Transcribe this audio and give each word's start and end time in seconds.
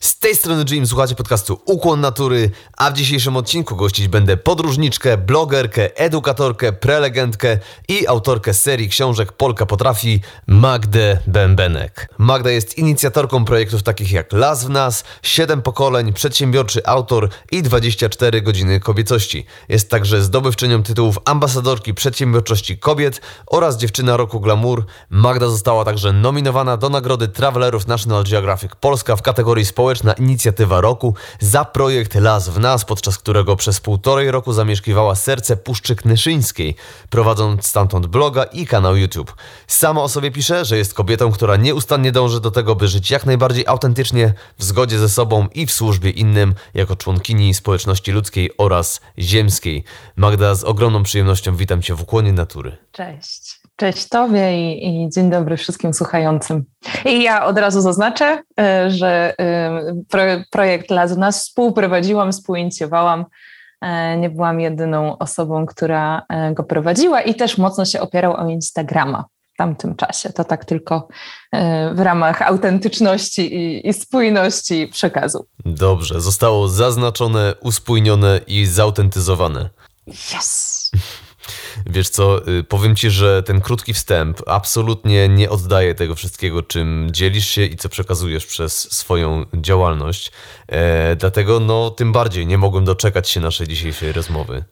Z 0.00 0.18
tej 0.18 0.36
strony 0.36 0.64
Jim, 0.70 0.86
słuchacie 0.86 1.14
podcastu 1.14 1.60
Ukłon 1.64 2.00
Natury, 2.00 2.50
a 2.76 2.90
w 2.90 2.94
dzisiejszym 2.94 3.36
odcinku 3.36 3.76
gościć 3.76 4.08
będę 4.08 4.36
podróżniczkę, 4.36 5.16
blogerkę, 5.16 5.96
edukatorkę, 5.96 6.72
prelegentkę 6.72 7.58
i 7.88 8.06
autorkę 8.06 8.54
serii 8.54 8.88
książek 8.88 9.32
Polka 9.32 9.66
Potrafi, 9.66 10.20
Magdę 10.46 11.18
Bębenek. 11.26 12.08
Magda 12.18 12.50
jest 12.50 12.78
inicjatorką 12.78 13.44
projektów 13.44 13.82
takich 13.82 14.12
jak 14.12 14.32
Las 14.32 14.64
w 14.64 14.70
Nas, 14.70 15.04
7 15.22 15.62
pokoleń, 15.62 16.12
przedsiębiorczy 16.12 16.86
autor 16.86 17.28
i 17.52 17.62
24 17.62 18.42
godziny 18.42 18.80
kobiecości. 18.80 19.46
Jest 19.68 19.90
także 19.90 20.22
zdobywczynią 20.22 20.82
tytułów 20.82 21.18
ambasadorki 21.24 21.94
przedsiębiorczości 21.94 22.78
kobiet 22.78 23.20
oraz 23.46 23.76
dziewczyna 23.76 24.16
roku 24.16 24.40
glamour. 24.40 24.84
Magda 25.10 25.48
została 25.48 25.84
także 25.84 26.12
nominowana 26.12 26.76
do 26.76 26.88
nagrody 26.88 27.28
Travelerów 27.28 27.86
National 27.86 28.24
Geographic 28.24 28.72
Polska 28.80 29.16
w 29.16 29.22
kategorii 29.22 29.64
społecznej 29.64 29.87
społeczna 29.88 30.12
inicjatywa 30.12 30.80
roku 30.80 31.14
za 31.40 31.64
projekt 31.64 32.14
Las 32.14 32.48
w 32.48 32.58
Nas, 32.60 32.84
podczas 32.84 33.18
którego 33.18 33.56
przez 33.56 33.80
półtorej 33.80 34.30
roku 34.30 34.52
zamieszkiwała 34.52 35.14
serce 35.14 35.56
Puszczy 35.56 35.96
Knyszyńskiej, 35.96 36.76
prowadząc 37.10 37.66
stamtąd 37.66 38.06
bloga 38.06 38.44
i 38.44 38.66
kanał 38.66 38.96
YouTube. 38.96 39.34
Sama 39.66 40.02
o 40.02 40.08
sobie 40.08 40.30
pisze, 40.30 40.64
że 40.64 40.78
jest 40.78 40.94
kobietą, 40.94 41.32
która 41.32 41.56
nieustannie 41.56 42.12
dąży 42.12 42.40
do 42.40 42.50
tego, 42.50 42.74
by 42.74 42.88
żyć 42.88 43.10
jak 43.10 43.26
najbardziej 43.26 43.66
autentycznie, 43.66 44.34
w 44.58 44.64
zgodzie 44.64 44.98
ze 44.98 45.08
sobą 45.08 45.48
i 45.54 45.66
w 45.66 45.72
służbie 45.72 46.10
innym, 46.10 46.54
jako 46.74 46.96
członkini 46.96 47.54
społeczności 47.54 48.12
ludzkiej 48.12 48.50
oraz 48.58 49.00
ziemskiej. 49.18 49.84
Magda, 50.16 50.54
z 50.54 50.64
ogromną 50.64 51.02
przyjemnością 51.02 51.56
witam 51.56 51.82
Cię 51.82 51.94
w 51.94 52.02
ukłonie 52.02 52.32
natury. 52.32 52.76
Cześć. 52.92 53.57
Cześć 53.78 54.08
Tobie 54.08 54.72
i, 54.72 54.86
i, 55.04 55.10
dzień 55.10 55.30
dobry 55.30 55.56
wszystkim 55.56 55.94
słuchającym. 55.94 56.64
I 57.04 57.22
ja 57.22 57.44
od 57.44 57.58
razu 57.58 57.80
zaznaczę, 57.80 58.42
e, 58.60 58.90
że 58.90 59.34
e, 59.40 60.44
projekt 60.50 60.90
Las 60.90 61.16
nas 61.16 61.42
współprowadziłam, 61.42 62.32
współinicjowałam. 62.32 63.24
E, 63.80 64.16
nie 64.16 64.30
byłam 64.30 64.60
jedyną 64.60 65.18
osobą, 65.18 65.66
która 65.66 66.22
go 66.54 66.64
prowadziła 66.64 67.22
i 67.22 67.34
też 67.34 67.58
mocno 67.58 67.84
się 67.84 68.00
opierał 68.00 68.36
o 68.36 68.48
Instagrama 68.48 69.24
w 69.54 69.56
tamtym 69.56 69.96
czasie. 69.96 70.32
To 70.32 70.44
tak 70.44 70.64
tylko 70.64 71.08
w 71.94 72.00
ramach 72.00 72.42
autentyczności 72.42 73.54
i, 73.54 73.88
i 73.88 73.92
spójności 73.92 74.88
przekazu. 74.88 75.46
Dobrze, 75.64 76.20
zostało 76.20 76.68
zaznaczone, 76.68 77.54
uspójnione 77.62 78.40
i 78.46 78.66
zautentyzowane. 78.66 79.70
Yes! 80.08 80.90
Wiesz 81.86 82.08
co, 82.08 82.48
y, 82.48 82.64
powiem 82.64 82.96
ci, 82.96 83.10
że 83.10 83.42
ten 83.42 83.60
krótki 83.60 83.94
wstęp 83.94 84.40
absolutnie 84.46 85.28
nie 85.28 85.50
oddaje 85.50 85.94
tego 85.94 86.14
wszystkiego, 86.14 86.62
czym 86.62 87.08
dzielisz 87.10 87.46
się 87.46 87.64
i 87.64 87.76
co 87.76 87.88
przekazujesz 87.88 88.46
przez 88.46 88.92
swoją 88.92 89.44
działalność. 89.54 90.32
E, 90.68 91.16
dlatego 91.16 91.60
no 91.60 91.90
tym 91.90 92.12
bardziej 92.12 92.46
nie 92.46 92.58
mogłem 92.58 92.84
doczekać 92.84 93.28
się 93.28 93.40
naszej 93.40 93.68
dzisiejszej 93.68 94.12
rozmowy. 94.12 94.64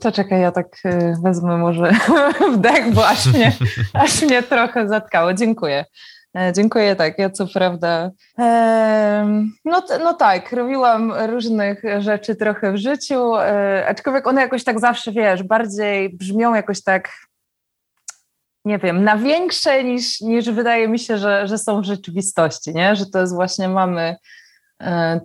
To 0.00 0.12
czekaj, 0.12 0.40
ja 0.40 0.52
tak 0.52 0.66
y, 0.84 1.14
wezmę 1.22 1.56
może 1.56 1.92
wdech, 2.56 2.94
bo 2.94 3.08
aż 3.08 3.26
mnie, 3.26 3.52
aż 4.04 4.22
mnie 4.22 4.42
trochę 4.42 4.88
zatkało. 4.88 5.34
Dziękuję. 5.34 5.84
E, 6.36 6.52
dziękuję, 6.52 6.96
tak. 6.96 7.18
Ja 7.18 7.30
co 7.30 7.46
prawda, 7.46 8.10
e, 8.38 9.42
no, 9.64 9.82
no 10.04 10.14
tak, 10.14 10.52
robiłam 10.52 11.12
różnych 11.12 11.82
rzeczy 11.98 12.36
trochę 12.36 12.72
w 12.72 12.76
życiu, 12.76 13.36
e, 13.36 13.86
aczkolwiek 13.88 14.26
one 14.26 14.40
jakoś 14.40 14.64
tak 14.64 14.80
zawsze, 14.80 15.12
wiesz, 15.12 15.42
bardziej 15.42 16.16
brzmią 16.16 16.54
jakoś 16.54 16.82
tak, 16.82 17.10
nie 18.64 18.78
wiem, 18.78 19.04
na 19.04 19.16
większe 19.16 19.84
niż, 19.84 20.20
niż 20.20 20.50
wydaje 20.50 20.88
mi 20.88 20.98
się, 20.98 21.18
że, 21.18 21.48
że 21.48 21.58
są 21.58 21.80
w 21.80 21.84
rzeczywistości, 21.84 22.74
nie? 22.74 22.96
Że 22.96 23.06
to 23.06 23.20
jest 23.20 23.34
właśnie, 23.34 23.68
mamy 23.68 24.16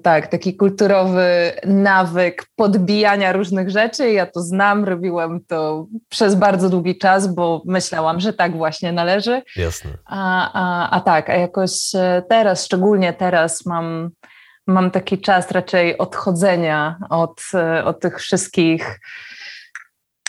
tak, 0.04 0.28
taki 0.28 0.56
kulturowy 0.56 1.52
nawyk 1.66 2.46
podbijania 2.56 3.32
różnych 3.32 3.70
rzeczy. 3.70 4.12
Ja 4.12 4.26
to 4.26 4.42
znam, 4.42 4.84
robiłam 4.84 5.40
to 5.48 5.88
przez 6.10 6.36
bardzo 6.36 6.70
długi 6.70 6.98
czas, 6.98 7.36
bo 7.36 7.62
myślałam, 7.66 8.20
że 8.20 8.34
tak 8.34 8.58
właśnie 8.58 8.92
należy. 8.92 9.42
Jasne. 9.56 9.92
A, 10.06 10.52
a, 10.54 10.90
a 10.90 11.02
tak, 11.02 11.30
a 11.30 11.34
jakoś 11.34 11.96
e, 11.96 12.24
teraz, 12.30 12.66
szczególnie 12.66 13.14
teraz 13.14 13.66
mam, 13.66 14.10
mam 14.68 14.92
taki 14.92 15.22
czas 15.22 15.52
raczej 15.52 15.98
odchodzenia 15.98 16.98
od, 17.10 17.42
e, 17.54 17.86
od 17.86 18.00
tych 18.00 18.20
wszystkich 18.20 19.00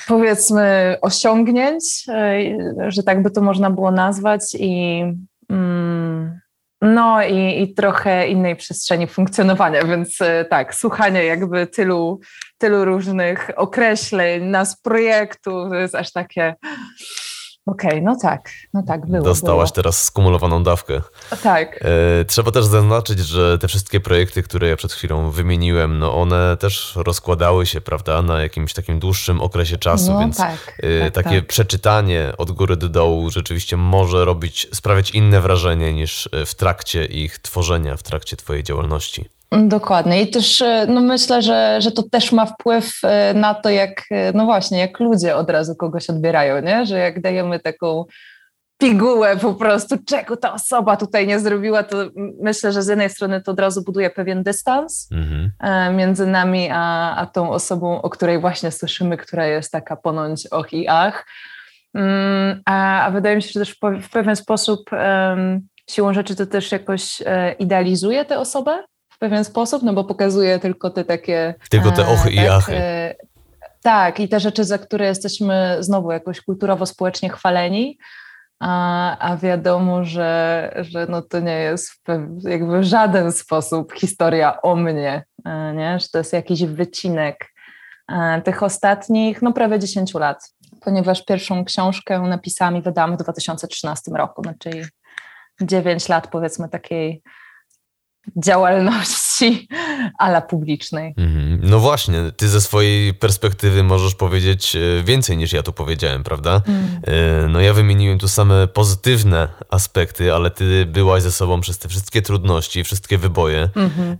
powiedzmy 0.06 0.96
osiągnięć, 1.02 1.84
że 2.88 3.02
tak 3.02 3.22
by 3.22 3.30
to 3.30 3.40
można 3.40 3.70
było 3.70 3.90
nazwać 3.90 4.42
i 4.58 5.04
mm, 5.50 6.05
no 6.86 7.22
i, 7.22 7.62
i, 7.62 7.74
trochę 7.74 8.28
innej 8.28 8.56
przestrzeni 8.56 9.06
funkcjonowania, 9.06 9.84
więc 9.84 10.20
e, 10.20 10.44
tak, 10.44 10.74
słuchanie 10.74 11.24
jakby 11.24 11.66
tylu, 11.66 12.20
tylu 12.58 12.84
różnych 12.84 13.50
określeń, 13.56 14.44
nas 14.44 14.80
projektu, 14.80 15.68
to 15.70 15.74
jest 15.74 15.94
aż 15.94 16.12
takie 16.12 16.54
Okej, 17.66 17.90
okay, 17.90 18.02
no 18.02 18.16
tak, 18.22 18.50
no 18.74 18.82
tak, 18.82 19.06
było. 19.06 19.24
Dostałaś 19.24 19.68
było. 19.68 19.74
teraz 19.74 20.04
skumulowaną 20.04 20.62
dawkę. 20.62 21.00
Tak. 21.42 21.84
E, 22.20 22.24
trzeba 22.24 22.50
też 22.50 22.64
zaznaczyć, 22.64 23.18
że 23.18 23.58
te 23.58 23.68
wszystkie 23.68 24.00
projekty, 24.00 24.42
które 24.42 24.68
ja 24.68 24.76
przed 24.76 24.92
chwilą 24.92 25.30
wymieniłem, 25.30 25.98
no 25.98 26.14
one 26.20 26.56
też 26.56 26.92
rozkładały 26.96 27.66
się, 27.66 27.80
prawda, 27.80 28.22
na 28.22 28.42
jakimś 28.42 28.72
takim 28.72 28.98
dłuższym 28.98 29.40
okresie 29.40 29.78
czasu, 29.78 30.12
no, 30.12 30.18
więc 30.18 30.36
tak, 30.36 30.78
e, 30.82 31.10
tak, 31.10 31.24
takie 31.24 31.40
tak. 31.40 31.46
przeczytanie 31.46 32.32
od 32.38 32.50
góry 32.50 32.76
do 32.76 32.88
dołu 32.88 33.30
rzeczywiście 33.30 33.76
może 33.76 34.24
robić, 34.24 34.68
sprawiać 34.72 35.10
inne 35.10 35.40
wrażenie 35.40 35.92
niż 35.92 36.28
w 36.46 36.54
trakcie 36.54 37.04
ich 37.04 37.38
tworzenia, 37.38 37.96
w 37.96 38.02
trakcie 38.02 38.36
twojej 38.36 38.62
działalności. 38.62 39.35
Dokładnie. 39.52 40.22
I 40.22 40.30
też 40.30 40.62
e, 40.62 40.86
no 40.88 41.00
myślę, 41.00 41.42
że, 41.42 41.80
że 41.80 41.92
to 41.92 42.02
też 42.02 42.32
ma 42.32 42.46
wpływ 42.46 42.92
e, 43.02 43.34
na 43.34 43.54
to, 43.54 43.70
jak, 43.70 44.02
e, 44.10 44.32
no 44.32 44.44
właśnie, 44.44 44.78
jak 44.78 45.00
ludzie 45.00 45.36
od 45.36 45.50
razu 45.50 45.76
kogoś 45.76 46.10
odbierają, 46.10 46.62
nie? 46.62 46.86
Że 46.86 46.98
jak 46.98 47.20
dajemy 47.20 47.60
taką 47.60 48.04
pigułę 48.78 49.36
po 49.36 49.54
prostu, 49.54 49.96
czego 50.06 50.36
ta 50.36 50.52
osoba 50.52 50.96
tutaj 50.96 51.26
nie 51.26 51.40
zrobiła, 51.40 51.82
to 51.82 51.96
myślę, 52.42 52.72
że 52.72 52.82
z 52.82 52.88
jednej 52.88 53.10
strony 53.10 53.40
to 53.40 53.52
od 53.52 53.60
razu 53.60 53.82
buduje 53.84 54.10
pewien 54.10 54.42
dystans 54.42 55.08
mhm. 55.12 55.96
między 55.96 56.26
nami 56.26 56.68
a, 56.72 57.16
a 57.16 57.26
tą 57.26 57.50
osobą, 57.50 58.02
o 58.02 58.10
której 58.10 58.40
właśnie 58.40 58.70
słyszymy, 58.70 59.16
która 59.16 59.46
jest 59.46 59.72
taka 59.72 59.96
ponoć 59.96 60.46
och 60.46 60.72
i 60.72 60.88
ach. 60.88 61.26
Mm, 61.94 62.62
a, 62.64 63.04
a 63.04 63.10
wydaje 63.10 63.36
mi 63.36 63.42
się, 63.42 63.50
że 63.52 63.60
też 63.60 63.76
w 64.02 64.10
pewien 64.10 64.36
sposób 64.36 64.80
um, 64.92 65.68
siłą 65.90 66.14
rzeczy 66.14 66.36
to 66.36 66.46
też 66.46 66.72
jakoś 66.72 67.22
idealizuje 67.58 68.24
tę 68.24 68.38
osobę, 68.38 68.82
w 69.16 69.18
pewien 69.18 69.44
sposób, 69.44 69.82
no 69.82 69.92
bo 69.92 70.04
pokazuje 70.04 70.58
tylko 70.58 70.90
te 70.90 71.04
takie... 71.04 71.54
Tylko 71.70 71.90
te 71.90 72.06
ochy 72.06 72.30
i 72.30 72.36
tak, 72.36 72.48
achy. 72.48 72.76
E, 72.76 73.14
tak, 73.82 74.20
i 74.20 74.28
te 74.28 74.40
rzeczy, 74.40 74.64
za 74.64 74.78
które 74.78 75.06
jesteśmy 75.06 75.76
znowu 75.80 76.12
jakoś 76.12 76.40
kulturowo, 76.40 76.86
społecznie 76.86 77.28
chwaleni, 77.28 77.98
a, 78.60 79.18
a 79.18 79.36
wiadomo, 79.36 80.04
że, 80.04 80.72
że 80.90 81.06
no 81.08 81.22
to 81.22 81.40
nie 81.40 81.58
jest 81.58 81.90
w, 81.90 82.44
jakby 82.48 82.84
żaden 82.84 83.32
sposób 83.32 83.92
historia 83.92 84.62
o 84.62 84.76
mnie, 84.76 85.24
e, 85.44 85.72
nie? 85.74 86.00
że 86.00 86.08
to 86.08 86.18
jest 86.18 86.32
jakiś 86.32 86.64
wycinek 86.64 87.52
e, 88.12 88.42
tych 88.42 88.62
ostatnich, 88.62 89.42
no 89.42 89.52
prawie 89.52 89.78
10 89.78 90.14
lat, 90.14 90.54
ponieważ 90.80 91.24
pierwszą 91.24 91.64
książkę 91.64 92.20
napisałam 92.20 92.76
i 92.76 92.82
wydałam 92.82 93.14
w 93.14 93.22
2013 93.22 94.10
roku, 94.10 94.42
no 94.44 94.52
czyli 94.58 94.84
9 95.62 96.08
lat 96.08 96.28
powiedzmy 96.28 96.68
takiej 96.68 97.22
działalności 98.36 99.68
ala 100.18 100.40
publicznej. 100.40 101.14
Mhm. 101.16 101.60
No 101.62 101.78
właśnie, 101.80 102.18
ty 102.36 102.48
ze 102.48 102.60
swojej 102.60 103.14
perspektywy 103.14 103.82
możesz 103.82 104.14
powiedzieć 104.14 104.76
e, 104.76 105.02
więcej 105.04 105.36
niż 105.36 105.52
ja 105.52 105.62
tu 105.62 105.72
powiedziałem, 105.72 106.22
prawda? 106.22 106.62
Mm. 106.66 106.84
E, 107.44 107.48
no 107.48 107.60
ja 107.60 107.74
wymieniłem 107.74 108.18
tu 108.18 108.28
same 108.28 108.66
pozytywne 108.66 109.48
aspekty, 109.70 110.34
ale 110.34 110.50
ty 110.50 110.86
byłaś 110.86 111.22
ze 111.22 111.32
sobą 111.32 111.60
przez 111.60 111.78
te 111.78 111.88
wszystkie 111.88 112.22
trudności, 112.22 112.84
wszystkie 112.84 113.18
wyboje. 113.18 113.68
Mm 113.76 113.90
-hmm. 113.90 114.16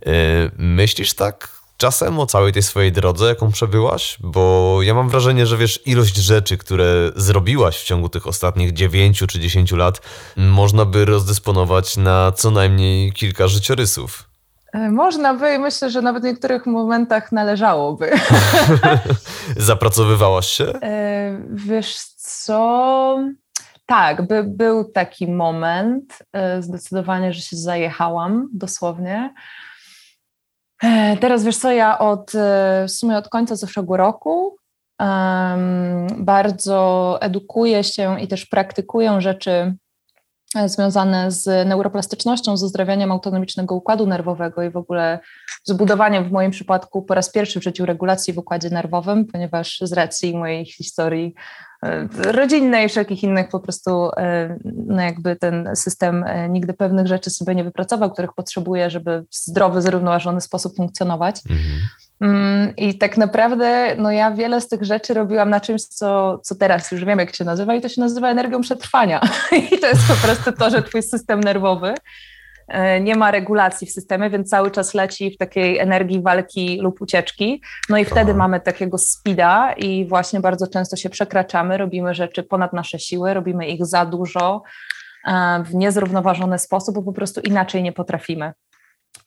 Myślisz 0.57 1.13
tak 1.13 1.56
czasem 1.77 2.19
o 2.19 2.25
całej 2.25 2.53
tej 2.53 2.63
swojej 2.63 2.91
drodze, 2.91 3.27
jaką 3.27 3.51
przebyłaś? 3.51 4.17
Bo 4.19 4.77
ja 4.81 4.93
mam 4.93 5.09
wrażenie, 5.09 5.45
że 5.45 5.57
wiesz, 5.57 5.81
ilość 5.85 6.15
rzeczy, 6.15 6.57
które 6.57 7.11
zrobiłaś 7.15 7.81
w 7.81 7.83
ciągu 7.83 8.09
tych 8.09 8.27
ostatnich 8.27 8.73
9 8.73 9.23
czy 9.27 9.39
10 9.39 9.71
lat, 9.71 10.01
można 10.37 10.85
by 10.85 11.05
rozdysponować 11.05 11.97
na 11.97 12.31
co 12.31 12.51
najmniej 12.51 13.13
kilka 13.13 13.47
życiorysów. 13.47 14.29
E, 14.73 14.91
można 14.91 15.33
by 15.33 15.53
i 15.53 15.59
myślę, 15.59 15.89
że 15.89 16.01
nawet 16.01 16.23
w 16.23 16.25
niektórych 16.25 16.65
momentach 16.65 17.31
należałoby. 17.31 18.11
Zapracowywałaś 19.57 20.47
się? 20.47 20.65
E, 20.81 21.41
wiesz 21.49 21.97
co? 22.17 23.19
Tak, 23.85 24.27
by, 24.27 24.43
był 24.43 24.91
taki 24.91 25.27
moment, 25.31 26.19
e, 26.33 26.61
zdecydowanie, 26.61 27.33
że 27.33 27.41
się 27.41 27.57
zajechałam 27.57 28.49
dosłownie. 28.53 29.33
E, 30.83 31.17
teraz 31.17 31.43
wiesz 31.43 31.57
co, 31.57 31.71
ja 31.71 31.99
od 31.99 32.35
e, 32.35 32.85
w 32.87 32.91
sumie 32.91 33.17
od 33.17 33.29
końca 33.29 33.55
zeszłego 33.55 33.97
roku 33.97 34.57
um, 34.99 36.07
bardzo 36.17 37.17
edukuję 37.21 37.83
się 37.83 38.21
i 38.21 38.27
też 38.27 38.45
praktykuję 38.45 39.21
rzeczy 39.21 39.75
związane 40.65 41.31
z 41.31 41.67
neuroplastycznością, 41.67 42.57
z 42.57 42.63
uzdrawianiem 42.63 43.11
autonomicznego 43.11 43.75
układu 43.75 44.07
nerwowego 44.07 44.63
i 44.63 44.69
w 44.69 44.77
ogóle 44.77 45.19
zbudowaniem 45.63 46.29
w 46.29 46.31
moim 46.31 46.51
przypadku 46.51 47.01
po 47.01 47.13
raz 47.13 47.31
pierwszy 47.31 47.59
w 47.59 47.63
życiu 47.63 47.85
regulacji 47.85 48.33
w 48.33 48.37
układzie 48.37 48.69
nerwowym, 48.69 49.25
ponieważ 49.25 49.79
z 49.81 49.93
racji 49.93 50.37
mojej 50.37 50.65
historii 50.65 51.35
E, 51.83 52.07
rodzinnej 52.31 52.85
i 52.85 52.89
wszelkich 52.89 53.23
innych 53.23 53.49
po 53.49 53.59
prostu 53.59 54.09
e, 54.17 54.57
no 54.87 55.01
jakby 55.01 55.35
ten 55.35 55.69
system 55.75 56.23
e, 56.23 56.49
nigdy 56.49 56.73
pewnych 56.73 57.07
rzeczy 57.07 57.29
sobie 57.29 57.55
nie 57.55 57.63
wypracował, 57.63 58.11
których 58.11 58.33
potrzebuje, 58.33 58.89
żeby 58.89 59.25
w 59.31 59.35
zdrowy, 59.35 59.81
zrównoważony 59.81 60.41
sposób 60.41 60.75
funkcjonować. 60.75 61.41
Mhm. 61.49 61.79
Mm, 62.21 62.75
I 62.75 62.97
tak 62.97 63.17
naprawdę 63.17 63.95
no 63.97 64.11
ja 64.11 64.31
wiele 64.31 64.61
z 64.61 64.67
tych 64.67 64.83
rzeczy 64.83 65.13
robiłam 65.13 65.49
na 65.49 65.59
czymś, 65.59 65.83
co, 65.83 66.39
co 66.43 66.55
teraz 66.55 66.91
już 66.91 67.05
wiem, 67.05 67.19
jak 67.19 67.35
się 67.35 67.43
nazywa, 67.43 67.75
i 67.75 67.81
to 67.81 67.89
się 67.89 68.01
nazywa 68.01 68.29
energią 68.29 68.61
przetrwania. 68.61 69.21
I 69.71 69.79
to 69.79 69.87
jest 69.87 70.07
po 70.07 70.27
prostu 70.27 70.51
to, 70.51 70.69
że 70.69 70.83
twój 70.83 71.03
system 71.03 71.39
nerwowy 71.39 71.93
E, 72.67 73.01
nie 73.01 73.15
ma 73.15 73.31
regulacji 73.31 73.87
w 73.87 73.91
systemie, 73.91 74.29
więc 74.29 74.49
cały 74.49 74.71
czas 74.71 74.93
leci 74.93 75.31
w 75.31 75.37
takiej 75.37 75.79
energii 75.79 76.21
walki 76.21 76.79
lub 76.81 77.01
ucieczki. 77.01 77.61
No 77.89 77.97
i 77.97 78.05
wtedy 78.05 78.31
Aha. 78.31 78.37
mamy 78.37 78.59
takiego 78.59 78.97
speeda 78.97 79.73
i 79.73 80.05
właśnie 80.05 80.39
bardzo 80.39 80.67
często 80.67 80.95
się 80.95 81.09
przekraczamy, 81.09 81.77
robimy 81.77 82.13
rzeczy 82.13 82.43
ponad 82.43 82.73
nasze 82.73 82.99
siły, 82.99 83.33
robimy 83.33 83.67
ich 83.67 83.85
za 83.85 84.05
dużo 84.05 84.63
e, 85.27 85.63
w 85.63 85.75
niezrównoważony 85.75 86.59
sposób, 86.59 86.95
bo 86.95 87.03
po 87.03 87.13
prostu 87.13 87.41
inaczej 87.41 87.83
nie 87.83 87.91
potrafimy. 87.91 88.53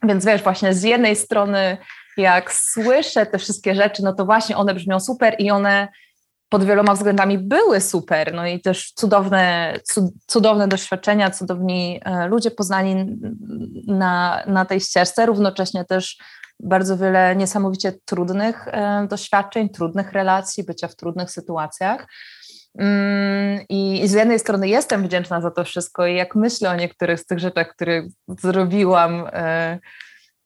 Więc 0.03 0.25
wiesz, 0.25 0.43
właśnie 0.43 0.75
z 0.75 0.83
jednej 0.83 1.17
strony, 1.17 1.77
jak 2.17 2.53
słyszę 2.53 3.27
te 3.27 3.39
wszystkie 3.39 3.75
rzeczy, 3.75 4.03
no 4.03 4.13
to 4.13 4.25
właśnie 4.25 4.57
one 4.57 4.75
brzmią 4.75 5.01
super 5.01 5.37
i 5.39 5.51
one 5.51 5.89
pod 6.49 6.65
wieloma 6.65 6.95
względami 6.95 7.39
były 7.39 7.81
super, 7.81 8.35
no 8.35 8.47
i 8.47 8.61
też 8.61 8.93
cudowne, 8.93 9.75
cudowne 10.27 10.69
doświadczenia, 10.69 11.31
cudowni 11.31 12.01
e, 12.05 12.29
ludzie 12.29 12.51
poznani 12.51 13.19
na, 13.87 14.43
na 14.47 14.65
tej 14.65 14.81
ścieżce, 14.81 15.27
równocześnie 15.27 15.85
też 15.85 16.17
bardzo 16.61 16.97
wiele 16.97 17.37
niesamowicie 17.37 17.93
trudnych 18.05 18.69
e, 18.69 19.07
doświadczeń, 19.11 19.69
trudnych 19.69 20.13
relacji, 20.13 20.65
bycia 20.65 20.89
w 20.89 20.97
trudnych 20.97 21.31
sytuacjach. 21.31 22.07
Mm, 22.79 23.61
I 23.69 24.09
z 24.09 24.13
jednej 24.13 24.39
strony 24.39 24.69
jestem 24.69 25.03
wdzięczna 25.03 25.41
za 25.41 25.51
to 25.51 25.65
wszystko 25.65 26.07
i 26.07 26.17
jak 26.17 26.35
myślę 26.35 26.71
o 26.71 26.77
niektórych 26.77 27.21
z 27.21 27.27
tych 27.27 27.39
rzeczach, 27.39 27.69
które 27.75 28.03
zrobiłam, 28.29 29.27
e, 29.33 29.79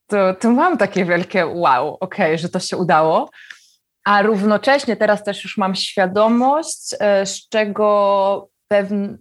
to, 0.07 0.35
to 0.35 0.51
mam 0.51 0.79
takie 0.79 1.05
wielkie 1.05 1.47
wow, 1.47 1.97
okej, 2.01 2.27
okay, 2.27 2.39
że 2.39 2.49
to 2.49 2.59
się 2.59 2.77
udało 2.77 3.31
a 4.05 4.23
równocześnie 4.23 4.97
teraz 4.97 5.25
też 5.25 5.45
już 5.45 5.57
mam 5.57 5.75
świadomość, 5.75 6.95
e, 7.01 7.27
z 7.27 7.49
czego 7.49 8.49
pewien, 8.69 9.19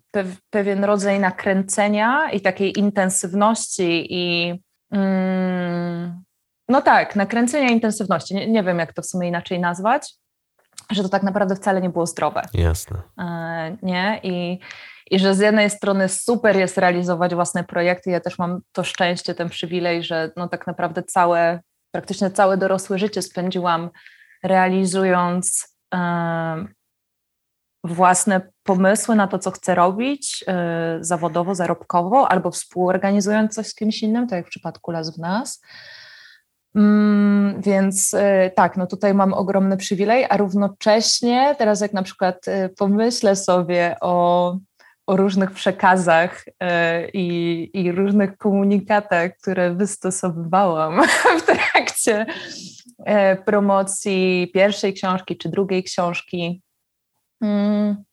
pewien 0.49 0.83
rodzaj 0.83 1.19
nakręcenia 1.19 2.31
i 2.31 2.41
takiej 2.41 2.79
intensywności 2.79 4.07
i 4.09 4.53
mm, 4.91 6.23
no 6.69 6.81
tak, 6.81 7.15
nakręcenia 7.15 7.69
intensywności, 7.69 8.35
nie, 8.35 8.47
nie 8.47 8.63
wiem 8.63 8.79
jak 8.79 8.93
to 8.93 9.01
w 9.01 9.05
sumie 9.05 9.27
inaczej 9.27 9.59
nazwać, 9.59 10.13
że 10.91 11.03
to 11.03 11.09
tak 11.09 11.23
naprawdę 11.23 11.55
wcale 11.55 11.81
nie 11.81 11.89
było 11.89 12.05
zdrowe. 12.05 12.41
Jasne. 12.53 13.01
E, 13.19 13.77
nie? 13.81 14.19
I, 14.23 14.59
I 15.13 15.19
że 15.19 15.35
z 15.35 15.39
jednej 15.39 15.69
strony 15.69 16.09
super 16.09 16.55
jest 16.55 16.77
realizować 16.77 17.35
własne 17.35 17.63
projekty, 17.63 18.09
ja 18.09 18.19
też 18.19 18.39
mam 18.39 18.61
to 18.71 18.83
szczęście, 18.83 19.35
ten 19.35 19.49
przywilej, 19.49 20.03
że 20.03 20.31
no 20.37 20.47
tak 20.47 20.67
naprawdę 20.67 21.03
całe, 21.03 21.59
praktycznie 21.91 22.31
całe 22.31 22.57
dorosłe 22.57 22.99
życie 22.99 23.21
spędziłam 23.21 23.89
realizując 24.43 25.75
własne 27.83 28.41
pomysły 28.63 29.15
na 29.15 29.27
to, 29.27 29.39
co 29.39 29.51
chcę 29.51 29.75
robić 29.75 30.43
e, 30.47 30.97
zawodowo, 31.01 31.55
zarobkowo, 31.55 32.31
albo 32.31 32.51
współorganizując 32.51 33.55
coś 33.55 33.67
z 33.67 33.75
kimś 33.75 34.03
innym, 34.03 34.27
tak 34.27 34.37
jak 34.37 34.45
w 34.45 34.49
przypadku 34.49 34.91
Las 34.91 35.15
w 35.15 35.19
Nas. 35.19 35.61
Mm, 36.75 37.61
więc 37.61 38.13
e, 38.13 38.51
tak, 38.51 38.77
no 38.77 38.87
tutaj 38.87 39.13
mam 39.13 39.33
ogromny 39.33 39.77
przywilej, 39.77 40.25
a 40.29 40.37
równocześnie 40.37 41.55
teraz 41.57 41.81
jak 41.81 41.93
na 41.93 42.03
przykład 42.03 42.47
e, 42.47 42.69
pomyślę 42.69 43.35
sobie 43.35 43.95
o, 44.01 44.57
o 45.07 45.15
różnych 45.17 45.51
przekazach 45.51 46.45
i, 47.13 47.69
i 47.73 47.91
różnych 47.91 48.37
komunikatach, 48.37 49.31
które 49.41 49.73
wystosowywałam 49.73 51.01
w 51.39 51.41
trakcie 51.41 52.25
E, 53.05 53.35
promocji 53.35 54.51
pierwszej 54.53 54.93
książki 54.93 55.37
czy 55.37 55.49
drugiej 55.49 55.83
książki. 55.83 56.61
Mm, 57.41 58.03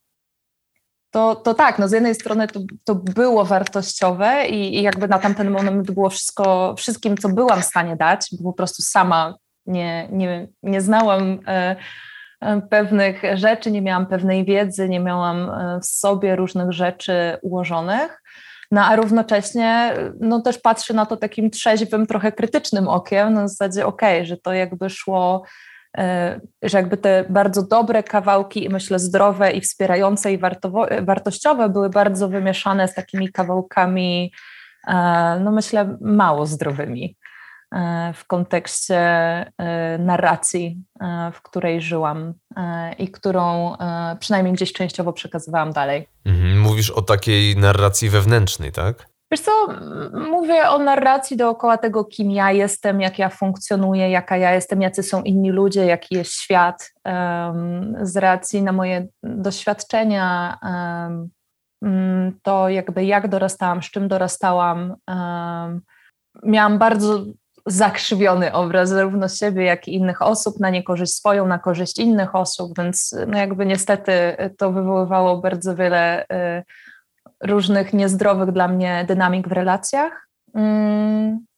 to, 1.11 1.35
to 1.37 1.55
tak, 1.55 1.79
no 1.79 1.89
z 1.89 1.93
jednej 1.93 2.15
strony 2.15 2.49
to, 2.49 2.61
to 2.85 2.95
było 2.95 3.45
wartościowe 3.45 4.47
i, 4.49 4.79
i, 4.79 4.83
jakby 4.83 5.09
na 5.09 5.19
tamten 5.19 5.51
moment 5.51 5.91
było 5.91 6.11
wszystko, 6.11 6.75
wszystkim, 6.79 7.17
co 7.17 7.29
byłam 7.29 7.63
w 7.63 7.65
stanie 7.65 7.97
dać, 7.97 8.29
bo 8.33 8.51
po 8.51 8.57
prostu 8.57 8.83
sama 8.83 9.35
nie, 9.67 10.09
nie, 10.13 10.49
nie 10.63 10.81
znałam 10.81 11.41
e, 11.47 11.49
e, 11.49 11.77
pewnych 12.71 13.23
rzeczy, 13.35 13.71
nie 13.71 13.83
miałam 13.83 14.07
pewnej 14.07 14.45
wiedzy, 14.45 14.89
nie 14.89 15.01
miałam 15.01 15.51
w 15.81 15.87
sobie 15.87 16.37
różnych 16.37 16.73
rzeczy 16.73 17.37
ułożonych. 17.43 18.21
No 18.71 18.85
a 18.85 18.97
równocześnie 18.97 19.95
no, 20.21 20.41
też 20.41 20.59
patrzy 20.59 20.95
na 20.95 21.07
to 21.07 21.17
takim 21.17 21.51
trzeźwym, 21.51 22.07
trochę 22.07 22.33
krytycznym 22.33 22.89
okiem, 22.89 23.35
na 23.35 23.49
zasadzie 23.49 23.87
okej, 23.87 24.17
okay, 24.17 24.27
że 24.27 24.37
to 24.37 24.53
jakby 24.53 24.91
szło, 24.91 25.43
e, 25.99 26.41
że 26.63 26.79
jakby 26.79 26.97
te 26.97 27.25
bardzo 27.29 27.63
dobre 27.63 28.03
kawałki, 28.03 28.69
myślę 28.69 28.99
zdrowe 28.99 29.53
i 29.53 29.61
wspierające 29.61 30.33
i 30.33 30.39
wartościowe 31.03 31.69
były 31.69 31.91
bardzo 31.91 32.29
wymieszane 32.29 32.89
z 32.89 32.95
takimi 32.95 33.33
kawałkami, 33.33 34.33
e, 34.89 34.95
no 35.45 35.51
myślę, 35.51 35.97
mało 36.01 36.47
zdrowymi. 36.47 37.17
E, 37.75 38.13
w 38.13 38.27
kontekście 38.27 38.97
e, 38.99 39.99
narracji, 39.99 40.83
e, 41.01 41.33
w 41.35 41.43
której 41.43 41.81
żyłam 41.81 42.35
i 42.99 43.09
którą 43.11 43.77
przynajmniej 44.21 44.55
gdzieś 44.55 44.73
częściowo 44.73 45.13
przekazywałam 45.13 45.73
dalej. 45.73 46.09
Mhm, 46.25 46.61
mówisz 46.61 46.91
o 46.91 47.03
takiej 47.03 47.57
narracji 47.57 48.11
wewnętrznej, 48.11 48.73
tak? 48.73 49.07
Wiesz 49.33 49.41
co, 49.41 49.53
mówię 50.31 50.69
o 50.69 50.79
narracji 50.79 51.37
dookoła 51.37 51.79
tego, 51.79 52.05
kim 52.05 52.31
ja 52.31 52.53
jestem, 52.53 53.01
jak 53.01 53.19
ja 53.19 53.29
funkcjonuję, 53.29 54.11
jaka 54.11 54.37
ja 54.37 54.55
jestem, 54.55 54.83
jacy 54.83 55.03
są 55.03 55.23
inni 55.23 55.51
ludzie, 55.51 55.87
jaki 55.87 56.15
jest 56.15 56.33
świat. 56.33 56.93
Z 58.03 58.17
racji 58.17 58.63
na 58.63 58.73
moje 58.73 59.09
doświadczenia, 59.23 60.59
to 62.43 62.69
jakby 62.69 63.05
jak 63.05 63.29
dorastałam, 63.29 63.83
z 63.83 63.91
czym 63.91 64.09
dorastałam, 64.09 64.95
miałam 66.43 66.79
bardzo 66.79 67.25
zakrzywiony 67.67 68.53
obraz 68.53 68.89
zarówno 68.89 69.29
siebie, 69.29 69.65
jak 69.65 69.89
i 69.89 69.95
innych 69.95 70.23
osób, 70.23 70.61
na 70.61 70.71
niekorzyść 70.71 71.15
swoją, 71.15 71.47
na 71.47 71.59
korzyść 71.59 71.99
innych 71.99 72.35
osób, 72.35 72.79
więc 72.79 73.17
no 73.27 73.39
jakby 73.39 73.67
niestety 73.67 74.13
to 74.59 74.73
wywoływało 74.73 75.39
bardzo 75.39 75.77
wiele 75.77 76.23
y, 76.23 76.27
różnych 77.41 77.93
niezdrowych 77.93 78.53
dla 78.53 78.69
mnie 78.69 79.05
dynamik 79.09 79.49
w 79.49 79.53
relacjach. 79.53 80.29
Mm. 80.55 81.51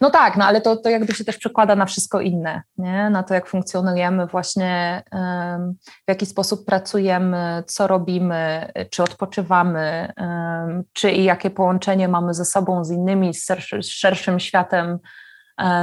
No 0.00 0.10
tak, 0.10 0.36
no 0.36 0.44
ale 0.44 0.60
to, 0.60 0.76
to 0.76 0.88
jakby 0.88 1.14
się 1.14 1.24
też 1.24 1.36
przekłada 1.36 1.76
na 1.76 1.86
wszystko 1.86 2.20
inne, 2.20 2.62
nie? 2.78 3.10
na 3.10 3.22
to, 3.22 3.34
jak 3.34 3.46
funkcjonujemy, 3.46 4.26
właśnie 4.26 5.02
w 6.06 6.08
jaki 6.08 6.26
sposób 6.26 6.64
pracujemy, 6.64 7.62
co 7.66 7.86
robimy, 7.86 8.72
czy 8.90 9.02
odpoczywamy, 9.02 10.12
czy 10.92 11.10
i 11.10 11.24
jakie 11.24 11.50
połączenie 11.50 12.08
mamy 12.08 12.34
ze 12.34 12.44
sobą, 12.44 12.84
z 12.84 12.90
innymi, 12.90 13.34
z, 13.34 13.46
szerszy, 13.46 13.82
z 13.82 13.88
szerszym 13.88 14.40
światem 14.40 14.98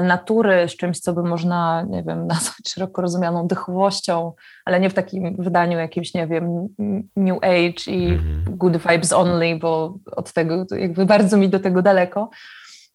natury, 0.01 0.69
z 0.69 0.77
czymś, 0.77 0.99
co 0.99 1.13
by 1.13 1.23
można, 1.23 1.85
nie 1.89 2.03
wiem, 2.03 2.27
nazwać 2.33 2.69
szeroko 2.69 3.01
rozumianą 3.01 3.47
duchowością, 3.47 4.33
ale 4.65 4.79
nie 4.79 4.89
w 4.89 4.93
takim 4.93 5.35
wydaniu 5.39 5.77
jakimś, 5.77 6.13
nie 6.13 6.27
wiem, 6.27 6.67
New 7.15 7.37
Age 7.37 7.91
i 7.91 8.17
-hmm. 8.17 8.43
Good 8.49 8.77
Vibes 8.77 9.13
Only, 9.13 9.59
bo 9.59 9.97
od 10.15 10.33
tego 10.33 10.65
jakby 10.71 11.05
bardzo 11.05 11.37
mi 11.37 11.49
do 11.49 11.59
tego 11.59 11.81
daleko. 11.81 12.29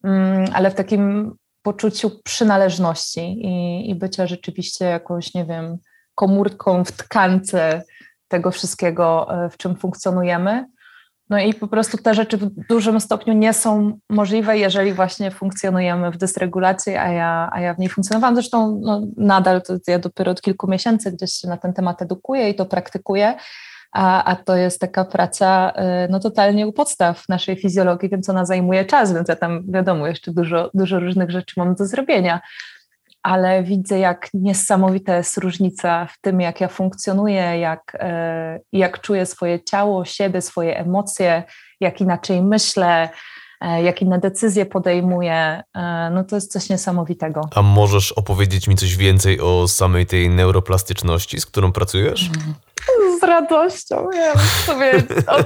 Mm, 0.03 0.45
ale 0.53 0.71
w 0.71 0.75
takim 0.75 1.33
poczuciu 1.61 2.11
przynależności 2.23 3.21
i, 3.21 3.89
i 3.89 3.95
bycia 3.95 4.27
rzeczywiście 4.27 4.85
jakąś, 4.85 5.33
nie 5.33 5.45
wiem, 5.45 5.77
komórką 6.15 6.83
w 6.83 6.91
tkance 6.91 7.83
tego 8.27 8.51
wszystkiego, 8.51 9.27
e, 9.45 9.49
w 9.49 9.57
czym 9.57 9.75
funkcjonujemy. 9.75 10.65
No 11.31 11.39
i 11.39 11.53
po 11.53 11.67
prostu 11.67 11.97
te 11.97 12.13
rzeczy 12.13 12.37
w 12.37 12.49
dużym 12.69 12.99
stopniu 12.99 13.33
nie 13.33 13.53
są 13.53 13.99
możliwe, 14.09 14.57
jeżeli 14.57 14.93
właśnie 14.93 15.31
funkcjonujemy 15.31 16.11
w 16.11 16.17
dysregulacji, 16.17 16.95
a 16.95 17.11
ja, 17.11 17.49
a 17.53 17.61
ja 17.61 17.73
w 17.73 17.79
niej 17.79 17.89
funkcjonowałam. 17.89 18.35
Zresztą 18.35 18.79
no, 18.81 19.01
nadal, 19.17 19.61
to 19.61 19.73
ja 19.87 19.99
dopiero 19.99 20.31
od 20.31 20.41
kilku 20.41 20.67
miesięcy 20.67 21.11
gdzieś 21.11 21.33
się 21.33 21.47
na 21.47 21.57
ten 21.57 21.73
temat 21.73 22.01
edukuję 22.01 22.49
i 22.49 22.55
to 22.55 22.65
praktykuję, 22.65 23.35
a, 23.91 24.23
a 24.23 24.35
to 24.35 24.55
jest 24.55 24.79
taka 24.79 25.05
praca 25.05 25.71
y, 26.05 26.11
no, 26.11 26.19
totalnie 26.19 26.67
u 26.67 26.73
podstaw 26.73 27.29
naszej 27.29 27.55
fizjologii, 27.55 28.09
więc 28.09 28.29
ona 28.29 28.45
zajmuje 28.45 28.85
czas, 28.85 29.13
więc 29.13 29.29
ja 29.29 29.35
tam 29.35 29.71
wiadomo, 29.71 30.07
jeszcze 30.07 30.31
dużo, 30.31 30.69
dużo 30.73 30.99
różnych 30.99 31.31
rzeczy 31.31 31.53
mam 31.57 31.75
do 31.75 31.85
zrobienia. 31.85 32.41
Ale 33.23 33.63
widzę, 33.63 33.99
jak 33.99 34.29
niesamowita 34.33 35.17
jest 35.17 35.37
różnica 35.37 36.05
w 36.05 36.21
tym, 36.21 36.41
jak 36.41 36.61
ja 36.61 36.67
funkcjonuję, 36.67 37.59
jak, 37.59 37.97
y, 38.55 38.61
jak 38.73 39.01
czuję 39.01 39.25
swoje 39.25 39.63
ciało, 39.63 40.05
siebie, 40.05 40.41
swoje 40.41 40.77
emocje, 40.77 41.43
jak 41.79 42.01
inaczej 42.01 42.41
myślę, 42.41 43.09
y, 43.63 43.81
jak 43.81 44.01
inne 44.01 44.19
decyzje 44.19 44.65
podejmuję, 44.65 45.63
no 46.11 46.23
to 46.23 46.35
jest 46.35 46.51
coś 46.51 46.69
niesamowitego. 46.69 47.41
A 47.55 47.61
możesz 47.61 48.11
opowiedzieć 48.11 48.67
mi 48.67 48.75
coś 48.75 48.97
więcej 48.97 49.39
o 49.39 49.67
samej 49.67 50.05
tej 50.05 50.29
neuroplastyczności, 50.29 51.41
z 51.41 51.45
którą 51.45 51.71
pracujesz? 51.71 52.27
Mm. 52.27 52.53
Z 53.19 53.23
radością, 53.23 54.07
wiem 54.13 54.37
sobie 54.65 55.03
o. 55.27 55.37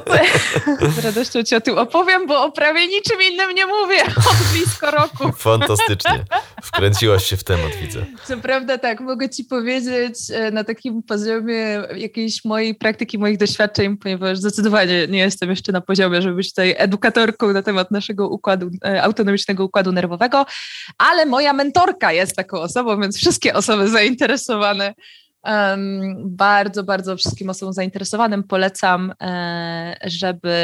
Z 0.89 1.05
radością 1.05 1.43
ci 1.43 1.55
o 1.55 1.61
tym 1.61 1.77
opowiem, 1.77 2.27
bo 2.27 2.43
o 2.43 2.51
prawie 2.51 2.87
niczym 2.87 3.17
innym 3.31 3.55
nie 3.55 3.65
mówię 3.65 4.03
od 4.03 4.53
blisko 4.53 4.91
roku. 4.91 5.31
Fantastycznie. 5.37 6.25
Wkręciłaś 6.63 7.25
się 7.25 7.37
w 7.37 7.43
temat, 7.43 7.75
widzę. 7.81 8.05
Co 8.25 8.37
prawda 8.37 8.77
tak, 8.77 8.99
mogę 8.99 9.29
ci 9.29 9.43
powiedzieć 9.43 10.15
e, 10.33 10.51
na 10.51 10.63
takim 10.63 11.03
poziomie 11.03 11.83
jakiejś 11.95 12.45
mojej 12.45 12.75
praktyki, 12.75 13.17
moich 13.17 13.37
doświadczeń, 13.37 13.97
ponieważ 13.97 14.37
zdecydowanie 14.37 15.07
nie 15.07 15.19
jestem 15.19 15.49
jeszcze 15.49 15.71
na 15.71 15.81
poziomie, 15.81 16.21
żeby 16.21 16.35
być 16.35 16.49
tutaj 16.49 16.75
edukatorką 16.77 17.53
na 17.53 17.61
temat 17.61 17.91
naszego 17.91 18.29
układu, 18.29 18.69
e, 18.85 19.03
autonomicznego 19.03 19.65
układu 19.65 19.91
nerwowego, 19.91 20.45
ale 20.97 21.25
moja 21.25 21.53
mentorka 21.53 22.11
jest 22.11 22.35
taką 22.35 22.59
osobą, 22.59 23.01
więc 23.01 23.17
wszystkie 23.17 23.53
osoby 23.53 23.89
zainteresowane 23.89 24.93
bardzo, 26.25 26.83
bardzo 26.83 27.17
wszystkim 27.17 27.49
osobom 27.49 27.73
zainteresowanym 27.73 28.43
polecam, 28.43 29.13
e, 29.21 29.97
żeby 30.05 30.55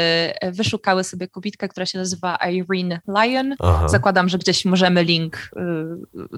wyszukały 0.52 1.04
sobie 1.04 1.28
kobitkę, 1.28 1.68
która 1.68 1.86
się 1.86 1.98
nazywa 1.98 2.38
Irene 2.50 3.00
Lyon. 3.08 3.54
Aha. 3.58 3.88
Zakładam, 3.88 4.28
że 4.28 4.38
gdzieś 4.38 4.64
możemy 4.64 5.04
link 5.04 5.36
y, 5.36 5.60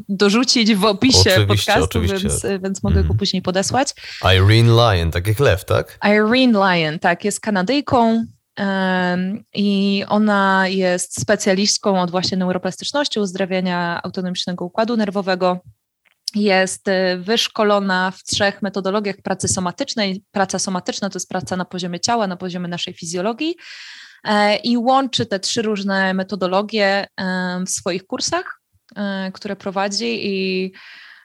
dorzucić 0.09 0.75
w 0.75 0.85
opisie 0.85 1.19
oczywiście, 1.19 1.47
podcastu, 1.47 1.85
oczywiście. 1.85 2.49
Więc, 2.49 2.63
więc 2.63 2.83
mogę 2.83 2.97
mm. 2.97 3.09
go 3.09 3.15
później 3.15 3.43
podesłać. 3.43 3.95
Irene 4.37 4.71
Lyon, 4.73 5.11
tak 5.11 5.27
jak 5.27 5.41
lew, 5.41 5.65
tak? 5.65 5.99
Irene 6.05 6.59
Lyon, 6.59 6.99
tak, 6.99 7.25
jest 7.25 7.41
Kanadyjką. 7.41 8.25
I 9.55 10.05
ona 10.09 10.69
jest 10.69 11.21
specjalistką 11.21 12.01
od 12.01 12.11
właśnie 12.11 12.39
neuroplastyczności, 12.39 13.21
uzdrawiania 13.21 14.01
autonomicznego 14.03 14.65
układu 14.65 14.97
nerwowego 14.97 15.61
jest 16.35 16.89
y, 16.89 17.17
wyszkolona 17.19 18.11
w 18.11 18.23
trzech 18.23 18.63
metodologiach 18.63 19.17
pracy 19.17 19.49
somatycznej. 19.49 20.25
Praca 20.31 20.59
somatyczna 20.59 21.11
to 21.11 21.17
jest 21.17 21.29
praca 21.29 21.57
na 21.57 21.65
poziomie 21.65 22.01
ciała, 22.01 22.27
na 22.27 22.37
poziomie 22.37 22.69
naszej 22.69 22.95
fizjologii 22.95 23.57
e, 24.25 24.57
i 24.57 24.77
łączy 24.77 25.27
te 25.27 25.41
trzy 25.41 25.63
różne 25.63 26.15
metodologie 26.15 27.07
w 27.67 27.71
swoich 27.71 28.07
kursach, 28.07 28.61
e, 28.97 29.31
które 29.35 29.57
prowadzi 29.57 30.27
i 30.27 30.73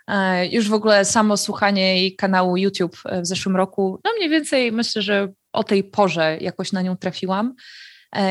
e, 0.08 0.48
już 0.48 0.70
w 0.70 0.74
ogóle 0.74 1.06
samo 1.06 1.38
słuchanie 1.38 2.02
jej 2.02 2.16
kanału 2.16 2.58
YouTube 2.58 2.98
w 3.22 3.26
zeszłym 3.26 3.56
roku, 3.56 4.00
no 4.04 4.12
mniej 4.18 4.30
więcej 4.30 4.72
myślę, 4.72 5.02
że 5.02 5.28
o 5.54 5.64
tej 5.64 5.84
porze 5.84 6.38
jakoś 6.42 6.72
na 6.72 6.82
nią 6.82 6.98
trafiłam. 6.98 7.56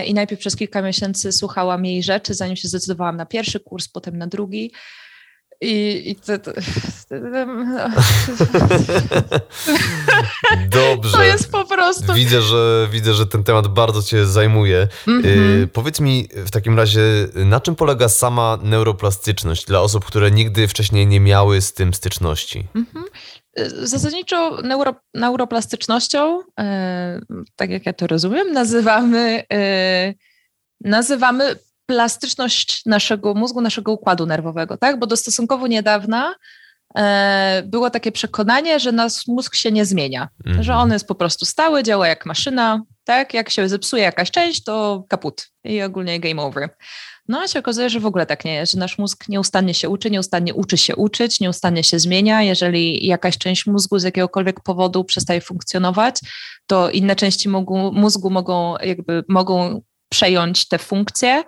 I 0.06 0.14
najpierw 0.14 0.40
przez 0.40 0.56
kilka 0.56 0.82
miesięcy 0.82 1.32
słuchałam 1.32 1.84
jej 1.84 2.02
rzeczy, 2.02 2.34
zanim 2.34 2.56
się 2.56 2.68
zdecydowałam 2.68 3.16
na 3.16 3.26
pierwszy 3.26 3.60
kurs, 3.60 3.88
potem 3.88 4.18
na 4.18 4.26
drugi. 4.26 4.72
I, 5.60 6.02
i 6.10 6.16
to, 6.16 6.38
to, 6.44 6.52
Dobrze. 10.70 11.12
To 11.12 11.22
jest 11.22 11.52
po 11.52 11.64
prostu. 11.64 12.14
Widzę, 12.14 12.42
że 12.42 12.88
widzę, 12.90 13.14
że 13.14 13.26
ten 13.26 13.44
temat 13.44 13.68
bardzo 13.68 14.02
Cię 14.02 14.26
zajmuje. 14.26 14.88
Mm 15.06 15.22
-hmm. 15.22 15.66
powiedz 15.66 16.00
mi 16.00 16.28
w 16.32 16.50
takim 16.50 16.76
razie, 16.76 17.00
na 17.34 17.60
czym 17.60 17.76
polega 17.76 18.08
sama 18.08 18.58
neuroplastyczność 18.62 19.64
dla 19.64 19.80
osób, 19.80 20.04
które 20.04 20.30
nigdy 20.30 20.68
wcześniej 20.68 21.06
nie 21.06 21.20
miały 21.20 21.60
z 21.60 21.72
tym 21.72 21.94
styczności? 21.94 22.66
Mm 22.74 22.86
-hmm. 22.94 23.02
Zasadniczo 23.86 24.62
neuro, 24.62 24.94
neuroplastycznością, 25.14 26.42
e, 26.60 27.20
tak 27.56 27.70
jak 27.70 27.86
ja 27.86 27.92
to 27.92 28.06
rozumiem, 28.06 28.52
nazywamy, 28.52 29.44
e, 29.52 30.14
nazywamy 30.80 31.56
plastyczność 31.88 32.86
naszego 32.86 33.34
mózgu, 33.34 33.60
naszego 33.60 33.92
układu 33.92 34.26
nerwowego, 34.26 34.76
tak? 34.76 34.98
Bo 34.98 35.06
do 35.06 35.16
stosunkowo 35.16 35.66
niedawna 35.66 36.34
e, 36.96 37.62
było 37.66 37.90
takie 37.90 38.12
przekonanie, 38.12 38.80
że 38.80 38.92
nasz 38.92 39.26
mózg 39.26 39.54
się 39.54 39.72
nie 39.72 39.84
zmienia, 39.84 40.28
mhm. 40.46 40.64
że 40.64 40.74
on 40.74 40.92
jest 40.92 41.08
po 41.08 41.14
prostu 41.14 41.44
stały, 41.44 41.82
działa 41.82 42.08
jak 42.08 42.26
maszyna, 42.26 42.82
tak? 43.04 43.34
Jak 43.34 43.50
się 43.50 43.68
zepsuje 43.68 44.02
jakaś 44.02 44.30
część, 44.30 44.64
to 44.64 45.04
kaput 45.08 45.50
i 45.64 45.82
ogólnie 45.82 46.20
game 46.20 46.42
over. 46.42 46.68
No 47.28 47.40
a 47.40 47.48
się 47.48 47.58
okazuje, 47.58 47.90
że 47.90 48.00
w 48.00 48.06
ogóle 48.06 48.26
tak 48.26 48.44
nie 48.44 48.54
jest, 48.54 48.72
że 48.72 48.78
nasz 48.78 48.98
mózg 48.98 49.28
nieustannie 49.28 49.74
się 49.74 49.88
uczy, 49.88 50.10
nieustannie 50.10 50.54
uczy 50.54 50.78
się 50.78 50.96
uczyć, 50.96 51.40
nieustannie 51.40 51.84
się 51.84 51.98
zmienia. 51.98 52.42
Jeżeli 52.42 53.06
jakaś 53.06 53.38
część 53.38 53.66
mózgu 53.66 53.98
z 53.98 54.02
jakiegokolwiek 54.02 54.60
powodu 54.60 55.04
przestaje 55.04 55.40
funkcjonować, 55.40 56.20
to 56.66 56.90
inne 56.90 57.16
części 57.16 57.48
mózgu, 57.48 57.92
mózgu 57.92 58.30
mogą 58.30 58.76
jakby 58.76 59.24
mogą 59.28 59.82
przejąć 60.08 60.68
te 60.68 60.78
funkcje. 60.78 61.44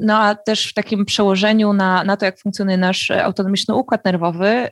No 0.00 0.18
a 0.18 0.34
też 0.34 0.70
w 0.70 0.74
takim 0.74 1.04
przełożeniu 1.04 1.72
na, 1.72 2.04
na 2.04 2.16
to, 2.16 2.24
jak 2.24 2.38
funkcjonuje 2.38 2.76
nasz 2.76 3.10
autonomiczny 3.10 3.74
układ 3.74 4.04
nerwowy, 4.04 4.68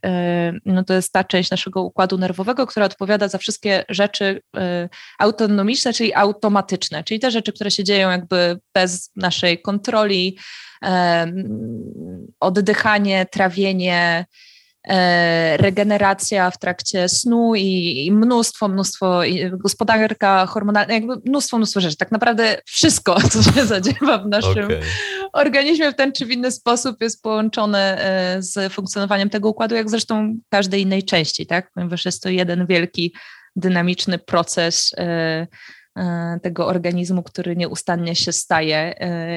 no 0.64 0.84
to 0.84 0.94
jest 0.94 1.12
ta 1.12 1.24
część 1.24 1.50
naszego 1.50 1.82
układu 1.82 2.18
nerwowego, 2.18 2.66
która 2.66 2.86
odpowiada 2.86 3.28
za 3.28 3.38
wszystkie 3.38 3.84
rzeczy 3.88 4.42
e, 4.56 4.88
autonomiczne, 5.18 5.92
czyli 5.92 6.14
automatyczne, 6.14 7.04
czyli 7.04 7.20
te 7.20 7.30
rzeczy, 7.30 7.52
które 7.52 7.70
się 7.70 7.84
dzieją 7.84 8.10
jakby 8.10 8.60
bez 8.74 9.10
naszej 9.16 9.62
kontroli, 9.62 10.38
oddychanie, 12.40 13.26
trawienie, 13.26 14.24
E, 14.24 14.53
regeneracja 15.56 16.50
w 16.50 16.58
trakcie 16.58 17.08
snu 17.08 17.54
i, 17.54 18.06
i 18.06 18.12
mnóstwo, 18.12 18.68
mnóstwo, 18.68 19.24
i 19.24 19.50
gospodarka 19.50 20.46
hormonalna, 20.46 20.94
jakby 20.94 21.14
mnóstwo, 21.24 21.56
mnóstwo 21.56 21.80
rzeczy. 21.80 21.96
Tak 21.96 22.12
naprawdę 22.12 22.58
wszystko, 22.64 23.16
co 23.32 23.42
się 23.42 23.66
zadziewa 23.66 24.18
w 24.18 24.26
naszym 24.26 24.64
okay. 24.64 24.80
organizmie 25.32 25.92
w 25.92 25.94
ten 25.94 26.12
czy 26.12 26.26
w 26.26 26.30
inny 26.30 26.50
sposób 26.50 27.02
jest 27.02 27.22
połączone 27.22 27.98
e, 27.98 28.42
z 28.42 28.72
funkcjonowaniem 28.72 29.30
tego 29.30 29.48
układu, 29.48 29.74
jak 29.74 29.90
zresztą 29.90 30.36
każdej 30.48 30.82
innej 30.82 31.02
części, 31.02 31.46
tak? 31.46 31.70
Ponieważ 31.74 32.04
jest 32.04 32.22
to 32.22 32.28
jeden 32.28 32.66
wielki, 32.66 33.14
dynamiczny 33.56 34.18
proces 34.18 34.92
e, 34.98 35.46
tego 36.42 36.66
organizmu, 36.66 37.22
który 37.22 37.56
nieustannie 37.56 38.16
się 38.16 38.32
staje 38.32 38.94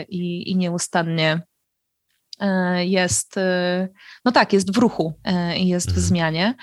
i, 0.10 0.52
i 0.52 0.56
nieustannie 0.56 1.40
E, 1.40 1.57
jest, 2.78 3.38
e, 3.38 3.88
no 4.26 4.32
tak, 4.32 4.54
jest 4.54 4.74
w 4.74 4.78
ruchu 4.78 5.14
e, 5.24 5.58
i 5.58 5.68
jest 5.68 5.88
w 5.88 5.90
mhm. 5.90 6.08
zmianie. 6.08 6.56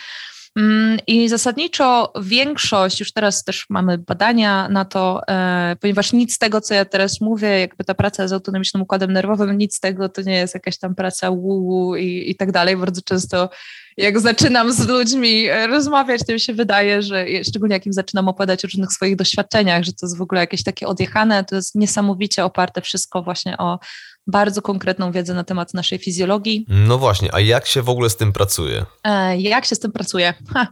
Mm, 0.58 0.98
I 1.06 1.28
zasadniczo 1.28 2.12
większość, 2.22 3.00
już 3.00 3.12
teraz 3.12 3.44
też 3.44 3.66
mamy 3.70 3.98
badania 3.98 4.68
na 4.68 4.84
to, 4.84 5.20
ponieważ 5.80 6.12
nic 6.12 6.34
z 6.34 6.38
tego, 6.38 6.60
co 6.60 6.74
ja 6.74 6.84
teraz 6.84 7.20
mówię, 7.20 7.60
jakby 7.60 7.84
ta 7.84 7.94
praca 7.94 8.28
z 8.28 8.32
autonomicznym 8.32 8.82
układem 8.82 9.12
nerwowym, 9.12 9.58
nic 9.58 9.76
z 9.76 9.80
tego 9.80 10.08
to 10.08 10.22
nie 10.22 10.36
jest 10.36 10.54
jakaś 10.54 10.78
tam 10.78 10.94
praca 10.94 11.30
wu 11.30 11.96
i, 11.96 12.30
i 12.30 12.36
tak 12.36 12.52
dalej. 12.52 12.76
Bardzo 12.76 13.02
często 13.02 13.50
jak 13.96 14.20
zaczynam 14.20 14.72
z 14.72 14.88
ludźmi 14.88 15.48
rozmawiać, 15.68 16.20
to 16.26 16.32
mi 16.32 16.40
się 16.40 16.54
wydaje, 16.54 17.02
że 17.02 17.26
szczególnie 17.48 17.74
jak 17.74 17.86
im 17.86 17.92
zaczynam 17.92 18.28
opowiadać 18.28 18.64
o 18.64 18.68
różnych 18.68 18.92
swoich 18.92 19.16
doświadczeniach, 19.16 19.84
że 19.84 19.92
to 19.92 20.06
jest 20.06 20.18
w 20.18 20.22
ogóle 20.22 20.40
jakieś 20.40 20.62
takie 20.62 20.86
odjechane, 20.86 21.44
to 21.44 21.56
jest 21.56 21.74
niesamowicie 21.74 22.44
oparte 22.44 22.80
wszystko 22.80 23.22
właśnie 23.22 23.58
o 23.58 23.78
bardzo 24.26 24.62
konkretną 24.62 25.12
wiedzę 25.12 25.34
na 25.34 25.44
temat 25.44 25.74
naszej 25.74 25.98
fizjologii. 25.98 26.66
No 26.68 26.98
właśnie, 26.98 27.34
a 27.34 27.40
jak 27.40 27.66
się 27.66 27.82
w 27.82 27.88
ogóle 27.88 28.10
z 28.10 28.16
tym 28.16 28.32
pracuje? 28.32 28.84
E, 29.04 29.38
jak 29.38 29.64
się 29.64 29.74
z 29.74 29.78
tym 29.78 29.92
pracuje? 29.92 30.34
Ha. 30.54 30.66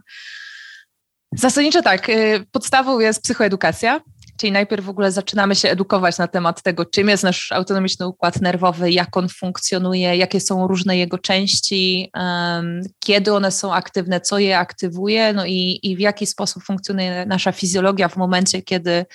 Zasadniczo 1.35 1.81
tak, 1.81 2.09
y, 2.09 2.45
podstawą 2.51 2.99
jest 2.99 3.23
psychoedukacja, 3.23 4.01
czyli 4.37 4.51
najpierw 4.51 4.85
w 4.85 4.89
ogóle 4.89 5.11
zaczynamy 5.11 5.55
się 5.55 5.69
edukować 5.69 6.17
na 6.17 6.27
temat 6.27 6.61
tego, 6.61 6.85
czym 6.85 7.09
jest 7.09 7.23
nasz 7.23 7.51
autonomiczny 7.51 8.07
układ 8.07 8.41
nerwowy, 8.41 8.91
jak 8.91 9.17
on 9.17 9.29
funkcjonuje, 9.29 10.17
jakie 10.17 10.39
są 10.39 10.67
różne 10.67 10.97
jego 10.97 11.17
części, 11.17 12.11
um, 12.15 12.81
kiedy 12.99 13.33
one 13.33 13.51
są 13.51 13.73
aktywne, 13.73 14.21
co 14.21 14.39
je 14.39 14.57
aktywuje, 14.57 15.33
no 15.33 15.45
i, 15.45 15.79
i 15.83 15.95
w 15.95 15.99
jaki 15.99 16.25
sposób 16.25 16.63
funkcjonuje 16.63 17.25
nasza 17.25 17.51
fizjologia 17.51 18.09
w 18.09 18.17
momencie, 18.17 18.61
kiedy 18.61 19.05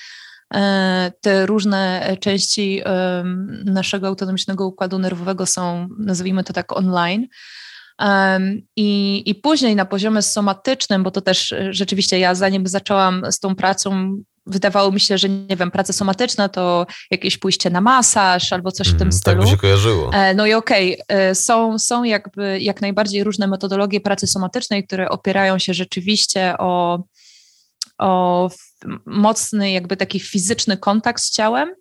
te 1.20 1.46
różne 1.46 2.16
części 2.20 2.82
naszego 3.64 4.06
autonomicznego 4.06 4.66
układu 4.66 4.98
nerwowego 4.98 5.46
są, 5.46 5.88
nazwijmy 5.98 6.44
to 6.44 6.52
tak, 6.52 6.76
online. 6.76 7.26
I, 8.76 9.22
I 9.26 9.34
później 9.34 9.76
na 9.76 9.84
poziomie 9.84 10.22
somatycznym, 10.22 11.02
bo 11.02 11.10
to 11.10 11.20
też 11.20 11.52
e, 11.52 11.72
rzeczywiście 11.72 12.18
ja 12.18 12.34
zanim 12.34 12.66
zaczęłam 12.66 13.22
z 13.30 13.38
tą 13.38 13.54
pracą, 13.54 14.16
wydawało 14.46 14.92
mi 14.92 15.00
się, 15.00 15.18
że 15.18 15.28
nie 15.28 15.56
wiem, 15.56 15.70
praca 15.70 15.92
somatyczna 15.92 16.48
to 16.48 16.86
jakieś 17.10 17.38
pójście 17.38 17.70
na 17.70 17.80
masaż 17.80 18.52
albo 18.52 18.72
coś 18.72 18.88
w 18.88 18.92
tym 18.92 19.02
mm, 19.02 19.12
stylu. 19.12 19.36
Tak 19.36 19.44
by 19.44 19.50
się 19.50 19.56
kojarzyło. 19.56 20.12
E, 20.12 20.34
no 20.34 20.46
i 20.46 20.54
okej, 20.54 21.02
okay, 21.02 21.18
e, 21.18 21.34
są, 21.34 21.78
są 21.78 22.04
jakby 22.04 22.60
jak 22.60 22.80
najbardziej 22.80 23.24
różne 23.24 23.46
metodologie 23.46 24.00
pracy 24.00 24.26
somatycznej, 24.26 24.86
które 24.86 25.08
opierają 25.08 25.58
się 25.58 25.74
rzeczywiście 25.74 26.54
o, 26.58 27.02
o 27.98 28.50
mocny 29.06 29.70
jakby 29.70 29.96
taki 29.96 30.20
fizyczny 30.20 30.76
kontakt 30.76 31.22
z 31.22 31.30
ciałem 31.30 31.74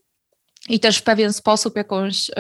i 0.70 0.80
też 0.80 0.98
w 0.98 1.04
pewien 1.04 1.34
sposób 1.34 1.76
jakąś 1.76 2.32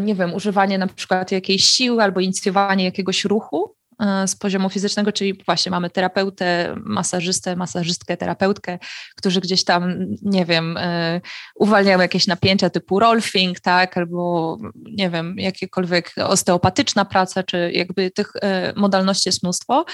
nie 0.00 0.14
wiem, 0.14 0.34
używanie 0.34 0.78
na 0.78 0.86
przykład 0.86 1.32
jakiejś 1.32 1.64
siły 1.64 2.02
albo 2.02 2.20
inicjowanie 2.20 2.84
jakiegoś 2.84 3.24
ruchu, 3.24 3.77
E, 3.77 3.77
z 4.26 4.36
poziomu 4.36 4.70
fizycznego, 4.70 5.12
czyli 5.12 5.42
właśnie 5.46 5.70
mamy 5.70 5.90
terapeutę, 5.90 6.74
masażystę, 6.84 7.56
masażystkę, 7.56 8.16
terapeutkę, 8.16 8.78
którzy 9.16 9.40
gdzieś 9.40 9.64
tam, 9.64 10.06
nie 10.22 10.44
wiem, 10.44 10.76
e, 10.76 11.20
uwalniają 11.54 12.00
jakieś 12.00 12.26
napięcia 12.26 12.70
typu 12.70 12.98
rolfing, 12.98 13.60
tak, 13.60 13.96
albo 13.96 14.56
nie 14.74 15.10
wiem, 15.10 15.34
jakiekolwiek 15.38 16.14
osteopatyczna 16.16 17.04
praca, 17.04 17.42
czy 17.42 17.70
jakby 17.72 18.10
tych 18.10 18.32
e, 18.42 18.72
modalności 18.76 19.28
jest 19.28 19.42
mnóstwo. 19.42 19.84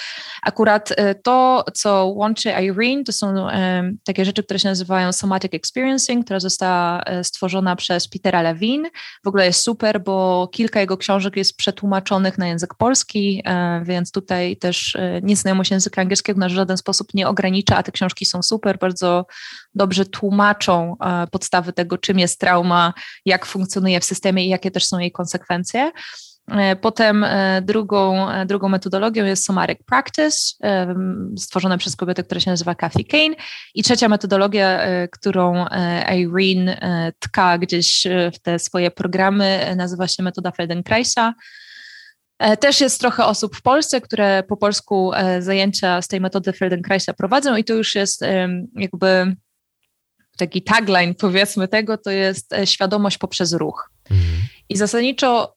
Akurat 0.42 0.94
to, 1.22 1.64
co 1.74 2.06
łączy 2.06 2.50
Irene, 2.50 3.04
to 3.04 3.12
są 3.12 3.46
takie 4.04 4.24
rzeczy, 4.24 4.42
które 4.42 4.58
się 4.58 4.68
nazywają 4.68 5.12
somatic 5.12 5.54
experiencing, 5.54 6.24
która 6.24 6.40
została 6.40 7.04
stworzona 7.22 7.76
przez 7.76 8.08
Petera 8.08 8.42
Levine. 8.42 8.90
W 9.24 9.28
ogóle 9.28 9.46
jest 9.46 9.60
super, 9.60 10.02
bo 10.02 10.48
kilka 10.52 10.80
jego 10.80 10.96
książek 10.96 11.36
jest 11.36 11.56
przetłumaczonych 11.56 12.38
na 12.38 12.46
język 12.46 12.74
polski, 12.74 13.42
więc 13.82 13.93
więc 13.94 14.12
tutaj 14.12 14.56
też 14.56 14.96
e, 14.96 15.20
nie 15.22 15.36
znajomość 15.36 15.70
języka 15.70 16.02
angielskiego 16.02 16.40
nas 16.40 16.52
w 16.52 16.54
żaden 16.54 16.76
sposób 16.76 17.14
nie 17.14 17.28
ogranicza, 17.28 17.76
a 17.76 17.82
te 17.82 17.92
książki 17.92 18.26
są 18.26 18.42
super, 18.42 18.78
bardzo 18.78 19.26
dobrze 19.74 20.04
tłumaczą 20.04 20.96
e, 21.00 21.26
podstawy 21.26 21.72
tego, 21.72 21.98
czym 21.98 22.18
jest 22.18 22.40
trauma, 22.40 22.94
jak 23.24 23.46
funkcjonuje 23.46 24.00
w 24.00 24.04
systemie 24.04 24.46
i 24.46 24.48
jakie 24.48 24.70
też 24.70 24.84
są 24.84 24.98
jej 24.98 25.12
konsekwencje. 25.12 25.92
E, 26.50 26.76
potem 26.76 27.26
drugą, 27.62 28.28
drugą 28.46 28.68
metodologią 28.68 29.24
jest 29.24 29.44
Somatic 29.44 29.78
Practice, 29.86 30.38
stworzona 31.38 31.78
przez 31.78 31.96
kobietę, 31.96 32.22
która 32.22 32.40
się 32.40 32.50
nazywa 32.50 32.74
Kathy 32.74 33.04
Kane. 33.04 33.34
I 33.74 33.82
trzecia 33.82 34.08
metodologia, 34.08 34.80
którą 35.12 35.66
Irene 36.16 36.78
tka 37.18 37.58
gdzieś 37.58 38.06
w 38.34 38.38
te 38.38 38.58
swoje 38.58 38.90
programy, 38.90 39.74
nazywa 39.76 40.08
się 40.08 40.22
metoda 40.22 40.50
Feldenkraisa. 40.50 41.34
E, 42.38 42.56
też 42.56 42.80
jest 42.80 43.00
trochę 43.00 43.24
osób 43.24 43.56
w 43.56 43.62
Polsce, 43.62 44.00
które 44.00 44.42
po 44.42 44.56
polsku 44.56 45.12
e, 45.14 45.42
zajęcia 45.42 46.02
z 46.02 46.08
tej 46.08 46.20
metody 46.20 46.52
Feldenkraisa 46.52 47.12
prowadzą 47.12 47.56
i 47.56 47.64
to 47.64 47.74
już 47.74 47.94
jest 47.94 48.20
jakby 48.76 49.36
taki 50.36 50.62
tagline 50.62 51.14
powiedzmy 51.14 51.68
tego, 51.68 51.98
to 51.98 52.10
jest 52.10 52.52
e, 52.52 52.66
świadomość 52.66 53.18
poprzez 53.18 53.52
ruch. 53.52 53.90
Mhm. 54.10 54.42
I 54.68 54.76
zasadniczo 54.76 55.54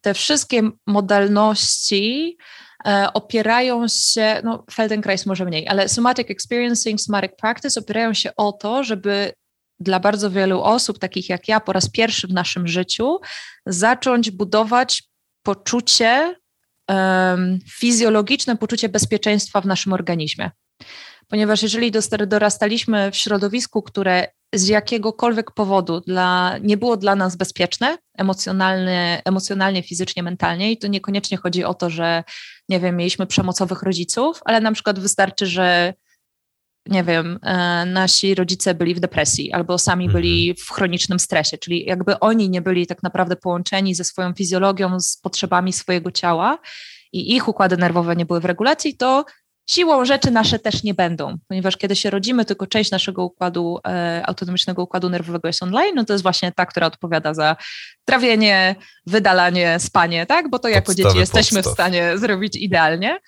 te 0.00 0.14
wszystkie 0.14 0.62
modalności 0.86 2.36
opierają 3.14 3.88
się, 3.88 4.40
no 4.44 4.64
Feldenkrais 4.72 5.26
może 5.26 5.44
mniej, 5.44 5.68
ale 5.68 5.88
somatic 5.88 6.30
experiencing, 6.30 7.00
somatic 7.00 7.32
practice 7.36 7.80
opierają 7.80 8.14
się 8.14 8.30
o 8.36 8.52
to, 8.52 8.84
żeby 8.84 9.32
dla 9.80 10.00
bardzo 10.00 10.30
wielu 10.30 10.62
osób, 10.62 10.98
takich 10.98 11.28
jak 11.28 11.48
ja, 11.48 11.60
po 11.60 11.72
raz 11.72 11.90
pierwszy 11.90 12.26
w 12.26 12.32
naszym 12.32 12.68
życiu, 12.68 13.18
zacząć 13.66 14.30
budować 14.30 15.07
poczucie, 15.48 16.34
fizjologiczne 17.70 18.56
poczucie 18.56 18.88
bezpieczeństwa 18.88 19.60
w 19.60 19.66
naszym 19.66 19.92
organizmie. 19.92 20.50
Ponieważ 21.28 21.62
jeżeli 21.62 21.92
dorastaliśmy 22.26 23.10
w 23.10 23.16
środowisku, 23.16 23.82
które 23.82 24.28
z 24.54 24.68
jakiegokolwiek 24.68 25.50
powodu 25.50 26.00
dla, 26.00 26.58
nie 26.58 26.76
było 26.76 26.96
dla 26.96 27.16
nas 27.16 27.36
bezpieczne 27.36 27.98
emocjonalnie, 28.18 29.22
emocjonalnie, 29.24 29.82
fizycznie, 29.82 30.22
mentalnie, 30.22 30.72
i 30.72 30.78
to 30.78 30.86
niekoniecznie 30.86 31.36
chodzi 31.36 31.64
o 31.64 31.74
to, 31.74 31.90
że 31.90 32.24
nie 32.68 32.80
wiem, 32.80 32.96
mieliśmy 32.96 33.26
przemocowych 33.26 33.82
rodziców, 33.82 34.40
ale 34.44 34.60
na 34.60 34.72
przykład 34.72 34.98
wystarczy, 34.98 35.46
że 35.46 35.94
nie 36.88 37.04
wiem, 37.04 37.38
e, 37.42 37.84
nasi 37.86 38.34
rodzice 38.34 38.74
byli 38.74 38.94
w 38.94 39.00
depresji 39.00 39.52
albo 39.52 39.78
sami 39.78 40.04
mhm. 40.04 40.22
byli 40.22 40.54
w 40.54 40.70
chronicznym 40.70 41.18
stresie, 41.18 41.58
czyli 41.58 41.84
jakby 41.84 42.20
oni 42.20 42.50
nie 42.50 42.62
byli 42.62 42.86
tak 42.86 43.02
naprawdę 43.02 43.36
połączeni 43.36 43.94
ze 43.94 44.04
swoją 44.04 44.32
fizjologią, 44.34 45.00
z 45.00 45.16
potrzebami 45.16 45.72
swojego 45.72 46.10
ciała 46.10 46.58
i 47.12 47.36
ich 47.36 47.48
układy 47.48 47.76
nerwowe 47.76 48.16
nie 48.16 48.26
były 48.26 48.40
w 48.40 48.44
regulacji, 48.44 48.96
to 48.96 49.24
siłą 49.70 50.04
rzeczy 50.04 50.30
nasze 50.30 50.58
też 50.58 50.82
nie 50.82 50.94
będą, 50.94 51.36
ponieważ 51.48 51.76
kiedy 51.76 51.96
się 51.96 52.10
rodzimy, 52.10 52.44
tylko 52.44 52.66
część 52.66 52.90
naszego 52.90 53.24
układu, 53.24 53.78
e, 53.86 54.22
autonomicznego 54.26 54.82
układu 54.82 55.10
nerwowego 55.10 55.48
jest 55.48 55.62
online, 55.62 55.92
no 55.94 56.04
to 56.04 56.12
jest 56.12 56.22
właśnie 56.22 56.52
ta, 56.52 56.66
która 56.66 56.86
odpowiada 56.86 57.34
za 57.34 57.56
trawienie, 58.04 58.76
wydalanie, 59.06 59.78
spanie, 59.78 60.26
tak? 60.26 60.50
Bo 60.50 60.58
to 60.58 60.68
jako 60.68 60.86
Podstawy 60.86 61.08
dzieci 61.08 61.18
jesteśmy 61.18 61.56
podstaw. 61.56 61.72
w 61.72 61.76
stanie 61.76 62.18
zrobić 62.18 62.56
idealnie 62.56 63.18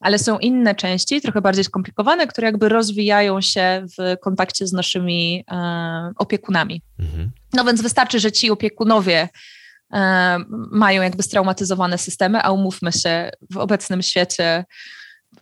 ale 0.00 0.18
są 0.18 0.38
inne 0.38 0.74
części, 0.74 1.20
trochę 1.20 1.40
bardziej 1.40 1.64
skomplikowane, 1.64 2.26
które 2.26 2.46
jakby 2.46 2.68
rozwijają 2.68 3.40
się 3.40 3.86
w 3.98 4.16
kontakcie 4.20 4.66
z 4.66 4.72
naszymi 4.72 5.44
e, 5.50 6.12
opiekunami. 6.16 6.82
Mhm. 6.98 7.30
No 7.52 7.64
więc 7.64 7.82
wystarczy, 7.82 8.20
że 8.20 8.32
ci 8.32 8.50
opiekunowie 8.50 9.28
e, 9.92 10.38
mają 10.70 11.02
jakby 11.02 11.22
straumatyzowane 11.22 11.98
systemy, 11.98 12.42
a 12.42 12.50
umówmy 12.50 12.92
się, 12.92 13.30
w 13.50 13.56
obecnym 13.56 14.02
świecie 14.02 14.64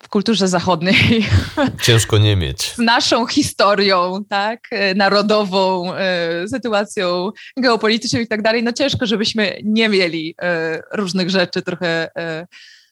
w 0.02 0.08
kulturze 0.08 0.48
zachodniej. 0.48 1.26
Ciężko 1.82 2.18
nie 2.18 2.36
mieć. 2.36 2.62
Z 2.62 2.78
naszą 2.78 3.26
historią, 3.26 4.24
tak, 4.28 4.60
e, 4.70 4.94
narodową, 4.94 5.94
e, 5.94 6.48
sytuacją 6.48 7.30
geopolityczną 7.56 8.20
i 8.20 8.26
tak 8.26 8.42
dalej, 8.42 8.62
no 8.62 8.72
ciężko, 8.72 9.06
żebyśmy 9.06 9.58
nie 9.64 9.88
mieli 9.88 10.34
e, 10.42 10.80
różnych 10.92 11.30
rzeczy 11.30 11.62
trochę 11.62 12.10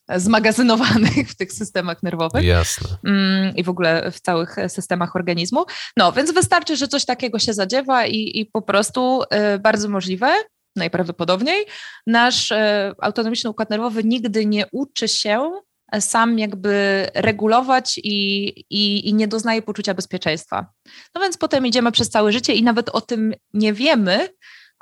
zmagazynowanych 0.08 1.28
w 1.30 1.36
tych 1.36 1.52
systemach 1.52 2.02
nerwowych. 2.02 2.44
Jasne. 2.44 2.88
Mm, 3.04 3.56
I 3.56 3.64
w 3.64 3.68
ogóle 3.68 4.10
w 4.10 4.20
całych 4.20 4.56
systemach 4.68 5.16
organizmu. 5.16 5.64
No, 5.96 6.12
więc 6.12 6.32
wystarczy, 6.32 6.76
że 6.76 6.88
coś 6.88 7.04
takiego 7.04 7.38
się 7.38 7.52
zadziewa 7.52 8.06
i, 8.06 8.40
i 8.40 8.46
po 8.46 8.62
prostu 8.62 9.22
y, 9.22 9.58
bardzo 9.58 9.88
możliwe, 9.88 10.34
najprawdopodobniej, 10.76 11.66
nasz 12.06 12.50
y, 12.50 12.56
autonomiczny 13.00 13.50
układ 13.50 13.70
nerwowy 13.70 14.04
nigdy 14.04 14.46
nie 14.46 14.64
uczy 14.72 15.08
się 15.08 15.50
sam 16.00 16.38
jakby 16.38 17.06
regulować 17.14 17.98
i, 17.98 18.46
i, 18.70 19.08
i, 19.08 19.14
nie 19.14 19.28
doznaje 19.28 19.62
poczucia 19.62 19.94
bezpieczeństwa. 19.94 20.66
No 21.14 21.20
więc 21.20 21.36
potem 21.36 21.66
idziemy 21.66 21.92
przez 21.92 22.10
całe 22.10 22.32
życie 22.32 22.54
i 22.54 22.62
nawet 22.62 22.88
o 22.88 23.00
tym 23.00 23.34
nie 23.52 23.72
wiemy, 23.72 24.28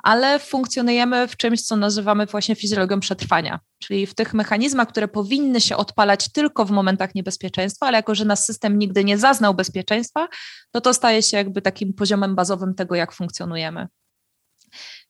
ale 0.03 0.39
funkcjonujemy 0.39 1.27
w 1.27 1.37
czymś, 1.37 1.61
co 1.61 1.75
nazywamy 1.75 2.25
właśnie 2.25 2.55
fizjologią 2.55 2.99
przetrwania, 2.99 3.59
czyli 3.79 4.07
w 4.07 4.15
tych 4.15 4.33
mechanizmach, 4.33 4.87
które 4.87 5.07
powinny 5.07 5.61
się 5.61 5.77
odpalać 5.77 6.31
tylko 6.31 6.65
w 6.65 6.71
momentach 6.71 7.15
niebezpieczeństwa, 7.15 7.87
ale 7.87 7.97
jako, 7.97 8.15
że 8.15 8.25
nasz 8.25 8.39
system 8.39 8.79
nigdy 8.79 9.03
nie 9.03 9.17
zaznał 9.17 9.53
bezpieczeństwa, 9.53 10.27
to 10.71 10.81
to 10.81 10.93
staje 10.93 11.23
się 11.23 11.37
jakby 11.37 11.61
takim 11.61 11.93
poziomem 11.93 12.35
bazowym 12.35 12.75
tego, 12.75 12.95
jak 12.95 13.13
funkcjonujemy. 13.13 13.87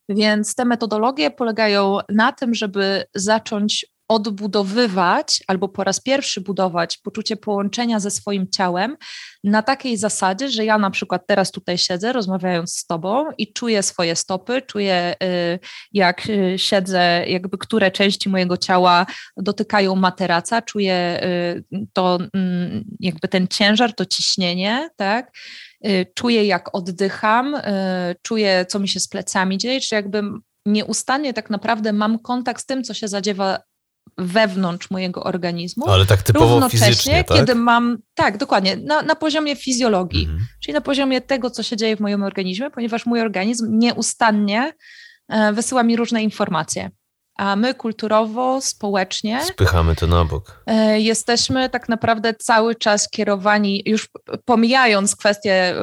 Więc 0.10 0.56
te 0.56 0.66
metodologie 0.66 1.32
polegają 1.32 1.98
na 2.10 2.32
tym, 2.32 2.54
żeby 2.54 3.04
zacząć 3.16 3.86
odbudowywać 4.08 5.44
albo 5.48 5.70
po 5.70 5.84
raz 5.84 6.00
pierwszy 6.00 6.42
budować 6.42 6.98
poczucie 6.98 7.38
połączenia 7.38 8.00
ze 8.00 8.12
swoim 8.12 8.48
ciałem 8.50 8.98
na 9.44 9.62
takiej 9.62 9.98
zasadzie, 9.98 10.50
że 10.50 10.66
ja 10.66 10.78
na 10.78 10.92
przykład 10.92 11.28
teraz 11.28 11.52
tutaj 11.52 11.78
siedzę, 11.78 12.14
rozmawiając 12.14 12.76
z 12.76 12.86
tobą 12.86 13.26
i 13.38 13.54
czuję 13.54 13.84
swoje 13.84 14.16
stopy, 14.16 14.62
czuję 14.62 15.16
y, 15.24 15.60
jak 15.94 16.30
y, 16.30 16.54
siedzę, 16.58 17.26
jakby 17.28 17.58
które 17.58 17.92
części 17.92 18.30
mojego 18.30 18.58
ciała 18.58 19.06
dotykają 19.38 19.96
materaca, 19.96 20.62
czuję 20.62 21.24
y, 21.74 21.86
to 21.94 22.20
mm, 22.34 22.84
jakby 23.00 23.28
ten 23.28 23.48
ciężar, 23.48 23.96
to 23.96 24.06
ciśnienie, 24.06 24.90
tak? 24.96 25.32
czuję 26.16 26.46
jak 26.46 26.76
oddycham, 26.76 27.56
czuję 28.22 28.66
co 28.70 28.80
mi 28.80 28.88
się 28.88 29.00
z 29.00 29.08
plecami 29.08 29.58
dzieje, 29.58 29.82
czy 29.82 29.96
jakby 29.96 30.24
nieustannie 30.66 31.34
tak 31.34 31.50
naprawdę 31.50 31.94
mam 31.94 32.20
kontakt 32.20 32.62
z 32.62 32.66
tym, 32.66 32.84
co 32.84 32.94
się 32.94 33.08
zadziewa 33.08 33.60
wewnątrz 34.18 34.92
mojego 34.92 35.24
organizmu. 35.24 35.90
Ale 35.90 36.06
tak 36.06 36.24
typowo 36.24 36.70
fizycznie, 36.70 37.24
tak? 37.24 37.38
kiedy 37.38 37.56
mam, 37.56 37.98
tak, 38.14 38.38
dokładnie, 38.38 38.78
na, 38.78 39.02
na 39.02 39.16
poziomie 39.16 39.56
fizjologii, 39.56 40.24
mhm. 40.24 40.46
czyli 40.62 40.74
na 40.74 40.82
poziomie 40.82 41.22
tego, 41.22 41.50
co 41.50 41.64
się 41.64 41.78
dzieje 41.78 41.98
w 41.98 42.00
moim 42.00 42.24
organizmie, 42.24 42.72
ponieważ 42.72 43.06
mój 43.06 43.22
organizm 43.22 43.80
nieustannie 43.80 44.74
e, 45.30 45.54
wysyła 45.54 45.84
mi 45.84 45.96
różne 45.96 46.24
informacje 46.24 46.92
a 47.36 47.56
my 47.56 47.74
kulturowo, 47.74 48.62
społecznie. 48.62 49.44
Spychamy 49.44 49.96
to 49.96 50.08
na 50.08 50.26
bok. 50.26 50.64
E, 50.66 51.00
jesteśmy 51.02 51.70
tak 51.70 51.90
naprawdę 51.90 52.34
cały 52.34 52.76
czas 52.76 53.10
kierowani, 53.10 53.84
już 53.86 54.10
pomijając 54.46 55.16
kwestię, 55.16 55.76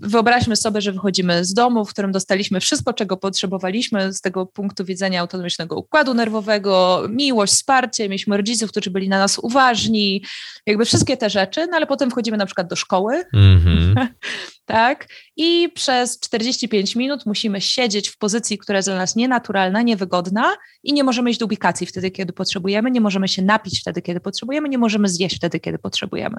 wyobraźmy 0.00 0.56
sobie, 0.56 0.80
że 0.80 0.92
wychodzimy 0.92 1.44
z 1.44 1.54
domu, 1.54 1.84
w 1.84 1.90
którym 1.90 2.12
dostaliśmy 2.12 2.60
wszystko, 2.60 2.92
czego 2.92 3.16
potrzebowaliśmy 3.16 4.12
z 4.12 4.20
tego 4.20 4.46
punktu 4.46 4.84
widzenia 4.84 5.20
autonomicznego 5.20 5.76
układu 5.76 6.14
nerwowego, 6.14 7.02
miłość, 7.08 7.52
wsparcie, 7.52 8.08
mieliśmy 8.08 8.36
rodziców, 8.36 8.70
którzy 8.70 8.90
byli 8.90 9.08
na 9.08 9.18
nas 9.18 9.38
uważni, 9.38 10.24
jakby 10.66 10.84
wszystkie 10.84 11.16
te 11.16 11.30
rzeczy, 11.30 11.66
no 11.66 11.76
ale 11.76 11.86
potem 11.86 12.10
wchodzimy 12.10 12.36
na 12.36 12.46
przykład 12.46 12.68
do 12.68 12.76
szkoły. 12.76 13.24
Mm 13.34 13.60
-hmm. 13.60 14.06
tak? 14.68 15.06
I 15.36 15.68
przez 15.74 16.20
45 16.20 16.96
minut 16.96 17.26
musimy 17.26 17.60
siedzieć 17.60 18.08
w 18.08 18.18
pozycji, 18.18 18.58
która 18.58 18.78
jest 18.78 18.88
dla 18.88 18.96
nas 18.96 19.16
nienaturalna, 19.16 19.82
niewygodna 19.82 20.56
i 20.88 20.92
nie 20.92 21.04
możemy 21.04 21.30
iść 21.30 21.38
do 21.38 21.44
ubikacji 21.44 21.86
wtedy, 21.86 22.10
kiedy 22.10 22.32
potrzebujemy, 22.32 22.90
nie 22.90 23.00
możemy 23.00 23.28
się 23.28 23.42
napić 23.42 23.80
wtedy, 23.80 24.02
kiedy 24.02 24.20
potrzebujemy, 24.20 24.68
nie 24.68 24.78
możemy 24.78 25.08
zjeść 25.08 25.36
wtedy, 25.36 25.60
kiedy 25.60 25.78
potrzebujemy. 25.78 26.36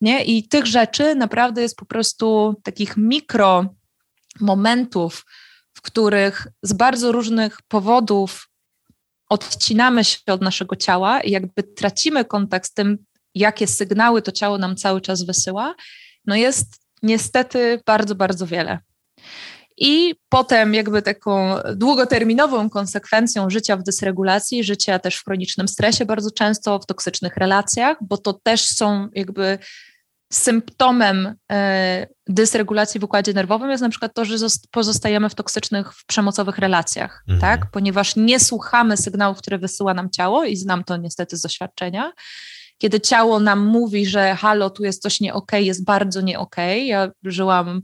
Nie? 0.00 0.24
I 0.24 0.48
tych 0.48 0.66
rzeczy 0.66 1.14
naprawdę 1.14 1.62
jest 1.62 1.76
po 1.76 1.84
prostu 1.84 2.54
takich 2.62 2.96
mikro 2.96 3.74
momentów, 4.40 5.26
w 5.74 5.82
których 5.82 6.46
z 6.62 6.72
bardzo 6.72 7.12
różnych 7.12 7.62
powodów 7.68 8.48
odcinamy 9.28 10.04
się 10.04 10.18
od 10.26 10.42
naszego 10.42 10.76
ciała 10.76 11.20
i 11.20 11.30
jakby 11.30 11.62
tracimy 11.62 12.24
kontakt 12.24 12.70
z 12.70 12.74
tym, 12.74 12.98
jakie 13.34 13.66
sygnały 13.66 14.22
to 14.22 14.32
ciało 14.32 14.58
nam 14.58 14.76
cały 14.76 15.00
czas 15.00 15.22
wysyła, 15.22 15.74
no 16.26 16.36
jest 16.36 16.66
niestety 17.02 17.80
bardzo, 17.86 18.14
bardzo 18.14 18.46
wiele. 18.46 18.78
I 19.76 20.14
potem 20.28 20.74
jakby 20.74 21.02
taką 21.02 21.54
długoterminową 21.74 22.70
konsekwencją 22.70 23.50
życia 23.50 23.76
w 23.76 23.82
dysregulacji, 23.82 24.64
życia 24.64 24.98
też 24.98 25.16
w 25.16 25.24
chronicznym 25.24 25.68
stresie, 25.68 26.04
bardzo 26.04 26.30
często 26.30 26.78
w 26.78 26.86
toksycznych 26.86 27.36
relacjach, 27.36 27.96
bo 28.00 28.18
to 28.18 28.32
też 28.32 28.66
są 28.66 29.08
jakby 29.14 29.58
symptomem 30.32 31.34
e, 31.52 32.06
dysregulacji 32.28 33.00
w 33.00 33.04
układzie 33.04 33.32
nerwowym 33.32 33.70
jest 33.70 33.82
na 33.82 33.88
przykład 33.88 34.14
to, 34.14 34.24
że 34.24 34.36
pozostajemy 34.70 35.28
w 35.28 35.34
toksycznych, 35.34 35.94
w 35.94 36.06
przemocowych 36.06 36.58
relacjach, 36.58 37.24
mhm. 37.28 37.40
tak? 37.40 37.70
Ponieważ 37.70 38.16
nie 38.16 38.40
słuchamy 38.40 38.96
sygnałów, 38.96 39.38
które 39.38 39.58
wysyła 39.58 39.94
nam 39.94 40.10
ciało 40.10 40.44
i 40.44 40.56
znam 40.56 40.84
to 40.84 40.96
niestety 40.96 41.36
z 41.36 41.40
doświadczenia 41.40 42.12
kiedy 42.82 43.00
ciało 43.00 43.40
nam 43.40 43.66
mówi, 43.66 44.06
że 44.06 44.34
halo, 44.34 44.70
tu 44.70 44.84
jest 44.84 45.02
coś 45.02 45.20
nie 45.20 45.34
okay, 45.34 45.62
jest 45.62 45.84
bardzo 45.84 46.20
nie 46.20 46.38
okay. 46.38 46.78
Ja 46.78 47.10
żyłam 47.24 47.82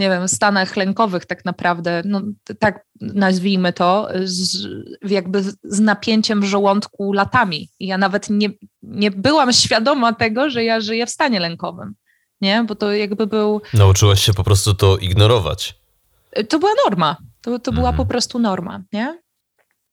nie 0.00 0.10
wiem, 0.10 0.28
stanach 0.28 0.76
lękowych 0.76 1.26
tak 1.26 1.44
naprawdę, 1.44 2.02
no, 2.04 2.22
tak 2.58 2.86
nazwijmy 3.00 3.72
to, 3.72 4.08
z, 4.24 4.66
jakby 5.02 5.42
z 5.64 5.80
napięciem 5.80 6.40
w 6.40 6.44
żołądku 6.44 7.12
latami. 7.12 7.68
I 7.78 7.86
ja 7.86 7.98
nawet 7.98 8.30
nie, 8.30 8.48
nie 8.82 9.10
byłam 9.10 9.52
świadoma 9.52 10.12
tego, 10.12 10.50
że 10.50 10.64
ja 10.64 10.80
żyję 10.80 11.06
w 11.06 11.10
stanie 11.10 11.40
lękowym, 11.40 11.94
nie? 12.40 12.64
Bo 12.68 12.74
to 12.74 12.92
jakby 12.92 13.26
był... 13.26 13.60
Nauczyłaś 13.74 14.22
się 14.24 14.34
po 14.34 14.44
prostu 14.44 14.74
to 14.74 14.96
ignorować. 14.96 15.74
To 16.48 16.58
była 16.58 16.72
norma. 16.84 17.16
To, 17.42 17.58
to 17.58 17.72
była 17.72 17.88
mhm. 17.88 17.96
po 17.96 18.06
prostu 18.06 18.38
norma, 18.38 18.82
nie? 18.92 19.18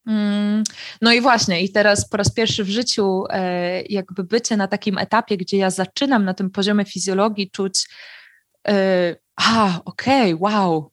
Mm, 0.08 0.64
no 1.02 1.14
i 1.14 1.22
właśnie, 1.22 1.64
i 1.64 1.72
teraz 1.72 2.10
po 2.10 2.18
raz 2.18 2.34
pierwszy 2.34 2.64
w 2.64 2.70
życiu, 2.70 3.24
e, 3.30 3.82
jakby 3.82 4.24
bycie 4.24 4.58
na 4.58 4.68
takim 4.68 4.98
etapie, 4.98 5.38
gdzie 5.38 5.58
ja 5.58 5.70
zaczynam 5.70 6.26
na 6.26 6.34
tym 6.34 6.50
poziomie 6.50 6.86
fizjologii 6.86 7.52
czuć, 7.52 7.88
e, 8.68 9.16
a, 9.38 9.82
okej, 9.86 10.34
okay, 10.34 10.52
wow, 10.52 10.92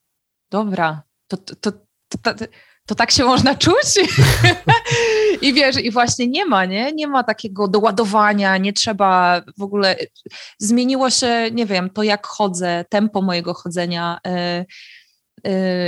dobra, 0.50 1.02
to, 1.28 1.37
to, 1.37 1.54
to, 1.57 1.72
to, 2.87 2.94
tak 2.94 3.11
się 3.11 3.24
można 3.24 3.54
czuć. 3.54 4.09
I 5.42 5.54
wiesz, 5.54 5.76
i 5.76 5.90
właśnie 5.90 6.26
nie 6.26 6.46
ma, 6.46 6.64
nie? 6.64 6.92
Nie 6.92 7.07
ma 7.07 7.24
takiego 7.24 7.68
doładowania, 7.68 8.57
nie 8.57 8.72
trzeba 8.72 9.42
w 9.59 9.62
ogóle. 9.62 9.96
Zmieniło 10.59 11.11
się, 11.11 11.50
nie 11.52 11.66
wiem, 11.66 11.90
to 11.90 12.02
jak 12.02 12.26
chodzę, 12.26 12.85
tempo 12.88 13.22
mojego 13.22 13.54
chodzenia. 13.54 14.18
Y, 14.26 14.66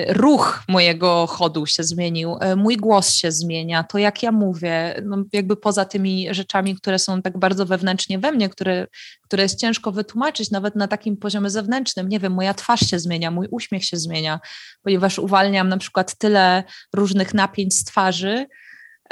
ruch 0.09 0.63
mojego 0.69 1.27
chodu 1.27 1.67
się 1.67 1.85
zmienił, 1.85 2.37
y, 2.53 2.57
mój 2.57 2.77
głos 2.77 3.15
się 3.15 3.33
zmienia, 3.33 3.85
to 3.85 3.99
jak 3.99 4.23
ja 4.23 4.33
mówię, 4.33 5.03
no 5.05 5.25
jakby 5.33 5.57
poza 5.57 5.85
tymi 5.85 6.35
rzeczami, 6.35 6.77
które 6.77 6.99
są 6.99 7.23
tak 7.23 7.39
bardzo 7.39 7.67
wewnętrznie 7.67 8.19
we 8.19 8.33
mnie, 8.33 8.49
które, 8.49 8.87
które 9.23 9.43
jest 9.43 9.61
ciężko 9.61 9.93
wytłumaczyć 9.93 10.51
nawet 10.51 10.77
na 10.77 10.89
takim 10.89 11.17
poziomie 11.17 11.51
zewnętrznym. 11.51 12.09
Nie 12.09 12.21
wiem, 12.21 12.33
moja 12.33 12.55
twarz 12.55 12.81
się 12.81 12.99
zmienia, 12.99 13.31
mój 13.31 13.49
uśmiech 13.51 13.85
się 13.85 13.97
zmienia, 13.97 14.41
ponieważ 14.83 15.19
uwalniam 15.19 15.69
na 15.69 15.77
przykład 15.77 16.19
tyle 16.19 16.65
różnych 16.95 17.35
napięć 17.35 17.75
z 17.75 17.85
twarzy, 17.85 18.47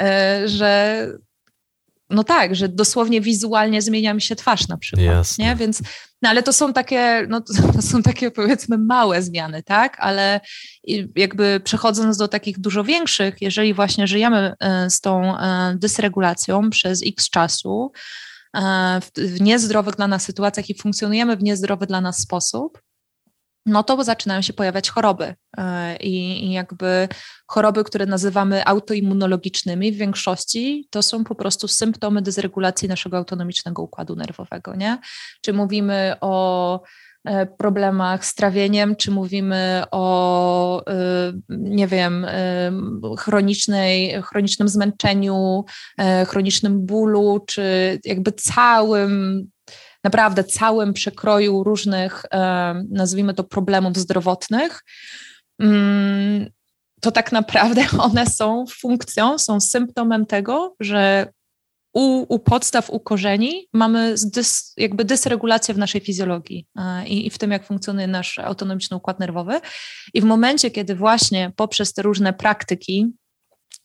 y, 0.01 0.05
że 0.47 1.07
no 2.09 2.23
tak, 2.23 2.55
że 2.55 2.69
dosłownie 2.69 3.21
wizualnie 3.21 3.81
zmienia 3.81 4.13
mi 4.13 4.21
się 4.21 4.35
twarz 4.35 4.67
na 4.67 4.77
przykład, 4.77 5.05
Jasne. 5.05 5.45
nie? 5.45 5.55
Więc, 5.55 5.81
no 6.21 6.29
ale 6.29 6.43
to 6.43 6.53
są 6.53 6.73
takie, 6.73 7.25
no 7.29 7.41
to 7.75 7.81
są 7.81 8.03
takie 8.03 8.31
powiedzmy 8.31 8.77
małe 8.77 9.21
zmiany, 9.21 9.63
tak? 9.63 9.97
Ale 9.99 10.41
jakby 11.15 11.61
przechodząc 11.63 12.17
do 12.17 12.27
takich 12.27 12.59
dużo 12.59 12.83
większych, 12.83 13.41
jeżeli 13.41 13.73
właśnie 13.73 14.07
żyjemy 14.07 14.53
e, 14.59 14.89
z 14.89 15.01
tą 15.01 15.37
e, 15.37 15.75
dysregulacją 15.79 16.69
przez 16.69 17.01
x 17.07 17.29
czasu, 17.29 17.91
e, 18.55 19.01
w 19.17 19.41
niezdrowych 19.41 19.95
dla 19.95 20.07
nas 20.07 20.23
sytuacjach 20.23 20.69
i 20.69 20.75
funkcjonujemy 20.75 21.37
w 21.37 21.43
niezdrowy 21.43 21.85
dla 21.85 22.01
nas 22.01 22.17
sposób, 22.17 22.84
no 23.65 23.83
to 23.83 24.03
zaczynają 24.03 24.41
się 24.41 24.53
pojawiać 24.53 24.89
choroby. 24.89 25.35
E, 25.57 25.97
I, 25.97 26.45
I, 26.45 26.51
jakby 26.51 27.07
choroby, 27.47 27.83
które 27.83 28.05
nazywamy 28.05 28.65
autoimmunologicznymi, 28.65 29.91
w 29.91 29.97
większości 29.97 30.87
to 30.89 31.01
są 31.01 31.23
po 31.23 31.35
prostu 31.35 31.67
symptomy 31.67 32.21
dysregulacji 32.21 32.87
naszego 32.87 33.17
autonomicznego 33.17 33.81
układu 33.81 34.15
nerwowego. 34.15 34.75
Nie? 34.75 34.97
Czy 35.41 35.53
mówimy 35.53 36.15
o 36.21 36.81
e, 37.25 37.45
problemach 37.45 38.25
z 38.25 38.35
trawieniem, 38.35 38.95
czy 38.95 39.11
mówimy 39.11 39.83
o, 39.91 40.85
e, 40.87 41.33
nie 41.49 41.87
wiem, 41.87 42.27
chronicznej, 43.19 44.21
chronicznym 44.21 44.69
zmęczeniu, 44.69 45.65
chronicznym 46.27 46.85
bólu, 46.85 47.43
czy 47.47 47.99
jakby 48.05 48.31
całym 48.31 49.47
naprawdę 50.05 50.43
całym 50.43 50.93
przekroju 50.93 51.63
różnych, 51.63 52.25
nazwijmy 52.89 53.33
to, 53.33 53.43
problemów 53.43 53.97
zdrowotnych, 53.97 54.83
mm, 55.59 56.49
to 57.01 57.11
tak 57.11 57.31
naprawdę 57.31 57.85
one 58.09 58.25
są 58.25 58.65
funkcją, 58.81 59.37
są 59.37 59.61
symptomem 59.61 60.25
tego, 60.25 60.75
że 60.79 61.27
u, 61.93 62.35
u 62.35 62.39
podstaw, 62.39 62.89
u 62.89 62.99
korzeni 62.99 63.67
mamy 63.73 64.15
dys, 64.33 64.73
jakby 64.77 65.05
dysregulację 65.05 65.73
w 65.73 65.77
naszej 65.77 66.01
fizjologii 66.01 66.67
e, 66.75 67.07
i, 67.07 67.27
i, 67.27 67.29
w 67.29 67.37
tym, 67.37 67.51
jak 67.51 67.65
funkcjonuje 67.65 68.07
nasz 68.07 68.39
autonomiczny 68.39 68.97
układ 68.97 69.19
nerwowy. 69.19 69.59
I 70.13 70.21
w 70.21 70.23
momencie, 70.23 70.71
kiedy 70.71 70.95
właśnie 70.95 71.51
poprzez 71.55 71.93
te 71.93 72.01
różne 72.01 72.33
praktyki, 72.33 73.13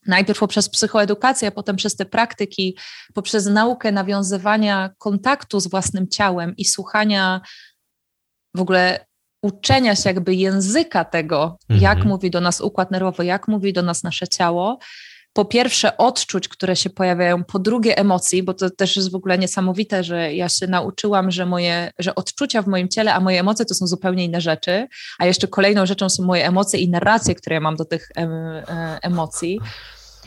najpierw 0.06 0.38
poprzez 0.38 0.68
psychoedukację, 0.68 1.48
a 1.48 1.50
potem 1.50 1.76
przez 1.76 1.96
te 1.96 2.04
praktyki, 2.04 2.76
poprzez 3.14 3.46
naukę 3.46 3.92
nawiązywania 3.92 4.90
kontaktu 4.98 5.60
z 5.60 5.66
własnym 5.66 6.08
ciałem 6.08 6.56
i 6.56 6.64
słuchania 6.64 7.40
w 8.54 8.60
ogóle 8.60 9.06
uczenia 9.42 9.96
się 9.96 10.10
jakby 10.10 10.34
języka 10.34 11.04
tego, 11.04 11.58
mhm. 11.68 11.80
jak 11.80 12.04
mówi 12.04 12.30
do 12.30 12.40
nas 12.40 12.60
układ 12.60 12.90
nerwowy, 12.90 13.24
jak 13.24 13.48
mówi 13.48 13.72
do 13.72 13.82
nas 13.82 14.02
nasze 14.02 14.28
ciało, 14.28 14.78
po 15.32 15.44
pierwsze 15.44 15.96
odczuć, 15.96 16.48
które 16.48 16.76
się 16.76 16.90
pojawiają, 16.90 17.44
po 17.44 17.58
drugie 17.58 17.98
emocji, 17.98 18.42
bo 18.42 18.54
to 18.54 18.70
też 18.70 18.96
jest 18.96 19.10
w 19.12 19.14
ogóle 19.14 19.38
niesamowite, 19.38 20.04
że 20.04 20.34
ja 20.34 20.48
się 20.48 20.66
nauczyłam, 20.66 21.30
że 21.30 21.46
moje, 21.46 21.90
że 21.98 22.14
odczucia 22.14 22.62
w 22.62 22.66
moim 22.66 22.88
ciele, 22.88 23.14
a 23.14 23.20
moje 23.20 23.40
emocje 23.40 23.64
to 23.64 23.74
są 23.74 23.86
zupełnie 23.86 24.24
inne 24.24 24.40
rzeczy, 24.40 24.86
a 25.18 25.26
jeszcze 25.26 25.48
kolejną 25.48 25.86
rzeczą 25.86 26.08
są 26.08 26.24
moje 26.24 26.46
emocje 26.46 26.80
i 26.80 26.88
narracje, 26.88 27.34
które 27.34 27.54
ja 27.54 27.60
mam 27.60 27.76
do 27.76 27.84
tych 27.84 28.08
em, 28.16 28.30
e, 28.32 28.98
emocji. 29.02 29.60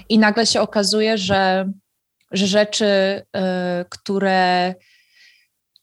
I 0.09 0.19
nagle 0.19 0.45
się 0.45 0.61
okazuje, 0.61 1.17
że, 1.17 1.71
że 2.31 2.47
rzeczy, 2.47 2.85
y, 2.85 3.39
które 3.89 4.73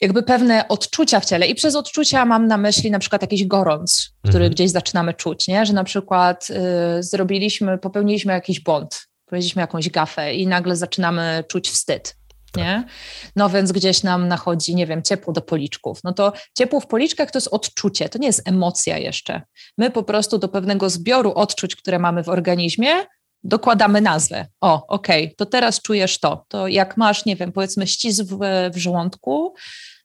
jakby 0.00 0.22
pewne 0.22 0.68
odczucia 0.68 1.20
w 1.20 1.24
ciele. 1.24 1.46
I 1.46 1.54
przez 1.54 1.76
odczucia 1.76 2.24
mam 2.24 2.46
na 2.46 2.56
myśli 2.56 2.90
na 2.90 2.98
przykład 2.98 3.22
jakiś 3.22 3.46
gorąc, 3.46 4.12
który 4.22 4.44
mhm. 4.44 4.52
gdzieś 4.52 4.70
zaczynamy 4.70 5.14
czuć, 5.14 5.48
nie? 5.48 5.66
że 5.66 5.72
na 5.72 5.84
przykład 5.84 6.48
y, 6.50 7.02
zrobiliśmy, 7.02 7.78
popełniliśmy 7.78 8.32
jakiś 8.32 8.60
błąd, 8.60 9.09
powiedzieliśmy 9.30 9.60
jakąś 9.60 9.88
gafę 9.88 10.34
i 10.34 10.46
nagle 10.46 10.76
zaczynamy 10.76 11.44
czuć 11.48 11.70
wstyd. 11.70 12.16
nie? 12.56 12.84
No 13.36 13.50
więc 13.50 13.72
gdzieś 13.72 14.02
nam 14.02 14.28
nachodzi, 14.28 14.74
nie 14.74 14.86
wiem, 14.86 15.02
ciepło 15.02 15.32
do 15.32 15.40
policzków. 15.40 16.00
No 16.04 16.12
to 16.12 16.32
ciepło 16.58 16.80
w 16.80 16.86
policzkach 16.86 17.30
to 17.30 17.36
jest 17.36 17.48
odczucie, 17.48 18.08
to 18.08 18.18
nie 18.18 18.26
jest 18.26 18.48
emocja 18.48 18.98
jeszcze. 18.98 19.42
My 19.78 19.90
po 19.90 20.02
prostu 20.02 20.38
do 20.38 20.48
pewnego 20.48 20.90
zbioru 20.90 21.32
odczuć, 21.32 21.76
które 21.76 21.98
mamy 21.98 22.24
w 22.24 22.28
organizmie, 22.28 22.90
dokładamy 23.44 24.00
nazwę. 24.00 24.46
O, 24.60 24.86
okej, 24.86 25.24
okay, 25.24 25.36
to 25.36 25.46
teraz 25.46 25.82
czujesz 25.82 26.20
to. 26.20 26.44
To 26.48 26.68
jak 26.68 26.96
masz, 26.96 27.24
nie 27.24 27.36
wiem, 27.36 27.52
powiedzmy 27.52 27.86
ścisk 27.86 28.24
w, 28.24 28.38
w 28.74 28.76
żołądku, 28.76 29.54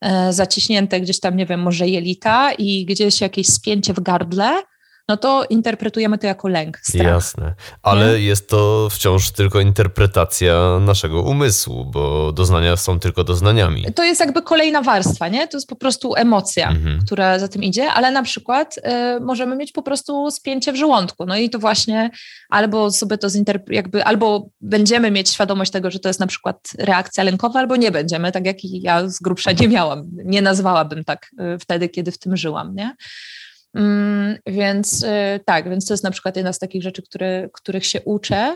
e, 0.01 0.33
zaciśnięte 0.33 1.01
gdzieś 1.01 1.19
tam, 1.19 1.37
nie 1.37 1.45
wiem, 1.45 1.59
może 1.59 1.87
jelita 1.87 2.53
i 2.53 2.85
gdzieś 2.85 3.21
jakieś 3.21 3.47
spięcie 3.47 3.93
w 3.93 3.99
gardle, 3.99 4.61
no 5.09 5.17
to 5.17 5.45
interpretujemy 5.49 6.17
to 6.17 6.27
jako 6.27 6.47
lęk, 6.47 6.79
strach. 6.79 7.07
Jasne, 7.07 7.53
ale 7.83 8.11
nie? 8.11 8.25
jest 8.25 8.49
to 8.49 8.87
wciąż 8.91 9.31
tylko 9.31 9.59
interpretacja 9.59 10.79
naszego 10.81 11.21
umysłu, 11.21 11.85
bo 11.85 12.31
doznania 12.31 12.77
są 12.77 12.99
tylko 12.99 13.23
doznaniami. 13.23 13.85
To 13.95 14.03
jest 14.03 14.19
jakby 14.19 14.41
kolejna 14.41 14.81
warstwa, 14.81 15.27
nie? 15.27 15.47
To 15.47 15.57
jest 15.57 15.67
po 15.67 15.75
prostu 15.75 16.15
emocja, 16.15 16.69
mhm. 16.69 16.99
która 17.05 17.39
za 17.39 17.47
tym 17.47 17.63
idzie, 17.63 17.91
ale 17.91 18.11
na 18.11 18.23
przykład 18.23 18.77
y, 18.77 18.81
możemy 19.19 19.55
mieć 19.55 19.71
po 19.71 19.81
prostu 19.81 20.31
spięcie 20.31 20.73
w 20.73 20.75
żołądku, 20.75 21.25
no 21.25 21.37
i 21.37 21.49
to 21.49 21.59
właśnie 21.59 22.09
albo 22.49 22.91
sobie 22.91 23.17
to 23.17 23.27
jakby, 23.69 24.05
albo 24.05 24.49
będziemy 24.61 25.11
mieć 25.11 25.29
świadomość 25.29 25.71
tego, 25.71 25.91
że 25.91 25.99
to 25.99 26.09
jest 26.09 26.19
na 26.19 26.27
przykład 26.27 26.69
reakcja 26.79 27.23
lękowa, 27.23 27.59
albo 27.59 27.75
nie 27.75 27.91
będziemy, 27.91 28.31
tak 28.31 28.45
jak 28.45 28.57
ja 28.63 29.09
z 29.09 29.19
grubsza 29.19 29.51
nie 29.51 29.67
miałam, 29.67 30.03
nie 30.25 30.41
nazwałabym 30.41 31.03
tak 31.03 31.31
y, 31.55 31.59
wtedy, 31.59 31.89
kiedy 31.89 32.11
w 32.11 32.17
tym 32.17 32.37
żyłam, 32.37 32.75
nie? 32.75 32.95
Mm, 33.75 34.37
więc 34.47 35.03
y, 35.03 35.39
tak, 35.45 35.69
więc 35.69 35.87
to 35.87 35.93
jest 35.93 36.03
na 36.03 36.11
przykład 36.11 36.35
jedna 36.35 36.53
z 36.53 36.59
takich 36.59 36.83
rzeczy, 36.83 37.01
które, 37.01 37.49
których 37.53 37.85
się 37.85 38.01
uczę, 38.01 38.55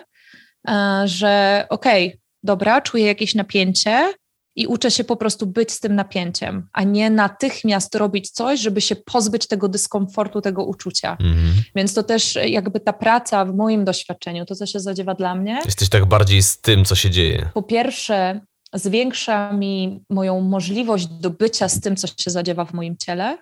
że 1.06 1.66
okej, 1.70 2.08
okay, 2.08 2.20
dobra, 2.44 2.82
czuję 2.82 3.06
jakieś 3.06 3.36
napięcie 3.36 4.14
i 4.56 4.68
uczę 4.68 4.92
się 4.92 5.04
po 5.04 5.16
prostu 5.16 5.48
być 5.48 5.72
z 5.72 5.80
tym 5.80 5.96
napięciem, 5.96 6.68
a 6.74 6.84
nie 6.84 7.10
natychmiast 7.10 7.96
robić 7.96 8.30
coś, 8.30 8.60
żeby 8.60 8.82
się 8.82 8.96
pozbyć 8.96 9.48
tego 9.48 9.70
dyskomfortu, 9.70 10.42
tego 10.42 10.66
uczucia. 10.66 11.12
Mhm. 11.12 11.54
Więc 11.76 11.94
to 11.94 12.04
też 12.04 12.38
jakby 12.46 12.80
ta 12.80 12.94
praca 12.94 13.46
w 13.46 13.56
moim 13.56 13.86
doświadczeniu, 13.86 14.46
to 14.46 14.56
co 14.56 14.66
się 14.66 14.80
zadziewa 14.80 15.16
dla 15.16 15.36
mnie. 15.36 15.60
Jesteś 15.66 15.90
tak 15.90 16.06
bardziej 16.06 16.44
z 16.44 16.62
tym, 16.62 16.86
co 16.86 16.96
się 16.96 17.10
dzieje. 17.10 17.50
Po 17.54 17.64
pierwsze, 17.64 18.42
zwiększa 18.74 19.54
mi 19.54 20.04
moją 20.10 20.42
możliwość 20.42 21.08
do 21.08 21.30
bycia 21.30 21.70
z 21.70 21.80
tym, 21.80 21.96
co 21.96 22.08
się 22.08 22.32
zadziewa 22.32 22.66
w 22.66 22.74
moim 22.74 22.98
ciele 22.98 23.38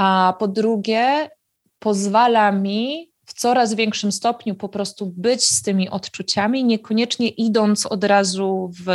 a 0.00 0.34
po 0.38 0.48
drugie 0.48 1.28
pozwala 1.78 2.52
mi 2.52 3.10
w 3.26 3.34
coraz 3.34 3.74
większym 3.74 4.12
stopniu 4.12 4.54
po 4.54 4.68
prostu 4.68 5.12
być 5.16 5.44
z 5.44 5.62
tymi 5.62 5.88
odczuciami, 5.88 6.64
niekoniecznie 6.64 7.28
idąc 7.28 7.86
od 7.86 8.04
razu 8.04 8.70
w, 8.84 8.86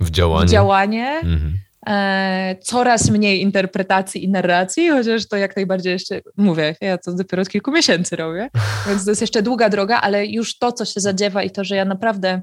w 0.00 0.10
działanie. 0.10 0.46
W 0.46 0.50
działanie. 0.50 1.08
Mhm. 1.08 1.58
E, 1.88 2.56
coraz 2.62 3.10
mniej 3.10 3.42
interpretacji 3.42 4.24
i 4.24 4.28
narracji, 4.28 4.88
chociaż 4.88 5.28
to 5.28 5.36
jak 5.36 5.56
najbardziej 5.56 5.92
jeszcze 5.92 6.20
mówię, 6.36 6.76
ja 6.80 6.98
to 6.98 7.12
dopiero 7.14 7.42
od 7.42 7.48
kilku 7.48 7.72
miesięcy 7.72 8.16
robię, 8.16 8.48
więc 8.88 9.04
to 9.04 9.10
jest 9.10 9.20
jeszcze 9.20 9.42
długa 9.42 9.68
droga, 9.68 10.00
ale 10.00 10.26
już 10.26 10.58
to, 10.58 10.72
co 10.72 10.84
się 10.84 11.00
zadziewa 11.00 11.42
i 11.42 11.50
to, 11.50 11.64
że 11.64 11.76
ja 11.76 11.84
naprawdę 11.84 12.42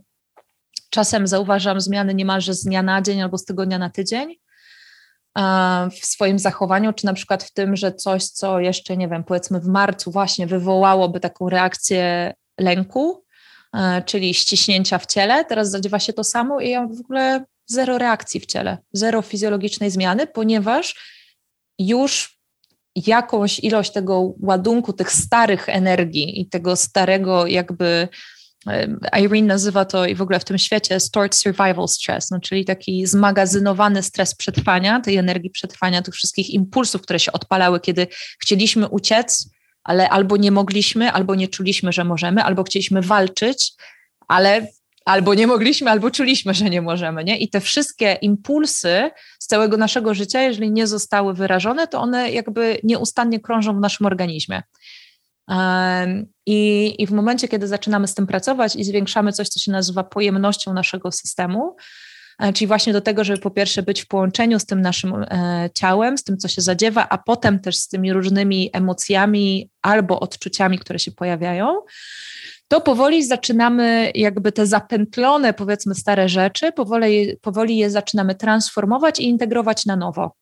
czasem 0.89 1.27
zauważam 1.27 1.81
zmiany 1.81 2.13
niemalże 2.13 2.53
z 2.53 2.63
dnia 2.63 2.83
na 2.83 3.01
dzień 3.01 3.21
albo 3.21 3.38
z 3.38 3.45
tygodnia 3.45 3.79
na 3.79 3.89
tydzień, 3.89 4.36
w 5.91 6.06
swoim 6.06 6.39
zachowaniu, 6.39 6.93
czy 6.93 7.06
na 7.06 7.13
przykład 7.13 7.43
w 7.43 7.54
tym, 7.54 7.76
że 7.76 7.93
coś, 7.93 8.26
co 8.26 8.60
jeszcze, 8.60 8.98
nie 8.98 9.08
wiem, 9.08 9.24
powiedzmy 9.24 9.60
w 9.60 9.67
marcu 9.67 10.12
właśnie 10.12 10.48
wywołałoby 10.48 11.19
taką 11.19 11.50
reakcję 11.50 12.34
lęku, 12.60 13.24
e, 13.74 14.02
czyli 14.02 14.34
ściśnięcia 14.34 14.98
w 14.98 15.06
ciele, 15.06 15.46
teraz 15.46 15.69
zadziewa 15.69 16.00
się 16.00 16.13
to 16.13 16.24
samo 16.24 16.60
i 16.60 16.69
ja 16.69 16.88
w 16.88 17.00
ogóle 17.00 17.46
zero 17.65 17.98
reakcji 17.98 18.39
w 18.39 18.46
ciele, 18.46 18.78
zero 18.93 19.22
fizjologicznej 19.22 19.91
zmiany, 19.91 20.28
ponieważ 20.28 20.96
już 21.80 22.39
jakąś 22.96 23.60
ilość 23.60 23.91
tego 23.91 24.34
ładunku, 24.41 24.93
tych 24.93 25.12
starych 25.12 25.69
energii 25.69 26.41
i 26.41 26.50
tego 26.50 26.76
starego 26.76 27.48
jakby 27.48 28.08
Irene 29.19 29.47
nazywa 29.47 29.86
to 29.86 30.06
i 30.06 30.15
w 30.15 30.21
ogóle 30.21 30.39
w 30.39 30.45
tym 30.45 30.58
świecie 30.58 30.99
stored 30.99 31.36
survival 31.36 31.88
stress, 31.88 32.32
no, 32.32 32.39
czyli 32.39 32.65
taki 32.65 33.06
zmagazynowany 33.06 34.04
stres 34.04 34.36
przetrwania, 34.36 34.99
tej 34.99 35.17
energii 35.17 35.49
przetrwania, 35.49 36.02
tych 36.02 36.13
wszystkich 36.13 36.49
impulsów, 36.49 37.02
które 37.02 37.19
się 37.19 37.32
odpalały, 37.32 37.80
kiedy 37.80 38.08
chcieliśmy 38.39 38.88
uciec, 38.88 39.49
ale 39.84 40.10
albo 40.10 40.38
nie 40.38 40.52
mogliśmy, 40.52 41.12
albo 41.12 41.36
nie 41.36 41.47
czuliśmy, 41.47 41.91
że 41.91 42.04
możemy, 42.04 42.43
albo 42.43 42.63
chcieliśmy 42.63 43.02
walczyć, 43.02 43.73
ale 44.28 44.67
albo 45.06 45.34
nie 45.34 45.47
mogliśmy, 45.47 45.91
albo 45.91 46.12
czuliśmy, 46.12 46.54
że 46.54 46.69
nie 46.69 46.82
możemy. 46.82 47.23
Nie? 47.23 47.38
I 47.38 47.49
te 47.49 47.62
wszystkie 47.62 48.13
impulsy 48.13 49.12
z 49.39 49.47
całego 49.47 49.78
naszego 49.78 50.13
życia, 50.13 50.41
jeżeli 50.41 50.71
nie 50.71 50.88
zostały 50.88 51.34
wyrażone, 51.34 51.88
to 51.88 51.99
one 51.99 52.32
jakby 52.32 52.80
nieustannie 52.84 53.39
krążą 53.39 53.78
w 53.78 53.80
naszym 53.80 54.06
organizmie. 54.06 54.63
I, 56.45 56.95
I 57.01 57.08
w 57.08 57.12
momencie, 57.12 57.47
kiedy 57.47 57.67
zaczynamy 57.67 58.08
z 58.08 58.13
tym 58.15 58.27
pracować 58.27 58.75
i 58.75 58.84
zwiększamy 58.84 59.32
coś, 59.32 59.49
co 59.49 59.60
się 59.60 59.71
nazywa 59.71 60.03
pojemnością 60.03 60.73
naszego 60.73 61.12
systemu, 61.12 61.75
e, 62.39 62.53
czyli 62.53 62.67
właśnie 62.67 62.93
do 62.93 63.01
tego, 63.01 63.23
żeby 63.23 63.39
po 63.39 63.51
pierwsze 63.51 63.84
być 63.84 64.01
w 64.01 64.08
połączeniu 64.08 64.60
z 64.60 64.65
tym 64.65 64.82
naszym 64.82 65.13
e, 65.13 65.69
ciałem, 65.73 66.17
z 66.17 66.23
tym, 66.23 66.38
co 66.38 66.47
się 66.47 66.62
zadziewa, 66.62 67.08
a 67.10 67.17
potem 67.17 67.60
też 67.60 67.77
z 67.77 67.88
tymi 67.88 68.13
różnymi 68.13 68.69
emocjami 68.73 69.69
albo 69.82 70.19
odczuciami, 70.19 70.79
które 70.79 70.99
się 70.99 71.12
pojawiają, 71.12 71.82
to 72.67 72.82
powoli 72.82 73.25
zaczynamy 73.25 74.12
jakby 74.15 74.51
te 74.51 74.67
zapętlone, 74.67 75.53
powiedzmy, 75.53 75.95
stare 75.95 76.29
rzeczy, 76.29 76.71
powoli, 76.71 77.38
powoli 77.41 77.77
je 77.77 77.89
zaczynamy 77.89 78.36
transformować 78.36 79.19
i 79.19 79.27
integrować 79.27 79.86
na 79.86 79.95
nowo. 79.95 80.36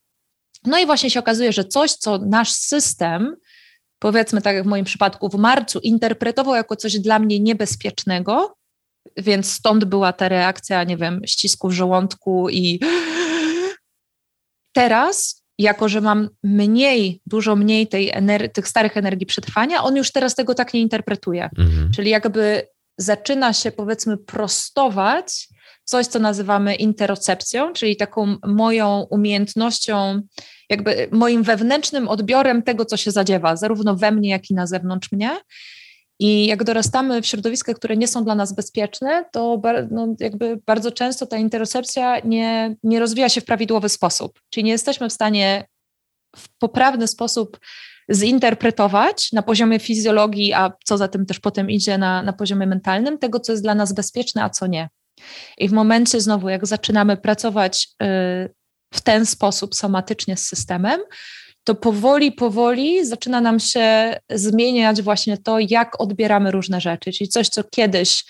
No 0.64 0.78
i 0.78 0.86
właśnie 0.86 1.10
się 1.10 1.20
okazuje, 1.20 1.52
że 1.52 1.64
coś, 1.64 1.92
co 1.92 2.18
nasz 2.18 2.52
system 2.52 3.36
powiedzmy 4.02 4.42
tak 4.42 4.54
jak 4.54 4.64
w 4.64 4.66
moim 4.66 4.84
przypadku 4.84 5.28
w 5.28 5.34
marcu, 5.34 5.78
interpretował 5.78 6.54
jako 6.54 6.76
coś 6.76 6.98
dla 6.98 7.18
mnie 7.18 7.40
niebezpiecznego, 7.40 8.54
więc 9.16 9.52
stąd 9.52 9.84
była 9.84 10.12
ta 10.12 10.28
reakcja, 10.28 10.84
nie 10.84 10.96
wiem, 10.96 11.20
ścisku 11.26 11.68
w 11.68 11.72
żołądku 11.72 12.48
i 12.50 12.80
teraz, 14.78 15.44
jako 15.58 15.88
że 15.88 16.00
mam 16.00 16.28
mniej, 16.42 17.20
dużo 17.26 17.56
mniej 17.56 17.86
tej 17.86 18.12
tych 18.54 18.68
starych 18.68 18.96
energii 18.96 19.26
przetrwania, 19.26 19.82
on 19.82 19.96
już 19.96 20.12
teraz 20.12 20.34
tego 20.34 20.54
tak 20.54 20.74
nie 20.74 20.80
interpretuje. 20.80 21.50
Mhm. 21.58 21.90
Czyli 21.94 22.10
jakby 22.10 22.66
zaczyna 22.98 23.52
się 23.52 23.72
powiedzmy 23.72 24.16
prostować 24.16 25.48
coś, 25.84 26.06
co 26.06 26.18
nazywamy 26.18 26.74
interocepcją, 26.74 27.72
czyli 27.72 27.96
taką 27.96 28.36
moją 28.46 29.06
umiejętnością, 29.10 30.22
jakby 30.72 31.08
moim 31.10 31.42
wewnętrznym 31.42 32.08
odbiorem 32.08 32.62
tego, 32.62 32.84
co 32.84 32.96
się 32.96 33.10
zadziewa, 33.10 33.56
zarówno 33.56 33.96
we 33.96 34.12
mnie, 34.12 34.30
jak 34.30 34.50
i 34.50 34.54
na 34.54 34.66
zewnątrz 34.66 35.12
mnie. 35.12 35.30
I 36.18 36.46
jak 36.46 36.64
dorastamy 36.64 37.22
w 37.22 37.26
środowiskach, 37.26 37.76
które 37.76 37.96
nie 37.96 38.08
są 38.08 38.24
dla 38.24 38.34
nas 38.34 38.54
bezpieczne, 38.54 39.24
to 39.32 39.62
no, 39.90 40.14
jakby 40.20 40.58
bardzo 40.66 40.92
często 40.92 41.26
ta 41.26 41.36
interocepcja 41.36 42.18
nie, 42.24 42.76
nie 42.82 43.00
rozwija 43.00 43.28
się 43.28 43.40
w 43.40 43.44
prawidłowy 43.44 43.88
sposób. 43.88 44.40
Czyli 44.50 44.64
nie 44.64 44.72
jesteśmy 44.72 45.08
w 45.08 45.12
stanie 45.12 45.66
w 46.36 46.58
poprawny 46.58 47.08
sposób 47.08 47.58
zinterpretować 48.12 49.32
na 49.32 49.42
poziomie 49.42 49.78
fizjologii, 49.78 50.52
a 50.52 50.72
co 50.84 50.98
za 50.98 51.08
tym 51.08 51.26
też 51.26 51.40
potem 51.40 51.70
idzie 51.70 51.98
na, 51.98 52.22
na 52.22 52.32
poziomie 52.32 52.66
mentalnym, 52.66 53.18
tego, 53.18 53.40
co 53.40 53.52
jest 53.52 53.62
dla 53.62 53.74
nas 53.74 53.92
bezpieczne, 53.92 54.44
a 54.44 54.50
co 54.50 54.66
nie. 54.66 54.88
I 55.58 55.68
w 55.68 55.72
momencie 55.72 56.20
znowu, 56.20 56.48
jak 56.48 56.66
zaczynamy 56.66 57.16
pracować 57.16 57.88
y, 58.02 58.06
w 58.92 59.00
ten 59.00 59.26
sposób 59.26 59.74
somatycznie 59.74 60.36
z 60.36 60.46
systemem, 60.46 61.00
to 61.64 61.74
powoli, 61.74 62.32
powoli 62.32 63.06
zaczyna 63.06 63.40
nam 63.40 63.60
się 63.60 64.16
zmieniać 64.30 65.02
właśnie 65.02 65.38
to, 65.38 65.58
jak 65.58 66.00
odbieramy 66.00 66.50
różne 66.50 66.80
rzeczy. 66.80 67.12
Czyli 67.12 67.28
coś, 67.28 67.48
co 67.48 67.64
kiedyś 67.64 68.24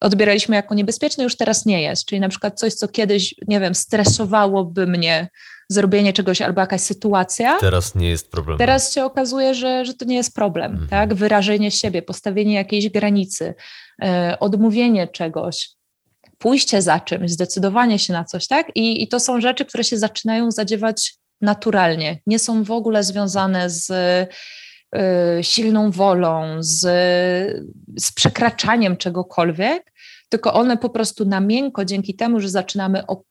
odbieraliśmy 0.00 0.56
jako 0.56 0.74
niebezpieczne, 0.74 1.24
już 1.24 1.36
teraz 1.36 1.66
nie 1.66 1.82
jest. 1.82 2.04
Czyli 2.04 2.20
na 2.20 2.28
przykład 2.28 2.58
coś, 2.60 2.74
co 2.74 2.88
kiedyś, 2.88 3.34
nie 3.48 3.60
wiem, 3.60 3.74
stresowałoby 3.74 4.86
mnie, 4.86 5.28
zrobienie 5.68 6.12
czegoś 6.12 6.42
albo 6.42 6.60
jakaś 6.60 6.80
sytuacja. 6.80 7.58
Teraz 7.58 7.94
nie 7.94 8.08
jest 8.08 8.30
problem. 8.30 8.58
Teraz 8.58 8.94
się 8.94 9.04
okazuje, 9.04 9.54
że, 9.54 9.84
że 9.84 9.94
to 9.94 10.04
nie 10.04 10.16
jest 10.16 10.34
problem, 10.34 10.72
mhm. 10.72 10.88
tak? 10.88 11.14
Wyrażenie 11.14 11.70
siebie, 11.70 12.02
postawienie 12.02 12.54
jakiejś 12.54 12.88
granicy, 12.88 13.54
yy, 14.02 14.08
odmówienie 14.38 15.08
czegoś, 15.08 15.70
pójście 16.42 16.82
za 16.82 17.00
czymś, 17.00 17.30
zdecydowanie 17.30 17.98
się 17.98 18.12
na 18.12 18.24
coś, 18.24 18.46
tak? 18.46 18.66
I, 18.74 19.02
I 19.02 19.08
to 19.08 19.20
są 19.20 19.40
rzeczy, 19.40 19.64
które 19.64 19.84
się 19.84 19.98
zaczynają 19.98 20.50
zadziewać 20.50 21.14
naturalnie, 21.40 22.20
nie 22.26 22.38
są 22.38 22.64
w 22.64 22.70
ogóle 22.70 23.04
związane 23.04 23.70
z 23.70 23.90
y, 23.90 25.44
silną 25.44 25.90
wolą, 25.90 26.56
z, 26.60 26.80
z 27.98 28.12
przekraczaniem 28.12 28.96
czegokolwiek, 28.96 29.92
tylko 30.28 30.54
one 30.54 30.76
po 30.76 30.90
prostu 30.90 31.24
na 31.24 31.40
miękko, 31.40 31.84
dzięki 31.84 32.14
temu, 32.14 32.40
że 32.40 32.48
zaczynamy 32.48 33.06
op, 33.06 33.24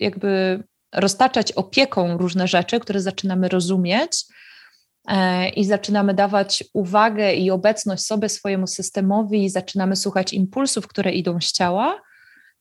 jakby 0.00 0.62
roztaczać 0.94 1.52
opieką 1.52 2.18
różne 2.18 2.48
rzeczy, 2.48 2.80
które 2.80 3.00
zaczynamy 3.00 3.48
rozumieć 3.48 4.24
e, 5.08 5.48
i 5.48 5.64
zaczynamy 5.64 6.14
dawać 6.14 6.64
uwagę 6.72 7.34
i 7.34 7.50
obecność 7.50 8.04
sobie, 8.04 8.28
swojemu 8.28 8.66
systemowi, 8.66 9.44
i 9.44 9.50
zaczynamy 9.50 9.96
słuchać 9.96 10.32
impulsów, 10.32 10.88
które 10.88 11.12
idą 11.12 11.40
z 11.40 11.52
ciała, 11.52 12.07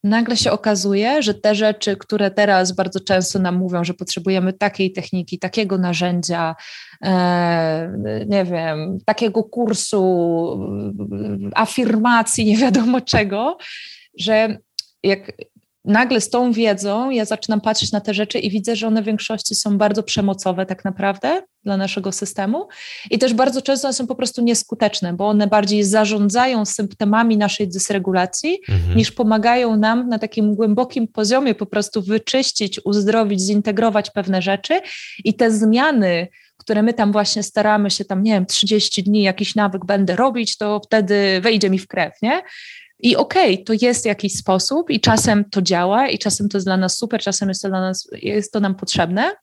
nagle 0.07 0.37
się 0.37 0.51
okazuje, 0.51 1.21
że 1.23 1.33
te 1.33 1.55
rzeczy, 1.55 1.97
które 1.97 2.31
teraz 2.31 2.71
bardzo 2.71 2.99
często 2.99 3.39
nam 3.39 3.55
mówią, 3.55 3.83
że 3.83 3.93
potrzebujemy 3.93 4.53
takiej 4.53 4.91
techniki, 4.91 5.39
takiego 5.39 5.77
narzędzia, 5.77 6.55
e, 7.03 7.91
nie 8.27 8.45
wiem, 8.45 8.97
takiego 9.05 9.43
kursu, 9.43 10.03
afirmacji, 11.55 12.45
nie 12.45 12.57
wiadomo 12.57 13.01
czego, 13.01 13.57
że 14.19 14.57
jak 15.03 15.31
nagle 15.88 16.21
z 16.21 16.30
tą 16.30 16.52
wiedzą 16.52 17.10
ja 17.10 17.26
zaczynam 17.26 17.62
patrzeć 17.62 17.91
na 17.91 18.02
te 18.02 18.13
rzeczy 18.13 18.39
i 18.39 18.50
widzę, 18.50 18.76
że 18.76 18.88
one 18.88 19.02
w 19.02 19.06
większości 19.06 19.56
są 19.56 19.78
bardzo 19.78 20.04
przemocowe 20.04 20.65
tak 20.65 20.86
naprawdę 20.86 21.41
dla 21.63 21.78
naszego 21.78 22.12
systemu 22.12 22.67
i 23.12 23.19
też 23.19 23.34
bardzo 23.34 23.62
często 23.62 23.93
są 23.93 24.08
po 24.08 24.15
prostu 24.15 24.41
nieskuteczne, 24.43 25.13
bo 25.13 25.28
one 25.28 25.47
bardziej 25.47 25.84
zarządzają 25.84 26.65
symptomami 26.65 27.38
naszej 27.38 27.67
dysregulacji 27.67 28.60
mhm. 28.69 28.97
niż 28.97 29.12
pomagają 29.12 29.78
nam 29.78 30.10
na 30.10 30.19
takim 30.19 30.56
głębokim 30.56 31.08
poziomie 31.08 31.56
po 31.56 31.65
prostu 31.65 32.02
wyczyścić, 32.02 32.80
uzdrowić, 32.86 33.41
zintegrować 33.41 34.12
pewne 34.12 34.41
rzeczy 34.41 34.82
i 35.23 35.34
te 35.34 35.52
zmiany, 35.52 36.28
które 36.58 36.84
my 36.84 36.93
tam 36.93 37.12
właśnie 37.12 37.43
staramy 37.43 37.91
się 37.91 38.06
tam, 38.06 38.23
nie 38.23 38.32
wiem, 38.32 38.45
30 38.45 39.04
dni 39.04 39.23
jakiś 39.23 39.56
nawyk 39.56 39.86
będę 39.86 40.15
robić, 40.15 40.58
to 40.58 40.82
wtedy 40.86 41.41
wejdzie 41.41 41.69
mi 41.69 41.80
w 41.80 41.88
krew, 41.88 42.13
nie? 42.21 42.41
I 42.99 43.15
okej, 43.15 43.53
okay, 43.53 43.65
to 43.65 43.86
jest 43.86 44.05
jakiś 44.05 44.33
sposób 44.33 44.89
i 44.89 44.99
czasem 44.99 45.49
to 45.49 45.62
działa 45.62 46.07
i 46.07 46.17
czasem 46.17 46.49
to 46.49 46.57
jest 46.57 46.67
dla 46.67 46.77
nas 46.77 46.97
super, 46.97 47.21
czasem 47.21 47.49
jest 47.49 47.62
to 47.62 47.69
dla 47.69 47.81
nas, 47.81 48.07
jest 48.12 48.53
to 48.53 48.60
nam 48.60 48.75
potrzebne. 48.75 49.36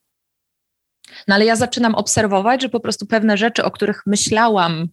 No 1.28 1.34
ale 1.34 1.44
ja 1.44 1.56
zaczynam 1.56 1.94
obserwować, 1.94 2.62
że 2.62 2.68
po 2.68 2.80
prostu 2.80 3.06
pewne 3.06 3.36
rzeczy, 3.36 3.64
o 3.64 3.70
których 3.70 4.02
myślałam 4.06 4.88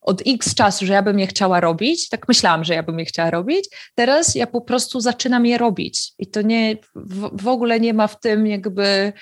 od 0.00 0.22
x 0.26 0.54
czasu, 0.54 0.86
że 0.86 0.92
ja 0.92 1.02
bym 1.02 1.18
je 1.18 1.26
chciała 1.26 1.60
robić, 1.60 2.08
tak 2.08 2.28
myślałam, 2.28 2.64
że 2.64 2.74
ja 2.74 2.82
bym 2.82 2.98
je 2.98 3.04
chciała 3.04 3.30
robić, 3.30 3.68
teraz 3.94 4.34
ja 4.34 4.46
po 4.46 4.60
prostu 4.60 5.00
zaczynam 5.00 5.46
je 5.46 5.58
robić. 5.58 6.12
I 6.18 6.26
to 6.26 6.42
nie, 6.42 6.76
w, 6.94 7.42
w 7.42 7.48
ogóle 7.48 7.80
nie 7.80 7.94
ma 7.94 8.06
w 8.06 8.20
tym 8.20 8.46
jakby 8.46 9.12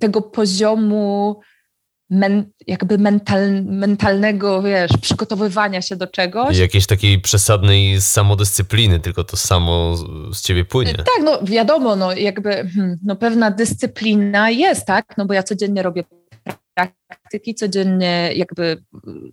tego 0.00 0.22
poziomu 0.22 1.40
men, 2.12 2.44
jakby 2.66 2.98
mental, 2.98 3.64
mentalnego, 3.64 4.62
wiesz, 4.62 4.90
przygotowywania 5.00 5.82
się 5.82 5.96
do 5.96 6.06
czegoś. 6.06 6.58
jakiejś 6.58 6.86
takiej 6.86 7.20
przesadnej 7.20 8.00
samodyscypliny, 8.00 9.00
tylko 9.00 9.24
to 9.24 9.36
samo 9.36 9.96
z 10.32 10.42
ciebie 10.42 10.64
płynie. 10.64 10.94
Tak, 10.94 11.24
no 11.24 11.38
wiadomo, 11.42 11.96
no 11.96 12.12
jakby 12.12 12.50
hmm, 12.50 12.98
no, 13.04 13.16
pewna 13.16 13.50
dyscyplina 13.50 14.50
jest, 14.50 14.86
tak, 14.86 15.14
no 15.16 15.26
bo 15.26 15.34
ja 15.34 15.42
codziennie 15.42 15.82
robię 15.82 16.04
praktyki, 16.74 17.54
codziennie 17.54 18.30
jakby 18.34 18.82
mm, 19.06 19.32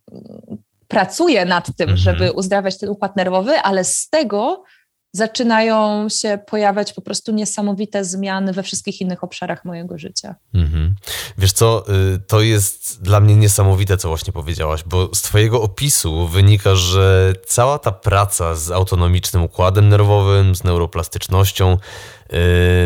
pracuję 0.88 1.46
nad 1.46 1.66
tym, 1.66 1.90
mhm. 1.90 1.98
żeby 1.98 2.32
uzdrawiać 2.32 2.78
ten 2.78 2.90
układ 2.90 3.16
nerwowy, 3.16 3.60
ale 3.60 3.84
z 3.84 4.10
tego 4.10 4.64
zaczynają 5.12 6.10
się 6.10 6.40
pojawiać 6.48 6.94
po 6.94 7.02
prostu 7.02 7.32
niesamowite 7.32 8.06
zmiany 8.06 8.54
we 8.54 8.64
wszystkich 8.64 9.02
innych 9.02 9.24
obszarach 9.24 9.66
mojego 9.66 9.98
życia. 9.98 10.36
Mhm. 10.54 10.96
Wiesz 11.38 11.52
co, 11.52 11.86
y, 12.16 12.20
to 12.20 12.42
jest 12.42 13.04
dla 13.04 13.20
mnie 13.20 13.36
niesamowite, 13.36 13.98
co 13.98 14.08
właśnie 14.08 14.34
powiedziałaś, 14.34 14.84
bo 14.86 15.16
z 15.16 15.22
Twojego 15.22 15.62
opisu 15.62 16.28
wynika, 16.28 16.76
że 16.76 17.34
cała 17.48 17.80
ta 17.80 17.92
praca 17.92 18.56
z 18.56 18.72
autonomicznym 18.72 19.44
układem 19.44 19.90
nerwowym, 19.90 20.56
z 20.56 20.64
neuroplastycznością, 20.64 21.78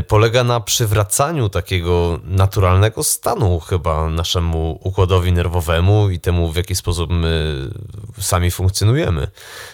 polega 0.08 0.44
na 0.44 0.60
przywracaniu 0.60 1.50
takiego 1.50 2.20
naturalnego 2.24 3.04
stanu 3.04 3.60
chyba 3.60 4.10
naszemu 4.10 4.80
układowi 4.84 5.34
nerwowemu 5.34 6.10
i 6.10 6.20
temu, 6.20 6.52
w 6.52 6.56
jaki 6.56 6.76
sposób 6.76 7.10
my 7.10 7.56
sami 8.22 8.52
funkcjonujemy. 8.52 9.28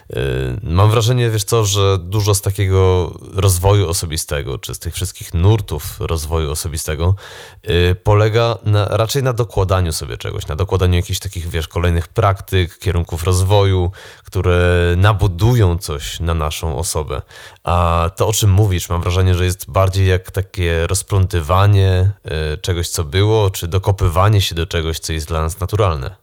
Yy, 0.10 0.20
mam 0.64 0.92
wrażenie, 0.92 1.30
wiesz 1.30 1.44
co, 1.44 1.66
że 1.66 1.98
dużo 1.98 2.36
z 2.36 2.42
takiego 2.42 3.14
rozwoju 3.34 3.90
osobistego, 3.90 4.58
czy 4.58 4.76
z 4.76 4.80
tych 4.80 4.94
wszystkich 4.94 5.34
nurtów 5.34 6.00
rozwoju 6.00 6.52
osobistego 6.52 7.16
yy, 7.64 7.96
polega 7.96 8.58
na, 8.64 8.86
raczej 8.86 9.24
na 9.24 9.34
dokładaniu 9.34 9.92
sobie 9.92 10.18
czegoś, 10.18 10.48
na 10.48 10.56
dokładaniu 10.56 10.96
jakichś 10.96 11.20
takich, 11.20 11.50
wiesz, 11.50 11.68
kolejnych 11.68 12.08
praktyk, 12.08 12.80
kierunków 12.80 13.24
rozwoju, 13.24 13.92
które 14.30 14.94
nabudują 14.98 15.78
coś 15.78 16.20
na 16.20 16.34
naszą 16.34 16.78
osobę. 16.78 17.22
A 17.64 18.10
to, 18.16 18.28
o 18.28 18.34
czym 18.34 18.52
mówisz, 18.52 18.90
mam 18.90 19.02
wrażenie, 19.02 19.36
że 19.36 19.46
jest 19.46 19.72
bardziej 19.72 20.08
jak 20.08 20.32
takie 20.32 20.88
rozplątywanie 20.88 22.12
e, 22.26 22.58
czegoś, 22.58 22.90
co 22.90 23.04
było, 23.04 23.50
czy 23.50 23.68
dokopywanie 23.68 24.42
się 24.42 24.56
do 24.56 24.66
czegoś, 24.66 25.00
co 25.00 25.14
jest 25.14 25.28
dla 25.28 25.42
nas 25.42 25.60
naturalne. 25.60 26.16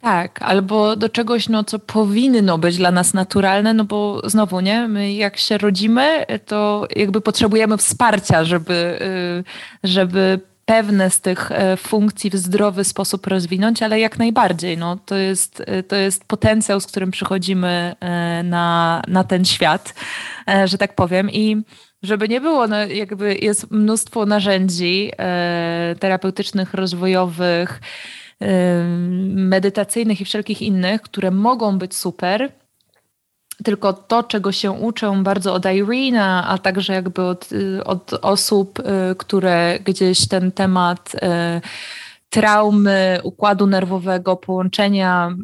Tak, 0.00 0.42
albo 0.42 0.96
do 0.96 1.08
czegoś, 1.08 1.48
no, 1.48 1.64
co 1.64 1.78
powinno 1.78 2.58
być 2.58 2.76
dla 2.76 2.90
nas 2.90 3.14
naturalne, 3.14 3.74
no 3.74 3.84
bo 3.84 4.22
znowu, 4.24 4.60
nie, 4.60 4.88
my 4.88 5.12
jak 5.12 5.36
się 5.36 5.58
rodzimy, 5.58 6.26
to 6.46 6.86
jakby 6.96 7.20
potrzebujemy 7.20 7.76
wsparcia, 7.76 8.44
żeby, 8.44 8.98
y, 9.84 9.88
żeby 9.88 10.40
pewne 10.68 11.10
z 11.10 11.20
tych 11.20 11.52
e, 11.52 11.76
funkcji 11.76 12.30
w 12.30 12.36
zdrowy 12.36 12.84
sposób 12.84 13.26
rozwinąć, 13.26 13.82
ale 13.82 14.00
jak 14.00 14.18
najbardziej. 14.18 14.78
No, 14.78 14.96
to, 14.96 15.16
jest, 15.16 15.62
e, 15.66 15.82
to 15.82 15.96
jest 15.96 16.24
potencjał, 16.24 16.80
z 16.80 16.86
którym 16.86 17.10
przychodzimy 17.10 17.94
e, 18.00 18.42
na, 18.42 19.02
na 19.06 19.24
ten 19.24 19.44
świat, 19.44 19.94
że 20.64 20.78
tak 20.78 20.94
powiem. 20.94 21.30
I 21.30 21.62
żeby 22.02 22.28
nie 22.28 22.40
było, 22.40 22.66
no 22.66 22.76
jakby 22.86 23.34
jest 23.34 23.70
mnóstwo 23.70 24.26
narzędzi 24.26 25.12
terapeutycznych, 26.00 26.74
rozwojowych, 26.74 27.80
medytacyjnych 29.34 30.20
i 30.20 30.24
wszelkich 30.24 30.62
innych, 30.62 31.02
które 31.02 31.30
mogą 31.30 31.78
być 31.78 31.96
super, 31.96 32.52
tylko 33.64 33.92
to, 33.92 34.22
czego 34.22 34.52
się 34.52 34.70
uczę 34.70 35.22
bardzo 35.22 35.54
od 35.54 35.64
Irina, 35.64 36.48
a 36.48 36.58
także 36.58 36.92
jakby 36.92 37.22
od, 37.22 37.48
od 37.84 38.12
osób, 38.22 38.78
y, 38.78 38.82
które 39.18 39.78
gdzieś 39.84 40.28
ten 40.28 40.52
temat 40.52 41.14
y, 41.14 41.18
traumy, 42.30 43.20
układu 43.22 43.66
nerwowego, 43.66 44.36
połączenia 44.36 45.34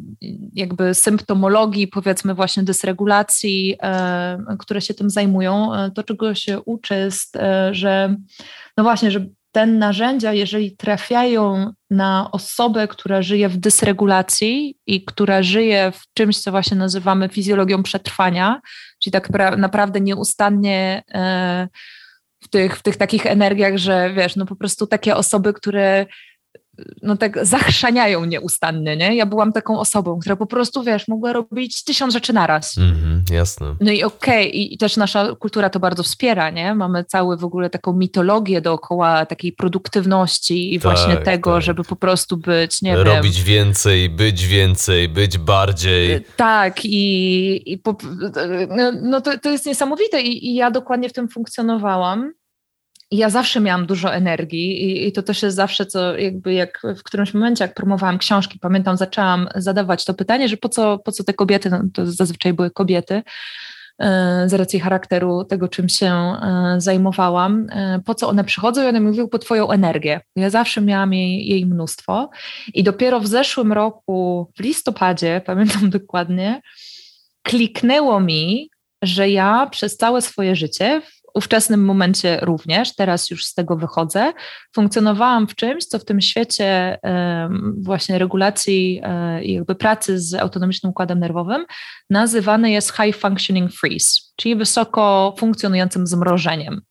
jakby 0.53 0.93
symptomologii, 0.93 1.87
powiedzmy 1.87 2.33
właśnie 2.33 2.63
dysregulacji, 2.63 3.75
y, 4.53 4.57
które 4.57 4.81
się 4.81 4.93
tym 4.93 5.09
zajmują, 5.09 5.71
to 5.95 6.03
czego 6.03 6.35
się 6.35 6.61
uczę 6.61 6.99
jest, 6.99 7.37
że 7.71 8.15
no 8.77 8.83
właśnie, 8.83 9.11
że 9.11 9.25
te 9.51 9.65
narzędzia, 9.65 10.33
jeżeli 10.33 10.75
trafiają 10.75 11.73
na 11.95 12.29
osobę, 12.31 12.87
która 12.87 13.21
żyje 13.21 13.49
w 13.49 13.57
dysregulacji 13.57 14.77
i 14.87 15.05
która 15.05 15.43
żyje 15.43 15.91
w 15.91 16.03
czymś, 16.13 16.41
co 16.41 16.51
właśnie 16.51 16.77
nazywamy 16.77 17.29
fizjologią 17.29 17.83
przetrwania, 17.83 18.61
czyli 19.03 19.11
tak 19.11 19.29
naprawdę 19.57 20.01
nieustannie 20.01 21.03
e, 21.13 21.67
w 22.43 22.47
tych, 22.47 22.77
w 22.77 22.81
tych 22.81 22.97
takich 22.97 23.25
energiach, 23.25 23.77
że 23.77 24.13
wiesz, 24.13 24.35
no 24.35 24.45
po 24.45 24.55
prostu 24.55 24.87
takie 24.87 25.15
osoby, 25.15 25.53
które 25.53 26.05
no 27.01 27.17
tak 27.17 27.45
zachrzaniają 27.45 28.25
nieustannie, 28.25 28.97
nie? 28.97 29.15
Ja 29.15 29.25
byłam 29.25 29.53
taką 29.53 29.79
osobą, 29.79 30.19
która 30.19 30.35
po 30.35 30.45
prostu, 30.45 30.83
wiesz, 30.83 31.07
mogła 31.07 31.33
robić 31.33 31.83
tysiąc 31.83 32.13
rzeczy 32.13 32.33
naraz. 32.33 32.77
Mhm, 32.77 33.23
jasne. 33.31 33.75
No 33.81 33.91
i 33.91 34.03
okej, 34.03 34.47
okay, 34.47 34.59
i 34.59 34.77
też 34.77 34.97
nasza 34.97 35.35
kultura 35.35 35.69
to 35.69 35.79
bardzo 35.79 36.03
wspiera, 36.03 36.49
nie? 36.49 36.75
Mamy 36.75 37.03
cały 37.03 37.37
w 37.37 37.43
ogóle 37.43 37.69
taką 37.69 37.93
mitologię 37.93 38.61
dookoła 38.61 39.25
takiej 39.25 39.51
produktywności 39.51 40.75
i 40.75 40.79
tak, 40.79 40.91
właśnie 40.91 41.17
tego, 41.17 41.53
tak. 41.53 41.61
żeby 41.63 41.83
po 41.83 41.95
prostu 41.95 42.37
być, 42.37 42.81
nie 42.81 42.95
Robić 42.95 43.05
wiem... 43.05 43.17
Robić 43.17 43.43
więcej, 43.43 44.09
być 44.09 44.47
więcej, 44.47 45.09
być 45.09 45.37
bardziej. 45.37 46.11
Y, 46.11 46.23
tak 46.37 46.85
i, 46.85 47.71
i 47.73 47.77
po, 47.77 47.97
no, 48.69 48.91
no 49.01 49.21
to, 49.21 49.37
to 49.37 49.49
jest 49.49 49.65
niesamowite 49.65 50.21
i, 50.21 50.47
i 50.47 50.55
ja 50.55 50.71
dokładnie 50.71 51.09
w 51.09 51.13
tym 51.13 51.29
funkcjonowałam 51.29 52.33
ja 53.11 53.29
zawsze 53.29 53.61
miałam 53.61 53.85
dużo 53.85 54.13
energii 54.13 54.83
i, 54.83 55.07
i, 55.07 55.11
to 55.11 55.23
też 55.23 55.43
jest 55.43 55.55
zawsze, 55.55 55.85
co 55.85 56.17
jakby 56.17 56.53
jak 56.53 56.81
w 56.97 57.03
którymś 57.03 57.33
momencie, 57.33 57.63
jak 57.63 57.73
promowałam 57.73 58.17
książki, 58.17 58.59
pamiętam, 58.59 58.97
zaczęłam 58.97 59.47
zadawać 59.55 60.05
to 60.05 60.13
pytanie, 60.13 60.49
że 60.49 60.57
po 60.57 60.69
co, 60.69 60.99
po 60.99 61.11
co 61.11 61.23
te 61.23 61.33
kobiety, 61.33 61.69
no 61.69 61.81
to 61.93 62.11
zazwyczaj 62.11 62.53
były 62.53 62.71
kobiety, 62.71 63.23
e, 63.99 64.49
z 64.49 64.53
racji 64.53 64.79
charakteru 64.79 65.43
tego, 65.43 65.67
czym 65.67 65.89
się 65.89 66.07
e, 66.07 66.75
zajmowałam, 66.77 67.67
e, 67.69 67.99
po 68.05 68.15
co 68.15 68.29
one 68.29 68.43
przychodzą? 68.43 68.83
I 68.83 68.87
one 68.87 68.99
mówiły 68.99 69.27
po 69.27 69.39
twoją 69.39 69.71
energię. 69.71 70.21
Ja 70.35 70.49
zawsze 70.49 70.81
miałam 70.81 71.13
jej, 71.13 71.47
jej 71.47 71.65
mnóstwo. 71.65 72.29
I 72.73 72.83
dopiero 72.83 73.19
w 73.19 73.27
zeszłym 73.27 73.73
roku, 73.73 74.51
w 74.57 74.59
listopadzie, 74.59 75.41
pamiętam 75.45 75.89
dokładnie, 75.89 76.61
kliknęło 77.43 78.19
mi, 78.19 78.69
że 79.01 79.29
ja 79.29 79.67
przez 79.71 79.97
całe 79.97 80.21
swoje 80.21 80.55
życie 80.55 81.01
ówczesnym 81.35 81.85
momencie 81.85 82.39
również, 82.41 82.95
teraz 82.95 83.29
już 83.29 83.45
z 83.45 83.53
tego 83.53 83.75
wychodzę, 83.75 84.33
funkcjonowałam 84.75 85.47
w 85.47 85.55
czymś, 85.55 85.85
co 85.85 85.99
w 85.99 86.05
tym 86.05 86.21
świecie 86.21 86.97
właśnie 87.77 88.19
regulacji 88.19 89.01
e, 89.03 89.43
i 89.43 89.53
jakby 89.53 89.75
pracy 89.75 90.19
z 90.19 90.33
autonomicznym 90.33 90.89
układem 90.89 91.19
nerwowym 91.19 91.65
nazywane 92.09 92.71
jest 92.71 92.93
high 92.95 93.15
functioning 93.15 93.71
freeze, 93.71 94.21
czyli 94.35 94.55
wysoko 94.55 95.35
funkcjonującym 95.39 96.07
zmrożeniem. 96.07 96.81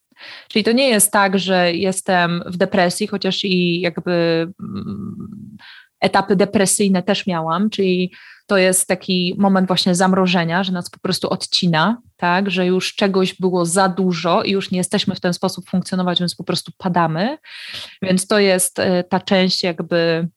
Czyli 0.48 0.64
to 0.64 0.72
nie 0.72 0.88
jest 0.88 1.12
tak, 1.12 1.38
że 1.38 1.72
jestem 1.72 2.42
w 2.46 2.57
depresji, 2.57 3.07
chociaż 3.07 3.44
i 3.44 3.80
jakby 3.80 4.12
mm, 4.61 5.57
etapy 6.00 6.37
depresyjne 6.37 7.02
też 7.02 7.27
miałam, 7.27 7.71
czyli 7.71 8.12
to 8.47 8.57
jest 8.57 8.87
taki 8.87 9.35
moment 9.38 9.67
właśnie 9.67 9.95
zamrożenia, 9.95 10.65
że 10.65 10.73
nas 10.73 10.90
po 10.90 10.99
prostu 10.99 11.31
odcina, 11.31 12.03
tak, 12.17 12.51
że 12.51 12.67
już 12.67 12.95
czegoś 12.95 13.35
było 13.35 13.67
za 13.67 13.88
dużo 13.88 14.42
i 14.42 14.51
już 14.51 14.71
nie 14.71 14.79
jesteśmy 14.79 15.15
w 15.15 15.21
ten 15.21 15.35
sposób 15.35 15.71
funkcjonować, 15.71 16.21
więc 16.21 16.35
po 16.35 16.45
prostu 16.45 16.73
padamy. 16.79 17.38
Więc 18.03 18.27
to 18.27 18.38
jest 18.38 18.79
e, 18.79 19.05
ta 19.05 19.21
część 19.21 19.63
jakby 19.63 20.29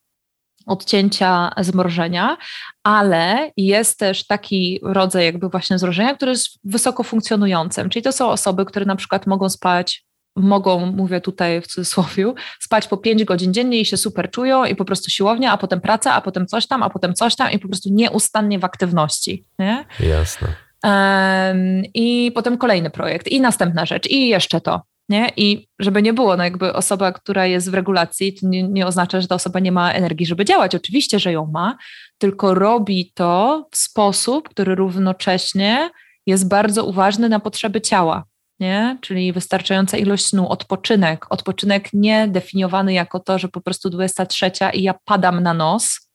odcięcia 0.65 1.51
zmrożenia, 1.57 2.37
ale 2.83 3.51
jest 3.57 3.99
też 3.99 4.27
taki 4.27 4.79
rodzaj 4.83 5.25
jakby 5.25 5.49
właśnie 5.49 5.79
zmrożenia, 5.79 6.15
który 6.15 6.31
jest 6.31 6.59
wysoko 6.63 7.03
funkcjonującym, 7.03 7.89
czyli 7.89 8.03
to 8.03 8.11
są 8.11 8.29
osoby, 8.29 8.65
które 8.65 8.85
na 8.85 8.95
przykład 8.95 9.27
mogą 9.27 9.49
spać 9.49 10.06
mogą, 10.37 10.85
mówię 10.85 11.21
tutaj 11.21 11.61
w 11.61 11.67
cudzysłowie, 11.67 12.33
spać 12.59 12.87
po 12.87 12.97
5 12.97 13.23
godzin 13.23 13.53
dziennie 13.53 13.79
i 13.79 13.85
się 13.85 13.97
super 13.97 14.31
czują 14.31 14.65
i 14.65 14.75
po 14.75 14.85
prostu 14.85 15.11
siłownia, 15.11 15.51
a 15.51 15.57
potem 15.57 15.81
praca, 15.81 16.13
a 16.13 16.21
potem 16.21 16.47
coś 16.47 16.67
tam, 16.67 16.83
a 16.83 16.89
potem 16.89 17.13
coś 17.13 17.35
tam 17.35 17.51
i 17.51 17.59
po 17.59 17.67
prostu 17.67 17.89
nieustannie 17.91 18.59
w 18.59 18.65
aktywności. 18.65 19.45
Nie? 19.59 19.85
Jasne. 19.99 20.47
Um, 20.83 21.83
I 21.93 22.31
potem 22.35 22.57
kolejny 22.57 22.89
projekt 22.89 23.27
i 23.27 23.41
następna 23.41 23.85
rzecz 23.85 24.09
i 24.09 24.27
jeszcze 24.27 24.61
to. 24.61 24.81
Nie? 25.09 25.31
I 25.37 25.67
żeby 25.79 26.01
nie 26.01 26.13
było, 26.13 26.37
no 26.37 26.43
jakby 26.43 26.73
osoba, 26.73 27.11
która 27.11 27.45
jest 27.45 27.71
w 27.71 27.73
regulacji, 27.73 28.33
to 28.33 28.47
nie, 28.47 28.63
nie 28.63 28.87
oznacza, 28.87 29.21
że 29.21 29.27
ta 29.27 29.35
osoba 29.35 29.59
nie 29.59 29.71
ma 29.71 29.91
energii, 29.91 30.25
żeby 30.25 30.45
działać. 30.45 30.75
Oczywiście, 30.75 31.19
że 31.19 31.31
ją 31.31 31.45
ma, 31.45 31.77
tylko 32.17 32.53
robi 32.53 33.11
to 33.15 33.65
w 33.71 33.77
sposób, 33.77 34.49
który 34.49 34.75
równocześnie 34.75 35.89
jest 36.25 36.47
bardzo 36.47 36.85
uważny 36.85 37.29
na 37.29 37.39
potrzeby 37.39 37.81
ciała 37.81 38.23
nie? 38.59 38.97
czyli 39.01 39.33
wystarczająca 39.33 39.97
ilość 39.97 40.25
snu, 40.25 40.49
odpoczynek. 40.49 41.25
Odpoczynek 41.29 41.89
nie 41.93 42.27
definiowany 42.27 42.93
jako 42.93 43.19
to, 43.19 43.39
że 43.39 43.47
po 43.47 43.61
prostu 43.61 43.89
23 43.89 44.51
i 44.73 44.83
ja 44.83 44.95
padam 45.05 45.43
na 45.43 45.53
nos, 45.53 46.09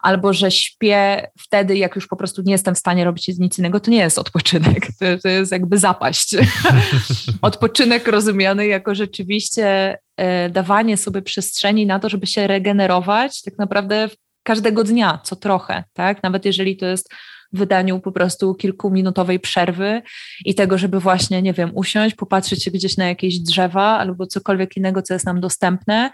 albo 0.00 0.32
że 0.32 0.50
śpię 0.50 1.30
wtedy, 1.38 1.76
jak 1.76 1.96
już 1.96 2.06
po 2.06 2.16
prostu 2.16 2.42
nie 2.42 2.52
jestem 2.52 2.74
w 2.74 2.78
stanie 2.78 3.04
robić 3.04 3.28
nic 3.38 3.58
innego, 3.58 3.80
to 3.80 3.90
nie 3.90 3.98
jest 3.98 4.18
odpoczynek, 4.18 4.86
to, 4.98 5.18
to 5.22 5.28
jest 5.28 5.52
jakby 5.52 5.78
zapaść. 5.78 6.36
odpoczynek 7.42 8.08
rozumiany 8.08 8.66
jako 8.66 8.94
rzeczywiście 8.94 9.98
e, 10.16 10.50
dawanie 10.50 10.96
sobie 10.96 11.22
przestrzeni 11.22 11.86
na 11.86 11.98
to, 11.98 12.08
żeby 12.08 12.26
się 12.26 12.46
regenerować 12.46 13.42
tak 13.42 13.58
naprawdę 13.58 14.08
każdego 14.42 14.84
dnia, 14.84 15.18
co 15.24 15.36
trochę, 15.36 15.84
tak? 15.92 16.22
Nawet 16.22 16.44
jeżeli 16.44 16.76
to 16.76 16.86
jest 16.86 17.14
wydaniu 17.52 18.00
po 18.00 18.12
prostu 18.12 18.54
kilkuminutowej 18.54 19.40
przerwy 19.40 20.02
i 20.44 20.54
tego, 20.54 20.78
żeby 20.78 21.00
właśnie, 21.00 21.42
nie 21.42 21.52
wiem, 21.52 21.70
usiąść, 21.74 22.14
popatrzeć 22.14 22.64
się 22.64 22.70
gdzieś 22.70 22.96
na 22.96 23.08
jakieś 23.08 23.38
drzewa 23.38 23.98
albo 23.98 24.26
cokolwiek 24.26 24.76
innego, 24.76 25.02
co 25.02 25.14
jest 25.14 25.26
nam 25.26 25.40
dostępne 25.40 26.10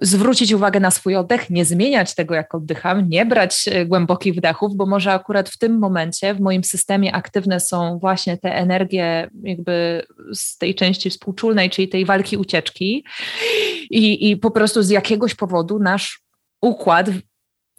zwrócić 0.00 0.52
uwagę 0.52 0.80
na 0.80 0.90
swój 0.90 1.16
oddech, 1.16 1.50
nie 1.50 1.64
zmieniać 1.64 2.14
tego, 2.14 2.34
jak 2.34 2.54
oddycham, 2.54 3.08
nie 3.08 3.26
brać 3.26 3.68
e, 3.68 3.86
głębokich 3.86 4.34
wdechów, 4.34 4.76
bo 4.76 4.86
może 4.86 5.12
akurat 5.12 5.48
w 5.48 5.58
tym 5.58 5.78
momencie 5.78 6.34
w 6.34 6.40
moim 6.40 6.64
systemie 6.64 7.14
aktywne 7.14 7.60
są 7.60 7.98
właśnie 7.98 8.38
te 8.38 8.54
energie 8.54 9.30
jakby 9.42 10.06
z 10.32 10.58
tej 10.58 10.74
części 10.74 11.10
współczulnej, 11.10 11.70
czyli 11.70 11.88
tej 11.88 12.04
walki 12.04 12.36
ucieczki 12.36 13.04
i, 13.90 14.30
i 14.30 14.36
po 14.36 14.50
prostu 14.50 14.82
z 14.82 14.90
jakiegoś 14.90 15.34
powodu 15.34 15.78
nasz 15.78 16.22
układ 16.62 17.10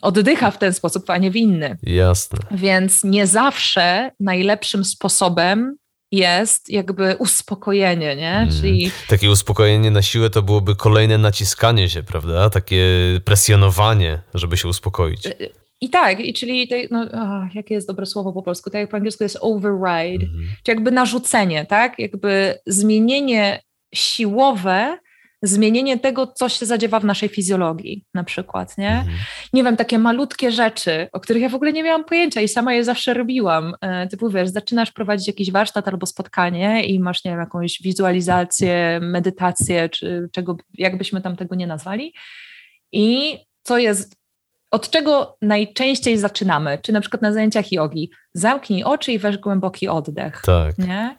oddycha 0.02 0.52
w 0.52 0.58
ten 0.58 0.74
sposób, 0.74 1.10
a 1.10 1.18
nie 1.18 1.32
w 1.32 1.36
inny. 1.36 1.78
Jasne. 1.84 2.40
Więc 2.52 3.04
nie 3.04 3.28
zawsze 3.28 4.12
najlepszym 4.20 4.86
sposobem 4.86 5.78
jest 6.12 6.70
jakby 6.70 7.16
uspokojenie, 7.20 8.16
nie? 8.16 8.32
Hmm. 8.32 8.52
Czyli... 8.52 8.92
Takie 9.08 9.32
uspokojenie 9.32 9.92
na 9.92 10.02
siłę 10.02 10.30
to 10.30 10.42
byłoby 10.42 10.76
kolejne 10.76 11.18
naciskanie 11.18 11.90
się, 11.90 12.04
prawda? 12.04 12.50
Takie 12.50 12.86
presjonowanie, 13.26 14.20
żeby 14.34 14.58
się 14.58 14.68
uspokoić. 14.68 15.26
Y, 15.26 15.50
I 15.82 15.90
tak, 15.90 16.20
i 16.20 16.34
czyli, 16.34 16.68
te, 16.68 16.76
no, 16.92 17.08
oh, 17.14 17.48
jakie 17.54 17.74
jest 17.74 17.88
dobre 17.88 18.06
słowo 18.06 18.34
po 18.34 18.44
polsku? 18.44 18.70
Tak 18.70 18.82
jak 18.82 18.90
po 18.90 18.98
angielsku 18.98 19.24
jest 19.24 19.38
override, 19.42 20.26
hmm. 20.26 20.48
czyli 20.64 20.76
jakby 20.76 20.92
narzucenie, 20.92 21.66
tak? 21.66 22.00
Jakby 22.00 22.60
zmienienie 22.66 23.62
siłowe 23.94 24.98
zmienienie 25.48 26.00
tego, 26.00 26.28
co 26.28 26.50
się 26.50 26.66
zadziewa 26.66 27.00
w 27.00 27.06
naszej 27.06 27.30
fizjologii, 27.30 28.06
na 28.14 28.24
przykład, 28.24 28.78
nie? 28.78 28.92
Mhm. 28.92 29.18
Nie 29.54 29.64
wiem, 29.64 29.78
takie 29.78 30.00
malutkie 30.00 30.52
rzeczy, 30.52 31.08
o 31.14 31.20
których 31.20 31.42
ja 31.42 31.50
w 31.50 31.56
ogóle 31.56 31.74
nie 31.74 31.84
miałam 31.84 32.06
pojęcia 32.06 32.42
i 32.42 32.48
sama 32.48 32.74
je 32.74 32.84
zawsze 32.84 33.14
robiłam. 33.14 33.74
E, 33.82 34.08
typu, 34.08 34.30
wiesz, 34.30 34.50
zaczynasz 34.50 34.92
prowadzić 34.92 35.28
jakiś 35.28 35.52
warsztat 35.52 35.88
albo 35.88 36.06
spotkanie 36.06 36.86
i 36.86 37.00
masz, 37.00 37.24
nie 37.24 37.32
wiem, 37.32 37.40
jakąś 37.40 37.82
wizualizację, 37.82 39.00
medytację, 39.02 39.90
czy 39.90 40.30
czego, 40.32 40.58
jakbyśmy 40.74 41.22
tam 41.22 41.36
tego 41.36 41.56
nie 41.56 41.68
nazwali. 41.68 42.14
I 42.92 43.38
co 43.64 43.78
jest 43.78 44.16
od 44.72 44.90
czego 44.90 45.38
najczęściej 45.42 46.18
zaczynamy? 46.18 46.80
Czy 46.82 46.94
na 46.94 47.02
przykład 47.02 47.22
na 47.22 47.34
zajęciach 47.34 47.72
jogi? 47.72 48.10
Zamknij 48.34 48.84
oczy 48.84 49.12
i 49.12 49.20
weź 49.20 49.38
głęboki 49.38 49.88
oddech. 49.88 50.42
Tak. 50.46 50.78
Nie? 50.78 51.18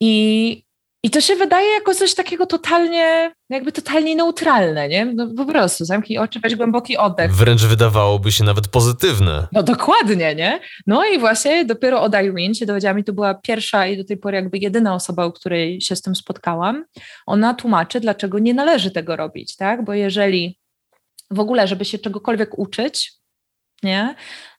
I 0.00 0.65
i 1.06 1.10
to 1.10 1.20
się 1.20 1.36
wydaje 1.36 1.72
jako 1.72 1.94
coś 1.94 2.14
takiego 2.14 2.46
totalnie, 2.46 3.32
jakby 3.50 3.72
totalnie 3.72 4.16
neutralne, 4.16 4.88
nie? 4.88 5.04
No 5.04 5.28
po 5.36 5.44
prostu 5.44 5.84
zamknij 5.84 6.18
oczy, 6.18 6.40
weź 6.40 6.56
głęboki 6.56 6.96
oddech. 6.96 7.34
Wręcz 7.34 7.62
wydawałoby 7.62 8.32
się 8.32 8.44
nawet 8.44 8.68
pozytywne. 8.68 9.46
No 9.52 9.62
dokładnie, 9.62 10.34
nie? 10.34 10.60
No 10.86 11.04
i 11.04 11.18
właśnie 11.18 11.64
dopiero 11.64 12.02
od 12.02 12.12
Irene 12.14 12.54
się 12.54 12.66
dowiedziałam 12.66 12.98
i 12.98 13.04
to 13.04 13.12
była 13.12 13.34
pierwsza 13.34 13.86
i 13.86 13.96
do 13.96 14.04
tej 14.04 14.16
pory 14.16 14.36
jakby 14.36 14.58
jedyna 14.58 14.94
osoba, 14.94 15.26
u 15.26 15.32
której 15.32 15.80
się 15.80 15.96
z 15.96 16.02
tym 16.02 16.14
spotkałam. 16.14 16.84
Ona 17.26 17.54
tłumaczy, 17.54 18.00
dlaczego 18.00 18.38
nie 18.38 18.54
należy 18.54 18.90
tego 18.90 19.16
robić, 19.16 19.56
tak? 19.56 19.84
Bo 19.84 19.94
jeżeli 19.94 20.58
w 21.30 21.40
ogóle, 21.40 21.68
żeby 21.68 21.84
się 21.84 21.98
czegokolwiek 21.98 22.58
uczyć, 22.58 23.12
nie? 23.82 24.14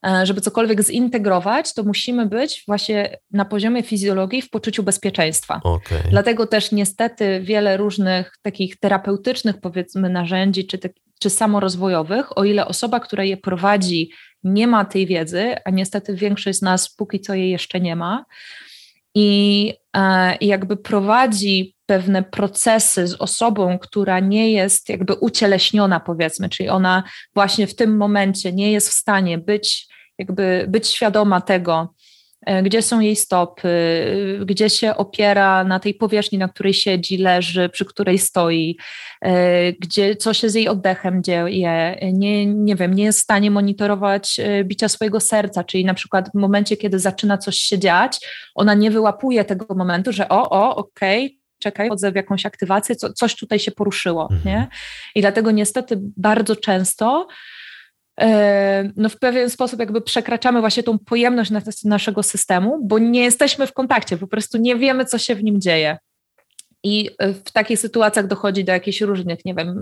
E, 0.07 0.25
żeby 0.25 0.41
cokolwiek 0.41 0.83
zintegrować, 0.83 1.73
to 1.73 1.83
musimy 1.83 2.25
być 2.25 2.63
właśnie 2.67 3.17
na 3.31 3.45
poziomie 3.45 3.83
fizjologii 3.83 4.41
w 4.41 4.49
poczuciu 4.49 4.83
bezpieczeństwa. 4.83 5.61
Okay. 5.63 5.99
Dlatego 6.09 6.47
też 6.47 6.71
niestety 6.71 7.41
wiele 7.43 7.77
różnych 7.77 8.33
takich 8.41 8.79
terapeutycznych 8.79 9.59
powiedzmy 9.61 10.09
narzędzi 10.09 10.67
czy, 10.67 10.77
te, 10.77 10.89
czy 11.19 11.29
samorozwojowych, 11.29 12.37
o 12.37 12.43
ile 12.43 12.67
osoba, 12.67 12.99
która 12.99 13.23
je 13.23 13.37
prowadzi, 13.37 14.11
nie 14.43 14.67
ma 14.67 14.85
tej 14.85 15.07
wiedzy, 15.07 15.55
a 15.65 15.69
niestety 15.69 16.15
większość 16.15 16.59
z 16.59 16.61
nas 16.61 16.95
póki 16.95 17.19
co 17.19 17.33
jej 17.33 17.51
jeszcze 17.51 17.79
nie 17.79 17.95
ma, 17.95 18.25
i, 19.15 19.73
e, 19.93 20.35
i 20.35 20.47
jakby 20.47 20.77
prowadzi 20.77 21.75
pewne 21.85 22.23
procesy 22.23 23.07
z 23.07 23.13
osobą, 23.13 23.79
która 23.79 24.19
nie 24.19 24.51
jest 24.51 24.89
jakby 24.89 25.13
ucieleśniona, 25.13 25.99
powiedzmy, 25.99 26.49
czyli 26.49 26.69
ona 26.69 27.03
właśnie 27.35 27.67
w 27.67 27.75
tym 27.75 27.97
momencie 27.97 28.53
nie 28.53 28.71
jest 28.71 28.89
w 28.89 28.93
stanie 28.93 29.37
być, 29.37 29.86
jakby 30.17 30.65
być 30.67 30.87
świadoma 30.87 31.41
tego, 31.41 31.93
e, 32.45 32.63
gdzie 32.63 32.81
są 32.81 32.99
jej 32.99 33.15
stopy, 33.15 33.69
gdzie 34.45 34.69
się 34.69 34.95
opiera 34.95 35.63
na 35.63 35.79
tej 35.79 35.93
powierzchni, 35.93 36.37
na 36.37 36.47
której 36.47 36.73
siedzi, 36.73 37.17
leży, 37.17 37.69
przy 37.69 37.85
której 37.85 38.17
stoi, 38.17 38.77
e, 39.21 39.73
gdzie 39.73 40.15
co 40.15 40.33
się 40.33 40.49
z 40.49 40.55
jej 40.55 40.67
oddechem 40.67 41.23
dzieje, 41.23 41.99
nie, 42.13 42.45
nie 42.45 42.75
wiem, 42.75 42.93
nie 42.93 43.03
jest 43.03 43.19
w 43.19 43.23
stanie 43.23 43.51
monitorować 43.51 44.39
e, 44.39 44.63
bicia 44.63 44.89
swojego 44.89 45.19
serca, 45.19 45.63
czyli 45.63 45.85
na 45.85 45.93
przykład 45.93 46.29
w 46.29 46.37
momencie, 46.37 46.77
kiedy 46.77 46.99
zaczyna 46.99 47.37
coś 47.37 47.57
się 47.57 47.79
dziać, 47.79 48.19
ona 48.55 48.73
nie 48.73 48.91
wyłapuje 48.91 49.45
tego 49.45 49.75
momentu, 49.75 50.11
że 50.11 50.29
o, 50.29 50.49
o, 50.49 50.75
okej, 50.75 51.25
okay, 51.25 51.47
czekaj, 51.59 51.87
wchodzę 51.87 52.11
w 52.11 52.15
jakąś 52.15 52.45
aktywację, 52.45 52.95
co, 52.95 53.13
coś 53.13 53.35
tutaj 53.35 53.59
się 53.59 53.71
poruszyło, 53.71 54.29
mhm. 54.31 54.41
nie? 54.45 54.67
I 55.15 55.21
dlatego 55.21 55.51
niestety 55.51 55.99
bardzo 56.17 56.55
często 56.55 57.27
e, 57.27 57.66
no 58.95 59.09
w 59.09 59.19
pewien 59.19 59.49
sposób 59.49 59.79
jakby 59.79 60.01
przekraczamy 60.01 60.59
właśnie 60.59 60.83
tą 60.83 60.99
pojemność 60.99 61.51
naszego 61.83 62.23
systemu, 62.23 62.79
bo 62.83 62.99
nie 62.99 63.23
jesteśmy 63.23 63.67
w 63.67 63.73
kontakcie, 63.73 64.17
po 64.17 64.27
prostu 64.27 64.57
nie 64.57 64.75
wiemy, 64.75 65.05
co 65.05 65.17
się 65.17 65.35
w 65.35 65.43
nim 65.43 65.61
dzieje. 65.61 65.97
I 66.83 67.09
e, 67.19 67.33
w 67.33 67.51
takich 67.51 67.79
sytuacjach 67.79 68.27
dochodzi 68.27 68.63
do 68.63 68.71
jakichś 68.71 69.01
różnych, 69.01 69.45
nie 69.45 69.55
wiem, 69.55 69.81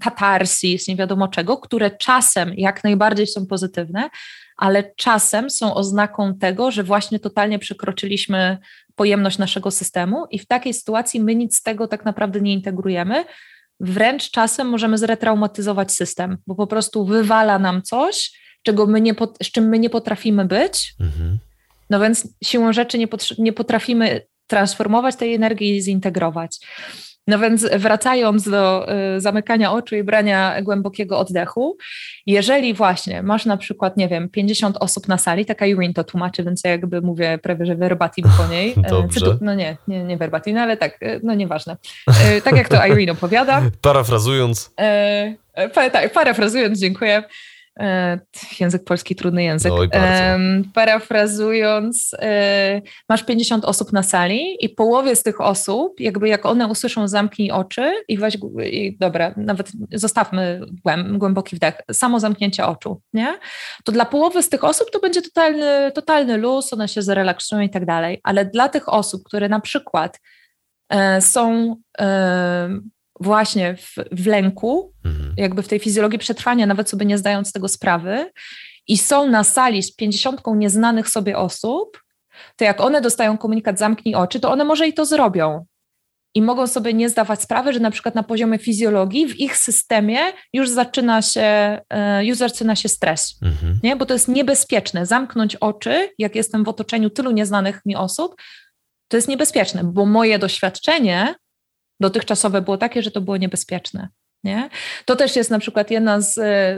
katarsis, 0.00 0.88
nie 0.88 0.96
wiadomo 0.96 1.28
czego, 1.28 1.56
które 1.56 1.90
czasem 1.90 2.54
jak 2.54 2.84
najbardziej 2.84 3.26
są 3.26 3.46
pozytywne, 3.46 4.10
ale 4.56 4.92
czasem 4.96 5.50
są 5.50 5.74
oznaką 5.74 6.38
tego, 6.38 6.70
że 6.70 6.82
właśnie 6.82 7.18
totalnie 7.18 7.58
przekroczyliśmy 7.58 8.58
pojemność 8.94 9.38
naszego 9.38 9.70
systemu 9.70 10.26
i 10.30 10.38
w 10.38 10.46
takiej 10.46 10.74
sytuacji 10.74 11.20
my 11.20 11.34
nic 11.34 11.56
z 11.56 11.62
tego 11.62 11.88
tak 11.88 12.04
naprawdę 12.04 12.40
nie 12.40 12.52
integrujemy. 12.52 13.24
Wręcz 13.80 14.30
czasem 14.30 14.68
możemy 14.68 14.98
zretraumatyzować 14.98 15.92
system, 15.92 16.38
bo 16.46 16.54
po 16.54 16.66
prostu 16.66 17.04
wywala 17.04 17.58
nam 17.58 17.82
coś, 17.82 18.40
czego 18.62 18.86
my 18.86 19.00
nie, 19.00 19.14
z 19.42 19.50
czym 19.50 19.68
my 19.68 19.78
nie 19.78 19.90
potrafimy 19.90 20.44
być. 20.44 20.94
Mhm. 21.00 21.38
No 21.90 22.00
więc 22.00 22.28
siłą 22.44 22.72
rzeczy 22.72 22.98
nie, 22.98 23.08
nie 23.38 23.52
potrafimy 23.52 24.26
transformować 24.46 25.16
tej 25.16 25.34
energii 25.34 25.76
i 25.76 25.82
zintegrować. 25.82 26.58
No 27.26 27.38
więc 27.38 27.66
wracając 27.76 28.48
do 28.48 28.92
y, 29.16 29.20
zamykania 29.20 29.72
oczu 29.72 29.96
i 29.96 30.02
brania 30.02 30.62
głębokiego 30.62 31.18
oddechu, 31.18 31.76
jeżeli 32.26 32.74
właśnie 32.74 33.22
masz 33.22 33.46
na 33.46 33.56
przykład, 33.56 33.96
nie 33.96 34.08
wiem, 34.08 34.28
50 34.28 34.76
osób 34.80 35.08
na 35.08 35.18
sali, 35.18 35.46
taka 35.46 35.66
Irene 35.66 35.94
to 35.94 36.04
tłumaczy, 36.04 36.44
więc 36.44 36.64
ja 36.64 36.70
jakby 36.70 37.00
mówię 37.00 37.38
prawie, 37.42 37.66
że 37.66 37.76
verbatim 37.76 38.24
po 38.36 38.46
niej. 38.46 38.74
E, 38.84 38.88
Dobrze. 38.88 39.20
Cytu, 39.20 39.38
no 39.40 39.54
nie, 39.54 39.76
nie, 39.88 40.04
nie 40.04 40.16
verbatim, 40.16 40.58
ale 40.58 40.76
tak, 40.76 41.02
e, 41.02 41.20
no 41.22 41.34
nieważne. 41.34 41.76
E, 42.24 42.40
tak 42.40 42.56
jak 42.56 42.68
to 42.68 42.86
Irene 42.86 43.12
opowiada. 43.12 43.62
Parafrazując. 43.82 44.74
Pa, 45.74 45.90
tak, 45.90 46.12
parafrazując, 46.12 46.80
dziękuję. 46.80 47.22
E, 47.80 48.18
język 48.60 48.84
polski, 48.84 49.16
trudny 49.16 49.44
język. 49.44 49.72
Oj, 49.72 49.88
parafrazując, 50.74 52.10
e, 52.18 52.82
masz 53.08 53.24
50 53.24 53.64
osób 53.64 53.92
na 53.92 54.02
sali 54.02 54.56
i 54.60 54.68
połowie 54.68 55.16
z 55.16 55.22
tych 55.22 55.40
osób, 55.40 56.00
jakby 56.00 56.28
jak 56.28 56.46
one 56.46 56.66
usłyszą 56.66 57.08
zamknij 57.08 57.50
oczy 57.50 57.92
i 58.08 58.18
weź, 58.18 58.38
i 58.64 58.96
dobra, 59.00 59.34
nawet 59.36 59.72
zostawmy 59.92 60.60
głęboki 61.12 61.56
wdech, 61.56 61.74
samo 61.92 62.20
zamknięcie 62.20 62.66
oczu, 62.66 63.00
nie? 63.12 63.38
To 63.84 63.92
dla 63.92 64.04
połowy 64.04 64.42
z 64.42 64.48
tych 64.48 64.64
osób 64.64 64.90
to 64.90 65.00
będzie 65.00 65.22
totalny, 65.22 65.92
totalny 65.94 66.36
luz, 66.36 66.72
one 66.72 66.88
się 66.88 67.02
zrelaksują 67.02 67.60
i 67.60 67.70
tak 67.70 67.86
dalej, 67.86 68.20
ale 68.22 68.44
dla 68.44 68.68
tych 68.68 68.88
osób, 68.88 69.22
które 69.24 69.48
na 69.48 69.60
przykład 69.60 70.20
e, 70.90 71.20
są 71.20 71.76
właśnie 73.22 73.76
w, 73.76 73.94
w 74.12 74.26
lęku, 74.26 74.92
mhm. 75.04 75.34
jakby 75.36 75.62
w 75.62 75.68
tej 75.68 75.78
fizjologii 75.78 76.18
przetrwania, 76.18 76.66
nawet 76.66 76.90
sobie 76.90 77.06
nie 77.06 77.18
zdając 77.18 77.52
tego 77.52 77.68
sprawy, 77.68 78.30
i 78.88 78.98
są 78.98 79.30
na 79.30 79.44
sali 79.44 79.82
z 79.82 79.94
pięćdziesiątką 79.96 80.54
nieznanych 80.54 81.08
sobie 81.08 81.38
osób, 81.38 82.02
to 82.56 82.64
jak 82.64 82.80
one 82.80 83.00
dostają 83.00 83.38
komunikat 83.38 83.78
zamknij 83.78 84.14
oczy, 84.14 84.40
to 84.40 84.52
one 84.52 84.64
może 84.64 84.88
i 84.88 84.92
to 84.92 85.06
zrobią. 85.06 85.64
I 86.34 86.42
mogą 86.42 86.66
sobie 86.66 86.94
nie 86.94 87.08
zdawać 87.08 87.42
sprawy, 87.42 87.72
że 87.72 87.80
na 87.80 87.90
przykład 87.90 88.14
na 88.14 88.22
poziomie 88.22 88.58
fizjologii 88.58 89.26
w 89.26 89.40
ich 89.40 89.56
systemie 89.56 90.18
już 90.52 90.68
zaczyna 90.68 91.22
się, 91.22 91.80
e, 91.90 92.24
już 92.24 92.38
zaczyna 92.38 92.76
się 92.76 92.88
stres, 92.88 93.38
mhm. 93.42 93.80
nie? 93.82 93.96
bo 93.96 94.06
to 94.06 94.14
jest 94.14 94.28
niebezpieczne. 94.28 95.06
Zamknąć 95.06 95.56
oczy, 95.56 96.08
jak 96.18 96.34
jestem 96.34 96.64
w 96.64 96.68
otoczeniu 96.68 97.10
tylu 97.10 97.30
nieznanych 97.30 97.80
mi 97.86 97.96
osób, 97.96 98.34
to 99.08 99.16
jest 99.16 99.28
niebezpieczne, 99.28 99.84
bo 99.84 100.06
moje 100.06 100.38
doświadczenie 100.38 101.34
dotychczasowe 102.02 102.62
było 102.62 102.76
takie, 102.76 103.02
że 103.02 103.10
to 103.10 103.20
było 103.20 103.36
niebezpieczne. 103.36 104.08
Nie? 104.44 104.68
To 105.04 105.16
też 105.16 105.36
jest 105.36 105.50
na 105.50 105.58
przykład 105.58 105.90
jedna 105.90 106.20
z, 106.20 106.34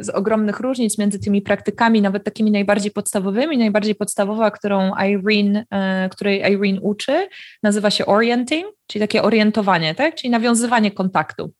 z, 0.07 0.09
ogromnych 0.09 0.61
różnic 0.61 0.99
między 0.99 1.18
tymi 1.18 1.43
praktykami, 1.43 2.03
nawet 2.03 2.25
takimi 2.25 2.51
najbardziej 2.51 2.91
podstawowymi. 2.91 3.59
Najbardziej 3.59 3.95
podstawowa, 3.95 4.51
którą 4.51 4.93
Irene, 4.97 5.64
e, 5.70 6.09
której 6.09 6.53
Irene 6.53 6.81
uczy, 6.81 7.29
nazywa 7.62 7.91
się 7.91 8.07
orienting, 8.07 8.66
czyli 8.87 9.03
takie 9.03 9.22
orientowanie, 9.22 9.95
tak? 9.95 10.14
czyli 10.14 10.31
nawiązywanie 10.31 10.91
kontaktu. 10.91 11.53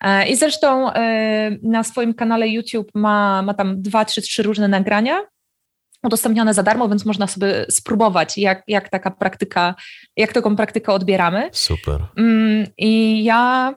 E, 0.00 0.28
I 0.28 0.36
zresztą 0.36 0.92
e, 0.92 1.50
na 1.62 1.84
swoim 1.84 2.14
kanale 2.14 2.48
YouTube 2.48 2.90
ma, 2.94 3.42
ma 3.42 3.54
tam 3.54 3.82
dwa, 3.82 4.04
trzy, 4.04 4.22
trzy 4.22 4.42
różne 4.42 4.68
nagrania, 4.68 5.22
udostępnione 6.02 6.54
za 6.54 6.62
darmo, 6.62 6.88
więc 6.88 7.04
można 7.04 7.26
sobie 7.26 7.66
spróbować, 7.70 8.38
jak, 8.38 8.62
jak 8.68 8.88
taka 8.88 9.10
praktyka, 9.10 9.74
jak 10.16 10.32
taką 10.32 10.56
praktykę 10.56 10.92
odbieramy. 10.92 11.48
Super. 11.52 12.00
Mm, 12.16 12.66
I 12.78 13.24
ja 13.24 13.74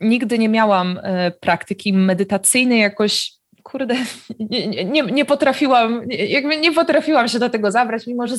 nigdy 0.00 0.38
nie 0.38 0.48
miałam 0.48 1.00
e, 1.02 1.30
praktyki 1.30 1.92
medytacyjnej 1.92 2.80
jakoś 2.80 3.32
kurde, 3.62 3.94
nie, 4.50 4.84
nie, 4.84 5.02
nie, 5.02 5.24
potrafiłam, 5.24 6.02
jakby 6.08 6.56
nie 6.56 6.72
potrafiłam 6.72 7.28
się 7.28 7.38
do 7.38 7.50
tego 7.50 7.70
zabrać, 7.70 8.06
mimo 8.06 8.26
że, 8.26 8.36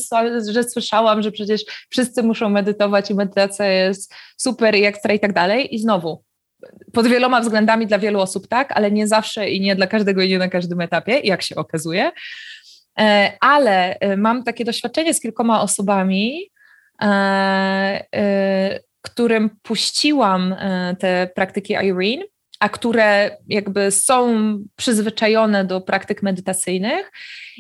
że 0.52 0.64
słyszałam, 0.64 1.22
że 1.22 1.32
przecież 1.32 1.62
wszyscy 1.90 2.24
muszą 2.24 2.50
medytować 2.50 3.12
i 3.12 3.16
medytacja 3.16 3.66
jest 3.66 4.14
super 4.38 4.76
i 4.76 4.84
ekstra 4.84 5.14
i 5.14 5.20
tak 5.20 5.34
dalej. 5.34 5.76
I 5.76 5.80
znowu, 5.80 6.24
pod 6.94 7.08
wieloma 7.08 7.42
względami 7.42 7.88
dla 7.88 8.00
wielu 8.00 8.20
osób 8.20 8.48
tak, 8.48 8.72
ale 8.72 8.92
nie 8.92 9.08
zawsze 9.08 9.50
i 9.50 9.62
nie 9.62 9.76
dla 9.76 9.88
każdego 9.88 10.22
i 10.22 10.30
nie 10.30 10.38
na 10.38 10.48
każdym 10.48 10.82
etapie, 10.82 11.20
jak 11.24 11.42
się 11.42 11.56
okazuje. 11.56 12.12
E, 13.00 13.38
ale 13.40 14.00
e, 14.00 14.18
mam 14.18 14.44
takie 14.44 14.66
doświadczenie 14.66 15.14
z 15.14 15.22
kilkoma 15.22 15.62
osobami, 15.62 16.52
e, 17.02 18.80
którym 19.02 19.50
puściłam 19.64 20.56
te 21.00 21.30
praktyki 21.36 21.74
Irene, 21.74 22.24
a 22.60 22.70
które 22.70 23.38
jakby 23.48 23.92
są 23.92 24.34
przyzwyczajone 24.76 25.66
do 25.66 25.82
praktyk 25.82 26.24
medytacyjnych. 26.24 27.12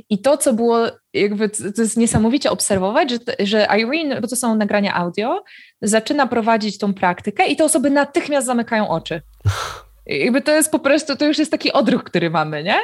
I 0.09 0.21
to, 0.21 0.37
co 0.37 0.53
było, 0.53 0.87
jakby 1.13 1.49
to 1.49 1.81
jest 1.81 1.97
niesamowicie 1.97 2.51
obserwować, 2.51 3.11
że, 3.11 3.17
że 3.39 3.67
Irene, 3.79 4.21
bo 4.21 4.27
to 4.27 4.35
są 4.35 4.55
nagrania 4.55 4.93
audio, 4.93 5.43
zaczyna 5.81 6.27
prowadzić 6.27 6.77
tą 6.77 6.93
praktykę 6.93 7.47
i 7.47 7.55
te 7.55 7.63
osoby 7.65 7.89
natychmiast 7.89 8.47
zamykają 8.47 8.89
oczy. 8.89 9.21
Jakby 10.05 10.41
to 10.41 10.51
jest 10.51 10.71
po 10.71 10.79
prostu, 10.79 11.15
to 11.15 11.25
już 11.25 11.37
jest 11.37 11.51
taki 11.51 11.73
odruch, 11.73 12.03
który 12.03 12.29
mamy, 12.29 12.63
nie? 12.63 12.77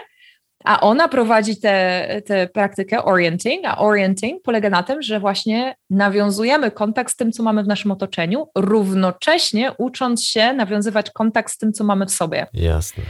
A 0.64 0.80
ona 0.80 1.08
prowadzi 1.08 1.58
tę 2.26 2.50
praktykę 2.54 3.04
orienting, 3.04 3.66
a 3.66 3.78
orienting 3.78 4.44
polega 4.44 4.70
na 4.70 4.84
tym, 4.84 5.02
że 5.02 5.20
właśnie 5.20 5.76
nawiązujemy 5.90 6.72
kontakt 6.72 7.14
z 7.14 7.16
tym, 7.16 7.32
co 7.32 7.44
mamy 7.44 7.64
w 7.64 7.68
naszym 7.68 7.92
otoczeniu, 7.92 8.48
równocześnie 8.56 9.72
ucząc 9.78 10.24
się 10.24 10.54
nawiązywać 10.54 11.12
kontakt 11.12 11.54
z 11.54 11.58
tym, 11.58 11.74
co 11.74 11.84
mamy 11.84 12.06
w 12.06 12.12
sobie. 12.12 12.48
Jasne. 12.54 13.04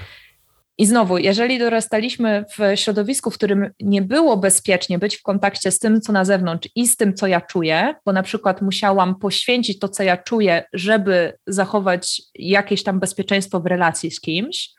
I 0.78 0.86
znowu, 0.86 1.18
jeżeli 1.18 1.60
dorastaliśmy 1.60 2.46
w 2.58 2.80
środowisku, 2.80 3.32
w 3.32 3.34
którym 3.34 3.70
nie 3.80 4.02
było 4.02 4.38
bezpiecznie 4.38 5.00
być 5.00 5.18
w 5.18 5.22
kontakcie 5.22 5.72
z 5.72 5.80
tym, 5.80 6.02
co 6.02 6.14
na 6.14 6.26
zewnątrz 6.26 6.70
i 6.76 6.88
z 6.88 6.98
tym, 6.98 7.14
co 7.14 7.28
ja 7.28 7.42
czuję, 7.42 7.96
bo 8.06 8.14
na 8.14 8.24
przykład 8.24 8.62
musiałam 8.62 9.16
poświęcić 9.16 9.80
to, 9.80 9.90
co 9.90 10.04
ja 10.04 10.18
czuję, 10.18 10.64
żeby 10.74 11.38
zachować 11.48 12.22
jakieś 12.36 12.84
tam 12.84 13.00
bezpieczeństwo 13.00 13.60
w 13.60 13.66
relacji 13.66 14.12
z 14.12 14.22
kimś, 14.22 14.70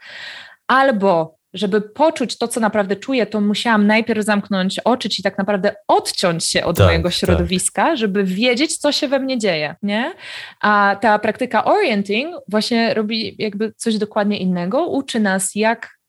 albo 0.67 1.42
żeby 1.55 1.81
poczuć 1.81 2.39
to, 2.39 2.49
co 2.49 2.61
naprawdę 2.61 2.97
czuję, 2.97 3.27
to 3.27 3.41
musiałam 3.41 3.87
najpierw 3.87 4.25
zamknąć 4.25 4.79
oczy, 4.79 5.09
czyli 5.09 5.23
tak 5.23 5.39
naprawdę 5.39 5.75
odciąć 5.89 6.45
się 6.45 6.65
od 6.65 6.77
tak, 6.77 6.87
mojego 6.87 7.09
tak. 7.09 7.19
środowiska, 7.19 7.83
tak. 7.83 7.97
żeby 7.97 8.25
wiedzieć, 8.25 8.77
co 8.77 8.93
się 8.93 9.09
we 9.09 9.19
mnie 9.19 9.39
dzieje, 9.39 9.77
nie? 9.83 10.15
A 10.61 10.97
ta 11.01 11.19
praktyka 11.19 11.65
orienting 11.65 12.35
właśnie 12.49 12.95
robi 12.95 13.37
jakby 13.39 13.73
coś 13.77 13.99
dokładnie 13.99 14.39
innego, 14.39 14.87
uczy 14.87 15.21
nas, 15.21 15.55
jak 15.55 16.03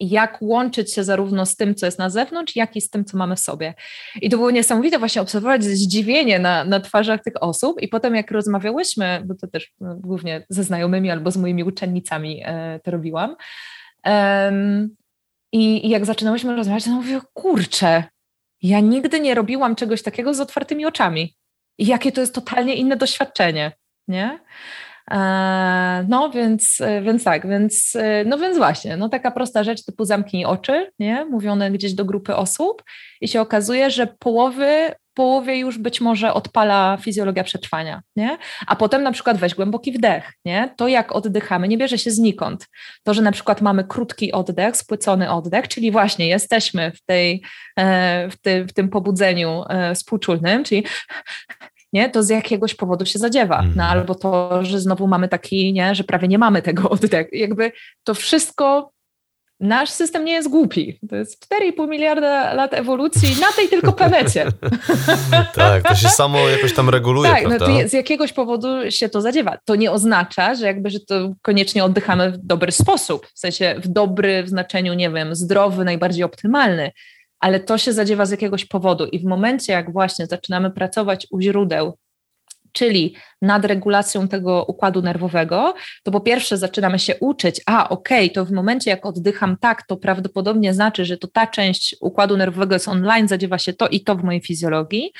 jak 0.00 0.38
łączyć 0.40 0.94
się 0.94 1.04
zarówno 1.04 1.46
z 1.46 1.56
tym, 1.56 1.74
co 1.74 1.86
jest 1.86 1.98
na 1.98 2.10
zewnątrz, 2.10 2.56
jak 2.56 2.76
i 2.76 2.80
z 2.80 2.90
tym, 2.90 3.04
co 3.04 3.18
mamy 3.18 3.36
w 3.36 3.40
sobie. 3.40 3.74
I 4.22 4.30
to 4.30 4.36
było 4.36 4.50
niesamowite 4.50 4.98
właśnie 4.98 5.22
obserwować 5.22 5.64
zdziwienie 5.64 6.38
na, 6.38 6.64
na 6.64 6.80
twarzach 6.80 7.22
tych 7.22 7.42
osób 7.42 7.82
i 7.82 7.88
potem 7.88 8.14
jak 8.14 8.30
rozmawiałyśmy, 8.30 9.22
bo 9.24 9.34
to 9.34 9.46
też 9.46 9.72
no, 9.80 9.96
głównie 9.96 10.46
ze 10.48 10.64
znajomymi 10.64 11.10
albo 11.10 11.30
z 11.30 11.36
moimi 11.36 11.64
uczennicami 11.64 12.42
e, 12.44 12.80
to 12.84 12.90
robiłam, 12.90 13.36
Um, 14.06 14.96
i, 15.52 15.86
I 15.86 15.90
jak 15.90 16.06
zaczynałyśmy 16.06 16.56
rozmawiać, 16.56 16.84
to 16.84 16.90
mówię, 16.90 17.20
kurczę, 17.32 18.04
ja 18.62 18.80
nigdy 18.80 19.20
nie 19.20 19.34
robiłam 19.34 19.76
czegoś 19.76 20.02
takiego 20.02 20.34
z 20.34 20.40
otwartymi 20.40 20.86
oczami. 20.86 21.36
I 21.78 21.86
jakie 21.86 22.12
to 22.12 22.20
jest 22.20 22.34
totalnie 22.34 22.74
inne 22.74 22.96
doświadczenie, 22.96 23.72
nie? 24.08 24.40
E, 25.10 26.06
no 26.08 26.30
więc, 26.30 26.78
więc 27.02 27.24
tak, 27.24 27.48
więc, 27.48 27.96
no 28.26 28.38
więc 28.38 28.56
właśnie, 28.56 28.96
no 28.96 29.08
taka 29.08 29.30
prosta 29.30 29.64
rzecz 29.64 29.84
typu 29.84 30.04
zamknij 30.04 30.44
oczy, 30.44 30.90
nie? 30.98 31.24
Mówione 31.24 31.70
gdzieś 31.70 31.94
do 31.94 32.04
grupy 32.04 32.36
osób 32.36 32.82
i 33.20 33.28
się 33.28 33.40
okazuje, 33.40 33.90
że 33.90 34.06
połowy 34.06 34.94
połowie 35.14 35.58
już 35.58 35.78
być 35.78 36.00
może 36.00 36.34
odpala 36.34 36.98
fizjologia 37.00 37.44
przetrwania, 37.44 38.02
nie? 38.16 38.38
A 38.66 38.76
potem 38.76 39.02
na 39.02 39.12
przykład 39.12 39.36
weź 39.36 39.54
głęboki 39.54 39.92
wdech, 39.92 40.32
nie? 40.44 40.74
To 40.76 40.88
jak 40.88 41.12
oddychamy 41.12 41.68
nie 41.68 41.78
bierze 41.78 41.98
się 41.98 42.10
znikąd. 42.10 42.66
To, 43.02 43.14
że 43.14 43.22
na 43.22 43.32
przykład 43.32 43.60
mamy 43.60 43.84
krótki 43.84 44.32
oddech, 44.32 44.76
spłycony 44.76 45.30
oddech, 45.30 45.68
czyli 45.68 45.90
właśnie 45.90 46.28
jesteśmy 46.28 46.92
w, 46.92 47.04
tej, 47.04 47.42
e, 47.76 48.28
w, 48.30 48.40
ty, 48.40 48.64
w 48.64 48.72
tym 48.72 48.88
pobudzeniu 48.88 49.64
e, 49.68 49.94
współczulnym, 49.94 50.64
czyli 50.64 50.84
nie, 51.92 52.10
to 52.10 52.22
z 52.22 52.28
jakiegoś 52.28 52.74
powodu 52.74 53.06
się 53.06 53.18
zadziewa. 53.18 53.62
No, 53.62 53.68
mhm. 53.68 53.90
albo 53.90 54.14
to, 54.14 54.64
że 54.64 54.80
znowu 54.80 55.06
mamy 55.06 55.28
taki, 55.28 55.72
nie, 55.72 55.94
że 55.94 56.04
prawie 56.04 56.28
nie 56.28 56.38
mamy 56.38 56.62
tego 56.62 56.90
oddechu. 56.90 57.30
Jakby 57.32 57.72
to 58.04 58.14
wszystko 58.14 58.92
nasz 59.60 59.90
system 59.90 60.24
nie 60.24 60.32
jest 60.32 60.48
głupi. 60.48 60.98
To 61.10 61.16
jest 61.16 61.46
4,5 61.78 61.88
miliarda 61.88 62.54
lat 62.54 62.74
ewolucji 62.74 63.28
na 63.40 63.52
tej 63.56 63.68
tylko 63.68 63.92
planecie. 63.92 64.46
tak, 65.54 65.88
to 65.88 65.94
się 65.94 66.08
samo 66.08 66.48
jakoś 66.48 66.74
tam 66.74 66.88
reguluje, 66.88 67.30
Tak, 67.32 67.42
no 67.42 67.48
prawda? 67.48 67.68
no 67.68 67.88
z 67.88 67.92
jakiegoś 67.92 68.32
powodu 68.32 68.90
się 68.90 69.08
to 69.08 69.20
zadziewa. 69.20 69.58
To 69.64 69.74
nie 69.74 69.90
oznacza, 69.92 70.54
że 70.54 70.66
jakby, 70.66 70.90
że 70.90 71.00
to 71.00 71.32
koniecznie 71.42 71.84
oddychamy 71.84 72.30
w 72.30 72.38
dobry 72.38 72.72
sposób, 72.72 73.26
w 73.34 73.38
sensie 73.38 73.74
w 73.78 73.88
dobry, 73.88 74.42
w 74.42 74.48
znaczeniu, 74.48 74.94
nie 74.94 75.10
wiem, 75.10 75.34
zdrowy, 75.34 75.84
najbardziej 75.84 76.24
optymalny, 76.24 76.92
ale 77.40 77.60
to 77.60 77.78
się 77.78 77.92
zadziewa 77.92 78.26
z 78.26 78.30
jakiegoś 78.30 78.64
powodu 78.64 79.06
i 79.06 79.18
w 79.18 79.24
momencie, 79.24 79.72
jak 79.72 79.92
właśnie 79.92 80.26
zaczynamy 80.26 80.70
pracować 80.70 81.26
u 81.30 81.40
źródeł 81.40 81.98
czyli 82.72 83.16
nad 83.42 83.64
regulacją 83.64 84.28
tego 84.28 84.64
układu 84.64 85.02
nerwowego, 85.02 85.74
to 86.02 86.10
po 86.10 86.20
pierwsze 86.20 86.56
zaczynamy 86.56 86.98
się 86.98 87.16
uczyć, 87.20 87.60
a 87.66 87.88
okej, 87.88 88.24
okay, 88.24 88.34
to 88.34 88.44
w 88.44 88.52
momencie 88.52 88.90
jak 88.90 89.06
oddycham 89.06 89.56
tak, 89.60 89.86
to 89.86 89.96
prawdopodobnie 89.96 90.74
znaczy, 90.74 91.04
że 91.04 91.16
to 91.16 91.28
ta 91.28 91.46
część 91.46 91.96
układu 92.00 92.36
nerwowego 92.36 92.74
jest 92.74 92.88
online, 92.88 93.28
zadziewa 93.28 93.58
się 93.58 93.72
to 93.72 93.88
i 93.88 94.00
to 94.00 94.16
w 94.16 94.24
mojej 94.24 94.40
fizjologii, 94.40 95.12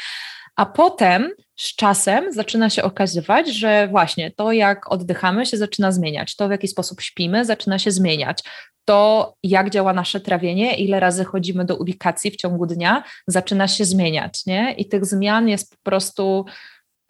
a 0.56 0.66
potem 0.66 1.30
z 1.56 1.74
czasem 1.74 2.32
zaczyna 2.32 2.70
się 2.70 2.82
okazywać, 2.82 3.48
że 3.48 3.88
właśnie 3.88 4.30
to, 4.30 4.52
jak 4.52 4.92
oddychamy, 4.92 5.46
się 5.46 5.56
zaczyna 5.56 5.92
zmieniać. 5.92 6.36
To, 6.36 6.48
w 6.48 6.50
jaki 6.50 6.68
sposób 6.68 7.00
śpimy, 7.00 7.44
zaczyna 7.44 7.78
się 7.78 7.90
zmieniać. 7.90 8.42
To, 8.84 9.34
jak 9.42 9.70
działa 9.70 9.92
nasze 9.92 10.20
trawienie, 10.20 10.74
ile 10.74 11.00
razy 11.00 11.24
chodzimy 11.24 11.64
do 11.64 11.76
ubikacji 11.76 12.30
w 12.30 12.36
ciągu 12.36 12.66
dnia, 12.66 13.04
zaczyna 13.26 13.68
się 13.68 13.84
zmieniać. 13.84 14.46
Nie? 14.46 14.74
I 14.78 14.88
tych 14.88 15.04
zmian 15.06 15.48
jest 15.48 15.70
po 15.70 15.90
prostu 15.90 16.44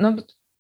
no, 0.01 0.13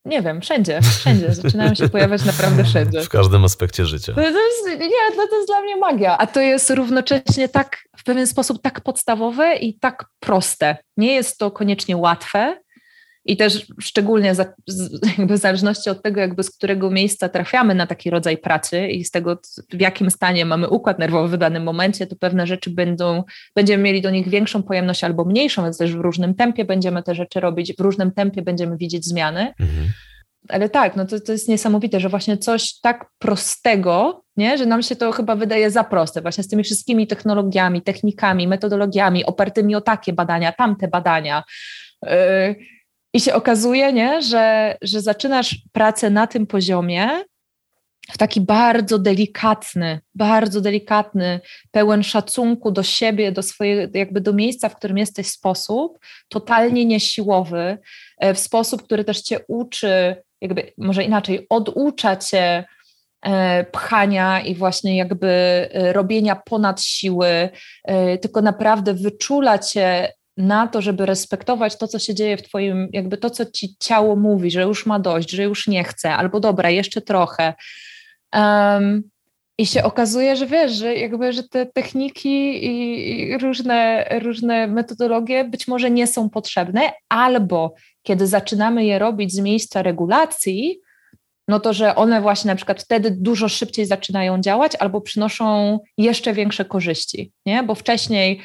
nie 0.04 0.22
wiem, 0.22 0.40
wszędzie, 0.40 0.80
wszędzie. 0.82 1.34
Zaczynają 1.42 1.74
się 1.74 1.88
pojawiać 1.88 2.24
naprawdę 2.24 2.64
wszędzie. 2.64 3.00
W 3.02 3.08
każdym 3.08 3.44
aspekcie 3.44 3.86
życia. 3.86 4.12
To 4.14 4.20
jest, 4.20 4.66
nie, 4.80 5.16
to 5.16 5.36
jest 5.36 5.48
dla 5.48 5.60
mnie 5.60 5.76
magia. 5.76 6.18
A 6.18 6.26
to 6.26 6.40
jest 6.40 6.70
równocześnie 6.70 7.48
tak, 7.48 7.78
w 7.96 8.04
pewien 8.04 8.26
sposób 8.26 8.62
tak 8.62 8.80
podstawowe 8.80 9.56
i 9.56 9.78
tak 9.78 10.04
proste. 10.20 10.76
Nie 10.96 11.14
jest 11.14 11.38
to 11.38 11.50
koniecznie 11.50 11.96
łatwe, 11.96 12.60
i 13.30 13.36
też 13.36 13.66
szczególnie 13.80 14.34
za, 14.34 14.46
jakby 15.18 15.34
w 15.34 15.38
zależności 15.38 15.90
od 15.90 16.02
tego, 16.02 16.20
jakby 16.20 16.42
z 16.42 16.50
którego 16.50 16.90
miejsca 16.90 17.28
trafiamy 17.28 17.74
na 17.74 17.86
taki 17.86 18.10
rodzaj 18.10 18.38
pracy 18.38 18.88
i 18.88 19.04
z 19.04 19.10
tego, 19.10 19.40
w 19.72 19.80
jakim 19.80 20.10
stanie 20.10 20.44
mamy 20.44 20.68
układ 20.68 20.98
nerwowy 20.98 21.36
w 21.36 21.40
danym 21.40 21.62
momencie, 21.62 22.06
to 22.06 22.16
pewne 22.16 22.46
rzeczy 22.46 22.70
będą, 22.70 23.24
będziemy 23.54 23.82
mieli 23.82 24.02
do 24.02 24.10
nich 24.10 24.28
większą 24.28 24.62
pojemność 24.62 25.04
albo 25.04 25.24
mniejszą, 25.24 25.62
więc 25.62 25.78
też 25.78 25.96
w 25.96 26.00
różnym 26.00 26.34
tempie 26.34 26.64
będziemy 26.64 27.02
te 27.02 27.14
rzeczy 27.14 27.40
robić, 27.40 27.76
w 27.76 27.80
różnym 27.80 28.12
tempie 28.12 28.42
będziemy 28.42 28.76
widzieć 28.76 29.04
zmiany. 29.04 29.40
Mhm. 29.60 29.88
Ale 30.48 30.68
tak, 30.68 30.96
no 30.96 31.06
to, 31.06 31.20
to 31.20 31.32
jest 31.32 31.48
niesamowite, 31.48 32.00
że 32.00 32.08
właśnie 32.08 32.38
coś 32.38 32.80
tak 32.80 33.10
prostego, 33.18 34.24
nie? 34.36 34.58
że 34.58 34.66
nam 34.66 34.82
się 34.82 34.96
to 34.96 35.12
chyba 35.12 35.36
wydaje 35.36 35.70
za 35.70 35.84
proste, 35.84 36.20
właśnie 36.20 36.44
z 36.44 36.48
tymi 36.48 36.64
wszystkimi 36.64 37.06
technologiami, 37.06 37.82
technikami, 37.82 38.48
metodologiami 38.48 39.24
opartymi 39.24 39.74
o 39.74 39.80
takie 39.80 40.12
badania, 40.12 40.52
tamte 40.52 40.88
badania. 40.88 41.42
Yy, 42.02 42.10
i 43.14 43.20
się 43.20 43.34
okazuje, 43.34 43.92
nie, 43.92 44.22
że, 44.22 44.76
że 44.82 45.00
zaczynasz 45.00 45.56
pracę 45.72 46.10
na 46.10 46.26
tym 46.26 46.46
poziomie 46.46 47.24
w 48.12 48.18
taki 48.18 48.40
bardzo 48.40 48.98
delikatny, 48.98 50.00
bardzo 50.14 50.60
delikatny, 50.60 51.40
pełen 51.70 52.02
szacunku 52.02 52.70
do 52.70 52.82
siebie, 52.82 53.32
do 53.32 53.42
swojego, 53.42 53.98
jakby 53.98 54.20
do 54.20 54.32
miejsca, 54.32 54.68
w 54.68 54.76
którym 54.76 54.98
jesteś 54.98 55.26
sposób, 55.26 55.98
totalnie 56.28 56.84
niesiłowy, 56.84 57.78
e, 58.18 58.34
w 58.34 58.38
sposób, 58.38 58.82
który 58.82 59.04
też 59.04 59.22
cię 59.22 59.40
uczy, 59.48 60.16
jakby 60.40 60.72
może 60.78 61.04
inaczej, 61.04 61.46
oducza 61.50 62.16
cię 62.16 62.64
e, 63.22 63.64
pchania 63.64 64.40
i 64.40 64.54
właśnie 64.54 64.96
jakby 64.96 65.28
e, 65.28 65.92
robienia 65.92 66.36
ponad 66.36 66.82
siły, 66.82 67.48
tylko 68.20 68.42
naprawdę 68.42 68.94
wyczula 68.94 69.58
cię 69.58 70.12
na 70.40 70.66
to, 70.66 70.82
żeby 70.82 71.06
respektować 71.06 71.78
to, 71.78 71.88
co 71.88 71.98
się 71.98 72.14
dzieje 72.14 72.36
w 72.36 72.42
Twoim, 72.42 72.88
jakby 72.92 73.16
to, 73.16 73.30
co 73.30 73.46
Ci 73.46 73.76
ciało 73.78 74.16
mówi, 74.16 74.50
że 74.50 74.62
już 74.62 74.86
ma 74.86 74.98
dość, 74.98 75.30
że 75.30 75.42
już 75.42 75.68
nie 75.68 75.84
chce, 75.84 76.14
albo 76.14 76.40
dobra, 76.40 76.70
jeszcze 76.70 77.00
trochę. 77.00 77.54
Um, 78.34 79.02
I 79.58 79.66
się 79.66 79.82
okazuje, 79.82 80.36
że 80.36 80.46
wiesz, 80.46 80.72
że 80.72 80.94
jakby, 80.94 81.32
że 81.32 81.42
te 81.42 81.66
techniki 81.66 82.66
i 82.66 83.38
różne, 83.38 84.08
różne 84.22 84.66
metodologie 84.66 85.44
być 85.44 85.68
może 85.68 85.90
nie 85.90 86.06
są 86.06 86.30
potrzebne, 86.30 86.80
albo 87.08 87.74
kiedy 88.02 88.26
zaczynamy 88.26 88.84
je 88.84 88.98
robić 88.98 89.32
z 89.32 89.38
miejsca 89.38 89.82
regulacji, 89.82 90.80
no 91.48 91.60
to, 91.60 91.72
że 91.72 91.94
one 91.94 92.20
właśnie 92.20 92.48
na 92.48 92.56
przykład 92.56 92.82
wtedy 92.82 93.10
dużo 93.10 93.48
szybciej 93.48 93.86
zaczynają 93.86 94.40
działać 94.40 94.72
albo 94.78 95.00
przynoszą 95.00 95.78
jeszcze 95.98 96.32
większe 96.32 96.64
korzyści, 96.64 97.32
nie? 97.46 97.62
Bo 97.62 97.74
wcześniej 97.74 98.40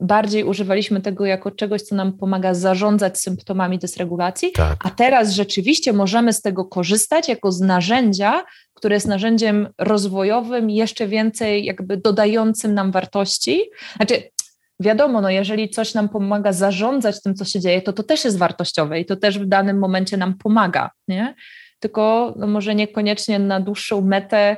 bardziej 0.00 0.44
używaliśmy 0.44 1.00
tego 1.00 1.26
jako 1.26 1.50
czegoś, 1.50 1.82
co 1.82 1.94
nam 1.94 2.12
pomaga 2.12 2.54
zarządzać 2.54 3.20
symptomami 3.20 3.78
dysregulacji, 3.78 4.52
tak. 4.52 4.76
a 4.84 4.90
teraz 4.90 5.32
rzeczywiście 5.32 5.92
możemy 5.92 6.32
z 6.32 6.42
tego 6.42 6.64
korzystać 6.64 7.28
jako 7.28 7.52
z 7.52 7.60
narzędzia, 7.60 8.44
które 8.74 8.96
jest 8.96 9.06
narzędziem 9.06 9.68
rozwojowym, 9.78 10.70
jeszcze 10.70 11.06
więcej 11.08 11.64
jakby 11.64 11.96
dodającym 11.96 12.74
nam 12.74 12.92
wartości. 12.92 13.62
Znaczy, 13.96 14.22
wiadomo, 14.80 15.20
no 15.20 15.30
jeżeli 15.30 15.70
coś 15.70 15.94
nam 15.94 16.08
pomaga 16.08 16.52
zarządzać 16.52 17.22
tym, 17.22 17.34
co 17.34 17.44
się 17.44 17.60
dzieje, 17.60 17.82
to 17.82 17.92
to 17.92 18.02
też 18.02 18.24
jest 18.24 18.38
wartościowe 18.38 19.00
i 19.00 19.04
to 19.06 19.16
też 19.16 19.38
w 19.38 19.46
danym 19.46 19.78
momencie 19.78 20.16
nam 20.16 20.34
pomaga, 20.38 20.90
nie? 21.08 21.34
Tylko 21.78 22.34
no 22.38 22.46
może 22.46 22.74
niekoniecznie 22.74 23.38
na 23.38 23.60
dłuższą 23.60 24.00
metę 24.00 24.56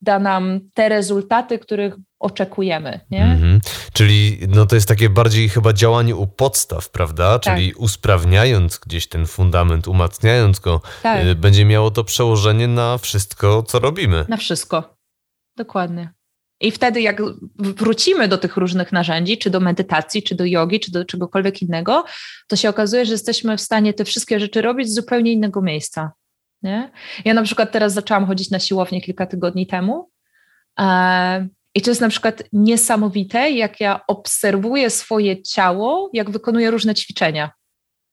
da 0.00 0.18
nam 0.18 0.60
te 0.74 0.88
rezultaty, 0.88 1.58
których 1.58 1.94
oczekujemy. 2.18 3.00
Nie? 3.10 3.24
Mhm. 3.24 3.60
Czyli 3.92 4.38
no 4.48 4.66
to 4.66 4.74
jest 4.74 4.88
takie 4.88 5.10
bardziej 5.10 5.48
chyba 5.48 5.72
działanie 5.72 6.16
u 6.16 6.26
podstaw, 6.26 6.90
prawda? 6.90 7.38
Tak. 7.38 7.54
Czyli 7.54 7.74
usprawniając 7.74 8.78
gdzieś 8.78 9.06
ten 9.06 9.26
fundament, 9.26 9.88
umacniając 9.88 10.58
go, 10.58 10.80
tak. 11.02 11.26
Y, 11.26 11.34
będzie 11.34 11.64
miało 11.64 11.90
to 11.90 12.04
przełożenie 12.04 12.68
na 12.68 12.98
wszystko, 12.98 13.62
co 13.62 13.78
robimy. 13.78 14.24
Na 14.28 14.36
wszystko. 14.36 14.96
Dokładnie. 15.56 16.10
I 16.60 16.70
wtedy, 16.70 17.00
jak 17.00 17.22
wrócimy 17.58 18.28
do 18.28 18.38
tych 18.38 18.56
różnych 18.56 18.92
narzędzi, 18.92 19.38
czy 19.38 19.50
do 19.50 19.60
medytacji, 19.60 20.22
czy 20.22 20.34
do 20.34 20.44
jogi, 20.44 20.80
czy 20.80 20.92
do 20.92 21.04
czegokolwiek 21.04 21.62
innego, 21.62 22.04
to 22.48 22.56
się 22.56 22.68
okazuje, 22.68 23.06
że 23.06 23.12
jesteśmy 23.12 23.56
w 23.56 23.60
stanie 23.60 23.94
te 23.94 24.04
wszystkie 24.04 24.40
rzeczy 24.40 24.62
robić 24.62 24.88
z 24.88 24.94
zupełnie 24.94 25.32
innego 25.32 25.62
miejsca. 25.62 26.12
Nie? 26.66 26.90
Ja 27.24 27.34
na 27.34 27.42
przykład 27.42 27.72
teraz 27.72 27.92
zaczęłam 27.92 28.26
chodzić 28.26 28.50
na 28.50 28.58
siłownię 28.58 29.00
kilka 29.00 29.26
tygodni 29.26 29.66
temu. 29.66 30.10
E, 30.80 31.48
I 31.74 31.82
to 31.82 31.90
jest 31.90 32.00
na 32.00 32.08
przykład 32.08 32.42
niesamowite, 32.52 33.50
jak 33.50 33.80
ja 33.80 34.00
obserwuję 34.06 34.90
swoje 34.90 35.42
ciało, 35.42 36.10
jak 36.12 36.30
wykonuję 36.30 36.70
różne 36.70 36.94
ćwiczenia 36.94 37.50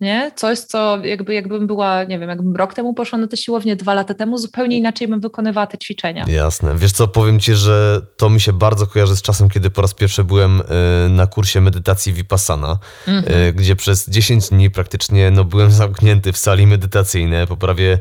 nie? 0.04 0.32
Coś, 0.36 0.60
co 0.60 0.98
jakby, 1.04 1.34
jakbym 1.34 1.68
była, 1.68 2.04
nie 2.04 2.20
wiem, 2.20 2.30
jakbym 2.30 2.56
rok 2.56 2.74
temu 2.74 2.94
poszła 2.94 3.20
na 3.20 3.28
tę 3.28 3.38
siłownię, 3.38 3.76
dwa 3.76 3.94
lata 3.94 4.14
temu, 4.14 4.38
zupełnie 4.38 4.78
inaczej 4.78 5.08
bym 5.08 5.20
wykonywała 5.20 5.68
te 5.68 5.78
ćwiczenia. 5.78 6.26
Jasne. 6.28 6.76
Wiesz 6.78 6.92
co, 6.92 7.08
powiem 7.08 7.40
Ci, 7.40 7.56
że 7.56 8.02
to 8.18 8.30
mi 8.30 8.42
się 8.42 8.54
bardzo 8.54 8.88
kojarzy 8.88 9.16
z 9.16 9.22
czasem, 9.22 9.50
kiedy 9.50 9.70
po 9.70 9.82
raz 9.82 9.94
pierwszy 9.94 10.24
byłem 10.24 10.62
e, 10.62 11.10
na 11.10 11.28
kursie 11.28 11.62
medytacji 11.62 12.14
Vipassana, 12.14 12.78
mm-hmm. 13.08 13.54
gdzie 13.54 13.76
przez 13.76 14.10
10 14.10 14.50
dni 14.50 14.72
praktycznie 14.72 15.32
no, 15.32 15.44
byłem 15.44 15.72
zamknięty 15.72 16.32
w 16.32 16.38
sali 16.38 16.68
medytacyjnej 16.68 17.48
po 17.48 17.58
prawie 17.58 18.00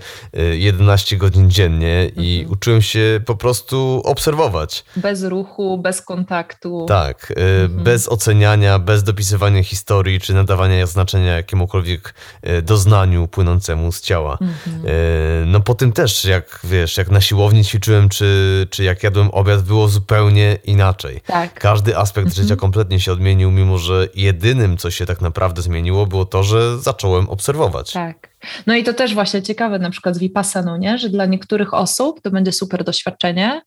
11 0.52 1.16
e, 1.16 1.18
godzin 1.18 1.50
dziennie 1.50 2.10
i 2.16 2.38
mhm. 2.38 2.52
uczyłem 2.52 2.82
się 2.82 3.20
po 3.26 3.36
prostu 3.36 4.02
obserwować. 4.04 4.84
Bez 4.96 5.24
ruchu, 5.24 5.78
bez 5.78 6.02
kontaktu. 6.02 6.86
Tak, 6.88 7.32
mm-hmm. 7.36 7.68
bez 7.68 8.08
oceniania, 8.08 8.78
bez 8.78 9.02
dopisywania 9.02 9.62
historii, 9.62 10.20
czy 10.20 10.34
nadawania 10.34 10.86
znaczenia 10.86 11.36
jakiemukolwiek 11.36 11.81
jakiemukolwiek 11.82 12.14
e, 12.42 12.62
doznaniu 12.62 13.28
płynącemu 13.28 13.92
z 13.92 14.00
ciała. 14.00 14.38
Mhm. 14.40 14.86
E, 14.86 15.46
no 15.46 15.60
po 15.60 15.74
tym 15.74 15.92
też, 15.92 16.24
jak 16.24 16.60
wiesz, 16.64 16.96
jak 16.96 17.10
na 17.10 17.20
siłowni 17.20 17.64
ćwiczyłem, 17.64 18.08
czy, 18.08 18.66
czy 18.70 18.84
jak 18.84 19.02
jadłem 19.02 19.30
obiad, 19.30 19.62
było 19.62 19.88
zupełnie 19.88 20.58
inaczej. 20.64 21.20
Tak. 21.26 21.54
Każdy 21.54 21.96
aspekt 21.96 22.28
mhm. 22.28 22.42
życia 22.42 22.56
kompletnie 22.56 23.00
się 23.00 23.12
odmienił, 23.12 23.50
mimo 23.50 23.78
że 23.78 24.08
jedynym, 24.14 24.76
co 24.76 24.90
się 24.90 25.06
tak 25.06 25.20
naprawdę 25.20 25.62
zmieniło, 25.62 26.06
było 26.06 26.24
to, 26.24 26.42
że 26.42 26.78
zacząłem 26.78 27.28
obserwować. 27.28 27.92
Tak. 27.92 28.32
No 28.66 28.76
i 28.76 28.84
to 28.84 28.94
też 28.94 29.14
właśnie 29.14 29.42
ciekawe, 29.42 29.78
na 29.78 29.90
przykład 29.90 30.14
z 30.14 30.18
Vipassaną, 30.18 30.76
nie? 30.76 30.98
że 30.98 31.08
dla 31.08 31.26
niektórych 31.26 31.74
osób 31.74 32.20
to 32.20 32.30
będzie 32.30 32.52
super 32.52 32.84
doświadczenie, 32.84 33.62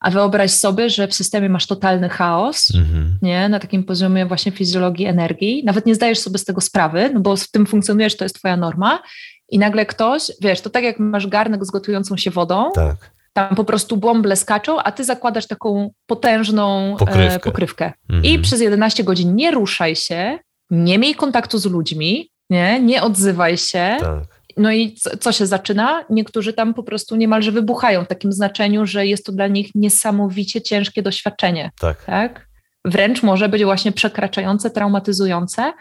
a 0.00 0.10
wyobraź 0.10 0.50
sobie, 0.50 0.90
że 0.90 1.08
w 1.08 1.14
systemie 1.14 1.48
masz 1.48 1.66
totalny 1.66 2.08
chaos, 2.08 2.74
mhm. 2.74 3.18
nie? 3.22 3.48
na 3.48 3.58
takim 3.58 3.84
poziomie 3.84 4.26
właśnie 4.26 4.52
fizjologii 4.52 5.06
energii. 5.06 5.62
Nawet 5.64 5.86
nie 5.86 5.94
zdajesz 5.94 6.18
sobie 6.18 6.38
z 6.38 6.44
tego 6.44 6.60
sprawy, 6.60 7.10
no 7.14 7.20
bo 7.20 7.36
w 7.36 7.50
tym 7.50 7.66
funkcjonujesz, 7.66 8.16
to 8.16 8.24
jest 8.24 8.34
twoja 8.34 8.56
norma. 8.56 9.02
I 9.48 9.58
nagle 9.58 9.86
ktoś, 9.86 10.22
wiesz, 10.40 10.60
to 10.60 10.70
tak 10.70 10.84
jak 10.84 10.98
masz 10.98 11.26
garnek 11.26 11.64
z 11.64 11.70
gotującą 11.70 12.16
się 12.16 12.30
wodą, 12.30 12.70
tak. 12.74 13.10
tam 13.32 13.54
po 13.54 13.64
prostu 13.64 13.96
bąble 13.96 14.36
skaczą, 14.36 14.78
a 14.78 14.92
ty 14.92 15.04
zakładasz 15.04 15.46
taką 15.46 15.90
potężną 16.06 16.96
pokrywkę. 16.98 17.34
E, 17.34 17.40
pokrywkę. 17.40 17.92
Mhm. 18.10 18.24
I 18.24 18.38
przez 18.38 18.60
11 18.60 19.04
godzin 19.04 19.34
nie 19.34 19.50
ruszaj 19.50 19.96
się, 19.96 20.38
nie 20.70 20.98
miej 20.98 21.14
kontaktu 21.14 21.58
z 21.58 21.66
ludźmi, 21.66 22.30
nie, 22.50 22.80
nie 22.80 23.02
odzywaj 23.02 23.58
się. 23.58 23.96
Tak 24.00 24.37
no 24.58 24.72
i 24.72 24.94
co, 24.94 25.16
co, 25.16 25.32
się 25.32 25.46
zaczyna? 25.46 26.04
Niektórzy 26.10 26.52
tam 26.52 26.74
po 26.74 26.82
prostu 26.82 27.16
niemalże 27.16 27.52
wybuchają 27.52 28.04
w 28.04 28.08
takim 28.08 28.32
znaczeniu, 28.32 28.86
że 28.86 29.06
jest 29.06 29.26
to 29.26 29.32
dla 29.32 29.46
nich 29.46 29.70
niesamowicie 29.74 30.62
ciężkie 30.62 31.02
doświadczenie. 31.02 31.70
Tak. 31.80 32.04
tak? 32.04 32.48
Wręcz 32.84 33.22
może 33.22 33.48
być 33.48 33.64
właśnie 33.64 33.92
przekraczające, 33.92 34.70
traumatyzujące, 34.70 35.72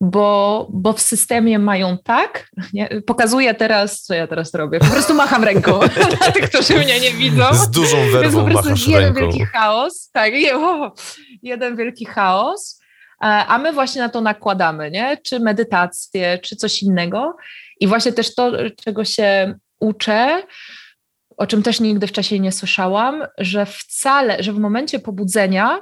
bo, 0.00 0.66
bo 0.70 0.92
w 0.92 1.00
systemie 1.00 1.58
mają 1.58 1.98
tak, 1.98 2.48
nie? 2.72 2.88
pokazuję 3.06 3.54
teraz, 3.54 4.02
co 4.02 4.14
ja 4.14 4.26
teraz 4.26 4.54
robię, 4.54 4.78
po 4.78 4.86
prostu 4.86 5.14
macham 5.14 5.44
ręką 5.44 5.80
dla 6.18 6.30
tych, 6.32 6.50
którzy 6.50 6.74
mnie 6.74 7.00
nie 7.00 7.10
widzą. 7.10 7.44
Z 7.54 7.70
dużą 7.70 7.96
werwą 8.12 8.44
po 8.44 8.50
prostu 8.50 8.90
jeden 8.90 9.04
ręką. 9.04 9.20
wielki 9.20 9.44
chaos, 9.44 10.10
tak, 10.12 10.32
jeden 11.42 11.76
wielki 11.76 12.04
chaos, 12.04 12.80
a 13.20 13.58
my 13.58 13.72
właśnie 13.72 14.02
na 14.02 14.08
to 14.08 14.20
nakładamy, 14.20 14.90
nie? 14.90 15.16
czy 15.16 15.40
medytację, 15.40 16.38
czy 16.38 16.56
coś 16.56 16.82
innego 16.82 17.36
i 17.80 17.86
właśnie 17.86 18.12
też 18.12 18.34
to, 18.34 18.52
czego 18.84 19.04
się 19.04 19.54
uczę, 19.80 20.42
o 21.36 21.46
czym 21.46 21.62
też 21.62 21.80
nigdy 21.80 22.06
wcześniej 22.06 22.40
nie 22.40 22.52
słyszałam, 22.52 23.22
że 23.38 23.66
wcale, 23.66 24.42
że 24.42 24.52
w 24.52 24.58
momencie 24.58 24.98
pobudzenia 24.98 25.80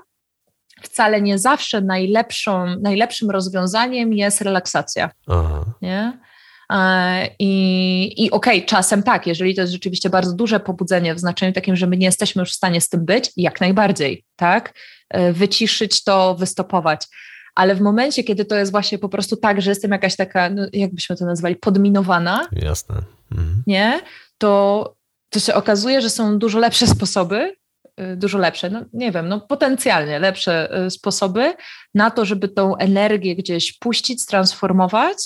wcale 0.82 1.22
nie 1.22 1.38
zawsze 1.38 1.80
najlepszą, 1.80 2.66
najlepszym 2.80 3.30
rozwiązaniem 3.30 4.12
jest 4.12 4.40
relaksacja. 4.40 5.10
Aha. 5.28 5.64
Nie? 5.82 6.18
E, 6.70 7.28
I, 7.38 8.24
i 8.24 8.30
okej, 8.30 8.58
okay, 8.58 8.68
czasem 8.68 9.02
tak, 9.02 9.26
jeżeli 9.26 9.54
to 9.54 9.60
jest 9.60 9.72
rzeczywiście 9.72 10.10
bardzo 10.10 10.32
duże 10.32 10.60
pobudzenie 10.60 11.14
w 11.14 11.18
znaczeniu 11.18 11.52
takim, 11.52 11.76
że 11.76 11.86
my 11.86 11.96
nie 11.96 12.06
jesteśmy 12.06 12.40
już 12.40 12.52
w 12.52 12.56
stanie 12.56 12.80
z 12.80 12.88
tym 12.88 13.04
być, 13.04 13.30
jak 13.36 13.60
najbardziej, 13.60 14.24
tak? 14.36 14.74
E, 15.08 15.32
wyciszyć 15.32 16.04
to, 16.04 16.34
wystopować 16.34 17.06
ale 17.54 17.74
w 17.74 17.80
momencie, 17.80 18.24
kiedy 18.24 18.44
to 18.44 18.56
jest 18.56 18.72
właśnie 18.72 18.98
po 18.98 19.08
prostu 19.08 19.36
tak, 19.36 19.62
że 19.62 19.70
jestem 19.70 19.90
jakaś 19.90 20.16
taka, 20.16 20.50
no, 20.50 20.66
jakbyśmy 20.72 21.16
to 21.16 21.24
nazwali, 21.24 21.56
podminowana, 21.56 22.48
Jasne. 22.52 22.94
mhm. 23.32 23.62
nie, 23.66 24.00
to, 24.38 24.94
to 25.30 25.40
się 25.40 25.54
okazuje, 25.54 26.00
że 26.00 26.10
są 26.10 26.38
dużo 26.38 26.58
lepsze 26.58 26.86
sposoby, 26.86 27.56
y, 28.00 28.16
dużo 28.16 28.38
lepsze, 28.38 28.70
no 28.70 28.84
nie 28.92 29.12
wiem, 29.12 29.28
no 29.28 29.40
potencjalnie 29.40 30.18
lepsze 30.18 30.84
y, 30.86 30.90
sposoby 30.90 31.54
na 31.94 32.10
to, 32.10 32.24
żeby 32.24 32.48
tą 32.48 32.76
energię 32.76 33.36
gdzieś 33.36 33.78
puścić, 33.78 34.26
transformować, 34.26 35.16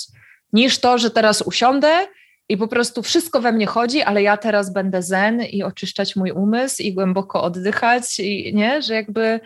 niż 0.53 0.79
to, 0.79 0.97
że 0.97 1.11
teraz 1.11 1.41
usiądę 1.41 2.07
i 2.49 2.57
po 2.57 2.67
prostu 2.67 3.03
wszystko 3.03 3.41
we 3.41 3.51
mnie 3.51 3.65
chodzi, 3.65 4.01
ale 4.01 4.21
ja 4.21 4.37
teraz 4.37 4.73
będę 4.73 5.03
zen 5.03 5.41
i 5.41 5.63
oczyszczać 5.63 6.15
mój 6.15 6.31
umysł 6.31 6.83
i 6.83 6.93
głęboko 6.93 7.43
oddychać 7.43 8.19
i 8.19 8.55
nie, 8.55 8.81
że 8.81 8.93
jakby, 8.93 9.39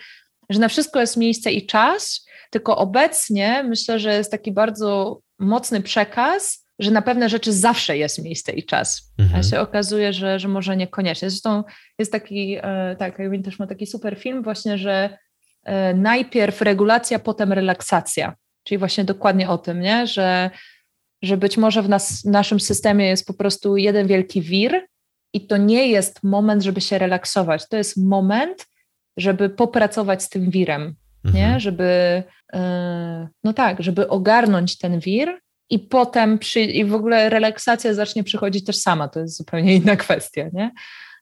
że 0.49 0.59
na 0.59 0.67
wszystko 0.67 0.99
jest 0.99 1.17
miejsce 1.17 1.51
i 1.51 1.65
czas, 1.65 2.25
tylko 2.51 2.77
obecnie 2.77 3.63
myślę, 3.63 3.99
że 3.99 4.13
jest 4.13 4.31
taki 4.31 4.51
bardzo 4.51 5.19
mocny 5.39 5.81
przekaz, 5.81 6.65
że 6.79 6.91
na 6.91 7.01
pewne 7.01 7.29
rzeczy 7.29 7.53
zawsze 7.53 7.97
jest 7.97 8.23
miejsce 8.23 8.51
i 8.51 8.65
czas. 8.65 9.13
Mhm. 9.19 9.39
A 9.39 9.43
się 9.43 9.59
okazuje, 9.59 10.13
że, 10.13 10.39
że 10.39 10.47
może 10.47 10.77
niekoniecznie. 10.77 11.29
Zresztą 11.29 11.63
jest 11.99 12.11
taki, 12.11 12.57
e, 12.61 12.95
tak, 12.99 13.19
Irwin 13.19 13.43
też 13.43 13.59
ma 13.59 13.67
taki 13.67 13.87
super 13.87 14.19
film 14.19 14.43
właśnie, 14.43 14.77
że 14.77 15.17
e, 15.63 15.93
najpierw 15.93 16.61
regulacja, 16.61 17.19
potem 17.19 17.53
relaksacja. 17.53 18.35
Czyli 18.63 18.77
właśnie 18.77 19.03
dokładnie 19.03 19.49
o 19.49 19.57
tym, 19.57 19.81
nie? 19.81 20.07
Że, 20.07 20.51
że 21.21 21.37
być 21.37 21.57
może 21.57 21.81
w, 21.81 21.89
nas, 21.89 22.21
w 22.21 22.25
naszym 22.25 22.59
systemie 22.59 23.07
jest 23.07 23.27
po 23.27 23.33
prostu 23.33 23.77
jeden 23.77 24.07
wielki 24.07 24.41
wir 24.41 24.85
i 25.33 25.47
to 25.47 25.57
nie 25.57 25.87
jest 25.87 26.23
moment, 26.23 26.63
żeby 26.63 26.81
się 26.81 26.97
relaksować. 26.97 27.67
To 27.67 27.77
jest 27.77 27.97
moment, 27.97 28.67
żeby 29.17 29.49
popracować 29.49 30.23
z 30.23 30.29
tym 30.29 30.49
wirem, 30.49 30.95
mhm. 31.25 31.35
nie? 31.35 31.59
Żeby, 31.59 32.23
e, 32.53 33.27
no 33.43 33.53
tak, 33.53 33.83
żeby 33.83 34.07
ogarnąć 34.07 34.77
ten 34.77 34.99
wir 34.99 35.39
i 35.69 35.79
potem 35.79 36.39
przy, 36.39 36.61
i 36.61 36.85
w 36.85 36.93
ogóle 36.93 37.29
relaksacja 37.29 37.93
zacznie 37.93 38.23
przychodzić 38.23 38.65
też 38.65 38.77
sama, 38.77 39.07
to 39.07 39.19
jest 39.19 39.37
zupełnie 39.37 39.75
inna 39.75 39.95
kwestia, 40.05 40.49
nie? 40.53 40.71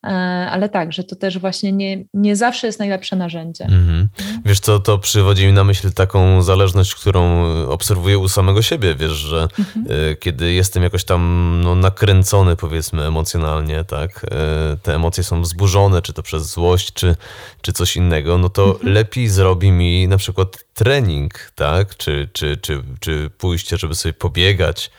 E, 0.06 0.10
ale 0.52 0.70
tak, 0.70 0.94
że 0.94 1.04
to 1.04 1.16
też 1.16 1.40
właśnie 1.40 1.72
nie, 1.72 2.06
nie 2.14 2.36
zawsze 2.36 2.68
jest 2.68 2.80
najlepsze 2.80 3.16
narzędzie. 3.16 3.66
Mhm. 3.66 4.10
Wiesz 4.46 4.60
co, 4.60 4.80
to 4.80 4.98
przywodzi 4.98 5.46
mi 5.46 5.54
na 5.54 5.64
myśl 5.64 5.92
taką 5.92 6.42
zależność, 6.42 6.96
którą 6.96 7.46
obserwuję 7.68 8.18
u 8.18 8.30
samego 8.30 8.62
siebie, 8.62 8.96
wiesz, 8.96 9.12
że 9.12 9.48
mhm. 9.60 9.86
E, 9.90 10.16
kiedy 10.16 10.54
jestem 10.54 10.84
jakoś 10.84 11.04
tam 11.04 11.22
no, 11.64 11.76
nakręcony 11.76 12.56
powiedzmy 12.56 13.04
emocjonalnie, 13.04 13.84
tak, 13.84 14.26
e, 14.32 14.78
te 14.78 14.96
emocje 14.96 15.24
są 15.24 15.42
wzburzone, 15.42 16.02
czy 16.02 16.14
to 16.14 16.24
przez 16.24 16.52
złość, 16.52 16.94
czy, 16.94 17.16
czy 17.62 17.74
coś 17.74 17.96
innego, 17.96 18.38
no 18.38 18.50
to 18.50 18.66
mhm. 18.66 18.94
lepiej 18.94 19.28
zrobi 19.28 19.72
mi 19.72 20.08
na 20.08 20.18
przykład 20.18 20.66
trening, 20.74 21.52
tak, 21.56 21.98
czy, 21.98 22.30
czy, 22.34 22.58
czy, 22.58 22.84
czy 23.00 23.30
pójście, 23.38 23.78
żeby 23.78 23.96
sobie 23.96 24.14
pobiegać, 24.14 24.92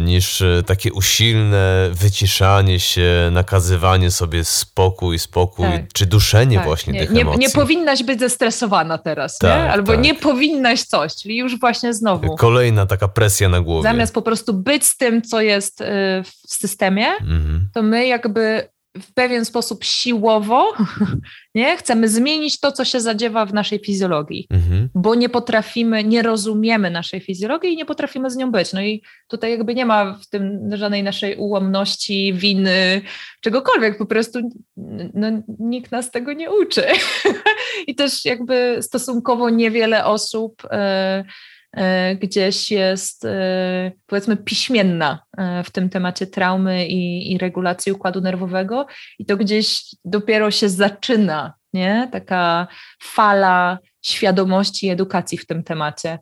niż 0.00 0.42
e, 0.42 0.62
takie 0.66 0.92
usilne 0.92 1.90
wyciszanie 1.92 2.80
się, 2.80 3.28
nakazywanie 3.32 4.10
sobie 4.10 4.44
spokój, 4.44 5.18
spokój, 5.18 5.66
tak. 5.66 5.92
czy 5.92 6.06
duszenie 6.06 6.56
tak. 6.56 6.66
właśnie 6.66 6.92
nie, 6.92 7.00
tych 7.00 7.10
nie, 7.10 7.20
emocji. 7.20 7.40
Nie 7.40 7.50
powinnaś 7.50 8.02
być 8.02 8.20
zestresowana 8.20 8.98
teraz, 8.98 9.38
tak, 9.38 9.64
nie? 9.64 9.72
albo 9.72 9.92
tak. 9.92 10.00
nie 10.00 10.14
powinnaś 10.14 10.82
coś, 10.82 11.16
czyli 11.16 11.36
już 11.36 11.60
właśnie 11.60 11.94
znowu. 11.94 12.36
Kolejna 12.36 12.86
taka 12.86 13.08
presja 13.08 13.48
na 13.48 13.60
głowie. 13.60 13.82
Zamiast 13.82 14.14
po 14.14 14.22
prostu 14.22 14.54
być 14.54 14.86
z 14.86 14.96
tym, 14.96 15.22
co 15.22 15.40
jest 15.40 15.80
y, 15.80 15.84
w 16.24 16.54
systemie, 16.54 17.06
mhm. 17.06 17.68
to 17.74 17.82
my 17.82 18.06
jakby 18.06 18.68
w 19.00 19.14
pewien 19.14 19.44
sposób 19.44 19.84
siłowo 19.84 20.72
nie? 21.54 21.76
chcemy 21.76 22.08
zmienić 22.08 22.60
to, 22.60 22.72
co 22.72 22.84
się 22.84 23.00
zadziewa 23.00 23.46
w 23.46 23.54
naszej 23.54 23.78
fizjologii, 23.78 24.46
mhm. 24.50 24.88
bo 24.94 25.14
nie 25.14 25.28
potrafimy, 25.28 26.04
nie 26.04 26.22
rozumiemy 26.22 26.90
naszej 26.90 27.20
fizjologii 27.20 27.72
i 27.72 27.76
nie 27.76 27.84
potrafimy 27.84 28.30
z 28.30 28.36
nią 28.36 28.50
być. 28.50 28.72
No 28.72 28.82
i 28.82 29.02
tutaj 29.28 29.50
jakby 29.50 29.74
nie 29.74 29.86
ma 29.86 30.18
w 30.22 30.26
tym 30.26 30.70
żadnej 30.72 31.02
naszej 31.02 31.36
ułomności, 31.36 32.32
winy, 32.34 33.00
czegokolwiek, 33.40 33.98
po 33.98 34.06
prostu 34.06 34.50
no, 35.14 35.28
nikt 35.58 35.92
nas 35.92 36.10
tego 36.10 36.32
nie 36.32 36.50
uczy. 36.50 36.84
I 37.86 37.94
też 37.94 38.24
jakby 38.24 38.78
stosunkowo 38.80 39.50
niewiele 39.50 40.04
osób. 40.04 40.62
Yy, 40.62 41.24
gdzieś 42.20 42.70
jest 42.70 43.24
e, 43.24 43.92
powiedzmy 44.06 44.36
piśmienna 44.36 45.22
e, 45.38 45.64
w 45.64 45.70
tym 45.70 45.88
temacie 45.88 46.26
traumy 46.26 46.86
i, 46.86 47.32
i 47.32 47.38
regulacji 47.38 47.92
układu 47.92 48.20
nerwowego 48.20 48.86
i 49.18 49.26
to 49.26 49.36
gdzieś 49.36 49.84
dopiero 50.04 50.50
się 50.50 50.68
zaczyna, 50.68 51.54
nie? 51.72 52.08
Taka 52.12 52.66
fala 53.02 53.78
świadomości 54.02 54.86
i 54.86 54.90
edukacji 54.90 55.38
w 55.38 55.46
tym 55.46 55.64
temacie. 55.64 56.18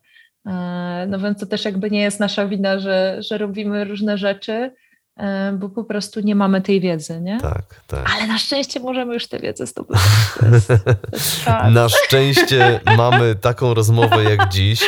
No 1.08 1.18
więc 1.18 1.40
to 1.40 1.46
też 1.46 1.64
jakby 1.64 1.90
nie 1.90 2.00
jest 2.00 2.20
nasza 2.20 2.48
wina, 2.48 2.78
że, 2.78 3.16
że 3.18 3.38
robimy 3.38 3.84
różne 3.84 4.18
rzeczy, 4.18 4.70
E, 4.70 4.85
bo 5.58 5.68
po 5.68 5.84
prostu 5.84 6.20
nie 6.20 6.34
mamy 6.34 6.60
tej 6.60 6.80
wiedzy, 6.80 7.20
nie? 7.20 7.40
Tak, 7.40 7.62
tak. 7.86 8.10
Ale 8.14 8.26
na 8.26 8.38
szczęście 8.38 8.80
możemy 8.80 9.14
już 9.14 9.26
tę 9.26 9.38
wiedzę 9.38 9.66
zdobyć. 9.66 9.98
na 11.70 11.88
szczęście 11.88 12.80
mamy 12.96 13.34
taką 13.34 13.74
rozmowę 13.74 14.24
jak 14.24 14.48
dziś 14.48 14.80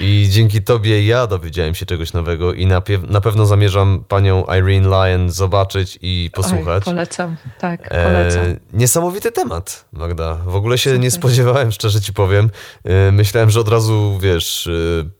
i 0.00 0.28
dzięki 0.30 0.62
tobie 0.62 1.06
ja 1.06 1.26
dowiedziałem 1.26 1.74
się 1.74 1.86
czegoś 1.86 2.12
nowego 2.12 2.52
i 2.52 2.66
na, 2.66 2.82
na 3.08 3.20
pewno 3.20 3.46
zamierzam 3.46 4.04
panią 4.08 4.44
Irene 4.58 4.88
Lyon 4.88 5.30
zobaczyć 5.30 5.98
i 6.02 6.30
posłuchać. 6.34 6.82
Oj, 6.86 6.94
polecam, 6.94 7.36
tak, 7.58 7.80
e, 7.90 8.04
polecam. 8.04 8.44
E, 8.44 8.56
niesamowity 8.72 9.32
temat, 9.32 9.84
Magda. 9.92 10.34
W 10.34 10.54
ogóle 10.54 10.78
się 10.78 10.90
Super. 10.90 11.00
nie 11.00 11.10
spodziewałem, 11.10 11.72
szczerze 11.72 12.00
ci 12.00 12.12
powiem. 12.12 12.50
E, 12.84 13.12
myślałem, 13.12 13.50
że 13.50 13.60
od 13.60 13.68
razu, 13.68 14.18
wiesz 14.22 14.66
e, 14.66 14.70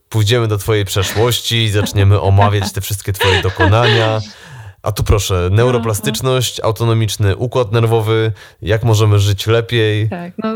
pójdziemy 0.09 0.47
do 0.47 0.57
Twojej 0.57 0.85
przeszłości, 0.85 1.69
zaczniemy 1.69 2.21
omawiać 2.21 2.71
te 2.71 2.81
wszystkie 2.81 3.13
Twoje 3.13 3.41
dokonania. 3.41 4.21
A 4.83 4.91
tu 4.91 5.03
proszę, 5.03 5.49
neuroplastyczność, 5.51 6.59
autonomiczny 6.59 7.35
układ 7.35 7.71
nerwowy, 7.71 8.31
jak 8.61 8.83
możemy 8.83 9.19
żyć 9.19 9.47
lepiej. 9.47 10.09
Tak, 10.09 10.33
no 10.37 10.49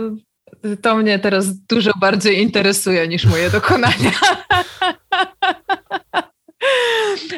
to 0.81 0.95
mnie 0.95 1.19
teraz 1.19 1.57
dużo 1.57 1.91
bardziej 1.99 2.41
interesuje 2.41 3.07
niż 3.07 3.25
moje 3.25 3.49
dokonania. 3.49 4.11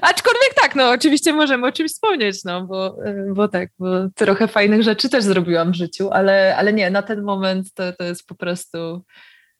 Aczkolwiek 0.02 0.54
tak, 0.62 0.76
no 0.76 0.90
oczywiście 0.90 1.34
możemy 1.34 1.68
o 1.68 1.72
czymś 1.72 1.92
wspomnieć, 1.92 2.44
no 2.44 2.66
bo, 2.66 2.98
bo 3.34 3.48
tak, 3.48 3.70
bo 3.80 3.88
trochę 4.16 4.48
fajnych 4.48 4.84
rzeczy 4.84 5.10
też 5.10 5.24
zrobiłam 5.24 5.72
w 5.72 5.76
życiu, 5.76 6.10
ale, 6.12 6.56
ale 6.58 6.74
nie, 6.74 6.90
na 6.90 7.02
ten 7.02 7.24
moment 7.24 7.74
to, 7.74 7.94
to 7.94 8.04
jest 8.04 8.26
po 8.26 8.36
prostu 8.36 9.04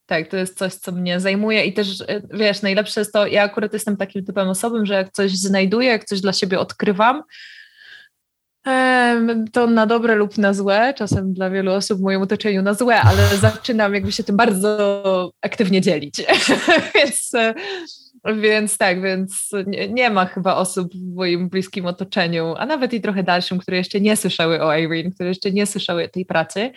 tak, 0.08 0.28
to 0.28 0.36
jest 0.36 0.58
coś, 0.58 0.74
co 0.74 0.92
mnie 0.92 1.20
zajmuje 1.20 1.64
i 1.64 1.72
też, 1.72 2.00
e, 2.00 2.22
wiesz, 2.30 2.62
najlepsze 2.62 3.00
jest 3.00 3.12
to, 3.12 3.26
ja 3.26 3.42
akurat 3.42 3.72
jestem 3.72 3.96
takim 3.96 4.24
typem 4.24 4.48
osobą, 4.48 4.84
że 4.84 4.94
jak 4.94 5.12
coś 5.12 5.32
znajduję, 5.32 5.88
jak 5.88 6.04
coś 6.04 6.20
dla 6.20 6.32
siebie 6.32 6.58
odkrywam, 6.58 7.22
to 9.52 9.66
na 9.66 9.86
dobre 9.86 10.14
lub 10.14 10.38
na 10.38 10.54
złe, 10.54 10.94
czasem 10.96 11.32
dla 11.32 11.50
wielu 11.50 11.72
osób 11.72 11.98
w 11.98 12.02
moim 12.02 12.22
otoczeniu 12.22 12.62
na 12.62 12.74
złe, 12.74 13.00
ale 13.00 13.36
zaczynam 13.36 13.94
jakby 13.94 14.12
się 14.12 14.24
tym 14.24 14.36
bardzo 14.36 15.32
aktywnie 15.42 15.80
dzielić. 15.80 16.14
Więc 16.94 17.34
e, 17.34 17.54
więc 18.36 18.78
tak, 18.78 19.02
więc 19.02 19.50
nie, 19.66 19.88
nie, 19.88 20.10
ma 20.10 20.26
chyba 20.26 20.56
osób 20.56 20.94
w 20.94 21.14
moim 21.14 21.48
bliskim 21.48 21.86
otoczeniu, 21.86 22.54
a 22.58 22.66
nawet 22.66 22.92
i 22.92 23.00
trochę 23.00 23.22
dalszym, 23.22 23.58
które 23.58 23.76
jeszcze 23.76 24.00
nie 24.00 24.16
słyszały 24.16 24.62
o 24.62 24.76
Irene, 24.76 25.10
które 25.10 25.28
jeszcze 25.28 25.50
nie 25.50 25.66
słyszały 25.66 26.08
tej 26.08 26.26
pracy. 26.26 26.70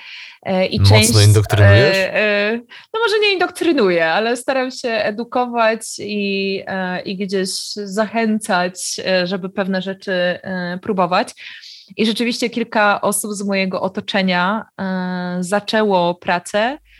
E, 0.43 0.65
I 0.65 0.79
Mocno 0.79 0.97
część, 0.97 1.27
indoktrynujesz? 1.27 1.97
E, 1.97 2.15
e, 2.15 2.59
no 2.93 2.99
może 2.99 3.19
nie 3.21 3.33
indoktrynuję, 3.33 4.07
ale 4.07 4.37
staram 4.37 4.71
się 4.71 4.89
edukować 4.89 5.81
i, 5.99 6.63
i 7.05 7.17
gdzieś 7.17 7.51
zachęcać, 7.73 9.01
żeby 9.23 9.49
pewne 9.49 9.81
rzeczy 9.81 10.39
próbować. 10.81 11.33
I 11.97 12.05
rzeczywiście 12.05 12.49
kilka 12.49 13.01
osób 13.01 13.31
z 13.33 13.43
mojego 13.43 13.81
otoczenia 13.81 14.65
zaczęło 15.39 16.15
pracę 16.15 16.57
E. 16.59 16.90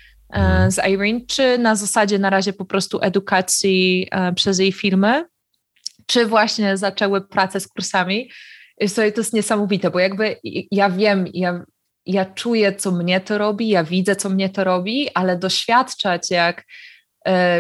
z 0.69 0.87
Irene, 0.89 1.21
czy 1.27 1.57
na 1.57 1.75
zasadzie 1.75 2.19
na 2.19 2.29
razie 2.29 2.53
po 2.53 2.65
prostu 2.65 2.99
edukacji 3.01 4.07
e, 4.11 4.33
przez 4.33 4.59
jej 4.59 4.71
filmy, 4.71 5.25
czy 6.05 6.25
właśnie 6.25 6.77
zaczęły 6.77 7.27
pracę 7.27 7.59
z 7.59 7.67
kursami. 7.67 8.31
I 8.81 8.89
to 8.89 9.03
jest 9.03 9.33
niesamowite, 9.33 9.91
bo 9.91 9.99
jakby 9.99 10.35
ja 10.71 10.89
wiem, 10.89 11.25
ja, 11.33 11.63
ja 12.05 12.25
czuję, 12.25 12.75
co 12.75 12.91
mnie 12.91 13.21
to 13.21 13.37
robi, 13.37 13.69
ja 13.69 13.83
widzę, 13.83 14.15
co 14.15 14.29
mnie 14.29 14.49
to 14.49 14.63
robi, 14.63 15.09
ale 15.13 15.37
doświadczać, 15.37 16.31
jak 16.31 16.63
E, 16.63 16.65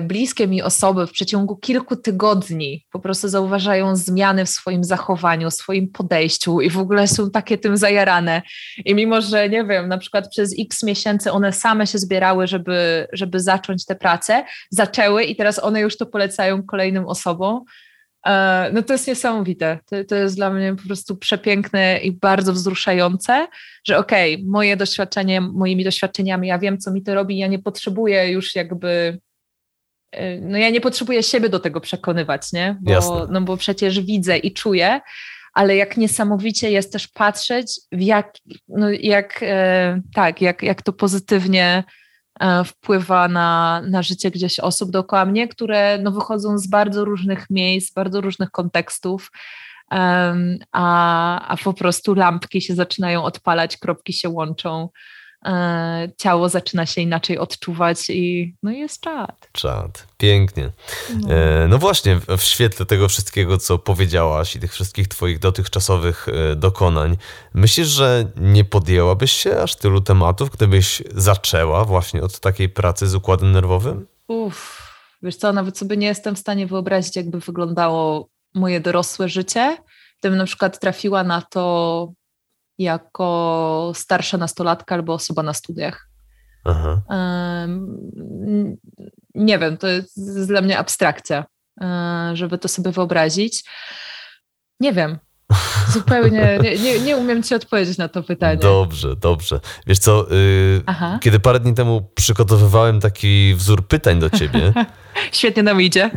bliskie 0.01 0.47
mi 0.47 0.61
osoby 0.61 1.07
w 1.07 1.11
przeciągu 1.11 1.55
kilku 1.55 1.95
tygodni 1.95 2.85
po 2.91 2.99
prostu 2.99 3.27
zauważają 3.27 3.95
zmiany 3.95 4.45
w 4.45 4.49
swoim 4.49 4.83
zachowaniu, 4.83 5.51
swoim 5.51 5.91
podejściu 5.91 6.61
i 6.61 6.69
w 6.69 6.77
ogóle 6.77 7.07
są 7.07 7.31
takie 7.31 7.57
tym 7.57 7.77
zajarane. 7.77 8.41
I 8.85 8.95
mimo, 8.95 9.21
że 9.21 9.49
nie 9.49 9.65
wiem, 9.65 9.87
na 9.87 9.97
przykład 9.97 10.29
przez 10.29 10.55
x 10.59 10.83
miesięcy 10.83 11.31
one 11.31 11.53
same 11.53 11.87
się 11.87 11.97
zbierały, 11.97 12.47
żeby, 12.47 13.07
żeby 13.13 13.39
zacząć 13.39 13.85
tę 13.85 13.95
pracę, 13.95 14.43
zaczęły 14.69 15.23
i 15.23 15.35
teraz 15.35 15.63
one 15.63 15.81
już 15.81 15.97
to 15.97 16.05
polecają 16.05 16.63
kolejnym 16.63 17.05
osobom. 17.05 17.63
E, 18.25 18.69
no 18.73 18.81
to 18.81 18.93
jest 18.93 19.07
niesamowite. 19.07 19.79
To, 19.85 20.03
to 20.03 20.15
jest 20.15 20.35
dla 20.35 20.49
mnie 20.49 20.75
po 20.75 20.87
prostu 20.87 21.17
przepiękne 21.17 21.99
i 21.99 22.11
bardzo 22.11 22.53
wzruszające, 22.53 23.47
że 23.87 23.97
okej, 23.97 24.33
okay, 24.33 24.45
moje 24.47 24.77
doświadczenie, 24.77 25.41
moimi 25.41 25.83
doświadczeniami, 25.83 26.47
ja 26.47 26.59
wiem, 26.59 26.77
co 26.77 26.91
mi 26.91 27.03
to 27.03 27.15
robi, 27.15 27.37
ja 27.37 27.47
nie 27.47 27.59
potrzebuję 27.59 28.31
już 28.31 28.55
jakby 28.55 29.19
no 30.41 30.57
ja 30.57 30.69
nie 30.69 30.81
potrzebuję 30.81 31.23
siebie 31.23 31.49
do 31.49 31.59
tego 31.59 31.81
przekonywać, 31.81 32.53
nie? 32.53 32.77
Bo, 32.81 33.27
no 33.31 33.41
bo 33.41 33.57
przecież 33.57 34.01
widzę 34.01 34.37
i 34.37 34.53
czuję, 34.53 35.01
ale 35.53 35.75
jak 35.75 35.97
niesamowicie 35.97 36.71
jest 36.71 36.93
też 36.93 37.07
patrzeć, 37.07 37.79
w 37.91 38.01
jak, 38.01 38.33
no 38.67 38.89
jak, 38.89 39.39
e, 39.43 40.01
tak, 40.13 40.41
jak, 40.41 40.63
jak 40.63 40.81
to 40.81 40.93
pozytywnie 40.93 41.83
e, 42.39 42.63
wpływa 42.63 43.27
na, 43.27 43.81
na 43.89 44.03
życie 44.03 44.31
gdzieś 44.31 44.59
osób 44.59 44.91
dookoła 44.91 45.25
mnie, 45.25 45.47
które 45.47 45.97
no, 46.01 46.11
wychodzą 46.11 46.57
z 46.57 46.67
bardzo 46.67 47.05
różnych 47.05 47.49
miejsc, 47.49 47.93
bardzo 47.93 48.21
różnych 48.21 48.51
kontekstów, 48.51 49.31
a, 50.71 51.47
a 51.47 51.57
po 51.63 51.73
prostu 51.73 52.13
lampki 52.13 52.61
się 52.61 52.75
zaczynają 52.75 53.23
odpalać, 53.23 53.77
kropki 53.77 54.13
się 54.13 54.29
łączą. 54.29 54.89
E, 55.45 56.09
ciało 56.17 56.49
zaczyna 56.49 56.85
się 56.85 57.01
inaczej 57.01 57.37
odczuwać 57.37 58.09
i 58.09 58.55
no 58.63 58.71
jest 58.71 59.01
czad. 59.01 59.49
Czad, 59.51 60.07
pięknie. 60.17 60.71
No. 61.19 61.33
E, 61.33 61.67
no. 61.67 61.77
właśnie, 61.77 62.19
w 62.37 62.41
świetle 62.41 62.85
tego 62.85 63.07
wszystkiego, 63.07 63.57
co 63.57 63.77
powiedziałaś 63.77 64.55
i 64.55 64.59
tych 64.59 64.73
wszystkich 64.73 65.07
twoich 65.07 65.39
dotychczasowych 65.39 66.27
e, 66.29 66.55
dokonań, 66.55 67.17
myślisz, 67.53 67.87
że 67.87 68.25
nie 68.37 68.65
podjęłabyś 68.65 69.31
się 69.31 69.61
aż 69.61 69.75
tylu 69.75 70.01
tematów, 70.01 70.49
gdybyś 70.49 71.03
zaczęła 71.15 71.85
właśnie 71.85 72.21
od 72.21 72.39
takiej 72.39 72.69
pracy 72.69 73.07
z 73.07 73.15
układem 73.15 73.51
nerwowym? 73.51 74.07
Uff, 74.27 74.91
wiesz 75.21 75.35
co, 75.35 75.53
nawet 75.53 75.77
sobie 75.77 75.97
nie 75.97 76.07
jestem 76.07 76.35
w 76.35 76.39
stanie 76.39 76.67
wyobrazić, 76.67 77.15
jakby 77.15 77.39
wyglądało 77.39 78.29
moje 78.53 78.79
dorosłe 78.79 79.29
życie, 79.29 79.77
gdybym 80.19 80.37
na 80.37 80.45
przykład 80.45 80.79
trafiła 80.79 81.23
na 81.23 81.41
to 81.41 82.13
jako 82.81 83.91
starsza 83.95 84.37
nastolatka 84.37 84.95
albo 84.95 85.13
osoba 85.13 85.43
na 85.43 85.53
studiach. 85.53 86.07
Aha. 86.63 87.01
Nie 89.35 89.59
wiem, 89.59 89.77
to 89.77 89.87
jest 89.87 90.47
dla 90.47 90.61
mnie 90.61 90.77
abstrakcja, 90.77 91.45
e, 91.81 92.31
żeby 92.33 92.57
to 92.57 92.67
sobie 92.67 92.91
wyobrazić. 92.91 93.63
Nie 94.79 94.93
wiem. 94.93 95.19
Zupełnie 95.87 96.59
nie, 96.63 96.75
nie, 96.77 96.99
nie, 96.99 97.17
umiem 97.17 97.43
ci 97.43 97.55
odpowiedzieć 97.55 97.97
na 97.97 98.07
to 98.07 98.23
pytanie. 98.23 98.57
Dobrze, 98.57 99.15
dobrze. 99.15 99.59
Wiesz 99.87 99.99
co, 99.99 100.27
yy, 100.29 100.83
kiedy 101.21 101.39
parę 101.39 101.59
dni 101.59 101.73
temu 101.73 102.11
przygotowywałem 102.15 102.99
taki 102.99 103.53
wzór 103.55 103.87
pytań 103.87 104.19
do 104.19 104.29
ciebie. 104.29 104.73
Świetnie 105.31 105.63
nam 105.63 105.81
idzie. 105.81 106.11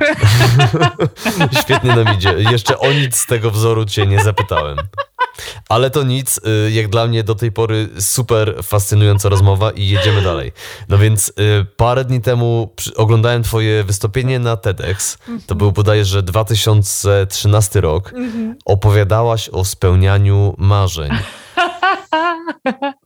Świetnie 1.62 1.96
nam 1.96 2.14
idzie. 2.14 2.34
Jeszcze 2.38 2.78
o 2.78 2.92
nic 2.92 3.16
z 3.16 3.26
tego 3.26 3.50
wzoru 3.50 3.84
cię 3.84 4.06
nie 4.06 4.22
zapytałem. 4.22 4.76
Ale 5.68 5.90
to 5.90 6.02
nic, 6.02 6.40
y, 6.66 6.70
jak 6.70 6.88
dla 6.88 7.06
mnie 7.06 7.24
do 7.24 7.34
tej 7.34 7.52
pory 7.52 7.88
super 7.98 8.54
fascynująca 8.62 9.28
rozmowa 9.28 9.70
i 9.70 9.88
jedziemy 9.88 10.22
dalej. 10.22 10.52
No 10.88 10.98
więc 10.98 11.28
y, 11.28 11.32
parę 11.76 12.04
dni 12.04 12.20
temu 12.20 12.74
oglądałem 12.96 13.42
twoje 13.42 13.84
wystąpienie 13.84 14.38
na 14.38 14.56
TEDx. 14.56 15.18
To 15.46 15.54
był 15.54 15.72
bodajże 15.72 16.22
2013 16.22 17.80
rok. 17.80 18.12
Mhm. 18.12 18.56
Opowiadałaś 18.64 19.48
o 19.48 19.64
spełnianiu 19.64 20.54
marzeń. 20.58 21.10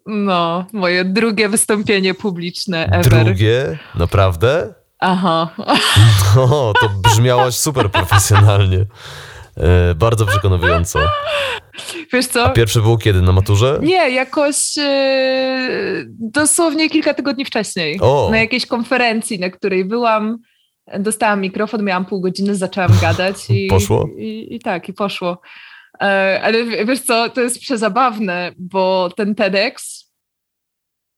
No, 0.07 0.67
moje 0.73 1.05
drugie 1.05 1.49
wystąpienie 1.49 2.15
publiczne 2.15 2.87
ever. 2.87 3.25
Drugie? 3.25 3.79
Naprawdę? 3.95 4.75
Aha. 4.99 5.49
No, 6.37 6.73
to 6.81 6.89
brzmiałaś 6.89 7.55
super 7.55 7.91
profesjonalnie. 7.91 8.87
E, 9.61 9.95
bardzo 9.95 10.27
przekonująco. 10.27 10.99
Wiesz 12.13 12.27
co? 12.27 12.45
A 12.45 12.49
pierwszy 12.49 12.83
był 12.83 12.99
kiedy? 12.99 13.23
Na 13.23 13.33
maturze? 13.33 13.79
Nie, 13.83 14.11
jakoś 14.11 14.79
e, 14.79 16.05
dosłownie 16.09 16.91
kilka 16.91 17.15
tygodni 17.15 17.45
wcześniej. 17.45 18.01
O. 18.01 18.29
Na 18.31 18.39
jakiejś 18.39 18.67
konferencji, 18.67 19.39
na 19.39 19.51
której 19.51 19.85
byłam. 19.85 20.39
Dostałam 20.99 21.41
mikrofon, 21.41 21.85
miałam 21.85 22.05
pół 22.05 22.21
godziny, 22.21 22.55
zaczęłam 22.55 22.91
gadać 23.03 23.51
i... 23.51 23.67
Poszło? 23.71 24.09
I, 24.19 24.55
i, 24.55 24.59
tak, 24.59 24.89
i 24.89 24.93
poszło. 24.93 25.41
E, 26.03 26.41
ale 26.43 26.65
wiesz 26.65 27.01
co, 27.01 27.29
to 27.29 27.41
jest 27.41 27.61
przezabawne, 27.61 28.53
bo 28.59 29.11
ten 29.17 29.35
TEDx, 29.35 30.05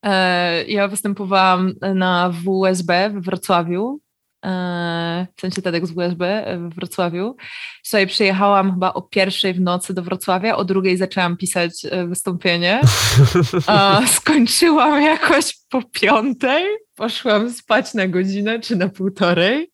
e, 0.05 0.65
ja 0.65 0.89
występowałam 0.89 1.73
na 1.95 2.33
WSB 2.45 3.11
w 3.11 3.25
Wrocławiu 3.25 4.01
w 5.37 5.41
sensie 5.41 5.63
TEDx 5.63 5.91
w 5.91 5.97
USB 5.97 6.45
w 6.59 6.75
Wrocławiu. 6.75 7.37
Słuchaj, 7.83 8.07
przyjechałam 8.07 8.73
chyba 8.73 8.93
o 8.93 9.03
pierwszej 9.03 9.55
w 9.55 9.61
nocy 9.61 9.95
do 9.95 10.03
Wrocławia, 10.03 10.57
o 10.57 10.65
drugiej 10.65 10.97
zaczęłam 10.97 11.37
pisać 11.37 11.73
e, 11.91 12.07
wystąpienie. 12.07 12.81
Skończyłam 14.17 15.03
jakoś 15.03 15.59
po 15.71 15.83
piątej, 15.83 16.65
poszłam 16.95 17.51
spać 17.51 17.95
na 17.95 18.09
godzinę 18.09 18.61
czy 18.61 18.77
na 18.77 18.89
półtorej. 18.89 19.71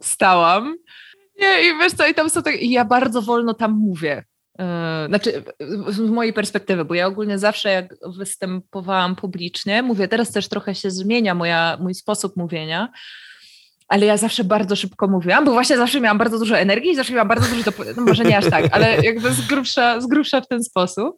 Stałam. 0.00 0.76
Nie, 1.40 1.62
i 1.62 1.78
wiesz 1.78 1.92
co, 1.92 2.06
i 2.06 2.14
tam 2.14 2.30
są 2.30 2.42
tak, 2.42 2.62
i 2.62 2.70
ja 2.70 2.84
bardzo 2.84 3.22
wolno 3.22 3.54
tam 3.54 3.72
mówię. 3.72 4.24
E, 4.58 5.04
znaczy, 5.08 5.44
z 5.88 6.00
mojej 6.00 6.32
perspektywy, 6.32 6.84
bo 6.84 6.94
ja 6.94 7.06
ogólnie 7.06 7.38
zawsze 7.38 7.70
jak 7.70 7.94
występowałam 8.16 9.16
publicznie, 9.16 9.82
mówię, 9.82 10.08
teraz 10.08 10.30
też 10.30 10.48
trochę 10.48 10.74
się 10.74 10.90
zmienia 10.90 11.34
moja, 11.34 11.78
mój 11.80 11.94
sposób 11.94 12.36
mówienia, 12.36 12.92
ale 13.92 14.06
ja 14.06 14.16
zawsze 14.16 14.44
bardzo 14.44 14.76
szybko 14.76 15.08
mówiłam, 15.08 15.44
bo 15.44 15.52
właśnie 15.52 15.76
zawsze 15.76 16.00
miałam 16.00 16.18
bardzo 16.18 16.38
dużo 16.38 16.58
energii 16.58 16.90
i 16.90 16.96
zawsze 16.96 17.12
miałam 17.12 17.28
bardzo 17.28 17.48
dużo, 17.48 17.70
do, 17.70 17.72
no 17.96 18.02
może 18.02 18.24
nie 18.24 18.38
aż 18.38 18.50
tak, 18.50 18.64
ale 18.72 18.96
jakby 19.02 19.32
z 19.32 19.46
grubsza, 19.46 20.00
z 20.00 20.06
grubsza 20.06 20.40
w 20.40 20.48
ten 20.48 20.64
sposób. 20.64 21.16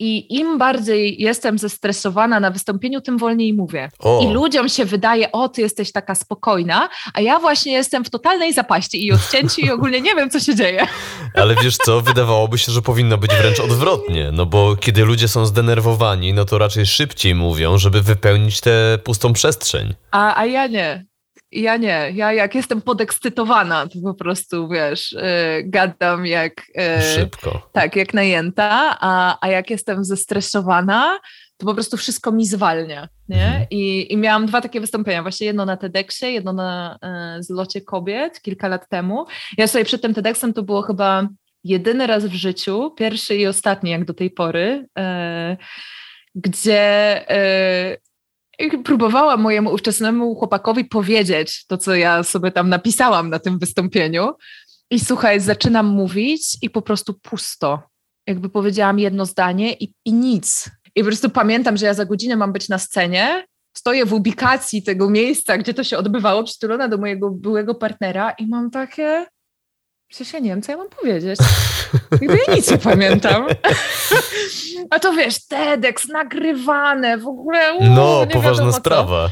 I 0.00 0.34
im 0.38 0.58
bardziej 0.58 1.22
jestem 1.22 1.58
zestresowana 1.58 2.40
na 2.40 2.50
wystąpieniu, 2.50 3.00
tym 3.00 3.18
wolniej 3.18 3.54
mówię. 3.54 3.88
O. 3.98 4.20
I 4.24 4.32
ludziom 4.32 4.68
się 4.68 4.84
wydaje, 4.84 5.32
o, 5.32 5.48
ty 5.48 5.60
jesteś 5.60 5.92
taka 5.92 6.14
spokojna, 6.14 6.88
a 7.14 7.20
ja 7.20 7.38
właśnie 7.38 7.72
jestem 7.72 8.04
w 8.04 8.10
totalnej 8.10 8.52
zapaści 8.52 9.06
i 9.06 9.12
odcięci 9.12 9.64
i 9.64 9.70
ogólnie 9.70 10.00
nie 10.00 10.14
wiem, 10.14 10.30
co 10.30 10.40
się 10.40 10.54
dzieje. 10.54 10.86
Ale 11.42 11.54
wiesz 11.62 11.76
co, 11.76 12.00
wydawałoby 12.00 12.58
się, 12.58 12.72
że 12.72 12.82
powinno 12.82 13.18
być 13.18 13.30
wręcz 13.30 13.60
odwrotnie, 13.60 14.30
no 14.32 14.46
bo 14.46 14.76
kiedy 14.76 15.04
ludzie 15.04 15.28
są 15.28 15.46
zdenerwowani, 15.46 16.32
no 16.32 16.44
to 16.44 16.58
raczej 16.58 16.86
szybciej 16.86 17.34
mówią, 17.34 17.78
żeby 17.78 18.02
wypełnić 18.02 18.60
tę 18.60 18.98
pustą 19.04 19.32
przestrzeń. 19.32 19.94
A, 20.10 20.40
a 20.40 20.46
ja 20.46 20.66
nie. 20.66 21.07
Ja 21.52 21.76
nie. 21.76 22.12
Ja 22.14 22.32
jak 22.32 22.54
jestem 22.54 22.82
podekscytowana, 22.82 23.86
to 23.86 23.98
po 24.04 24.14
prostu, 24.14 24.68
wiesz, 24.68 25.12
yy, 25.12 25.22
gadam 25.64 26.26
jak... 26.26 26.62
Yy, 26.74 27.02
Szybko. 27.14 27.70
Tak, 27.72 27.96
jak 27.96 28.14
najęta, 28.14 28.96
a, 29.00 29.38
a 29.40 29.48
jak 29.48 29.70
jestem 29.70 30.04
zestresowana, 30.04 31.18
to 31.56 31.66
po 31.66 31.74
prostu 31.74 31.96
wszystko 31.96 32.32
mi 32.32 32.46
zwalnia, 32.46 33.08
nie? 33.28 33.46
Mhm. 33.46 33.66
I, 33.70 34.12
I 34.12 34.16
miałam 34.16 34.46
dwa 34.46 34.60
takie 34.60 34.80
wystąpienia, 34.80 35.22
właśnie 35.22 35.46
jedno 35.46 35.64
na 35.64 35.76
TEDxie, 35.76 36.32
jedno 36.32 36.52
na 36.52 36.98
y, 37.38 37.42
zlocie 37.42 37.80
kobiet 37.80 38.40
kilka 38.42 38.68
lat 38.68 38.88
temu. 38.88 39.26
Ja 39.56 39.66
sobie 39.66 39.84
przed 39.84 40.02
tym 40.02 40.14
TEDxem 40.14 40.52
to 40.52 40.62
było 40.62 40.82
chyba 40.82 41.28
jedyny 41.64 42.06
raz 42.06 42.24
w 42.24 42.34
życiu, 42.34 42.90
pierwszy 42.90 43.36
i 43.36 43.46
ostatni 43.46 43.90
jak 43.90 44.04
do 44.04 44.14
tej 44.14 44.30
pory, 44.30 44.86
y, 44.98 45.56
gdzie 46.34 47.24
y, 47.94 48.07
próbowałam 48.84 49.40
mojemu 49.40 49.74
ówczesnemu 49.74 50.34
chłopakowi 50.34 50.84
powiedzieć 50.84 51.66
to, 51.66 51.78
co 51.78 51.94
ja 51.94 52.22
sobie 52.22 52.50
tam 52.50 52.68
napisałam 52.68 53.30
na 53.30 53.38
tym 53.38 53.58
wystąpieniu. 53.58 54.32
I 54.90 55.00
słuchaj, 55.00 55.40
zaczynam 55.40 55.86
mówić 55.86 56.56
i 56.62 56.70
po 56.70 56.82
prostu 56.82 57.14
pusto. 57.14 57.82
Jakby 58.26 58.48
powiedziałam 58.48 58.98
jedno 58.98 59.26
zdanie 59.26 59.72
i, 59.72 59.94
i 60.04 60.12
nic. 60.12 60.70
I 60.94 61.00
po 61.00 61.06
prostu 61.06 61.30
pamiętam, 61.30 61.76
że 61.76 61.86
ja 61.86 61.94
za 61.94 62.04
godzinę 62.04 62.36
mam 62.36 62.52
być 62.52 62.68
na 62.68 62.78
scenie, 62.78 63.46
stoję 63.76 64.06
w 64.06 64.12
ubikacji 64.12 64.82
tego 64.82 65.10
miejsca, 65.10 65.58
gdzie 65.58 65.74
to 65.74 65.84
się 65.84 65.98
odbywało, 65.98 66.44
przytulona 66.44 66.88
do 66.88 66.98
mojego 66.98 67.30
byłego 67.30 67.74
partnera 67.74 68.30
i 68.30 68.46
mam 68.46 68.70
takie, 68.70 69.26
Przecież 70.08 70.32
ja 70.32 70.38
nie 70.38 70.50
wiem, 70.50 70.62
co 70.62 70.72
ja 70.72 70.78
mam 70.78 70.88
powiedzieć. 70.88 71.40
Jakby 72.12 72.38
ja 72.48 72.54
nic 72.54 72.70
nie 72.70 72.78
pamiętam. 72.78 73.46
A 74.90 74.98
to 74.98 75.12
wiesz, 75.12 75.46
TEDx 75.46 76.08
nagrywane, 76.08 77.18
w 77.18 77.26
ogóle. 77.26 77.74
Uu, 77.74 77.84
no, 77.84 78.26
poważna 78.32 78.72
sprawa. 78.72 79.30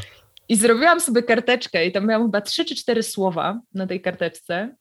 I 0.49 0.55
zrobiłam 0.55 0.99
sobie 1.01 1.23
karteczkę 1.23 1.85
i 1.85 1.91
tam 1.91 2.07
miałam 2.07 2.27
chyba 2.27 2.41
trzy 2.41 2.65
czy 2.65 2.75
cztery 2.75 3.03
słowa 3.03 3.59
na 3.73 3.87
tej 3.87 4.01
karteczce. 4.01 4.75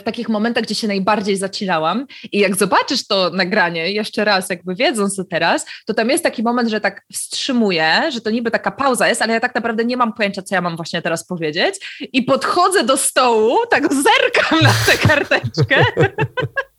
W 0.00 0.02
takich 0.02 0.28
momentach, 0.28 0.64
gdzie 0.64 0.74
się 0.74 0.88
najbardziej 0.88 1.36
zacilałam. 1.36 2.06
I 2.32 2.38
jak 2.38 2.56
zobaczysz 2.56 3.06
to 3.06 3.30
nagranie 3.30 3.92
jeszcze 3.92 4.24
raz, 4.24 4.50
jakby 4.50 4.74
wiedząc 4.74 5.16
to 5.16 5.24
teraz, 5.24 5.66
to 5.86 5.94
tam 5.94 6.10
jest 6.10 6.24
taki 6.24 6.42
moment, 6.42 6.68
że 6.68 6.80
tak 6.80 7.02
wstrzymuję, 7.12 8.10
że 8.12 8.20
to 8.20 8.30
niby 8.30 8.50
taka 8.50 8.70
pauza 8.70 9.08
jest, 9.08 9.22
ale 9.22 9.32
ja 9.32 9.40
tak 9.40 9.54
naprawdę 9.54 9.84
nie 9.84 9.96
mam 9.96 10.12
pojęcia, 10.12 10.42
co 10.42 10.54
ja 10.54 10.60
mam 10.60 10.76
właśnie 10.76 11.02
teraz 11.02 11.26
powiedzieć. 11.26 11.98
I 12.12 12.22
podchodzę 12.22 12.84
do 12.84 12.96
stołu, 12.96 13.56
tak 13.70 13.82
zerkam 13.94 14.60
na 14.62 14.72
tę 14.86 15.08
karteczkę. 15.08 15.84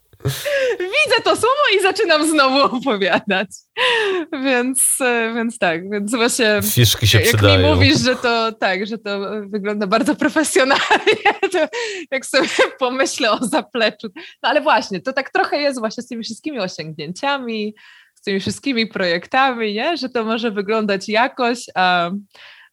Widzę 0.80 1.22
to 1.24 1.36
słowo 1.36 1.62
i 1.78 1.82
zaczynam 1.82 2.30
znowu 2.30 2.78
opowiadać. 2.78 3.50
Więc, 4.44 4.98
e, 5.02 5.34
więc 5.36 5.58
tak, 5.58 5.90
więc 5.90 6.16
właśnie. 6.16 6.60
Fiszki 6.64 7.08
się 7.08 7.20
jak 7.20 7.28
przydają. 7.28 7.54
Jak 7.54 7.64
mi 7.64 7.76
mówisz, 7.76 8.00
że 8.00 8.16
to 8.16 8.52
tak, 8.52 8.88
że 8.88 8.98
to 8.98 9.20
wygląda 9.48 9.88
bardzo 9.88 10.16
profesjonalnie, 10.16 11.34
to 11.52 11.68
jak 12.12 12.26
sobie 12.26 12.48
pomyślę 12.80 13.32
o 13.32 13.46
zapleczu. 13.46 14.08
No 14.44 14.50
ale 14.50 14.62
właśnie, 14.62 15.02
to 15.02 15.14
tak 15.14 15.30
trochę 15.30 15.58
jest 15.58 15.80
właśnie 15.80 16.04
z 16.04 16.08
tymi 16.08 16.24
wszystkimi 16.24 16.60
osiągnięciami, 16.60 17.76
z 18.16 18.22
tymi 18.22 18.40
wszystkimi 18.40 18.88
projektami, 18.88 19.74
nie? 19.74 19.98
że 19.98 20.10
to 20.10 20.24
może 20.24 20.52
wyglądać 20.52 21.10
jakoś, 21.10 21.60
a, 21.76 22.12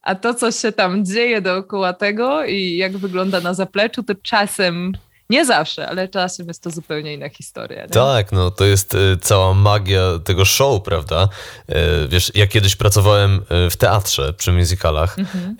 a 0.02 0.14
to, 0.14 0.34
co 0.34 0.52
się 0.52 0.72
tam 0.72 1.04
dzieje 1.04 1.40
dookoła 1.40 1.92
tego 1.92 2.44
i 2.44 2.76
jak 2.76 2.96
wygląda 2.96 3.40
na 3.40 3.54
zapleczu, 3.54 4.02
to 4.02 4.14
czasem 4.22 4.92
Nie 5.34 5.44
zawsze, 5.44 5.88
ale 5.88 6.08
czasem 6.08 6.48
jest 6.48 6.62
to 6.62 6.70
zupełnie 6.70 7.14
inna 7.14 7.28
historia. 7.28 7.82
Nie? 7.82 7.88
Tak, 7.88 8.32
no 8.32 8.50
to 8.50 8.64
jest 8.64 8.94
y, 8.94 9.18
cała 9.20 9.54
magia 9.54 10.00
tego 10.24 10.44
show, 10.44 10.82
prawda? 10.82 11.28
Y, 11.70 11.74
wiesz, 12.08 12.32
ja 12.34 12.46
kiedyś 12.46 12.76
pracowałem 12.76 13.42
y, 13.66 13.70
w 13.70 13.76
teatrze 13.76 14.32
przy 14.32 14.52
musicalach, 14.52 15.18
mhm. 15.18 15.56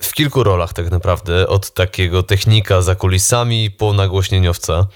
w 0.00 0.12
kilku 0.14 0.42
rolach 0.42 0.72
tak 0.72 0.90
naprawdę, 0.90 1.48
od 1.48 1.74
takiego 1.74 2.22
technika 2.22 2.82
za 2.82 2.94
kulisami 2.94 3.70
po 3.70 3.92
nagłośnieniowca. 3.92 4.86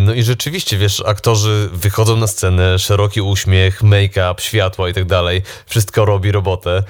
No 0.00 0.14
i 0.14 0.22
rzeczywiście, 0.22 0.78
wiesz, 0.78 1.02
aktorzy 1.06 1.68
wychodzą 1.72 2.16
na 2.16 2.26
scenę, 2.26 2.78
szeroki 2.78 3.20
uśmiech, 3.20 3.82
make-up, 3.82 4.34
światła 4.38 4.88
i 4.88 4.94
tak 4.94 5.04
dalej, 5.04 5.42
wszystko 5.66 6.04
robi 6.04 6.32
robotę, 6.32 6.82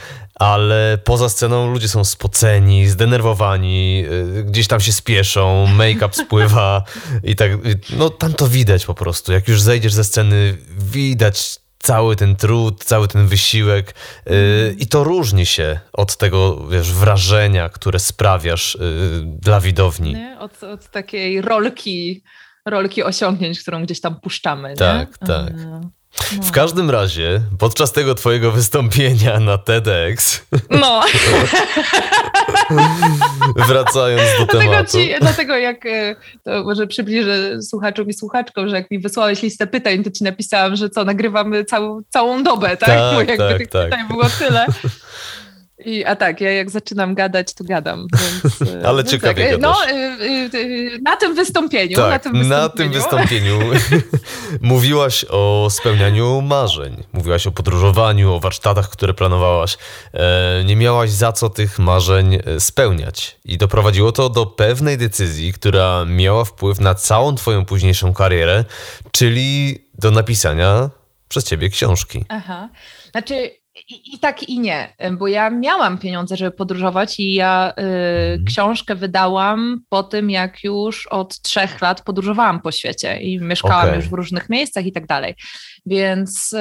ale 0.43 0.99
poza 1.05 1.29
sceną 1.29 1.73
ludzie 1.73 1.89
są 1.89 2.05
spoceni, 2.05 2.87
zdenerwowani, 2.87 4.05
y, 4.39 4.45
gdzieś 4.45 4.69
tam 4.69 4.81
się 4.81 4.93
spieszą, 4.93 5.67
make-up 5.67 6.15
spływa 6.15 6.85
i 7.23 7.37
tak. 7.37 7.51
No 7.97 8.11
tam 8.11 8.35
to 8.35 8.49
widać 8.49 8.87
po 8.87 8.95
prostu. 8.95 9.33
Jak 9.33 9.49
już 9.49 9.61
zejdziesz 9.61 9.93
ze 9.93 10.05
sceny, 10.05 10.57
widać 10.79 11.63
cały 11.79 12.17
ten 12.17 12.37
trud, 12.37 12.85
cały 12.85 13.09
ten 13.09 13.27
wysiłek 13.27 13.95
yy, 14.27 14.77
i 14.79 14.87
to 14.87 15.05
różni 15.05 15.47
się 15.47 15.81
od 15.93 16.17
tego, 16.17 16.67
wiesz, 16.69 16.93
wrażenia, 16.93 17.69
które 17.69 17.99
sprawiasz 17.99 18.79
yy, 18.81 19.23
dla 19.25 19.61
widowni. 19.61 20.15
Nie? 20.15 20.37
Od, 20.41 20.63
od 20.63 20.91
takiej 20.91 21.41
rolki, 21.41 22.23
rolki 22.69 23.03
osiągnięć, 23.03 23.61
którą 23.61 23.83
gdzieś 23.83 24.01
tam 24.01 24.21
puszczamy. 24.21 24.75
Tak, 24.75 25.09
nie? 25.21 25.29
tak. 25.29 25.53
No. 25.67 25.81
W 26.43 26.51
każdym 26.51 26.91
razie, 26.91 27.41
podczas 27.59 27.93
tego 27.93 28.15
twojego 28.15 28.53
wystąpienia 28.53 29.41
na 29.41 29.59
TEDx. 29.59 30.47
No. 30.71 31.01
wracając 33.69 34.23
do 34.23 34.47
dlatego 34.47 34.59
tematu. 34.59 34.93
Ci, 34.93 35.15
dlatego 35.21 35.57
jak, 35.57 35.87
e, 35.87 36.17
to 36.45 36.65
może 36.65 36.87
przybliżę 36.87 37.63
słuchaczom 37.63 38.09
i 38.09 38.13
słuchaczkom, 38.13 38.69
że 38.69 38.77
jak 38.77 38.91
mi 38.91 38.99
wysłałeś 38.99 39.43
listę 39.43 39.67
pytań, 39.67 40.05
to 40.05 40.11
ci 40.11 40.25
napisałam, 40.25 40.77
że 40.77 40.91
co, 40.91 41.05
nagrywamy 41.05 41.65
całą, 41.65 42.01
całą 42.09 42.43
dobę, 42.43 42.69
tak? 42.77 42.89
tak 42.89 43.15
Bo 43.15 43.21
jakby 43.21 43.37
tak, 43.37 43.59
tych 43.59 43.69
tak. 43.69 43.85
pytań 43.85 44.09
było 44.09 44.25
tyle. 44.39 44.67
I, 45.85 46.05
a 46.05 46.17
tak, 46.17 46.41
ja 46.41 46.53
jak 46.53 46.71
zaczynam 46.71 47.15
gadać, 47.15 47.55
to 47.55 47.65
gadam. 47.65 48.07
Więc, 48.43 48.63
e, 48.73 48.89
Ale 48.89 49.03
więc 49.03 49.11
ciekawie 49.11 49.51
tak, 49.51 49.61
No, 49.61 49.77
y, 50.55 50.99
na 51.03 51.17
tym 51.17 51.35
wystąpieniu. 51.35 51.97
Tak, 51.97 52.11
na 52.11 52.19
tym 52.19 52.33
wystąpieniu, 52.33 52.49
na 52.49 52.69
tym 52.69 52.93
wystąpieniu 52.93 53.59
mówiłaś 54.61 55.25
o 55.29 55.69
spełnianiu 55.71 56.41
marzeń. 56.41 57.05
Mówiłaś 57.13 57.47
o 57.47 57.53
podróżowaniu, 57.53 58.35
o 58.35 58.41
warsztatach, 58.41 58.91
które 58.91 59.15
planowałaś. 59.15 59.79
E, 60.15 60.65
nie 60.65 60.77
miałaś 60.77 61.11
za 61.11 61.33
co 61.33 61.51
tych 61.51 61.79
marzeń 61.79 62.39
spełniać. 62.59 63.39
I 63.45 63.59
doprowadziło 63.59 64.13
to 64.13 64.29
do 64.29 64.47
pewnej 64.47 64.99
decyzji, 64.99 65.53
która 65.53 66.05
miała 66.05 66.45
wpływ 66.45 66.81
na 66.81 66.95
całą 66.95 67.35
twoją 67.35 67.65
późniejszą 67.65 68.15
karierę, 68.15 68.65
czyli 69.13 69.79
do 69.99 70.11
napisania 70.11 70.91
przez 71.29 71.45
ciebie 71.45 71.71
książki. 71.71 72.25
Aha. 72.29 72.69
Znaczy, 73.11 73.51
i, 73.93 74.15
I, 74.15 74.19
tak 74.19 74.43
i 74.43 74.61
nie, 74.61 74.95
bo 75.19 75.29
ja 75.29 75.51
miałam 75.51 75.99
pieniądze, 75.99 76.37
żeby 76.37 76.51
podróżować 76.51 77.21
i 77.21 77.35
ja 77.35 77.73
y, 77.79 77.83
mhm. 77.83 78.45
książkę 78.45 78.95
wydałam 78.95 79.81
po 79.89 80.03
tym, 80.03 80.31
jak 80.31 80.65
już 80.65 81.07
od 81.07 81.41
trzech 81.43 81.81
lat 81.81 82.03
podróżowałam 82.03 82.61
po 82.61 82.73
świecie 82.73 83.21
i 83.21 83.41
mieszkałam 83.41 83.85
okay. 83.85 83.97
już 83.97 84.09
w 84.09 84.13
różnych 84.13 84.51
miejscach 84.51 84.87
i 84.87 84.93
tak 84.93 85.07
dalej. 85.07 85.35
Więc 85.87 86.53
y, 86.53 86.59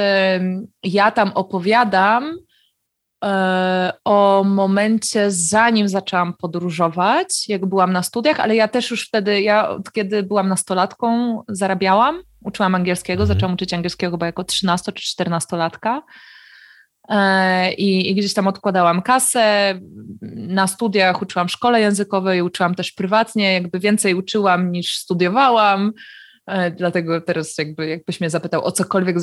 ja 0.83 1.11
tam 1.11 1.31
opowiadam 1.35 2.23
y, 2.25 3.27
o 4.05 4.43
momencie, 4.45 5.31
zanim 5.31 5.87
zaczęłam 5.87 6.33
podróżować, 6.33 7.49
jak 7.49 7.65
byłam 7.65 7.93
na 7.93 8.03
studiach, 8.03 8.39
ale 8.39 8.55
ja 8.55 8.67
też 8.67 8.91
już 8.91 9.07
wtedy, 9.07 9.41
ja 9.41 9.77
kiedy 9.93 10.23
byłam 10.23 10.49
nastolatką, 10.49 11.41
zarabiałam, 11.49 12.21
uczyłam 12.41 12.75
angielskiego, 12.75 13.23
mhm. 13.23 13.37
zaczęłam 13.37 13.53
uczyć 13.53 13.73
angielskiego 13.73 14.11
chyba 14.11 14.25
jako 14.25 14.43
13 14.43 14.91
czy 14.91 15.03
14 15.03 15.57
latka. 15.57 16.01
E, 17.09 17.73
I, 17.73 18.09
I, 18.09 18.15
gdzieś 18.15 18.33
tam 18.33 18.47
odkładałam 18.47 19.01
kasę. 19.01 19.79
Na 20.35 20.67
studiach 20.67 21.21
uczyłam 21.21 21.47
w 21.47 21.51
szkole 21.51 21.81
językowej, 21.81 22.41
uczyłam 22.41 22.75
też 22.75 22.91
prywatnie, 22.91 23.53
jakby 23.53 23.79
więcej 23.79 24.15
uczyłam 24.15 24.71
niż 24.71 24.97
studiowałam. 24.97 25.93
E, 26.47 26.71
dlatego 26.71 27.21
teraz 27.21 27.57
jakby 27.57 27.87
jakbyś 27.87 28.21
mnie 28.21 28.29
zapytał 28.29 28.65
o 28.65 28.71
cokolwiek 28.71 29.17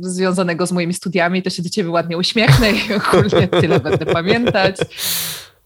związanego 0.00 0.66
z 0.66 0.72
moimi 0.72 0.94
studiami, 0.94 1.42
to 1.42 1.50
się 1.50 1.62
do 1.62 1.68
ciebie 1.68 1.90
ładnie 1.90 2.18
uśmiechnę 2.18 2.72
i 2.72 2.80
ogólnie 3.08 3.48
tyle 3.48 3.80
będę 3.80 4.06
pamiętać. 4.06 4.76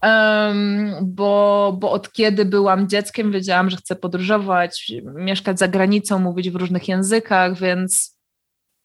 Um, 0.02 0.94
bo, 1.02 1.76
bo 1.80 1.90
od 1.90 2.12
kiedy 2.12 2.44
byłam 2.44 2.88
dzieckiem, 2.88 3.32
wiedziałam, 3.32 3.70
że 3.70 3.76
chcę 3.76 3.96
podróżować, 3.96 4.92
mieszkać 5.14 5.58
za 5.58 5.68
granicą, 5.68 6.18
mówić 6.18 6.50
w 6.50 6.56
różnych 6.56 6.88
językach, 6.88 7.58
więc 7.58 8.17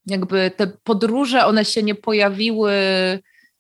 jakby 0.06 0.52
te 0.56 0.68
podróże, 0.68 1.46
one 1.46 1.66
się 1.66 1.84
nie 1.84 1.96
pojawiły, 1.96 2.74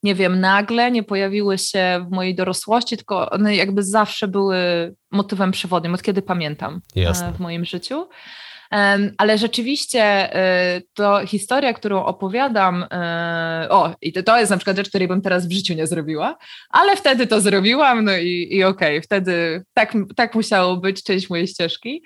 nie 0.03 0.15
wiem, 0.15 0.39
nagle, 0.39 0.91
nie 0.91 1.03
pojawiły 1.03 1.57
się 1.57 2.05
w 2.07 2.11
mojej 2.15 2.35
dorosłości, 2.35 2.97
tylko 2.97 3.29
one 3.29 3.55
jakby 3.55 3.83
zawsze 3.83 4.27
były 4.27 4.57
motywem 5.11 5.51
przewodnim, 5.51 5.93
od 5.93 6.01
kiedy 6.01 6.21
pamiętam 6.21 6.81
e, 6.95 7.01
Jasne. 7.01 7.33
w 7.33 7.39
moim 7.39 7.65
życiu. 7.65 8.07
Ale 9.17 9.37
rzeczywiście 9.37 10.01
e, 10.35 10.81
to 10.93 11.27
historia, 11.27 11.73
którą 11.73 12.05
opowiadam, 12.05 12.85
e, 12.91 13.67
o, 13.69 13.95
i 14.01 14.13
to 14.13 14.39
jest 14.39 14.51
na 14.51 14.57
przykład 14.57 14.77
rzecz, 14.77 14.89
której 14.89 15.07
bym 15.07 15.21
teraz 15.21 15.47
w 15.47 15.51
życiu 15.51 15.73
nie 15.73 15.87
zrobiła, 15.87 16.37
ale 16.69 16.95
wtedy 16.95 17.27
to 17.27 17.41
zrobiłam, 17.41 18.05
no 18.05 18.17
i, 18.17 18.47
i 18.51 18.63
okej, 18.63 18.97
okay, 18.97 19.01
wtedy 19.01 19.63
tak, 19.73 19.93
tak 20.15 20.35
musiało 20.35 20.77
być 20.77 21.03
część 21.03 21.29
mojej 21.29 21.47
ścieżki. 21.47 22.03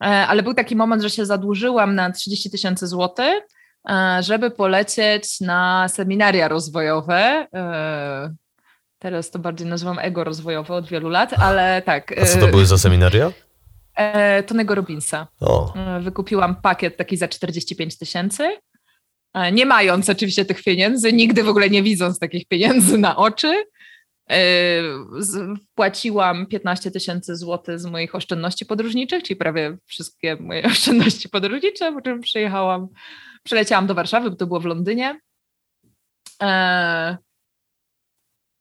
Ale 0.00 0.42
był 0.42 0.54
taki 0.54 0.76
moment, 0.76 1.02
że 1.02 1.10
się 1.10 1.26
zadłużyłam 1.26 1.94
na 1.94 2.12
30 2.12 2.50
tysięcy 2.50 2.86
złotych 2.86 3.42
żeby 4.20 4.50
polecieć 4.50 5.40
na 5.40 5.88
seminaria 5.88 6.48
rozwojowe. 6.48 7.46
E, 7.54 8.34
teraz 8.98 9.30
to 9.30 9.38
bardziej 9.38 9.66
nazywam 9.66 9.98
ego 9.98 10.24
rozwojowe 10.24 10.74
od 10.74 10.88
wielu 10.88 11.08
lat, 11.08 11.32
ale 11.32 11.82
tak. 11.82 12.18
A 12.22 12.24
co 12.24 12.38
to 12.38 12.48
były 12.48 12.66
za 12.66 12.78
seminaria? 12.78 13.32
E, 13.94 14.42
Tonego 14.42 14.74
Robinsa. 14.74 15.26
O. 15.40 15.74
Wykupiłam 16.00 16.56
pakiet 16.56 16.96
taki 16.96 17.16
za 17.16 17.28
45 17.28 17.98
tysięcy. 17.98 18.56
Nie 19.52 19.66
mając 19.66 20.10
oczywiście 20.10 20.44
tych 20.44 20.62
pieniędzy, 20.62 21.12
nigdy 21.12 21.42
w 21.42 21.48
ogóle 21.48 21.70
nie 21.70 21.82
widząc 21.82 22.18
takich 22.18 22.48
pieniędzy 22.48 22.98
na 22.98 23.16
oczy. 23.16 23.64
Wpłaciłam 25.72 26.46
15 26.46 26.90
tysięcy 26.90 27.36
złotych 27.36 27.80
z 27.80 27.86
moich 27.86 28.14
oszczędności 28.14 28.66
podróżniczych, 28.66 29.22
czyli 29.22 29.36
prawie 29.36 29.76
wszystkie 29.84 30.36
moje 30.36 30.64
oszczędności 30.72 31.28
podróżnicze, 31.28 31.92
po 31.92 32.00
czym 32.00 32.20
przyjechałam 32.20 32.88
Przyleciałam 33.46 33.86
do 33.86 33.94
Warszawy, 33.94 34.30
bo 34.30 34.36
to 34.36 34.46
było 34.46 34.60
w 34.60 34.64
Londynie. 34.64 35.20
E, 36.42 37.16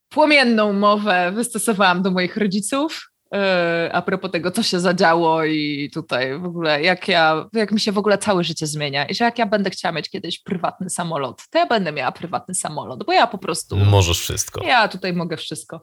płomienną 0.09 0.73
mowę 0.73 1.31
wystosowałam 1.31 2.01
do 2.01 2.11
moich 2.11 2.37
rodziców 2.37 3.11
e, 3.33 3.89
a 3.93 4.01
propos 4.01 4.31
tego, 4.31 4.51
co 4.51 4.63
się 4.63 4.79
zadziało 4.79 5.43
i 5.43 5.89
tutaj 5.93 6.39
w 6.39 6.45
ogóle, 6.45 6.81
jak 6.81 7.07
ja, 7.07 7.49
jak 7.53 7.71
mi 7.71 7.79
się 7.79 7.91
w 7.91 7.97
ogóle 7.97 8.17
całe 8.17 8.43
życie 8.43 8.67
zmienia 8.67 9.05
i 9.05 9.15
że 9.15 9.25
jak 9.25 9.39
ja 9.39 9.45
będę 9.45 9.69
chciała 9.69 9.91
mieć 9.91 10.09
kiedyś 10.09 10.39
prywatny 10.39 10.89
samolot, 10.89 11.41
to 11.49 11.59
ja 11.59 11.65
będę 11.65 11.91
miała 11.91 12.11
prywatny 12.11 12.55
samolot, 12.55 13.03
bo 13.05 13.13
ja 13.13 13.27
po 13.27 13.37
prostu... 13.37 13.77
Możesz 13.77 14.19
wszystko. 14.19 14.63
Ja 14.63 14.87
tutaj 14.87 15.13
mogę 15.13 15.37
wszystko. 15.37 15.81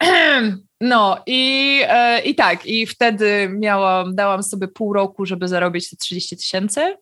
No 0.80 1.22
i, 1.26 1.80
e, 1.88 2.20
i 2.20 2.34
tak, 2.34 2.66
i 2.66 2.86
wtedy 2.86 3.48
miałam, 3.58 4.14
dałam 4.14 4.42
sobie 4.42 4.68
pół 4.68 4.92
roku, 4.92 5.26
żeby 5.26 5.48
zarobić 5.48 5.90
te 5.90 5.96
30 5.96 6.36
tysięcy 6.36 6.96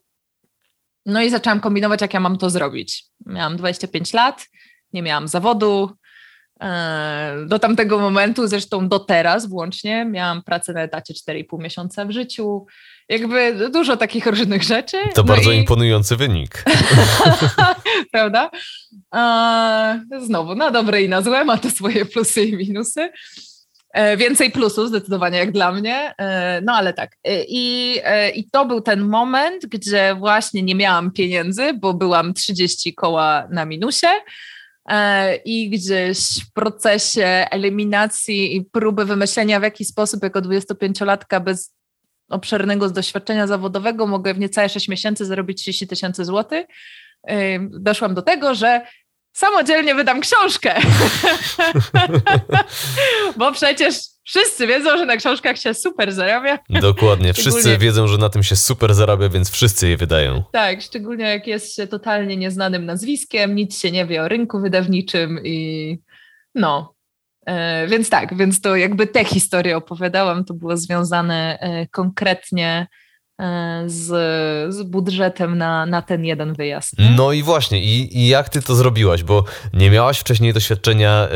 no 1.07 1.21
i 1.21 1.29
zaczęłam 1.29 1.59
kombinować, 1.59 2.01
jak 2.01 2.13
ja 2.13 2.19
mam 2.19 2.37
to 2.37 2.49
zrobić. 2.49 3.05
Miałam 3.25 3.57
25 3.57 4.13
lat, 4.13 4.47
nie 4.93 5.01
miałam 5.01 5.27
zawodu. 5.27 5.91
E, 6.61 7.45
do 7.47 7.59
tamtego 7.59 7.99
momentu, 7.99 8.47
zresztą 8.47 8.87
do 8.89 8.99
teraz 8.99 9.45
włącznie, 9.45 10.05
miałam 10.05 10.43
pracę 10.43 10.73
na 10.73 10.81
etacie 10.81 11.13
4,5 11.13 11.59
miesiąca 11.59 12.05
w 12.05 12.11
życiu. 12.11 12.65
Jakby 13.09 13.69
dużo 13.69 13.97
takich 13.97 14.25
różnych 14.25 14.63
rzeczy. 14.63 14.97
To 15.13 15.21
no 15.21 15.23
bardzo 15.23 15.51
i... 15.51 15.57
imponujący 15.57 16.15
wynik. 16.15 16.63
Prawda? 18.11 18.49
E, 19.15 20.01
znowu, 20.19 20.55
na 20.55 20.71
dobre 20.71 21.01
i 21.01 21.09
na 21.09 21.21
złe, 21.21 21.45
ma 21.45 21.57
to 21.57 21.69
swoje 21.69 22.05
plusy 22.05 22.43
i 22.43 22.57
minusy. 22.57 23.09
E, 23.97 24.17
więcej 24.17 24.51
plusów 24.51 24.87
zdecydowanie 24.87 25.37
jak 25.37 25.51
dla 25.51 25.71
mnie, 25.71 26.13
e, 26.17 26.61
no 26.61 26.73
ale 26.73 26.93
tak. 26.93 27.11
E, 27.23 27.43
I, 27.47 27.97
I 28.35 28.49
to 28.51 28.65
był 28.65 28.81
ten 28.81 29.01
moment, 29.01 29.65
gdzie 29.65 30.15
właśnie 30.19 30.63
nie 30.63 30.75
miałam 30.75 31.11
pieniędzy, 31.11 31.73
bo 31.73 31.93
byłam 31.93 32.33
30 32.33 32.93
koła 32.93 33.47
na 33.51 33.65
minusie. 33.65 34.07
I 35.45 35.69
gdzieś 35.69 36.17
w 36.45 36.53
procesie 36.53 37.45
eliminacji 37.51 38.55
i 38.55 38.65
próby 38.65 39.05
wymyślenia 39.05 39.59
w 39.59 39.63
jaki 39.63 39.85
sposób 39.85 40.23
jako 40.23 40.41
25-latka 40.41 41.43
bez 41.43 41.73
obszernego 42.29 42.89
doświadczenia 42.89 43.47
zawodowego 43.47 44.07
mogę 44.07 44.33
w 44.33 44.39
niecałe 44.39 44.69
6 44.69 44.87
miesięcy 44.87 45.25
zarobić 45.25 45.61
30 45.61 45.87
tysięcy 45.87 46.25
złotych, 46.25 46.65
doszłam 47.69 48.15
do 48.15 48.21
tego, 48.21 48.55
że 48.55 48.81
samodzielnie 49.37 49.95
wydam 49.95 50.21
książkę. 50.21 50.75
Bo 53.37 53.51
przecież 53.51 53.95
Wszyscy 54.27 54.67
wiedzą, 54.67 54.97
że 54.97 55.05
na 55.05 55.17
książkach 55.17 55.57
się 55.57 55.73
super 55.73 56.11
zarabia. 56.11 56.59
Dokładnie, 56.69 57.33
wszyscy 57.33 57.77
wiedzą, 57.77 58.07
że 58.07 58.17
na 58.17 58.29
tym 58.29 58.43
się 58.43 58.55
super 58.55 58.93
zarabia, 58.93 59.29
więc 59.29 59.51
wszyscy 59.51 59.89
je 59.89 59.97
wydają. 59.97 60.43
Tak, 60.51 60.81
szczególnie 60.81 61.25
jak 61.25 61.47
jest 61.47 61.75
się 61.75 61.87
totalnie 61.87 62.37
nieznanym 62.37 62.85
nazwiskiem, 62.85 63.55
nic 63.55 63.79
się 63.79 63.91
nie 63.91 64.05
wie 64.05 64.23
o 64.23 64.27
rynku 64.27 64.59
wydawniczym 64.59 65.39
i 65.43 65.99
no. 66.55 66.93
E, 67.45 67.87
więc 67.87 68.09
tak, 68.09 68.37
więc 68.37 68.61
to 68.61 68.75
jakby 68.75 69.07
te 69.07 69.25
historie 69.25 69.77
opowiadałam, 69.77 70.45
to 70.45 70.53
było 70.53 70.77
związane 70.77 71.59
e, 71.59 71.87
konkretnie 71.87 72.87
z, 73.85 74.05
z 74.73 74.83
budżetem 74.83 75.57
na, 75.57 75.85
na 75.85 76.01
ten 76.01 76.25
jeden 76.25 76.53
wyjazd. 76.53 76.93
No 77.15 77.31
i 77.31 77.43
właśnie, 77.43 77.83
i, 77.83 78.17
i, 78.17 78.27
jak 78.27 78.49
ty 78.49 78.61
to 78.61 78.75
zrobiłaś? 78.75 79.23
Bo 79.23 79.43
nie 79.73 79.91
miałaś 79.91 80.19
wcześniej 80.19 80.53
doświadczenia 80.53 81.27
y, 81.27 81.29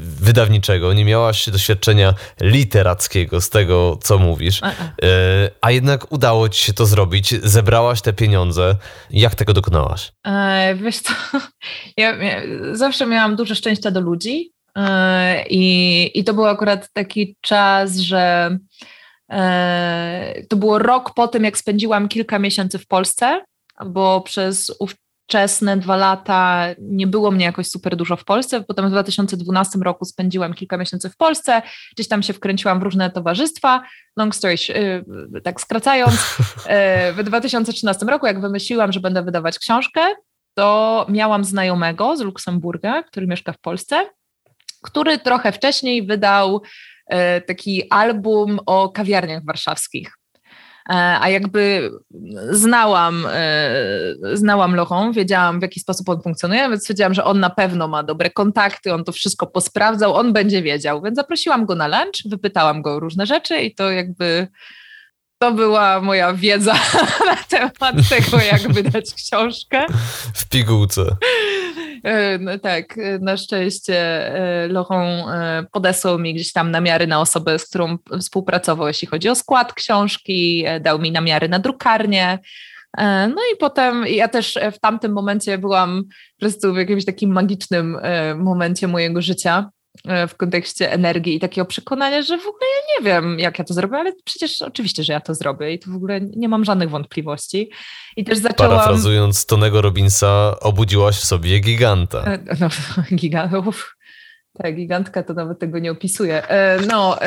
wydawniczego, 0.00 0.92
nie 0.92 1.04
miałaś 1.04 1.50
doświadczenia 1.50 2.14
literackiego 2.40 3.40
z 3.40 3.50
tego, 3.50 3.98
co 4.02 4.18
mówisz, 4.18 4.62
a, 4.62 4.66
a. 4.66 5.06
Y, 5.06 5.50
a 5.60 5.70
jednak 5.70 6.12
udało 6.12 6.48
ci 6.48 6.64
się 6.64 6.72
to 6.72 6.86
zrobić, 6.86 7.34
zebrałaś 7.42 8.02
te 8.02 8.12
pieniądze. 8.12 8.76
Jak 9.10 9.34
tego 9.34 9.52
dokonałaś? 9.52 10.12
E, 10.26 10.74
wiesz 10.74 10.98
co, 10.98 11.12
ja, 11.96 12.16
ja 12.16 12.40
zawsze 12.72 13.06
miałam 13.06 13.36
dużo 13.36 13.54
szczęścia 13.54 13.90
do 13.90 14.00
ludzi 14.00 14.52
i, 15.50 16.10
i 16.14 16.24
to 16.24 16.34
był 16.34 16.46
akurat 16.46 16.92
taki 16.92 17.36
czas, 17.40 17.96
że 17.96 18.50
to 20.48 20.56
było 20.56 20.78
rok 20.78 21.14
po 21.14 21.28
tym, 21.28 21.44
jak 21.44 21.58
spędziłam 21.58 22.08
kilka 22.08 22.38
miesięcy 22.38 22.78
w 22.78 22.86
Polsce, 22.86 23.44
bo 23.86 24.20
przez 24.20 24.72
ówczesne 24.78 25.76
dwa 25.76 25.96
lata 25.96 26.66
nie 26.78 27.06
było 27.06 27.30
mnie 27.30 27.44
jakoś 27.44 27.66
super 27.66 27.96
dużo 27.96 28.16
w 28.16 28.24
Polsce. 28.24 28.60
Potem 28.60 28.86
w 28.86 28.90
2012 28.90 29.78
roku 29.78 30.04
spędziłam 30.04 30.54
kilka 30.54 30.76
miesięcy 30.76 31.10
w 31.10 31.16
Polsce, 31.16 31.62
gdzieś 31.94 32.08
tam 32.08 32.22
się 32.22 32.32
wkręciłam 32.32 32.80
w 32.80 32.82
różne 32.82 33.10
towarzystwa. 33.10 33.82
Long 34.16 34.34
story, 34.34 34.54
y, 35.36 35.40
tak 35.40 35.60
skracając, 35.60 36.14
e, 36.66 37.12
w 37.12 37.22
2013 37.22 38.06
roku, 38.06 38.26
jak 38.26 38.40
wymyśliłam, 38.40 38.92
że 38.92 39.00
będę 39.00 39.22
wydawać 39.22 39.58
książkę, 39.58 40.00
to 40.54 41.06
miałam 41.08 41.44
znajomego 41.44 42.16
z 42.16 42.20
Luksemburga, 42.20 43.02
który 43.02 43.26
mieszka 43.26 43.52
w 43.52 43.58
Polsce, 43.58 44.06
który 44.82 45.18
trochę 45.18 45.52
wcześniej 45.52 46.06
wydał 46.06 46.62
E, 46.62 46.97
taki 47.46 47.90
album 47.90 48.58
o 48.66 48.88
kawiarniach 48.88 49.44
warszawskich. 49.44 50.18
E, 50.88 50.94
a 51.20 51.28
jakby 51.28 51.90
znałam, 52.50 53.26
e, 53.32 53.56
znałam 54.32 54.74
Lochą, 54.74 55.12
wiedziałam 55.12 55.58
w 55.58 55.62
jaki 55.62 55.80
sposób 55.80 56.08
on 56.08 56.22
funkcjonuje, 56.22 56.68
więc 56.68 56.88
wiedziałam, 56.88 57.14
że 57.14 57.24
on 57.24 57.40
na 57.40 57.50
pewno 57.50 57.88
ma 57.88 58.02
dobre 58.02 58.30
kontakty, 58.30 58.94
on 58.94 59.04
to 59.04 59.12
wszystko 59.12 59.46
posprawdzał, 59.46 60.14
on 60.14 60.32
będzie 60.32 60.62
wiedział. 60.62 61.02
Więc 61.02 61.16
zaprosiłam 61.16 61.66
go 61.66 61.74
na 61.74 61.88
lunch, 61.88 62.30
wypytałam 62.30 62.82
go 62.82 62.94
o 62.94 63.00
różne 63.00 63.26
rzeczy 63.26 63.60
i 63.60 63.74
to 63.74 63.90
jakby 63.90 64.48
to 65.38 65.52
była 65.52 66.00
moja 66.00 66.34
wiedza 66.34 66.74
na 67.26 67.36
temat 67.48 68.08
tego, 68.08 68.42
jak 68.42 68.72
wydać 68.72 69.14
książkę. 69.14 69.86
W 70.34 70.48
pigułce. 70.48 71.02
E, 72.04 72.38
no 72.38 72.58
tak, 72.58 72.98
e, 72.98 73.18
na 73.18 73.36
szczęście 73.36 73.96
e, 73.96 74.68
Lochon 74.68 75.06
podesłał 75.72 76.18
mi 76.18 76.34
gdzieś 76.34 76.52
tam 76.52 76.70
namiary 76.70 77.06
na 77.06 77.20
osobę, 77.20 77.58
z 77.58 77.68
którą 77.68 77.98
współpracował, 78.20 78.88
jeśli 78.88 79.08
chodzi 79.08 79.28
o 79.28 79.34
skład 79.34 79.72
książki, 79.72 80.64
dał 80.80 80.98
mi 80.98 81.12
namiary 81.12 81.48
na 81.48 81.58
drukarnię. 81.58 82.38
No 83.28 83.42
i 83.54 83.56
potem 83.58 84.06
ja 84.06 84.28
też 84.28 84.58
w 84.72 84.78
tamtym 84.80 85.12
momencie 85.12 85.58
byłam 85.58 86.04
po 86.04 86.40
prostu 86.40 86.74
w 86.74 86.76
jakimś 86.76 87.04
takim 87.04 87.32
magicznym 87.32 87.98
momencie 88.36 88.88
mojego 88.88 89.22
życia, 89.22 89.70
w 90.28 90.36
kontekście 90.36 90.92
energii 90.92 91.36
i 91.36 91.40
takiego 91.40 91.64
przekonania, 91.64 92.22
że 92.22 92.38
w 92.38 92.46
ogóle 92.46 92.66
ja 92.76 92.98
nie 92.98 93.04
wiem, 93.04 93.38
jak 93.38 93.58
ja 93.58 93.64
to 93.64 93.74
zrobię, 93.74 93.96
ale 93.96 94.12
przecież 94.24 94.62
oczywiście, 94.62 95.04
że 95.04 95.12
ja 95.12 95.20
to 95.20 95.34
zrobię 95.34 95.72
i 95.72 95.78
to 95.78 95.90
w 95.90 95.94
ogóle 95.94 96.20
nie 96.20 96.48
mam 96.48 96.64
żadnych 96.64 96.90
wątpliwości. 96.90 97.70
I 98.16 98.24
też 98.24 98.38
zaczęłam... 98.38 98.72
Parafrazując 98.72 99.46
Tonego 99.46 99.82
Robinsa, 99.82 100.60
obudziłaś 100.60 101.16
w 101.16 101.24
sobie 101.24 101.60
giganta. 101.60 102.24
E, 102.24 102.38
no, 102.60 102.68
gigantów. 103.16 103.94
Tak, 104.62 104.76
gigantka 104.76 105.22
to 105.22 105.34
nawet 105.34 105.58
tego 105.58 105.78
nie 105.78 105.90
opisuje. 105.90 106.48
E, 106.48 106.80
no 106.86 107.18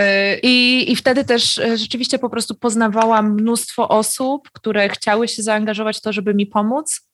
i, 0.43 0.85
i 0.91 0.95
wtedy 0.95 1.25
też 1.25 1.61
rzeczywiście 1.75 2.19
po 2.19 2.29
prostu 2.29 2.55
poznawałam 2.55 3.33
mnóstwo 3.33 3.89
osób, 3.89 4.49
które 4.53 4.89
chciały 4.89 5.27
się 5.27 5.43
zaangażować 5.43 5.97
w 5.97 6.01
to, 6.01 6.13
żeby 6.13 6.33
mi 6.33 6.45
pomóc 6.45 7.10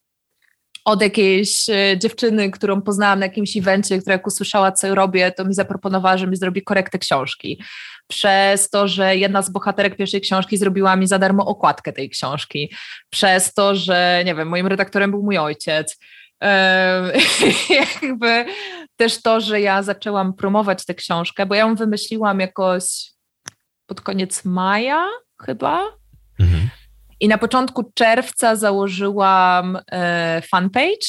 od 0.87 1.01
jakiejś 1.01 1.69
e, 1.69 1.97
dziewczyny, 1.97 2.51
którą 2.51 2.81
poznałam 2.81 3.19
na 3.19 3.25
jakimś 3.25 3.57
evencie, 3.57 3.99
która 3.99 4.13
jak 4.13 4.27
usłyszała, 4.27 4.71
co 4.71 4.95
robię, 4.95 5.31
to 5.31 5.45
mi 5.45 5.53
zaproponowała, 5.53 6.17
że 6.17 6.27
mi 6.27 6.37
zrobi 6.37 6.63
korektę 6.63 6.99
książki. 6.99 7.63
Przez 8.07 8.69
to, 8.69 8.87
że 8.87 9.15
jedna 9.15 9.41
z 9.41 9.49
bohaterek 9.49 9.95
pierwszej 9.95 10.21
książki 10.21 10.57
zrobiła 10.57 10.95
mi 10.95 11.07
za 11.07 11.19
darmo 11.19 11.45
okładkę 11.45 11.93
tej 11.93 12.09
książki. 12.09 12.73
Przez 13.09 13.53
to, 13.53 13.75
że, 13.75 14.23
nie 14.25 14.35
wiem, 14.35 14.47
moim 14.47 14.67
redaktorem 14.67 15.11
był 15.11 15.23
mój 15.23 15.37
ojciec. 15.37 15.99
jakby 17.69 18.45
też 18.95 19.21
to, 19.21 19.41
że 19.41 19.61
ja 19.61 19.83
zaczęłam 19.83 20.33
promować 20.33 20.85
tę 20.85 20.93
książkę, 20.93 21.45
bo 21.45 21.55
ja 21.55 21.61
ją 21.61 21.75
wymyśliłam 21.75 22.39
jakoś 22.39 22.83
pod 23.85 24.01
koniec 24.01 24.45
maja 24.45 25.07
chyba. 25.45 25.97
I 27.19 27.27
na 27.27 27.37
początku 27.37 27.91
czerwca 27.95 28.55
założyłam 28.55 29.79
e, 29.91 30.41
fanpage 30.51 31.07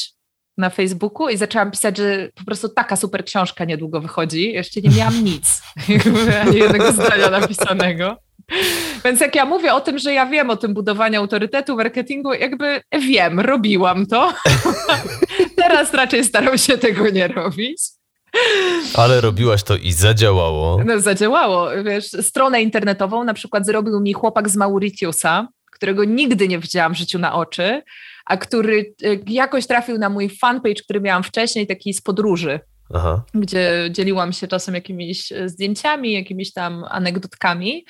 na 0.58 0.70
Facebooku 0.70 1.28
i 1.28 1.36
zaczęłam 1.36 1.70
pisać, 1.70 1.96
że 1.96 2.28
po 2.34 2.44
prostu 2.44 2.68
taka 2.68 2.96
super 2.96 3.24
książka 3.24 3.64
niedługo 3.64 4.00
wychodzi. 4.00 4.52
Jeszcze 4.52 4.80
nie 4.80 4.90
miałam 4.90 5.24
nic, 5.24 5.62
ani 6.42 6.58
jednego 6.58 6.92
zdania 6.92 7.30
napisanego. 7.30 8.16
Więc 9.04 9.20
jak 9.20 9.34
ja 9.34 9.44
mówię 9.44 9.74
o 9.74 9.80
tym, 9.80 9.98
że 9.98 10.12
ja 10.12 10.26
wiem 10.26 10.50
o 10.50 10.56
tym 10.56 10.74
budowaniu 10.74 11.20
autorytetu, 11.20 11.76
marketingu, 11.76 12.32
jakby 12.32 12.80
wiem, 13.00 13.40
robiłam 13.40 14.06
to. 14.06 14.32
Teraz 15.62 15.94
raczej 15.94 16.24
staram 16.24 16.58
się 16.58 16.78
tego 16.78 17.10
nie 17.10 17.28
robić. 17.28 17.82
Ale 18.94 19.20
robiłaś 19.20 19.62
to 19.62 19.76
i 19.76 19.92
zadziałało. 19.92 20.80
No, 20.84 21.00
zadziałało. 21.00 21.68
Wiesz, 21.84 22.04
stronę 22.04 22.62
internetową 22.62 23.24
na 23.24 23.34
przykład 23.34 23.66
zrobił 23.66 24.00
mi 24.00 24.12
chłopak 24.12 24.48
z 24.48 24.56
Mauritiusa, 24.56 25.48
którego 25.78 26.04
nigdy 26.04 26.48
nie 26.48 26.58
widziałam 26.58 26.94
w 26.94 26.98
życiu 26.98 27.18
na 27.18 27.34
oczy, 27.34 27.82
a 28.24 28.36
który 28.36 28.94
e, 29.04 29.16
jakoś 29.26 29.66
trafił 29.66 29.98
na 29.98 30.08
mój 30.08 30.28
fanpage, 30.28 30.82
który 30.84 31.00
miałam 31.00 31.22
wcześniej, 31.22 31.66
taki 31.66 31.94
z 31.94 32.00
podróży. 32.00 32.60
Aha. 32.94 33.22
gdzie 33.34 33.88
dzieliłam 33.90 34.32
się 34.32 34.48
czasem 34.48 34.74
jakimiś 34.74 35.32
e, 35.32 35.48
zdjęciami, 35.48 36.12
jakimiś 36.12 36.52
tam 36.52 36.84
anegdotkami. 36.88 37.84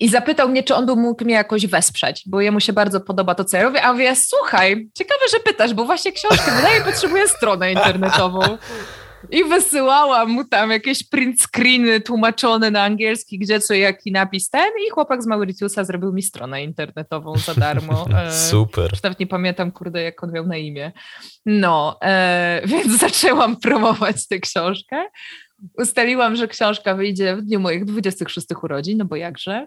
I 0.00 0.08
zapytał 0.08 0.48
mnie, 0.48 0.62
czy 0.62 0.74
on 0.74 0.86
by 0.86 0.96
mógł 0.96 1.24
mnie 1.24 1.34
jakoś 1.34 1.66
wesprzeć, 1.66 2.22
bo 2.26 2.40
jemu 2.40 2.60
się 2.60 2.72
bardzo 2.72 3.00
podoba 3.00 3.34
to, 3.34 3.44
co 3.44 3.56
ja 3.56 3.62
robię. 3.62 3.82
A 3.82 3.92
mówię, 3.92 4.16
słuchaj, 4.16 4.88
ciekawe, 4.98 5.20
że 5.32 5.40
pytasz, 5.40 5.74
bo 5.74 5.84
właśnie 5.84 6.12
książkę 6.12 6.52
wydaje, 6.56 6.80
potrzebuję 6.80 7.28
stronę 7.28 7.72
internetową. 7.72 8.40
I 9.30 9.44
wysyłałam 9.44 10.30
mu 10.30 10.44
tam 10.44 10.70
jakieś 10.70 11.04
print 11.04 11.40
screeny 11.40 12.00
tłumaczone 12.00 12.70
na 12.70 12.82
angielski, 12.82 13.38
gdzie 13.38 13.60
co, 13.60 13.74
jaki 13.74 14.12
napis 14.12 14.50
ten 14.50 14.70
i 14.86 14.90
chłopak 14.90 15.22
z 15.22 15.26
Mauritiusa 15.26 15.84
zrobił 15.84 16.12
mi 16.12 16.22
stronę 16.22 16.64
internetową 16.64 17.36
za 17.36 17.54
darmo. 17.54 18.04
E, 18.14 18.32
Super. 18.32 18.90
Już 18.90 19.02
nawet 19.02 19.20
nie 19.20 19.26
pamiętam, 19.26 19.72
kurde, 19.72 20.02
jak 20.02 20.24
on 20.24 20.32
miał 20.32 20.46
na 20.46 20.56
imię. 20.56 20.92
No, 21.46 21.98
e, 22.02 22.62
więc 22.66 22.98
zaczęłam 22.98 23.56
promować 23.56 24.28
tę 24.28 24.38
książkę. 24.38 25.04
Ustaliłam, 25.78 26.36
że 26.36 26.48
książka 26.48 26.94
wyjdzie 26.94 27.36
w 27.36 27.42
dniu 27.42 27.60
moich 27.60 27.84
26 27.84 28.46
urodzin, 28.62 28.98
no 28.98 29.04
bo 29.04 29.16
jakże. 29.16 29.66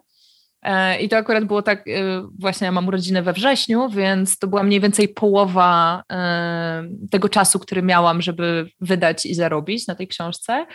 E, 0.64 1.00
I 1.00 1.10
to 1.10 1.18
akurat 1.18 1.46
było 1.46 1.62
tak, 1.62 1.88
e, 1.88 1.92
właśnie 2.40 2.66
ja 2.66 2.72
mam 2.72 2.88
urodziny 2.88 3.22
we 3.22 3.34
wrześniu, 3.34 3.90
więc 3.90 4.40
to 4.40 4.48
była 4.48 4.64
mniej 4.64 4.80
więcej 4.80 5.10
połowa 5.10 6.04
e, 6.12 6.84
tego 7.12 7.30
czasu, 7.30 7.60
który 7.60 7.84
miałam, 7.84 8.22
żeby 8.22 8.70
wydać 8.82 9.26
i 9.26 9.34
zarobić 9.34 9.88
na 9.88 9.96
tej 9.96 10.08
książce. 10.08 10.66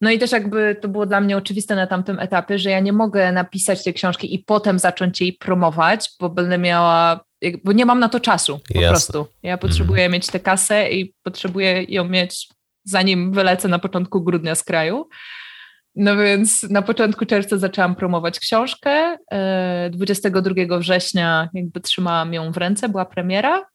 No 0.00 0.10
i 0.10 0.18
też 0.18 0.32
jakby 0.32 0.76
to 0.80 0.88
było 0.88 1.06
dla 1.06 1.20
mnie 1.20 1.36
oczywiste 1.36 1.76
na 1.76 1.86
tamtym 1.86 2.18
etapie, 2.18 2.58
że 2.58 2.70
ja 2.70 2.80
nie 2.80 2.92
mogę 2.92 3.32
napisać 3.32 3.84
tej 3.84 3.94
książki 3.94 4.34
i 4.34 4.38
potem 4.38 4.78
zacząć 4.78 5.20
jej 5.20 5.32
promować, 5.32 6.10
bo 6.20 6.28
będę 6.28 6.58
miała, 6.58 7.20
bo 7.64 7.72
nie 7.72 7.86
mam 7.86 8.00
na 8.00 8.08
to 8.08 8.20
czasu 8.20 8.60
po 8.74 8.80
Jasne. 8.80 8.90
prostu. 8.90 9.26
Ja 9.42 9.58
potrzebuję 9.58 10.02
mm. 10.02 10.12
mieć 10.12 10.26
tę 10.26 10.40
kasę 10.40 10.90
i 10.90 11.14
potrzebuję 11.22 11.84
ją 11.88 12.04
mieć 12.04 12.48
zanim 12.84 13.32
wylecę 13.32 13.68
na 13.68 13.78
początku 13.78 14.22
grudnia 14.22 14.54
z 14.54 14.64
kraju. 14.64 15.08
No 15.98 16.16
więc 16.16 16.62
na 16.62 16.82
początku 16.82 17.26
czerwca 17.26 17.58
zaczęłam 17.58 17.94
promować 17.94 18.40
książkę. 18.40 19.18
22 19.90 20.50
e, 20.56 20.78
września 20.78 21.48
jakby 21.54 21.80
trzymałam 21.80 22.34
ją 22.34 22.52
w 22.52 22.56
ręce, 22.56 22.88
była 22.88 23.04
premiera. 23.04 23.66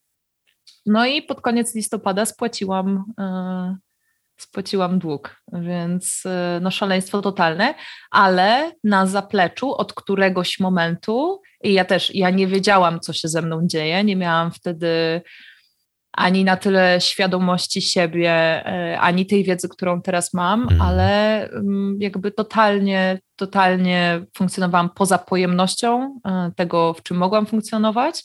No 0.86 1.06
i 1.06 1.22
pod 1.22 1.42
koniec 1.42 1.76
listopada 1.76 2.26
spłaciłam, 2.26 3.04
e, 3.20 3.78
spłaciłam 4.38 5.00
dług, 5.00 5.42
więc 5.54 6.24
e, 6.26 6.60
no 6.62 6.72
szaleństwo 6.72 7.22
totalne, 7.22 7.74
ale 8.12 8.72
na 8.84 9.06
zapleczu 9.06 9.74
od 9.74 9.94
któregoś 9.94 10.60
momentu 10.60 11.42
i 11.64 11.74
ja 11.74 11.86
też, 11.86 12.16
ja 12.16 12.30
nie 12.30 12.48
wiedziałam, 12.48 13.00
co 13.00 13.14
się 13.14 13.28
ze 13.28 13.42
mną 13.42 13.62
dzieje, 13.64 14.04
nie 14.04 14.16
miałam 14.16 14.52
wtedy 14.52 15.22
ani 16.14 16.44
na 16.44 16.58
tyle 16.58 17.02
świadomości 17.02 17.82
siebie, 17.82 18.32
e, 18.32 19.00
ani 19.00 19.26
tej 19.26 19.44
wiedzy, 19.44 19.70
którą 19.70 20.02
teraz 20.02 20.34
mam, 20.34 20.62
mhm. 20.62 20.82
ale 20.82 21.44
mm, 21.50 21.98
jakby 22.00 22.32
totalnie, 22.32 23.20
totalnie 23.36 24.26
funkcjonowałam 24.38 24.90
poza 24.90 25.18
pojemnością 25.18 26.20
e, 26.26 26.52
tego, 26.56 26.94
w 26.94 27.04
czym 27.04 27.18
mogłam 27.18 27.46
funkcjonować. 27.46 28.24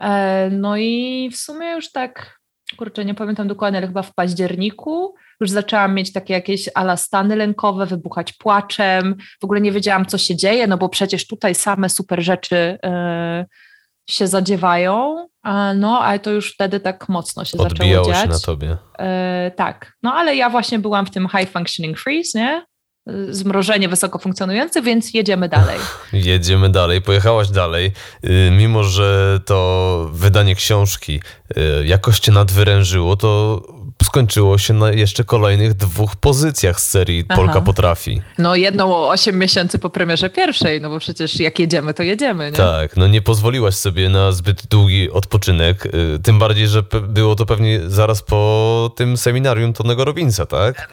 E, 0.00 0.50
no 0.50 0.76
i 0.76 1.30
w 1.32 1.36
sumie 1.36 1.70
już 1.70 1.92
tak, 1.92 2.38
kurczę, 2.76 3.04
nie 3.04 3.14
pamiętam 3.14 3.48
dokładnie, 3.48 3.78
ale 3.78 3.86
chyba 3.86 4.02
w 4.02 4.14
październiku 4.14 5.14
już 5.40 5.50
zaczęłam 5.50 5.94
mieć 5.94 6.12
takie 6.12 6.34
jakieś 6.34 6.68
ala 6.74 6.96
stany 6.96 7.36
lękowe, 7.36 7.86
wybuchać 7.86 8.32
płaczem, 8.32 9.16
w 9.40 9.44
ogóle 9.44 9.60
nie 9.60 9.72
wiedziałam, 9.72 10.06
co 10.06 10.18
się 10.18 10.36
dzieje, 10.36 10.66
no 10.66 10.78
bo 10.78 10.88
przecież 10.88 11.26
tutaj 11.26 11.54
same 11.54 11.88
super 11.88 12.22
rzeczy 12.22 12.78
się 14.10 14.26
zadziewają, 14.26 15.26
no 15.74 16.00
ale 16.00 16.18
to 16.18 16.30
już 16.30 16.52
wtedy 16.54 16.80
tak 16.80 17.08
mocno 17.08 17.44
się 17.44 17.58
Odbijało 17.58 18.04
zaczęło 18.04 18.16
dziać. 18.16 18.22
się 18.26 18.32
na 18.32 18.38
tobie. 18.46 18.76
E, 18.98 19.50
tak, 19.56 19.92
no 20.02 20.14
ale 20.14 20.36
ja 20.36 20.50
właśnie 20.50 20.78
byłam 20.78 21.06
w 21.06 21.10
tym 21.10 21.28
high 21.28 21.50
functioning 21.50 21.98
freeze, 21.98 22.38
nie? 22.38 22.64
Zmrożenie 23.30 23.88
wysoko 23.88 24.18
funkcjonujące, 24.18 24.82
więc 24.82 25.14
jedziemy 25.14 25.48
dalej. 25.48 25.78
Jedziemy 26.12 26.68
dalej, 26.68 27.02
pojechałaś 27.02 27.48
dalej. 27.48 27.92
Y, 28.24 28.50
mimo, 28.52 28.84
że 28.84 29.40
to 29.46 30.08
wydanie 30.12 30.54
książki 30.54 31.20
y, 31.56 31.86
jakoś 31.86 32.20
cię 32.20 32.32
nadwyrężyło, 32.32 33.16
to 33.16 33.62
skończyło 34.04 34.58
się 34.58 34.74
na 34.74 34.90
jeszcze 34.92 35.24
kolejnych 35.24 35.74
dwóch 35.74 36.16
pozycjach 36.16 36.80
z 36.80 36.90
serii 36.90 37.24
Aha. 37.28 37.36
Polka 37.36 37.60
potrafi. 37.60 38.22
No 38.38 38.56
jedną 38.56 38.96
o 38.96 39.08
8 39.08 39.38
miesięcy 39.38 39.78
po 39.78 39.90
premierze 39.90 40.30
pierwszej, 40.30 40.80
no 40.80 40.90
bo 40.90 40.98
przecież 40.98 41.40
jak 41.40 41.58
jedziemy, 41.58 41.94
to 41.94 42.02
jedziemy, 42.02 42.44
nie? 42.44 42.56
Tak, 42.56 42.96
no 42.96 43.06
nie 43.06 43.22
pozwoliłaś 43.22 43.74
sobie 43.74 44.08
na 44.08 44.32
zbyt 44.32 44.66
długi 44.66 45.10
odpoczynek, 45.10 45.86
y, 45.86 46.18
tym 46.22 46.38
bardziej, 46.38 46.68
że 46.68 46.82
było 47.08 47.34
to 47.34 47.46
pewnie 47.46 47.80
zaraz 47.86 48.22
po 48.22 48.90
tym 48.96 49.16
seminarium 49.16 49.72
Tonego 49.72 50.04
Robinsa, 50.04 50.46
tak? 50.46 50.88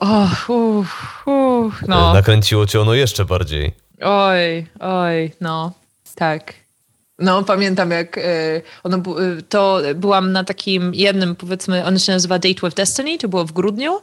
Och, 0.00 0.50
uff, 0.50 1.26
uff, 1.26 1.82
no. 1.88 2.14
Nakręciło 2.14 2.66
cię 2.66 2.80
ono 2.80 2.94
jeszcze 2.94 3.24
bardziej. 3.24 3.72
Oj, 4.02 4.66
oj, 4.80 5.32
no, 5.40 5.72
tak. 6.14 6.54
No, 7.20 7.42
pamiętam 7.42 7.90
jak 7.90 8.18
y, 8.18 8.62
ono, 8.84 8.96
y, 9.38 9.42
to 9.42 9.80
byłam 9.94 10.32
na 10.32 10.44
takim 10.44 10.94
jednym, 10.94 11.36
powiedzmy, 11.36 11.84
on 11.84 11.98
się 11.98 12.12
nazywa 12.12 12.38
Date 12.38 12.60
with 12.62 12.76
Destiny, 12.76 13.18
to 13.18 13.28
było 13.28 13.44
w 13.44 13.52
grudniu. 13.52 14.00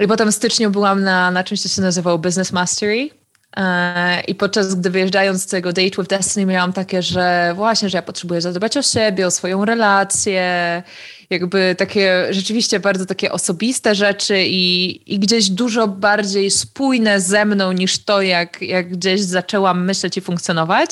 I 0.00 0.08
potem 0.08 0.32
w 0.32 0.34
styczniu 0.34 0.70
byłam 0.70 1.02
na, 1.02 1.30
na 1.30 1.44
czymś, 1.44 1.62
co 1.62 1.68
się 1.68 1.82
nazywało 1.82 2.18
Business 2.18 2.52
Mastery. 2.52 3.10
E, 3.56 4.20
I 4.20 4.34
podczas 4.34 4.74
gdy 4.74 4.90
wyjeżdżając 4.90 5.42
z 5.42 5.46
tego 5.46 5.72
Date 5.72 5.96
with 5.96 6.08
Destiny 6.08 6.46
miałam 6.46 6.72
takie, 6.72 7.02
że 7.02 7.52
właśnie, 7.56 7.88
że 7.88 7.98
ja 7.98 8.02
potrzebuję 8.02 8.40
zadbać 8.40 8.76
o 8.76 8.82
siebie, 8.82 9.26
o 9.26 9.30
swoją 9.30 9.64
relację, 9.64 10.82
jakby 11.30 11.74
takie 11.78 12.26
rzeczywiście 12.30 12.80
bardzo 12.80 13.06
takie 13.06 13.32
osobiste 13.32 13.94
rzeczy 13.94 14.44
i, 14.46 15.14
i 15.14 15.18
gdzieś 15.18 15.50
dużo 15.50 15.88
bardziej 15.88 16.50
spójne 16.50 17.20
ze 17.20 17.44
mną 17.44 17.72
niż 17.72 18.04
to, 18.04 18.22
jak, 18.22 18.62
jak 18.62 18.90
gdzieś 18.90 19.20
zaczęłam 19.20 19.84
myśleć 19.84 20.16
i 20.16 20.20
funkcjonować 20.20 20.90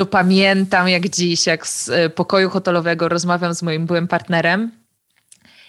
to 0.00 0.06
pamiętam 0.06 0.88
jak 0.88 1.08
dziś, 1.08 1.46
jak 1.46 1.66
z 1.66 1.88
e, 1.88 2.10
pokoju 2.10 2.50
hotelowego 2.50 3.08
rozmawiam 3.08 3.54
z 3.54 3.62
moim 3.62 3.86
byłym 3.86 4.08
partnerem 4.08 4.70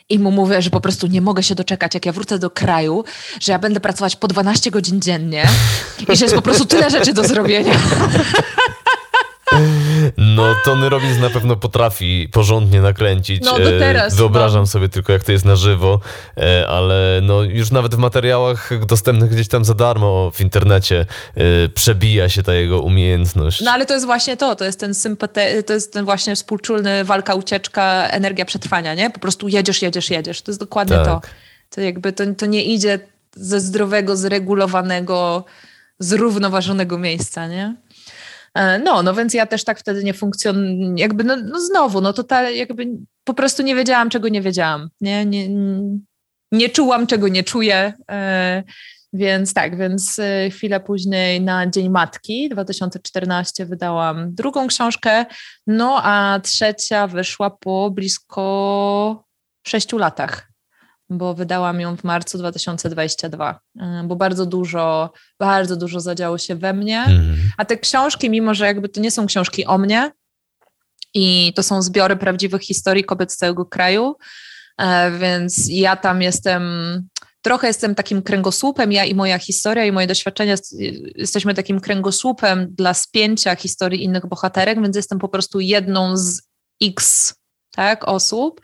i 0.10 0.20
mu 0.20 0.32
mówię, 0.32 0.62
że 0.62 0.70
po 0.70 0.82
prostu 0.82 1.08
nie 1.08 1.22
mogę 1.22 1.44
się 1.44 1.56
doczekać, 1.56 1.94
jak 1.94 2.06
ja 2.06 2.12
wrócę 2.12 2.40
do 2.40 2.50
kraju, 2.50 3.04
że 3.40 3.52
ja 3.52 3.60
będę 3.60 3.80
pracować 3.80 4.16
po 4.16 4.28
12 4.28 4.72
godzin 4.72 5.02
dziennie 5.02 5.48
i 6.10 6.16
że 6.16 6.26
jest 6.26 6.36
po 6.36 6.42
prostu 6.42 6.66
tyle 6.66 6.90
rzeczy 6.90 7.14
do 7.14 7.24
zrobienia. 7.24 7.74
No, 10.36 10.56
Tony 10.66 10.90
Robbins 10.90 11.20
na 11.20 11.30
pewno 11.30 11.56
potrafi 11.56 12.30
porządnie 12.32 12.82
nakręcić. 12.82 13.44
No, 13.44 13.60
do 13.60 13.70
e, 13.70 13.80
teraz. 13.80 14.16
Wyobrażam 14.16 14.62
no. 14.62 14.68
sobie 14.68 14.90
tylko, 14.90 15.14
jak 15.14 15.24
to 15.24 15.32
jest 15.32 15.46
na 15.46 15.56
żywo, 15.56 16.00
e, 16.38 16.68
ale 16.68 17.20
no, 17.24 17.44
już 17.44 17.72
nawet 17.72 17.96
w 17.96 17.98
materiałach 17.98 18.86
dostępnych 18.86 19.32
gdzieś 19.32 19.48
tam 19.48 19.66
za 19.66 19.74
darmo 19.74 20.32
w 20.32 20.42
internecie 20.42 21.06
e, 21.36 21.70
przebija 21.70 22.30
się 22.30 22.44
ta 22.44 22.54
jego 22.54 22.82
umiejętność. 22.82 23.62
No, 23.62 23.72
ale 23.72 23.86
to 23.86 23.94
jest 23.94 24.06
właśnie 24.06 24.38
to, 24.38 24.56
to 24.56 24.66
jest 24.66 24.80
ten 24.80 24.94
sympate, 24.94 25.64
to 25.64 25.74
jest 25.74 25.94
ten 25.94 26.06
właśnie 26.06 26.36
współczulny 26.36 27.04
walka, 27.04 27.36
ucieczka, 27.36 28.08
energia 28.08 28.46
przetrwania, 28.46 28.94
nie? 28.94 29.10
Po 29.10 29.20
prostu 29.20 29.48
jedziesz, 29.48 29.82
jedziesz, 29.82 30.10
jedziesz. 30.10 30.42
To 30.42 30.52
jest 30.52 30.60
dokładnie 30.60 30.96
tak. 30.96 31.06
to. 31.06 31.22
To 31.70 31.82
jakby 31.82 32.14
to, 32.14 32.24
to 32.38 32.46
nie 32.46 32.64
idzie 32.64 33.00
ze 33.36 33.60
zdrowego, 33.60 34.18
zregulowanego, 34.18 35.46
zrównoważonego 36.00 36.98
miejsca, 36.98 37.48
nie? 37.48 37.76
E, 38.54 38.80
no, 38.80 39.04
no 39.04 39.14
więc 39.14 39.34
ja 39.34 39.46
też 39.46 39.64
tak 39.64 39.80
wtedy 39.80 40.04
nie 40.04 40.14
funkcjonuję, 40.14 40.94
jakby 40.98 41.24
no, 41.24 41.36
no 41.36 41.60
znowu, 41.60 42.02
no 42.02 42.14
to 42.14 42.24
ta, 42.24 42.50
jakby 42.50 42.88
po 43.24 43.34
prostu 43.34 43.64
nie 43.64 43.76
wiedziałam, 43.76 44.10
czego 44.10 44.30
nie 44.30 44.42
wiedziałam, 44.42 44.90
nie, 45.02 45.26
nie, 45.26 45.50
nie 46.52 46.70
czułam, 46.70 47.08
czego 47.08 47.28
nie 47.28 47.44
czuję, 47.44 47.94
e, 48.12 48.64
więc 49.14 49.54
tak, 49.54 49.78
więc 49.78 50.20
e, 50.20 50.50
chwilę 50.50 50.80
później 50.80 51.42
na 51.42 51.68
Dzień 51.68 51.90
Matki 51.90 52.50
2014 52.50 53.66
wydałam 53.66 54.36
drugą 54.36 54.68
książkę, 54.68 55.26
no 55.68 56.00
a 56.04 56.40
trzecia 56.44 57.08
wyszła 57.08 57.50
po 57.50 57.92
blisko 57.92 59.24
sześciu 59.68 59.98
latach 59.98 60.51
bo 61.12 61.34
wydałam 61.34 61.80
ją 61.80 61.98
w 61.98 62.04
marcu 62.04 62.38
2022, 62.38 63.60
y, 63.76 63.82
bo 64.04 64.16
bardzo 64.16 64.46
dużo, 64.46 65.14
bardzo 65.40 65.76
dużo 65.76 66.00
zadziało 66.00 66.38
się 66.38 66.56
we 66.56 66.74
mnie. 66.74 67.00
Mhm. 67.00 67.38
A 67.58 67.66
te 67.66 67.78
książki, 67.78 68.30
mimo 68.30 68.54
że 68.54 68.66
jakby 68.66 68.90
to 68.90 69.02
nie 69.02 69.12
są 69.12 69.26
książki 69.26 69.66
o 69.66 69.78
mnie 69.78 70.12
i 71.14 71.54
to 71.56 71.64
są 71.64 71.82
zbiory 71.82 72.16
prawdziwych 72.16 72.62
historii 72.62 73.04
kobiet 73.04 73.34
z 73.34 73.38
całego 73.38 73.66
kraju, 73.66 74.16
e, 74.78 75.12
więc 75.12 75.70
ja 75.70 75.96
tam 75.96 76.22
jestem, 76.22 76.64
trochę 77.42 77.68
jestem 77.68 77.96
takim 77.96 78.22
kręgosłupem, 78.22 78.92
ja 78.92 79.06
i 79.06 79.16
moja 79.16 79.40
historia 79.40 79.86
i 79.86 79.92
moje 79.92 80.08
doświadczenia, 80.08 80.56
jesteśmy 81.16 81.54
takim 81.54 81.80
kręgosłupem 81.80 82.68
dla 82.76 82.94
spięcia 82.94 83.56
historii 83.56 84.04
innych 84.04 84.26
bohaterek, 84.26 84.82
więc 84.82 84.96
jestem 84.96 85.20
po 85.20 85.30
prostu 85.30 85.60
jedną 85.60 86.18
z 86.18 86.42
x 86.84 87.34
tak, 87.72 88.08
osób. 88.08 88.62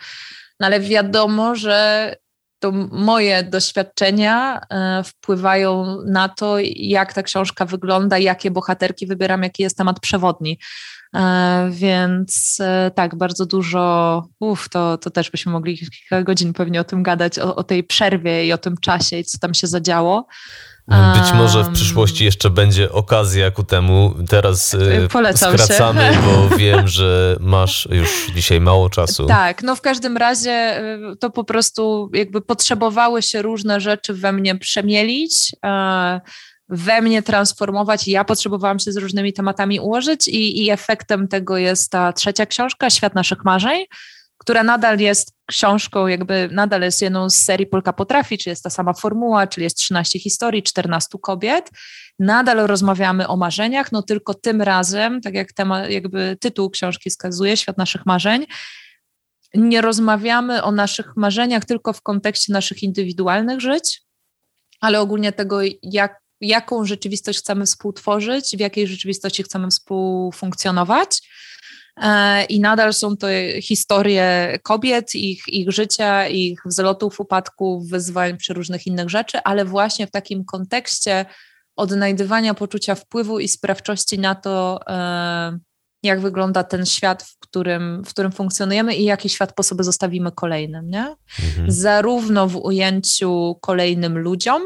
No 0.60 0.68
ale 0.68 0.80
wiadomo, 0.80 1.56
że 1.56 2.16
to 2.60 2.72
moje 2.92 3.44
doświadczenia 3.44 4.62
e, 4.70 5.04
wpływają 5.04 5.98
na 6.06 6.30
to, 6.30 6.58
jak 6.76 7.14
ta 7.14 7.24
książka 7.24 7.66
wygląda, 7.66 8.18
jakie 8.18 8.52
bohaterki 8.52 9.08
wybieram, 9.08 9.44
jaki 9.44 9.64
jest 9.64 9.78
temat 9.78 10.00
przewodni. 10.00 10.60
E, 11.16 11.70
więc 11.72 12.58
e, 12.60 12.92
tak, 12.96 13.16
bardzo 13.16 13.46
dużo, 13.46 14.24
uff, 14.40 14.70
to, 14.70 14.98
to 14.98 15.10
też 15.10 15.32
byśmy 15.32 15.52
mogli 15.52 15.78
kilka 15.78 16.24
godzin 16.24 16.54
pewnie 16.54 16.82
o 16.82 16.84
tym 16.84 17.04
gadać, 17.04 17.40
o, 17.40 17.56
o 17.56 17.64
tej 17.64 17.84
przerwie 17.84 18.46
i 18.46 18.54
o 18.54 18.58
tym 18.58 18.78
czasie 18.78 19.18
i 19.18 19.24
co 19.24 19.38
tam 19.38 19.54
się 19.54 19.68
zadziało. 19.68 20.28
Być 20.88 21.34
może 21.34 21.64
w 21.64 21.74
przyszłości 21.74 22.26
jeszcze 22.26 22.50
będzie 22.50 22.92
okazja 22.92 23.52
ku 23.52 23.64
temu. 23.64 24.14
Teraz 24.30 24.74
y, 24.74 25.08
Polecam 25.12 25.54
skracamy, 25.54 26.14
się. 26.14 26.20
bo 26.26 26.58
wiem, 26.58 26.88
że 26.88 27.38
masz 27.40 27.88
już 27.92 28.32
dzisiaj 28.36 28.62
mało 28.62 28.90
czasu. 28.90 29.26
Tak, 29.26 29.64
no 29.64 29.76
w 29.76 29.82
każdym 29.82 30.18
razie 30.18 30.82
y, 31.14 31.16
to 31.20 31.30
po 31.30 31.44
prostu 31.44 32.10
jakby 32.14 32.42
potrzebowały 32.42 33.22
się 33.22 33.42
różne 33.42 33.82
rzeczy 33.82 34.14
we 34.14 34.32
mnie 34.32 34.56
przemielić, 34.56 35.56
we 36.70 37.02
mnie 37.02 37.22
transformować 37.22 38.08
ja 38.08 38.24
potrzebowałam 38.24 38.80
się 38.80 38.92
z 38.92 38.98
różnymi 38.98 39.34
tematami 39.34 39.80
ułożyć 39.80 40.28
i, 40.28 40.66
i 40.66 40.70
efektem 40.70 41.28
tego 41.28 41.58
jest 41.58 41.92
ta 41.92 42.14
trzecia 42.14 42.46
książka, 42.46 42.90
Świat 42.90 43.16
naszych 43.16 43.46
marzeń, 43.46 43.86
która 44.38 44.64
nadal 44.64 45.00
jest 45.00 45.34
książką, 45.46 46.08
jakby 46.08 46.50
nadal 46.52 46.82
jest 46.82 47.02
jedną 47.02 47.30
z 47.30 47.36
serii 47.36 47.68
Polka 47.68 47.94
Potrafi, 47.94 48.38
czy 48.38 48.50
jest 48.50 48.64
ta 48.64 48.70
sama 48.70 48.94
formuła, 48.94 49.48
czyli 49.48 49.64
jest 49.64 49.78
13 49.78 50.20
historii, 50.20 50.64
14 50.64 51.18
kobiet. 51.22 51.70
Nadal 52.20 52.58
rozmawiamy 52.58 53.28
o 53.28 53.38
marzeniach, 53.38 53.92
no 53.92 54.02
tylko 54.02 54.34
tym 54.34 54.62
razem, 54.62 55.22
tak 55.22 55.34
jak 55.34 55.54
temat, 55.54 55.90
jakby 55.90 56.38
tytuł 56.40 56.70
książki 56.70 57.10
wskazuje, 57.10 57.58
Świat 57.58 57.78
naszych 57.78 58.06
marzeń, 58.06 58.46
nie 59.56 59.82
rozmawiamy 59.82 60.64
o 60.64 60.72
naszych 60.72 61.16
marzeniach 61.16 61.66
tylko 61.66 61.94
w 61.94 62.02
kontekście 62.02 62.54
naszych 62.54 62.84
indywidualnych 62.84 63.60
żyć, 63.60 64.02
ale 64.80 65.00
ogólnie 65.00 65.32
tego, 65.32 65.60
jak, 65.84 66.22
jaką 66.42 66.86
rzeczywistość 66.86 67.40
chcemy 67.40 67.66
współtworzyć, 67.66 68.58
w 68.58 68.60
jakiej 68.60 68.88
rzeczywistości 68.88 69.44
chcemy 69.44 69.68
współfunkcjonować. 69.68 71.22
E, 72.02 72.46
i 72.46 72.60
nadal 72.60 72.94
są 72.94 73.18
to 73.18 73.28
historie 73.62 74.60
kobiet, 74.64 75.16
ich, 75.16 75.44
ich 75.48 75.72
życia, 75.72 76.28
ich 76.28 76.62
wzlotów, 76.66 77.20
upadków, 77.20 77.90
wyzwań 77.90 78.38
przy 78.38 78.54
różnych 78.54 78.88
innych 78.88 79.10
rzeczy, 79.10 79.38
ale 79.44 79.66
właśnie 79.66 80.08
w 80.08 80.12
takim 80.12 80.46
kontekście 80.46 81.26
odnajdywania 81.76 82.54
poczucia 82.54 82.96
wpływu 82.96 83.40
i 83.40 83.48
sprawczości 83.48 84.20
na 84.20 84.36
to, 84.36 84.80
e, 84.88 85.60
jak 86.04 86.20
wygląda 86.20 86.64
ten 86.64 86.86
świat, 86.86 87.24
w 87.24 87.40
którym, 87.40 88.04
w 88.04 88.10
którym 88.10 88.32
funkcjonujemy 88.32 88.96
i 88.96 89.04
jaki 89.04 89.30
świat 89.30 89.54
po 89.54 89.64
sobie 89.64 89.84
zostawimy 89.84 90.32
kolejnym. 90.32 90.90
Nie? 90.90 91.16
Mhm. 91.46 91.72
Zarówno 91.72 92.48
w 92.48 92.56
ujęciu 92.56 93.56
kolejnym 93.62 94.18
ludziom, 94.18 94.62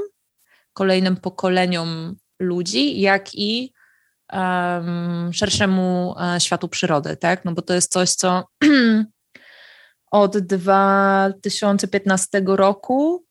kolejnym 0.74 1.18
pokoleniom 1.18 2.16
ludzi, 2.40 3.02
jak 3.02 3.36
i 3.36 3.74
um, 4.32 5.34
szerszemu 5.34 6.16
e, 6.20 6.40
światu 6.40 6.68
przyrody, 6.68 7.18
tak? 7.18 7.46
No 7.46 7.54
bo 7.54 7.62
to 7.62 7.74
jest 7.74 7.92
coś, 7.92 8.10
co 8.10 8.44
od 10.12 10.38
2015 10.38 12.42
roku 12.46 13.26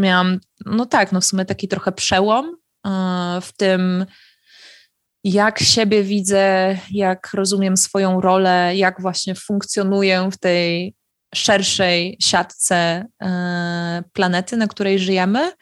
miałam, 0.00 0.38
no 0.66 0.86
tak, 0.86 1.12
no 1.12 1.20
w 1.20 1.24
sumie 1.24 1.44
taki 1.44 1.68
trochę 1.68 1.92
przełom 1.92 2.56
w 3.40 3.48
tym, 3.56 4.06
jak 5.24 5.60
siebie 5.60 6.02
widzę, 6.02 6.76
jak 6.90 7.30
rozumiem 7.34 7.76
swoją 7.76 8.20
rolę, 8.20 8.76
jak 8.76 9.00
właśnie 9.00 9.34
funkcjonuję 9.34 10.28
w 10.32 10.38
tej 10.38 10.94
szerszej 11.34 12.16
siatce 12.20 13.06
planety, 14.12 14.56
na 14.56 14.66
której 14.66 14.98
żyjemy. 14.98 15.52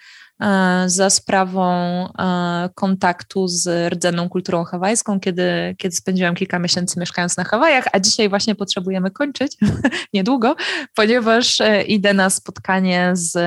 E, 0.40 0.84
za 0.86 1.10
sprawą 1.10 1.72
e, 2.18 2.70
kontaktu 2.74 3.48
z 3.48 3.92
rdzenną 3.92 4.28
kulturą 4.28 4.64
hawajską, 4.64 5.20
kiedy, 5.20 5.74
kiedy 5.78 5.96
spędziłam 5.96 6.34
kilka 6.34 6.58
miesięcy 6.58 7.00
mieszkając 7.00 7.36
na 7.36 7.44
Hawajach, 7.44 7.84
a 7.92 8.00
dzisiaj 8.00 8.28
właśnie 8.28 8.54
potrzebujemy 8.54 9.10
kończyć 9.10 9.56
niedługo, 10.14 10.56
ponieważ 10.94 11.60
e, 11.60 11.82
idę 11.82 12.14
na 12.14 12.30
spotkanie 12.30 13.10
z 13.12 13.38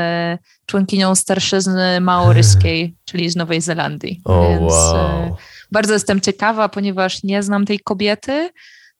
członkinią 0.65 1.15
starszyzny 1.15 2.01
maoryskiej, 2.01 2.95
czyli 3.05 3.29
z 3.29 3.35
Nowej 3.35 3.61
Zelandii. 3.61 4.21
Oh, 4.25 4.49
Więc 4.49 4.73
wow. 4.73 5.35
bardzo 5.71 5.93
jestem 5.93 6.21
ciekawa, 6.21 6.69
ponieważ 6.69 7.23
nie 7.23 7.43
znam 7.43 7.65
tej 7.65 7.79
kobiety. 7.79 8.49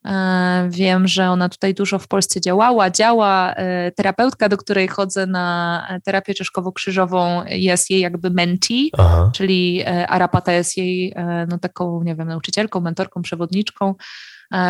E, 0.06 0.68
wiem, 0.70 1.08
że 1.08 1.30
ona 1.30 1.50
tutaj 1.50 1.74
dużo 1.74 2.00
w 2.00 2.08
Polsce 2.08 2.42
działała, 2.42 2.90
działa. 2.90 3.54
E, 3.54 3.92
terapeutka, 3.92 4.50
do 4.50 4.58
której 4.58 4.88
chodzę 4.88 5.28
na 5.28 5.88
terapię 6.04 6.34
czeszkowo-krzyżową, 6.34 7.44
jest 7.50 7.90
jej 7.90 8.02
jakby 8.02 8.30
mentee, 8.30 8.90
Aha. 8.98 9.32
czyli 9.34 9.82
e, 9.82 10.08
Arapata 10.08 10.54
jest 10.54 10.78
jej 10.78 11.16
no, 11.48 11.60
taką, 11.60 12.04
nie 12.04 12.16
wiem, 12.16 12.28
nauczycielką, 12.28 12.82
mentorką, 12.82 13.22
przewodniczką. 13.22 13.96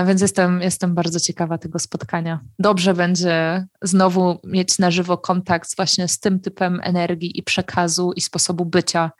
Więc 0.05 0.21
jestem, 0.21 0.61
jestem 0.61 0.95
bardzo 0.95 1.19
ciekawa 1.19 1.57
tego 1.57 1.79
spotkania. 1.79 2.39
Dobrze 2.59 2.93
będzie 2.93 3.65
znowu 3.81 4.39
mieć 4.43 4.79
na 4.79 4.91
żywo 4.91 5.17
kontakt 5.17 5.75
właśnie 5.75 6.07
z 6.07 6.19
tym 6.19 6.39
typem 6.39 6.79
energii 6.83 7.39
i 7.39 7.43
przekazu 7.43 8.11
i 8.15 8.21
sposobu 8.21 8.65
bycia, 8.65 9.11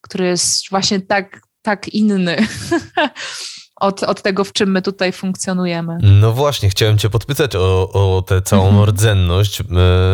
który 0.00 0.26
jest 0.26 0.70
właśnie 0.70 1.00
tak, 1.00 1.40
tak 1.62 1.88
inny 1.88 2.36
od, 3.82 4.02
od 4.02 4.22
tego, 4.22 4.44
w 4.44 4.52
czym 4.52 4.70
my 4.70 4.82
tutaj 4.82 5.12
funkcjonujemy. 5.12 5.98
No 6.02 6.32
właśnie, 6.32 6.70
chciałem 6.70 6.98
Cię 6.98 7.10
podpytać 7.10 7.56
o, 7.56 7.90
o 8.16 8.22
tę 8.22 8.42
całą 8.42 8.68
mhm. 8.68 8.88
rdzenność. 8.88 9.60
E, 9.60 9.64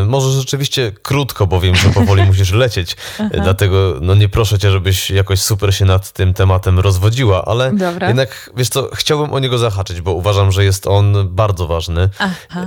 może 0.06 0.30
rzeczywiście 0.30 0.92
krótko, 1.02 1.46
bo 1.46 1.60
wiem, 1.60 1.76
że 1.76 1.90
powoli 1.90 2.22
musisz 2.30 2.52
lecieć, 2.52 2.96
dlatego 3.42 3.94
no 4.00 4.14
nie 4.14 4.28
proszę 4.28 4.58
Cię, 4.58 4.70
żebyś 4.70 5.10
jakoś 5.10 5.40
super 5.40 5.74
się 5.74 5.84
nad 5.84 6.12
tym 6.12 6.34
tematem 6.34 6.78
rozwodziła, 6.78 7.44
ale 7.44 7.72
Dobra. 7.72 8.06
jednak, 8.06 8.50
wiesz 8.56 8.68
co, 8.68 8.88
chciałbym 8.94 9.32
o 9.32 9.38
niego 9.38 9.58
zahaczyć, 9.58 10.00
bo 10.00 10.12
uważam, 10.12 10.52
że 10.52 10.64
jest 10.64 10.86
on 10.86 11.28
bardzo 11.28 11.66
ważny. 11.66 12.08
Aha. 12.18 12.60
E, 12.60 12.64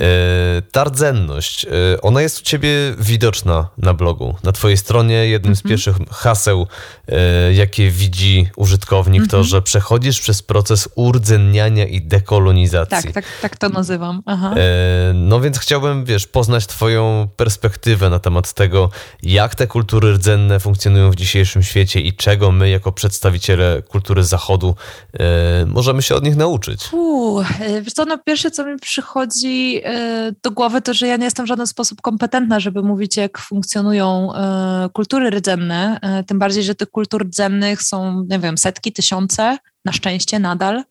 ta 0.72 0.84
rdzenność, 0.84 1.66
e, 1.66 2.02
ona 2.02 2.22
jest 2.22 2.40
u 2.40 2.44
Ciebie 2.44 2.70
widoczna 3.00 3.68
na 3.78 3.94
blogu, 3.94 4.36
na 4.44 4.52
Twojej 4.52 4.78
stronie. 4.78 5.28
Jednym 5.28 5.56
z 5.56 5.60
mhm. 5.60 5.70
pierwszych 5.70 5.96
haseł, 6.12 6.68
jakie 7.54 7.92
widzi 7.92 8.50
użytkownik, 8.56 9.22
to, 9.22 9.38
mhm. 9.38 9.44
że 9.44 9.62
przechodzisz 9.62 10.22
przez 10.22 10.42
proces 10.42 10.90
urdzenniania 10.96 11.86
i 11.86 12.02
dekolonizacji. 12.02 13.14
Tak, 13.14 13.14
tak, 13.14 13.26
tak 13.42 13.58
to 13.58 13.70
nazywam. 13.70 14.22
Aha. 14.26 14.54
E, 14.58 15.14
no 15.14 15.42
więc 15.42 15.60
chciałbym, 15.60 16.06
wiesz, 16.06 16.28
poznać 16.28 16.68
twoją 16.68 17.28
perspektywę 17.36 18.10
na 18.10 18.20
temat 18.20 18.54
tego, 18.54 18.90
jak 19.24 19.56
te 19.56 19.68
kultury 19.68 20.14
rdzenne 20.14 20.60
funkcjonują 20.60 21.12
w 21.12 21.16
dzisiejszym 21.16 21.64
świecie 21.64 22.00
i 22.02 22.14
czego 22.14 22.52
my 22.52 22.70
jako 22.70 22.92
przedstawiciele 22.92 23.82
kultury 23.82 24.24
zachodu 24.24 24.76
e, 25.20 25.66
możemy 25.66 26.02
się 26.02 26.16
od 26.16 26.24
nich 26.24 26.36
nauczyć. 26.36 26.90
Uu, 26.92 27.42
e, 27.42 27.82
wiesz 27.82 27.94
co, 27.94 28.06
no 28.06 28.18
pierwsze, 28.18 28.52
co 28.52 28.66
mi 28.66 28.80
przychodzi 28.80 29.82
do 30.44 30.52
głowy, 30.52 30.82
to, 30.82 30.94
że 30.94 31.08
ja 31.08 31.18
nie 31.18 31.26
jestem 31.26 31.46
w 31.46 31.50
żaden 31.50 31.68
sposób 31.68 32.02
kompetentna, 32.02 32.60
żeby 32.60 32.84
mówić, 32.84 33.18
jak 33.18 33.38
funkcjonują 33.38 34.30
kultury 34.94 35.30
rdzenne, 35.30 36.00
tym 36.28 36.40
bardziej, 36.40 36.64
że 36.64 36.76
tych 36.76 36.90
kultur 36.90 37.22
rdzennych 37.24 37.82
są, 37.84 38.26
nie 38.30 38.40
wiem, 38.40 38.58
setki, 38.58 38.94
tysiące, 38.94 39.58
na 39.86 39.92
szczęście 39.92 40.40
nadal 40.40 40.78
e, 40.78 40.84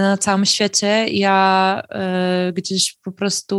na 0.00 0.16
całym 0.16 0.46
świecie. 0.46 1.06
Ja 1.08 1.82
e, 1.90 2.52
gdzieś 2.52 2.98
po 3.02 3.12
prostu, 3.12 3.56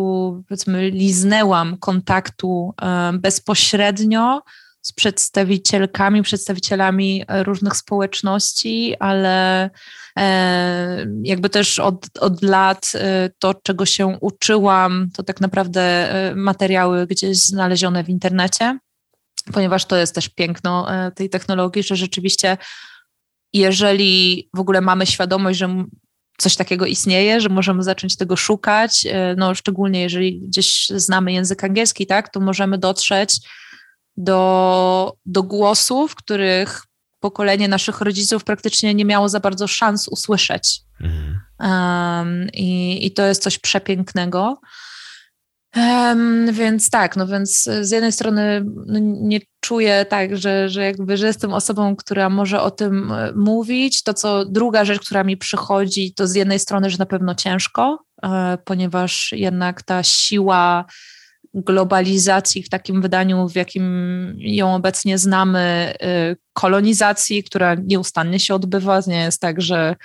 powiedzmy, 0.47 0.89
liznęłam 0.89 1.77
kontaktu 1.77 2.73
e, 2.81 3.11
bezpośrednio 3.13 4.41
z 4.81 4.93
przedstawicielkami, 4.93 6.23
przedstawicielami 6.23 7.25
różnych 7.29 7.75
społeczności, 7.75 8.95
ale 8.99 9.69
jakby 11.23 11.49
też 11.49 11.79
od, 11.79 12.05
od 12.19 12.41
lat 12.41 12.91
to, 13.39 13.53
czego 13.53 13.85
się 13.85 14.07
uczyłam, 14.21 15.09
to 15.13 15.23
tak 15.23 15.41
naprawdę 15.41 16.13
materiały 16.35 17.07
gdzieś 17.07 17.37
znalezione 17.37 18.03
w 18.03 18.09
internecie, 18.09 18.79
ponieważ 19.53 19.85
to 19.85 19.95
jest 19.97 20.15
też 20.15 20.29
piękno 20.29 20.87
tej 21.15 21.29
technologii, 21.29 21.83
że 21.83 21.95
rzeczywiście 21.95 22.57
jeżeli 23.53 24.49
w 24.55 24.59
ogóle 24.59 24.81
mamy 24.81 25.05
świadomość, 25.05 25.59
że 25.59 25.85
coś 26.37 26.55
takiego 26.55 26.85
istnieje, 26.85 27.41
że 27.41 27.49
możemy 27.49 27.83
zacząć 27.83 28.17
tego 28.17 28.35
szukać, 28.35 29.05
e, 29.05 29.35
no 29.37 29.55
szczególnie 29.55 30.01
jeżeli 30.01 30.41
gdzieś 30.41 30.89
znamy 30.89 31.33
język 31.33 31.63
angielski, 31.63 32.07
tak, 32.07 32.29
to 32.29 32.39
możemy 32.39 32.77
dotrzeć 32.77 33.39
do, 34.17 35.13
do 35.25 35.43
głosów, 35.43 36.15
których 36.15 36.83
pokolenie 37.19 37.67
naszych 37.67 38.01
rodziców 38.01 38.43
praktycznie 38.43 38.93
nie 38.93 39.05
miało 39.05 39.29
za 39.29 39.39
bardzo 39.39 39.67
szans 39.67 40.07
usłyszeć. 40.07 40.81
Mhm. 41.01 41.39
Um, 41.59 42.49
i, 42.53 42.99
I 43.05 43.11
to 43.11 43.25
jest 43.25 43.43
coś 43.43 43.59
przepięknego. 43.59 44.61
Um, 45.75 46.53
więc 46.53 46.89
tak, 46.89 47.15
no 47.15 47.27
więc 47.27 47.63
z 47.81 47.91
jednej 47.91 48.11
strony 48.11 48.65
no 48.85 48.99
nie 49.01 49.39
czuję 49.59 50.05
tak, 50.05 50.37
że, 50.37 50.69
że 50.69 50.83
jakby, 50.83 51.17
że 51.17 51.27
jestem 51.27 51.53
osobą, 51.53 51.95
która 51.95 52.29
może 52.29 52.61
o 52.61 52.71
tym 52.71 53.11
e, 53.11 53.33
mówić. 53.35 54.03
To, 54.03 54.13
co 54.13 54.45
druga 54.45 54.85
rzecz, 54.85 54.99
która 55.05 55.23
mi 55.23 55.37
przychodzi, 55.37 56.13
to 56.13 56.27
z 56.27 56.35
jednej 56.35 56.59
strony, 56.59 56.89
że 56.89 56.97
na 56.97 57.05
pewno 57.05 57.35
ciężko, 57.35 58.03
e, 58.23 58.57
ponieważ 58.65 59.31
jednak 59.31 59.83
ta 59.83 60.03
siła 60.03 60.85
globalizacji 61.53 62.63
w 62.63 62.69
takim 62.69 63.01
wydaniu, 63.01 63.49
w 63.49 63.55
jakim 63.55 63.83
ją 64.37 64.75
obecnie 64.75 65.17
znamy, 65.17 65.59
e, 65.59 66.35
kolonizacji, 66.53 67.43
która 67.43 67.75
nieustannie 67.75 68.39
się 68.39 68.55
odbywa. 68.55 68.99
Nie 69.07 69.21
jest 69.21 69.41
tak, 69.41 69.61
że 69.61 69.95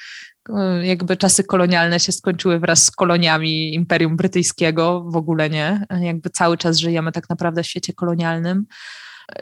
jakby 0.82 1.16
czasy 1.16 1.44
kolonialne 1.44 2.00
się 2.00 2.12
skończyły 2.12 2.58
wraz 2.58 2.84
z 2.84 2.90
koloniami 2.90 3.74
Imperium 3.74 4.16
Brytyjskiego, 4.16 5.04
w 5.08 5.16
ogóle 5.16 5.50
nie. 5.50 5.86
Jakby 6.00 6.30
cały 6.30 6.58
czas 6.58 6.78
żyjemy 6.78 7.12
tak 7.12 7.28
naprawdę 7.28 7.62
w 7.62 7.66
świecie 7.66 7.92
kolonialnym. 7.92 8.66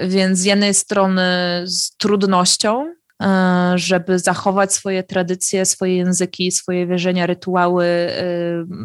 Więc 0.00 0.38
z 0.38 0.44
jednej 0.44 0.74
strony 0.74 1.22
z 1.64 1.96
trudnością, 1.96 2.94
e, 3.22 3.72
żeby 3.74 4.18
zachować 4.18 4.74
swoje 4.74 5.02
tradycje, 5.02 5.66
swoje 5.66 5.96
języki, 5.96 6.52
swoje 6.52 6.86
wierzenia, 6.86 7.26
rytuały, 7.26 7.86
e, 7.86 8.12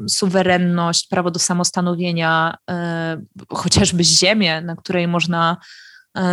suwerenność, 0.09 1.07
prawo 1.07 1.31
do 1.31 1.39
samostanowienia, 1.39 2.57
e, 2.69 3.21
chociażby 3.49 4.03
ziemię, 4.03 4.61
na 4.61 4.75
której 4.75 5.07
można 5.07 5.57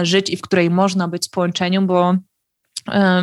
żyć 0.03 0.31
i 0.31 0.37
w 0.37 0.43
której 0.43 0.71
można 0.71 1.09
być 1.09 1.27
w 1.27 1.31
połączeniu, 1.31 1.83
bo 1.83 2.17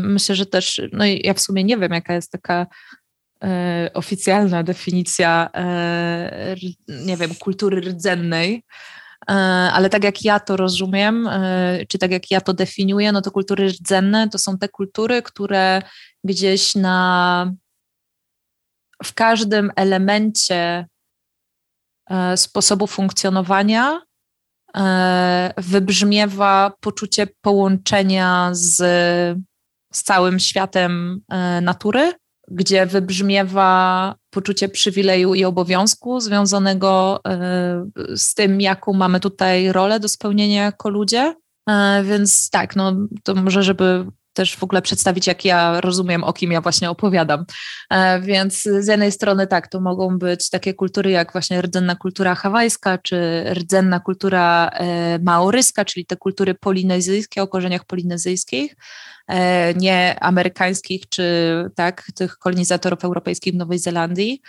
myślę, 0.02 0.36
że 0.36 0.46
też, 0.46 0.82
no 0.94 1.06
ja 1.06 1.34
w 1.34 1.40
sumie 1.40 1.64
nie 1.64 1.78
wiem, 1.78 1.92
jaka 1.92 2.14
jest 2.14 2.32
taka 2.32 2.68
oficjalna 3.94 4.64
definicja, 4.64 5.50
nie 6.88 7.18
wiem, 7.18 7.36
kultury 7.36 7.82
rdzennej, 7.82 8.64
ale 9.28 9.90
tak 9.90 10.04
jak 10.04 10.24
ja 10.24 10.40
to 10.40 10.58
rozumiem, 10.58 11.28
e, 11.28 11.86
czy 11.86 11.98
tak 11.98 12.12
jak 12.12 12.32
ja 12.32 12.42
to 12.42 12.54
definiuję, 12.54 13.12
no 13.12 13.22
to 13.22 13.32
kultury 13.32 13.68
rdzenne 13.68 14.30
to 14.30 14.38
są 14.38 14.58
te 14.58 14.70
kultury, 14.70 15.22
które 15.22 15.82
gdzieś 16.24 16.76
na 16.76 17.52
w 19.04 19.14
każdym 19.14 19.72
elemencie 19.76 20.88
e, 22.10 22.38
sposobu 22.38 22.88
funkcjonowania 22.88 24.02
wybrzmiewa 25.58 26.74
poczucie 26.80 27.28
połączenia 27.42 28.50
z, 28.54 28.76
z 29.94 30.04
całym 30.04 30.40
światem 30.40 31.22
natury 31.62 32.14
gdzie 32.52 32.86
wybrzmiewa 32.86 34.16
poczucie 34.30 34.70
przywileju 34.70 35.34
i 35.34 35.46
obowiązku 35.46 36.20
związanego 36.20 37.20
e, 37.28 37.86
z 38.16 38.34
tym, 38.34 38.62
jaką 38.62 38.94
mamy 38.94 39.20
tutaj 39.20 39.72
rolę 39.72 40.00
do 40.00 40.08
spełnienia 40.08 40.64
jako 40.64 40.90
ludzie. 40.90 41.36
E, 41.70 42.04
więc 42.04 42.50
tak, 42.50 42.76
no 42.76 42.96
to 43.24 43.36
może, 43.36 43.64
żeby 43.64 44.06
też 44.34 44.56
w 44.56 44.64
ogóle 44.64 44.82
przedstawić, 44.82 45.28
jak 45.28 45.46
ja 45.46 45.82
rozumiem, 45.82 46.24
o 46.24 46.34
kim 46.34 46.52
ja 46.52 46.62
właśnie 46.62 46.90
opowiadam. 46.90 47.46
E, 47.90 48.22
więc 48.22 48.64
z 48.64 48.88
jednej 48.88 49.12
strony 49.12 49.48
tak, 49.48 49.68
to 49.68 49.82
mogą 49.82 50.18
być 50.18 50.50
takie 50.50 50.74
kultury 50.74 51.12
jak 51.12 51.32
właśnie 51.32 51.62
rdzenna 51.62 51.96
kultura 51.96 52.36
hawajska, 52.36 52.98
czy 52.98 53.46
rdzenna 53.54 54.00
kultura 54.00 54.72
maoryska, 55.22 55.86
czyli 55.86 56.06
te 56.06 56.16
kultury 56.16 56.54
polinezyjskie 56.54 57.42
o 57.42 57.48
korzeniach 57.48 57.86
polinezyjskich, 57.86 58.76
E, 59.32 59.74
nie 59.74 60.18
amerykańskich 60.20 61.10
czy 61.10 61.26
tak, 61.76 62.08
tych 62.16 62.38
kolonizatorów 62.38 63.04
europejskich 63.04 63.54
w 63.54 63.58
Nowej 63.58 63.80
Zelandii. 63.80 64.42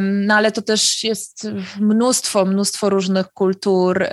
No 0.00 0.34
ale 0.34 0.52
to 0.52 0.62
też 0.62 1.04
jest 1.04 1.48
mnóstwo, 1.80 2.44
mnóstwo 2.44 2.90
różnych 2.90 3.28
kultur. 3.28 4.06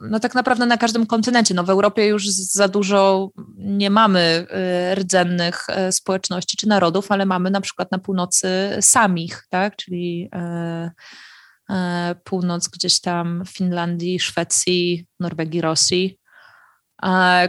No 0.00 0.20
tak 0.20 0.34
naprawdę 0.34 0.66
na 0.66 0.76
każdym 0.76 1.06
kontynencie. 1.06 1.54
No 1.54 1.64
w 1.64 1.70
Europie 1.70 2.06
już 2.06 2.28
za 2.30 2.68
dużo 2.68 3.30
nie 3.56 3.90
mamy 3.90 4.46
rdzennych 4.94 5.66
społeczności 5.90 6.56
czy 6.56 6.68
narodów, 6.68 7.12
ale 7.12 7.26
mamy 7.26 7.50
na 7.50 7.60
przykład 7.60 7.92
na 7.92 7.98
północy 7.98 8.48
samich, 8.80 9.46
tak? 9.50 9.76
czyli 9.76 10.30
północ 12.24 12.68
gdzieś 12.68 13.00
tam 13.00 13.42
Finlandii, 13.48 14.20
Szwecji, 14.20 15.06
Norwegii, 15.20 15.60
Rosji, 15.60 16.18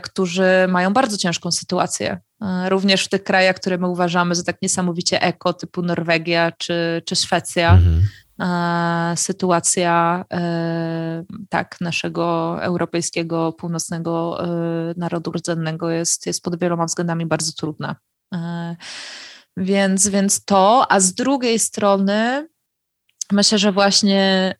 którzy 0.04 0.68
mają 0.68 0.94
bardzo 0.94 1.18
ciężką 1.18 1.52
sytuację 1.52 2.20
E, 2.42 2.70
również 2.70 3.06
w 3.06 3.10
tych 3.10 3.24
krajach, 3.24 3.56
które 3.56 3.78
my 3.78 3.88
uważamy 3.88 4.36
za 4.36 4.44
tak 4.44 4.62
niesamowicie 4.62 5.22
eko, 5.22 5.54
typu 5.54 5.82
Norwegia 5.82 6.52
czy, 6.58 7.02
czy 7.06 7.16
Szwecja. 7.16 7.72
Mhm. 7.72 8.02
E, 8.42 9.18
sytuacja 9.18 10.26
e, 10.34 11.24
tak 11.50 11.82
naszego 11.82 12.58
europejskiego, 12.64 13.54
północnego 13.54 14.38
narodu 14.98 15.32
rdzennego 15.32 15.90
jest, 15.90 16.26
jest 16.26 16.44
pod 16.44 16.60
wieloma 16.60 16.86
względami 16.86 17.26
bardzo 17.26 17.52
trudna. 17.52 17.96
Więc, 19.58 20.08
więc 20.08 20.46
to, 20.46 20.92
a 20.92 21.00
z 21.00 21.14
drugiej 21.14 21.60
strony 21.60 22.48
myślę, 23.32 23.58
że 23.58 23.72
właśnie 23.72 24.56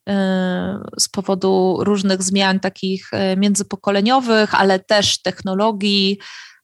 z 1.00 1.10
powodu 1.10 1.78
różnych 1.80 2.24
zmian 2.24 2.60
takich 2.60 3.12
międzypokoleniowych, 3.38 4.56
ale 4.56 4.80
też 4.80 5.22
technologii, 5.22 6.20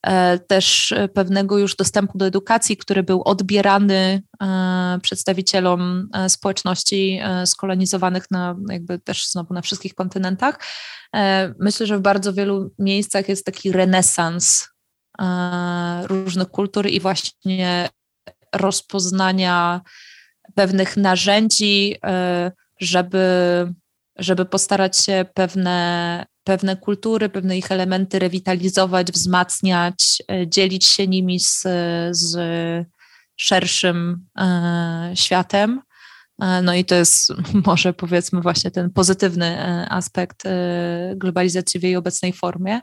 E, 0.06 0.38
też 0.38 0.94
pewnego 1.14 1.58
już 1.58 1.76
dostępu 1.76 2.18
do 2.18 2.26
edukacji, 2.26 2.76
który 2.76 3.02
był 3.02 3.22
odbierany 3.22 4.22
e, 4.42 4.98
przedstawicielom 5.02 6.08
e, 6.14 6.28
społeczności 6.28 7.20
skolonizowanych 7.44 8.30
na 8.30 8.56
jakby 8.70 8.98
też 8.98 9.28
znowu 9.28 9.54
na 9.54 9.62
wszystkich 9.62 9.94
kontynentach. 9.94 10.60
Myślę, 11.60 11.86
że 11.86 11.98
w 11.98 12.00
bardzo 12.00 12.32
wielu 12.32 12.70
miejscach 12.78 13.28
jest 13.28 13.44
taki 13.44 13.72
renesans 13.72 14.68
różnych 16.02 16.48
kultur 16.48 16.86
i 16.86 17.00
właśnie 17.00 17.88
rozpoznania 18.54 19.80
pewnych 20.54 20.96
narzędzi, 20.96 21.96
żeby, 22.80 23.26
żeby 24.18 24.44
postarać 24.44 24.98
się 24.98 25.24
pewne 25.34 26.26
pewne 26.46 26.76
kultury, 26.76 27.28
pewne 27.28 27.58
ich 27.58 27.72
elementy 27.72 28.18
rewitalizować, 28.18 29.12
wzmacniać, 29.12 30.22
e, 30.30 30.48
dzielić 30.48 30.84
się 30.84 31.08
nimi 31.08 31.40
z, 31.40 31.62
z 32.10 32.36
szerszym 33.36 34.26
e, 34.38 35.12
światem. 35.14 35.82
E, 36.42 36.62
no 36.62 36.74
i 36.74 36.84
to 36.84 36.94
jest 36.94 37.32
może 37.66 37.92
powiedzmy 37.92 38.40
właśnie 38.40 38.70
ten 38.70 38.90
pozytywny 38.90 39.58
aspekt 39.90 40.42
globalizacji 41.16 41.80
w 41.80 41.82
jej 41.82 41.96
obecnej 41.96 42.32
formie. 42.32 42.80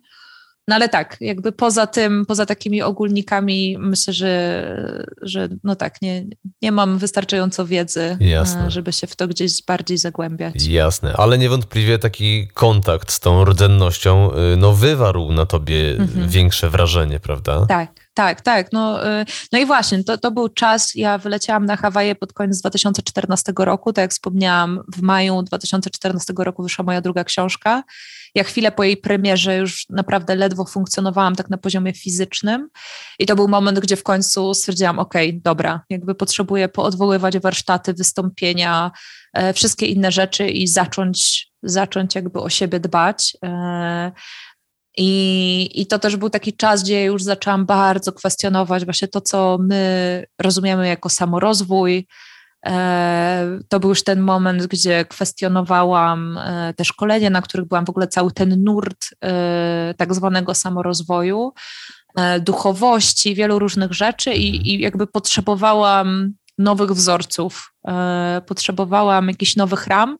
No 0.68 0.76
ale 0.76 0.90
tak, 0.90 1.18
jakby 1.22 1.52
poza 1.52 1.88
tym, 1.88 2.26
poza 2.26 2.45
takimi 2.45 2.81
ogólnikami, 2.81 3.77
myślę, 3.80 4.14
że, 4.14 5.06
że 5.22 5.49
no 5.64 5.76
tak, 5.76 6.02
nie, 6.02 6.26
nie 6.61 6.72
mam 6.72 6.98
wystarczająco 6.98 7.65
wiedzy, 7.65 8.18
Jasne. 8.19 8.72
żeby 8.72 8.94
się 8.94 9.07
w 9.07 9.15
to 9.15 9.27
gdzieś 9.27 9.64
bardziej 9.64 9.98
zagłębiać. 9.98 10.65
Jasne, 10.65 11.14
ale 11.18 11.38
niewątpliwie 11.38 11.99
taki 11.99 12.48
kontakt 12.53 13.11
z 13.11 13.19
tą 13.19 13.45
rdzennością 13.45 14.31
y, 14.53 14.57
no, 14.57 14.73
wywarł 14.73 15.31
na 15.31 15.45
tobie 15.45 15.91
mhm. 15.91 16.30
większe 16.30 16.69
wrażenie, 16.69 17.19
prawda? 17.19 17.65
Tak. 17.65 18.03
Tak, 18.14 18.41
tak. 18.41 18.73
No, 18.73 19.07
y, 19.22 19.26
no 19.52 19.60
i 19.60 19.65
właśnie, 19.65 20.03
to, 20.03 20.18
to 20.18 20.31
był 20.31 20.49
czas, 20.49 20.95
ja 20.95 21.18
wyleciałam 21.18 21.65
na 21.65 21.76
Hawaje 21.76 22.15
pod 22.15 22.34
koniec 22.34 22.60
2014 22.60 23.53
roku, 23.57 23.94
tak 23.94 24.03
jak 24.03 24.11
wspomniałam, 24.11 24.80
w 24.95 25.02
maju 25.02 25.41
2014 25.41 26.34
roku 26.38 26.64
wyszła 26.64 26.85
moja 26.85 27.02
druga 27.02 27.23
książka 27.23 27.84
ja 28.35 28.43
chwilę 28.43 28.72
po 28.72 28.84
jej 28.84 28.97
premierze 28.97 29.57
już 29.57 29.85
naprawdę 29.89 30.35
ledwo 30.35 30.65
funkcjonowałam 30.65 31.35
tak 31.35 31.49
na 31.49 31.57
poziomie 31.57 31.93
fizycznym 31.93 32.69
i 33.19 33.26
to 33.26 33.35
był 33.35 33.47
moment, 33.47 33.80
gdzie 33.80 33.95
w 33.95 34.03
końcu 34.03 34.53
stwierdziłam, 34.53 34.99
ok, 34.99 35.14
dobra, 35.34 35.81
jakby 35.89 36.15
potrzebuję 36.15 36.69
poodwoływać 36.69 37.39
warsztaty, 37.39 37.93
wystąpienia, 37.93 38.91
e, 39.34 39.53
wszystkie 39.53 39.85
inne 39.85 40.11
rzeczy 40.11 40.49
i 40.49 40.68
zacząć, 40.68 41.47
zacząć 41.64 42.15
jakby 42.15 42.39
o 42.39 42.49
siebie 42.49 42.80
dbać. 42.80 43.38
E, 43.45 44.11
i, 44.97 45.69
I 45.81 45.85
to 45.85 45.99
też 45.99 46.15
był 46.15 46.30
taki 46.30 46.53
czas, 46.53 46.84
gdzie 46.84 47.03
już 47.03 47.23
zaczęłam 47.23 47.65
bardzo 47.65 48.11
kwestionować 48.11 48.85
właśnie 48.85 49.07
to, 49.07 49.22
co 49.22 49.57
my 49.61 50.26
rozumiemy 50.41 50.88
jako 50.88 51.10
samorozwój, 51.10 52.07
to 53.69 53.80
był 53.80 53.90
już 53.90 54.03
ten 54.03 54.22
moment, 54.22 54.68
gdzie 54.68 55.06
kwestionowałam 55.06 56.38
e, 56.38 56.73
te 56.73 56.85
szkolenia, 56.85 57.30
na 57.30 57.41
których 57.41 57.68
byłam 57.68 57.85
w 57.85 57.90
ogóle 57.90 58.07
cały 58.07 58.31
ten 58.31 58.64
nurt 58.64 59.07
e, 59.23 59.94
tak 59.98 60.14
zwanego 60.14 60.56
samorozwoju, 60.56 61.53
duchowości, 62.41 63.35
wielu 63.35 63.60
różnych 63.60 63.94
rzeczy 63.94 64.34
i, 64.34 64.48
mhm. 64.48 64.65
i 64.65 64.80
jakby 64.80 65.07
potrzebowałam 65.07 66.34
nowych 66.57 66.91
wzorców, 66.91 67.73
potrzebowałam 68.48 69.27
jakichś 69.27 69.56
nowych 69.56 69.88
ram. 69.88 70.18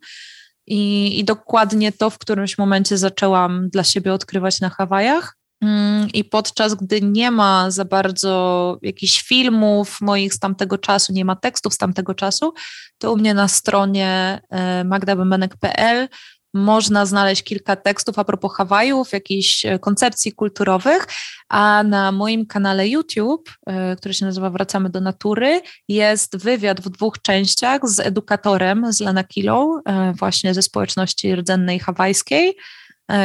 I, 0.68 1.20
I 1.20 1.24
dokładnie 1.24 1.92
to 1.92 2.10
w 2.10 2.18
którymś 2.18 2.58
momencie 2.58 2.98
zaczęłam 2.98 3.70
dla 3.70 3.84
siebie 3.84 4.14
odkrywać 4.14 4.62
na 4.62 4.70
Hawajach. 4.70 5.38
Mm, 5.64 6.08
I 6.14 6.24
podczas 6.24 6.76
gdy 6.76 7.02
nie 7.02 7.32
ma 7.32 7.72
za 7.72 7.86
bardzo 7.86 8.78
jakichś 8.82 9.22
filmów 9.22 10.02
moich 10.02 10.34
z 10.34 10.40
tamtego 10.40 10.78
czasu, 10.78 11.14
nie 11.14 11.26
ma 11.26 11.36
tekstów 11.36 11.74
z 11.74 11.78
tamtego 11.78 12.14
czasu, 12.14 12.54
to 12.98 13.14
u 13.14 13.18
mnie 13.18 13.34
na 13.34 13.48
stronie 13.48 14.42
e, 14.50 14.84
magdabemenek.pl 14.84 16.08
można 16.56 17.06
znaleźć 17.06 17.44
kilka 17.44 17.76
tekstów 17.76 18.20
a 18.20 18.24
propos 18.24 18.54
Hawajów, 18.54 19.12
jakichś 19.12 19.66
e, 19.66 19.80
koncepcji 19.80 20.32
kulturowych, 20.32 21.08
a 21.50 21.84
na 21.84 22.12
moim 22.12 22.46
kanale 22.46 22.88
YouTube, 22.88 23.50
e, 23.66 23.96
który 23.96 24.14
się 24.14 24.26
nazywa 24.26 24.50
Wracamy 24.50 24.90
do 24.90 25.02
Natury, 25.02 25.62
jest 25.88 26.38
wywiad 26.38 26.82
w 26.82 26.90
dwóch 26.90 27.22
częściach 27.22 27.90
z 27.90 28.00
edukatorem, 28.00 28.94
z 28.94 29.00
Lanakilą, 29.00 29.80
właśnie 30.20 30.54
ze 30.54 30.62
społeczności 30.62 31.36
rdzennej 31.36 31.80
hawajskiej, 31.80 32.56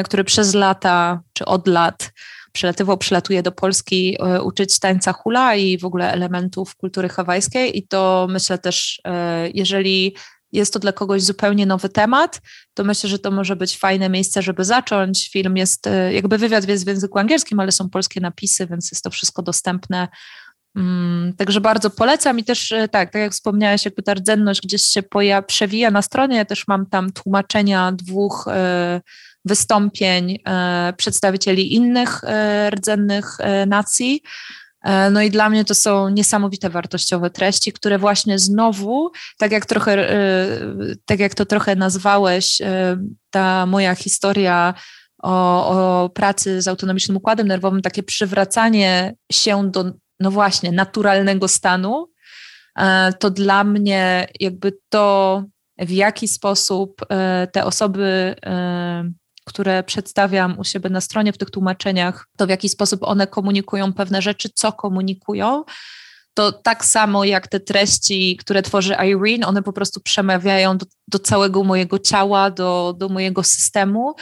który 0.04 0.24
przez 0.24 0.54
lata 0.54 1.20
czy 1.32 1.44
od 1.44 1.66
lat 1.66 2.10
przelatywał, 2.52 2.98
przylatuje 2.98 3.42
do 3.42 3.52
Polski 3.52 4.16
e, 4.20 4.42
uczyć 4.42 4.78
tańca 4.78 5.12
hula 5.12 5.54
i 5.54 5.78
w 5.78 5.84
ogóle 5.84 6.12
elementów 6.12 6.76
kultury 6.76 7.08
hawajskiej. 7.08 7.78
I 7.78 7.88
to 7.88 8.26
myślę 8.30 8.58
też, 8.58 9.00
e, 9.04 9.48
jeżeli 9.54 10.16
jest 10.52 10.72
to 10.72 10.78
dla 10.78 10.92
kogoś 10.92 11.22
zupełnie 11.22 11.66
nowy 11.66 11.88
temat, 11.88 12.40
to 12.74 12.84
myślę, 12.84 13.10
że 13.10 13.18
to 13.18 13.30
może 13.30 13.56
być 13.56 13.78
fajne 13.78 14.08
miejsce, 14.08 14.42
żeby 14.42 14.64
zacząć. 14.64 15.30
Film 15.32 15.56
jest, 15.56 15.88
jakby 16.12 16.38
wywiad 16.38 16.68
jest 16.68 16.84
w 16.84 16.88
języku 16.88 17.18
angielskim, 17.18 17.60
ale 17.60 17.72
są 17.72 17.90
polskie 17.90 18.20
napisy, 18.20 18.66
więc 18.66 18.90
jest 18.92 19.04
to 19.04 19.10
wszystko 19.10 19.42
dostępne. 19.42 20.08
Mm, 20.76 21.32
także 21.36 21.60
bardzo 21.60 21.90
polecam 21.90 22.38
i 22.38 22.44
też 22.44 22.68
tak, 22.90 23.12
tak 23.12 23.14
jak 23.14 23.32
wspomniałeś, 23.32 23.84
jakby 23.84 24.02
ta 24.02 24.14
rdzenność 24.14 24.60
gdzieś 24.60 24.82
się 24.82 25.02
poja- 25.02 25.42
przewija 25.42 25.90
na 25.90 26.02
stronie, 26.02 26.36
ja 26.36 26.44
też 26.44 26.68
mam 26.68 26.86
tam 26.86 27.12
tłumaczenia 27.12 27.92
dwóch 27.92 28.48
wystąpień 29.48 30.38
e, 30.48 30.92
przedstawicieli 30.96 31.74
innych 31.74 32.24
e, 32.24 32.70
rdzennych 32.70 33.36
e, 33.38 33.66
nacji. 33.66 34.22
No 35.10 35.22
i 35.22 35.30
dla 35.30 35.50
mnie 35.50 35.64
to 35.64 35.74
są 35.74 36.08
niesamowite 36.08 36.70
wartościowe 36.70 37.30
treści, 37.30 37.72
które 37.72 37.98
właśnie 37.98 38.38
znowu, 38.38 39.10
tak 39.38 39.52
jak 39.52 39.66
trochę, 39.66 40.08
tak 41.04 41.20
jak 41.20 41.34
to 41.34 41.46
trochę 41.46 41.76
nazwałeś, 41.76 42.62
ta 43.30 43.66
moja 43.66 43.94
historia 43.94 44.74
o, 45.22 45.68
o 46.04 46.08
pracy 46.08 46.62
z 46.62 46.68
autonomicznym 46.68 47.16
układem 47.16 47.48
nerwowym, 47.48 47.82
takie 47.82 48.02
przywracanie 48.02 49.14
się 49.32 49.70
do, 49.70 49.92
no 50.20 50.30
właśnie, 50.30 50.72
naturalnego 50.72 51.48
stanu, 51.48 52.06
to 53.18 53.30
dla 53.30 53.64
mnie 53.64 54.26
jakby 54.40 54.78
to, 54.88 55.44
w 55.78 55.90
jaki 55.90 56.28
sposób 56.28 57.06
te 57.52 57.64
osoby 57.64 58.34
które 59.48 59.82
przedstawiam 59.82 60.58
u 60.58 60.64
siebie 60.64 60.90
na 60.90 61.00
stronie 61.00 61.32
w 61.32 61.38
tych 61.38 61.50
tłumaczeniach, 61.50 62.26
to 62.36 62.46
w 62.46 62.50
jaki 62.50 62.68
sposób 62.68 63.02
one 63.02 63.26
komunikują 63.26 63.92
pewne 63.92 64.22
rzeczy, 64.22 64.48
co 64.54 64.72
komunikują, 64.72 65.64
to 66.34 66.52
tak 66.52 66.84
samo 66.84 67.24
jak 67.24 67.48
te 67.48 67.60
treści, 67.60 68.36
które 68.36 68.62
tworzy 68.62 68.94
Irene, 69.06 69.46
one 69.46 69.62
po 69.62 69.72
prostu 69.72 70.00
przemawiają 70.00 70.78
do, 70.78 70.86
do 71.08 71.18
całego 71.18 71.64
mojego 71.64 71.98
ciała, 71.98 72.50
do, 72.50 72.94
do 72.98 73.08
mojego 73.08 73.42
systemu. 73.42 74.14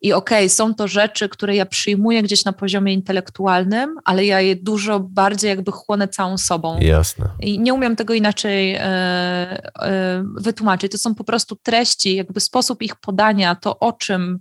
I 0.00 0.12
okej, 0.12 0.38
okay, 0.38 0.48
są 0.48 0.74
to 0.74 0.88
rzeczy, 0.88 1.28
które 1.28 1.56
ja 1.56 1.66
przyjmuję 1.66 2.22
gdzieś 2.22 2.44
na 2.44 2.52
poziomie 2.52 2.92
intelektualnym, 2.92 3.94
ale 4.04 4.24
ja 4.24 4.40
je 4.40 4.56
dużo 4.56 5.00
bardziej 5.00 5.48
jakby 5.48 5.72
chłonę 5.72 6.08
całą 6.08 6.38
sobą. 6.38 6.78
Jasne. 6.80 7.28
I 7.40 7.58
nie 7.58 7.74
umiem 7.74 7.96
tego 7.96 8.14
inaczej 8.14 8.74
e, 8.74 8.82
e, 8.82 10.24
wytłumaczyć. 10.36 10.92
To 10.92 10.98
są 10.98 11.14
po 11.14 11.24
prostu 11.24 11.56
treści, 11.56 12.16
jakby 12.16 12.40
sposób 12.40 12.82
ich 12.82 12.96
podania, 12.96 13.54
to 13.54 13.78
o 13.78 13.92
czym 13.92 14.38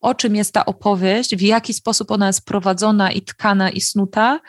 o 0.00 0.14
czym 0.14 0.36
jest 0.36 0.54
ta 0.54 0.66
opowieść, 0.66 1.36
w 1.36 1.40
jaki 1.40 1.74
sposób 1.74 2.10
ona 2.10 2.26
jest 2.26 2.44
prowadzona 2.44 3.12
i 3.12 3.22
tkana 3.22 3.70
i 3.70 3.80
snuta, 3.80 4.40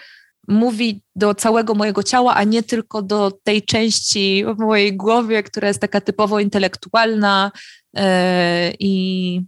mówi 0.47 1.01
do 1.15 1.35
całego 1.35 1.75
mojego 1.75 2.03
ciała, 2.03 2.35
a 2.35 2.43
nie 2.43 2.63
tylko 2.63 3.01
do 3.01 3.31
tej 3.43 3.61
części 3.61 4.45
w 4.57 4.59
mojej 4.59 4.97
głowie, 4.97 5.43
która 5.43 5.67
jest 5.67 5.81
taka 5.81 6.01
typowo 6.01 6.39
intelektualna 6.39 7.51
e, 7.97 8.73
i 8.79 9.41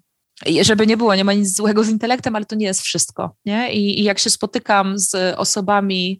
żeby 0.61 0.87
nie 0.87 0.97
było, 0.97 1.15
nie 1.15 1.23
ma 1.23 1.33
nic 1.33 1.55
złego 1.55 1.83
z 1.83 1.89
intelektem, 1.89 2.35
ale 2.35 2.45
to 2.45 2.55
nie 2.55 2.65
jest 2.65 2.81
wszystko. 2.81 3.35
Nie? 3.45 3.73
I, 3.73 3.99
I 3.99 4.03
jak 4.03 4.19
się 4.19 4.29
spotykam 4.29 4.99
z 4.99 5.35
osobami, 5.37 6.19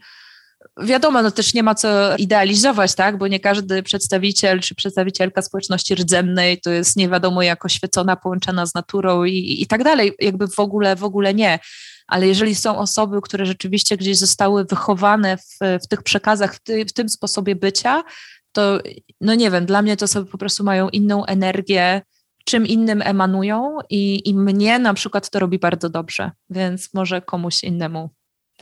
wiadomo, 0.84 1.22
no 1.22 1.32
też 1.32 1.54
nie 1.54 1.64
ma 1.64 1.76
co 1.76 2.18
idealizować, 2.18 2.96
tak, 2.96 3.18
bo 3.18 3.28
nie 3.28 3.40
każdy 3.40 3.84
przedstawiciel 3.84 4.60
czy 4.60 4.76
przedstawicielka 4.76 5.42
społeczności 5.42 5.96
rdzennej 5.96 6.62
to 6.62 6.72
jest 6.72 6.96
nie 6.96 7.10
wiadomo 7.10 7.42
jak 7.42 7.66
oświecona, 7.66 8.16
połączona 8.16 8.66
z 8.66 8.76
naturą 8.76 9.24
i, 9.24 9.62
i 9.62 9.68
tak 9.68 9.84
dalej, 9.84 10.14
jakby 10.20 10.48
w 10.48 10.60
ogóle, 10.60 10.96
w 10.96 11.04
ogóle 11.04 11.34
nie. 11.34 11.60
Ale 12.08 12.28
jeżeli 12.28 12.56
są 12.56 12.78
osoby, 12.78 13.22
które 13.22 13.46
rzeczywiście 13.46 13.98
gdzieś 13.98 14.18
zostały 14.18 14.66
wychowane 14.66 15.38
w, 15.38 15.58
w 15.84 15.88
tych 15.88 16.04
przekazach, 16.04 16.56
w, 16.56 16.60
ty, 16.60 16.86
w 16.86 16.94
tym 16.94 17.10
sposobie 17.10 17.56
bycia, 17.56 18.04
to 18.52 18.80
no 19.22 19.36
nie 19.36 19.52
wiem, 19.52 19.66
dla 19.66 19.82
mnie 19.82 19.98
to 19.98 20.06
osoby 20.06 20.32
po 20.32 20.38
prostu 20.38 20.64
mają 20.64 20.90
inną 20.90 21.26
energię, 21.26 22.02
czym 22.46 22.68
innym 22.68 23.02
emanują 23.02 23.78
i, 23.90 24.30
i 24.30 24.36
mnie 24.36 24.80
na 24.80 24.94
przykład 24.94 25.30
to 25.30 25.40
robi 25.40 25.60
bardzo 25.60 25.90
dobrze, 25.90 26.32
więc 26.50 26.94
może 26.94 27.22
komuś 27.22 27.64
innemu 27.64 28.10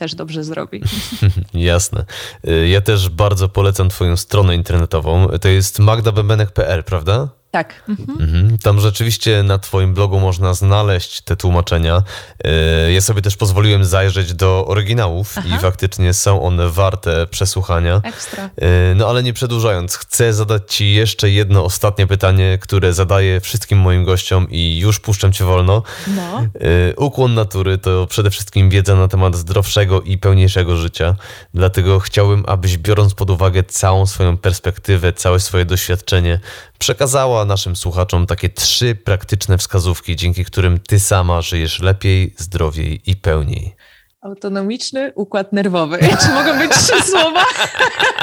też 0.02 0.14
dobrze 0.14 0.44
zrobi. 0.44 0.82
Jasne. 1.54 2.04
Y, 2.48 2.68
ja 2.68 2.80
też 2.80 3.08
bardzo 3.08 3.48
polecam 3.48 3.88
Twoją 3.88 4.16
stronę 4.16 4.54
internetową. 4.54 5.28
To 5.40 5.48
jest 5.48 5.78
magdabebenek.pl, 5.78 6.84
prawda? 6.84 7.28
Tak. 7.52 7.82
Mhm. 7.88 8.20
Mhm. 8.20 8.58
Tam 8.58 8.80
rzeczywiście 8.80 9.42
na 9.42 9.58
Twoim 9.58 9.94
blogu 9.94 10.20
można 10.20 10.54
znaleźć 10.54 11.20
te 11.20 11.36
tłumaczenia. 11.36 12.02
E, 12.44 12.92
ja 12.92 13.00
sobie 13.00 13.22
też 13.22 13.36
pozwoliłem 13.36 13.84
zajrzeć 13.84 14.34
do 14.34 14.66
oryginałów 14.66 15.34
Aha. 15.36 15.48
i 15.56 15.58
faktycznie 15.58 16.14
są 16.14 16.42
one 16.42 16.68
warte 16.68 17.26
przesłuchania. 17.26 18.00
Ekstra. 18.04 18.50
E, 18.56 18.94
no 18.94 19.08
ale 19.08 19.22
nie 19.22 19.32
przedłużając, 19.32 19.96
chcę 19.96 20.32
zadać 20.32 20.74
Ci 20.74 20.92
jeszcze 20.92 21.30
jedno 21.30 21.64
ostatnie 21.64 22.06
pytanie, 22.06 22.58
które 22.60 22.92
zadaję 22.92 23.40
wszystkim 23.40 23.78
moim 23.78 24.04
gościom 24.04 24.46
i 24.50 24.78
już 24.78 25.00
puszczam 25.00 25.32
Cię 25.32 25.44
wolno. 25.44 25.82
No. 26.06 26.40
E, 26.40 26.96
ukłon 26.96 27.34
natury 27.34 27.78
to 27.78 28.06
przede 28.06 28.30
wszystkim 28.30 28.70
wiedza 28.70 28.94
na 28.94 29.08
temat 29.08 29.36
zdrowszego 29.36 30.02
i 30.02 30.18
pełniejszego 30.18 30.76
życia. 30.76 31.16
Dlatego 31.54 32.00
chciałbym, 32.00 32.44
abyś 32.46 32.78
biorąc 32.78 33.14
pod 33.14 33.30
uwagę 33.30 33.64
całą 33.64 34.06
swoją 34.06 34.36
perspektywę, 34.36 35.12
całe 35.12 35.40
swoje 35.40 35.64
doświadczenie, 35.64 36.40
przekazała 36.78 37.41
naszym 37.44 37.76
słuchaczom 37.76 38.26
takie 38.26 38.48
trzy 38.48 38.94
praktyczne 38.94 39.58
wskazówki, 39.58 40.16
dzięki 40.16 40.44
którym 40.44 40.80
ty 40.80 41.00
sama 41.00 41.42
żyjesz 41.42 41.80
lepiej, 41.80 42.34
zdrowiej 42.38 43.10
i 43.10 43.16
pełniej. 43.16 43.74
Autonomiczny 44.20 45.12
układ 45.14 45.52
nerwowy. 45.52 45.98
Czy 46.22 46.28
mogą 46.28 46.58
być 46.58 46.70
trzy 46.70 47.02
słowa? 47.02 47.44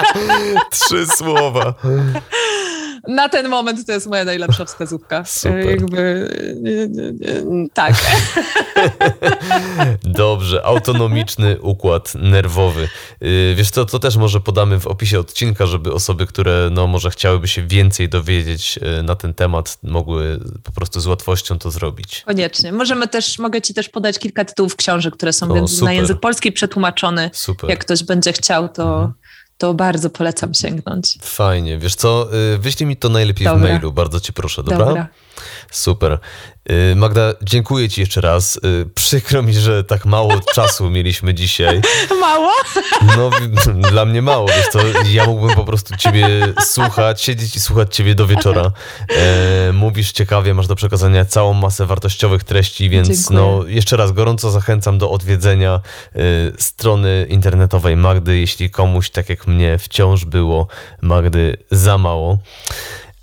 trzy 0.72 1.08
słowa. 1.08 1.74
Na 3.08 3.30
ten 3.30 3.48
moment 3.48 3.86
to 3.86 3.92
jest 3.92 4.08
moja 4.08 4.26
najlepsza 4.26 4.66
wskazówka. 4.66 5.26
Super. 5.26 5.66
Jakby 5.66 6.30
tak. 7.74 7.96
Dobrze, 10.04 10.66
autonomiczny 10.66 11.62
układ 11.62 12.16
nerwowy. 12.16 12.88
Y, 13.24 13.54
wiesz 13.58 13.70
co, 13.70 13.86
to 13.86 14.00
też 14.00 14.18
może 14.18 14.40
podamy 14.40 14.80
w 14.80 14.88
opisie 14.88 15.20
odcinka, 15.20 15.66
żeby 15.66 15.94
osoby, 15.94 16.28
które 16.28 16.70
no 16.72 16.88
może 16.88 17.10
chciałyby 17.10 17.48
się 17.48 17.68
więcej 17.68 18.10
dowiedzieć 18.10 18.80
y, 19.00 19.04
na 19.04 19.16
ten 19.16 19.34
temat, 19.34 19.78
mogły 19.84 20.40
po 20.64 20.72
prostu 20.72 21.00
z 21.00 21.08
łatwością 21.08 21.60
to 21.60 21.72
zrobić. 21.72 22.24
Koniecznie. 22.26 22.72
Możemy 22.72 23.08
też, 23.08 23.40
mogę 23.40 23.62
ci 23.62 23.74
też 23.74 23.90
podać 23.90 24.20
kilka 24.20 24.46
tytułów 24.46 24.76
książek, 24.76 25.14
które 25.14 25.34
są 25.34 25.52
o, 25.52 25.66
na 25.86 25.94
język 25.94 26.20
polski 26.20 26.52
przetłumaczone. 26.52 27.30
Super. 27.34 27.70
Jak 27.70 27.80
ktoś 27.80 28.04
będzie 28.04 28.34
chciał, 28.34 28.70
to 28.70 28.84
mhm 28.84 29.14
to 29.60 29.74
bardzo 29.74 30.10
polecam 30.10 30.54
sięgnąć. 30.54 31.18
Fajnie. 31.22 31.78
Wiesz 31.78 31.96
co, 31.96 32.30
y, 32.54 32.58
wyślij 32.58 32.88
mi 32.88 32.98
to 32.98 33.10
najlepiej 33.10 33.46
dobra. 33.48 33.68
w 33.68 33.72
mailu, 33.72 33.92
bardzo 33.92 34.20
cię 34.20 34.34
proszę, 34.34 34.64
dobra? 34.64 34.86
Dobra. 34.86 35.08
Super. 35.72 36.20
Y, 36.72 36.96
Magda, 36.96 37.34
dziękuję 37.42 37.90
Ci 37.90 38.02
jeszcze 38.02 38.22
raz. 38.22 38.56
Y, 38.56 38.90
przykro 38.96 39.44
mi, 39.44 39.54
że 39.54 39.84
tak 39.84 40.06
mało 40.06 40.40
czasu 40.56 40.90
mieliśmy 40.90 41.34
dzisiaj. 41.34 41.82
Mało? 42.20 42.52
No, 43.18 43.30
dla 43.92 44.06
mnie 44.06 44.22
mało. 44.22 44.48
Wiesz 44.48 44.70
to 44.72 44.80
ja 45.10 45.26
mógłbym 45.26 45.56
po 45.56 45.66
prostu 45.66 45.98
Ciebie 45.98 46.28
słuchać, 46.62 47.22
siedzieć 47.22 47.56
i 47.56 47.60
słuchać 47.60 47.96
Ciebie 47.96 48.16
do 48.16 48.28
wieczora. 48.28 48.72
E, 49.10 49.72
mówisz 49.74 50.12
ciekawie, 50.12 50.54
masz 50.54 50.68
do 50.68 50.76
przekazania 50.76 51.26
całą 51.26 51.54
masę 51.54 51.86
wartościowych 51.86 52.44
treści, 52.44 52.90
więc 52.90 53.30
no, 53.30 53.64
jeszcze 53.68 53.98
raz 53.98 54.12
gorąco 54.12 54.52
zachęcam 54.52 54.98
do 54.98 55.12
odwiedzenia 55.12 55.80
y, 56.16 56.54
strony 56.58 57.26
internetowej 57.30 57.98
Magdy, 57.98 58.38
jeśli 58.38 58.70
komuś, 58.70 59.10
tak 59.10 59.30
jak 59.30 59.48
mnie, 59.48 59.78
wciąż 59.78 60.26
było 60.26 60.68
Magdy 61.02 61.58
za 61.72 61.98
mało. 61.98 62.38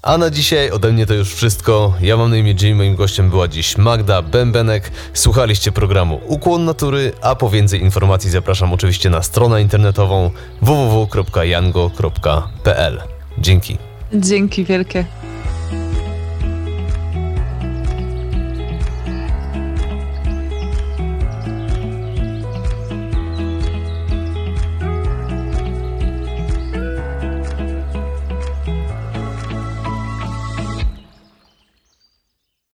A 0.03 0.19
na 0.19 0.31
dzisiaj 0.31 0.71
ode 0.71 0.93
mnie 0.93 1.07
to 1.07 1.15
już 1.15 1.35
wszystko. 1.35 1.95
Ja 2.01 2.17
mam 2.17 2.31
na 2.31 2.37
imię 2.37 2.55
Jim, 2.63 2.77
moim 2.77 2.97
gościem 2.97 3.31
była 3.31 3.49
dziś 3.49 3.79
Magda 3.79 4.23
Bębenek. 4.23 4.91
Słuchaliście 5.13 5.73
programu 5.73 6.21
Ukłon 6.27 6.65
Natury, 6.65 7.13
a 7.23 7.35
po 7.35 7.51
więcej 7.51 7.83
informacji 7.83 8.31
zapraszam 8.31 8.73
oczywiście 8.73 9.11
na 9.11 9.23
stronę 9.23 9.63
internetową 9.63 10.31
www.jango.pl. 10.63 13.03
Dzięki. 13.39 13.79
Dzięki 14.15 14.65
wielkie. 14.65 15.05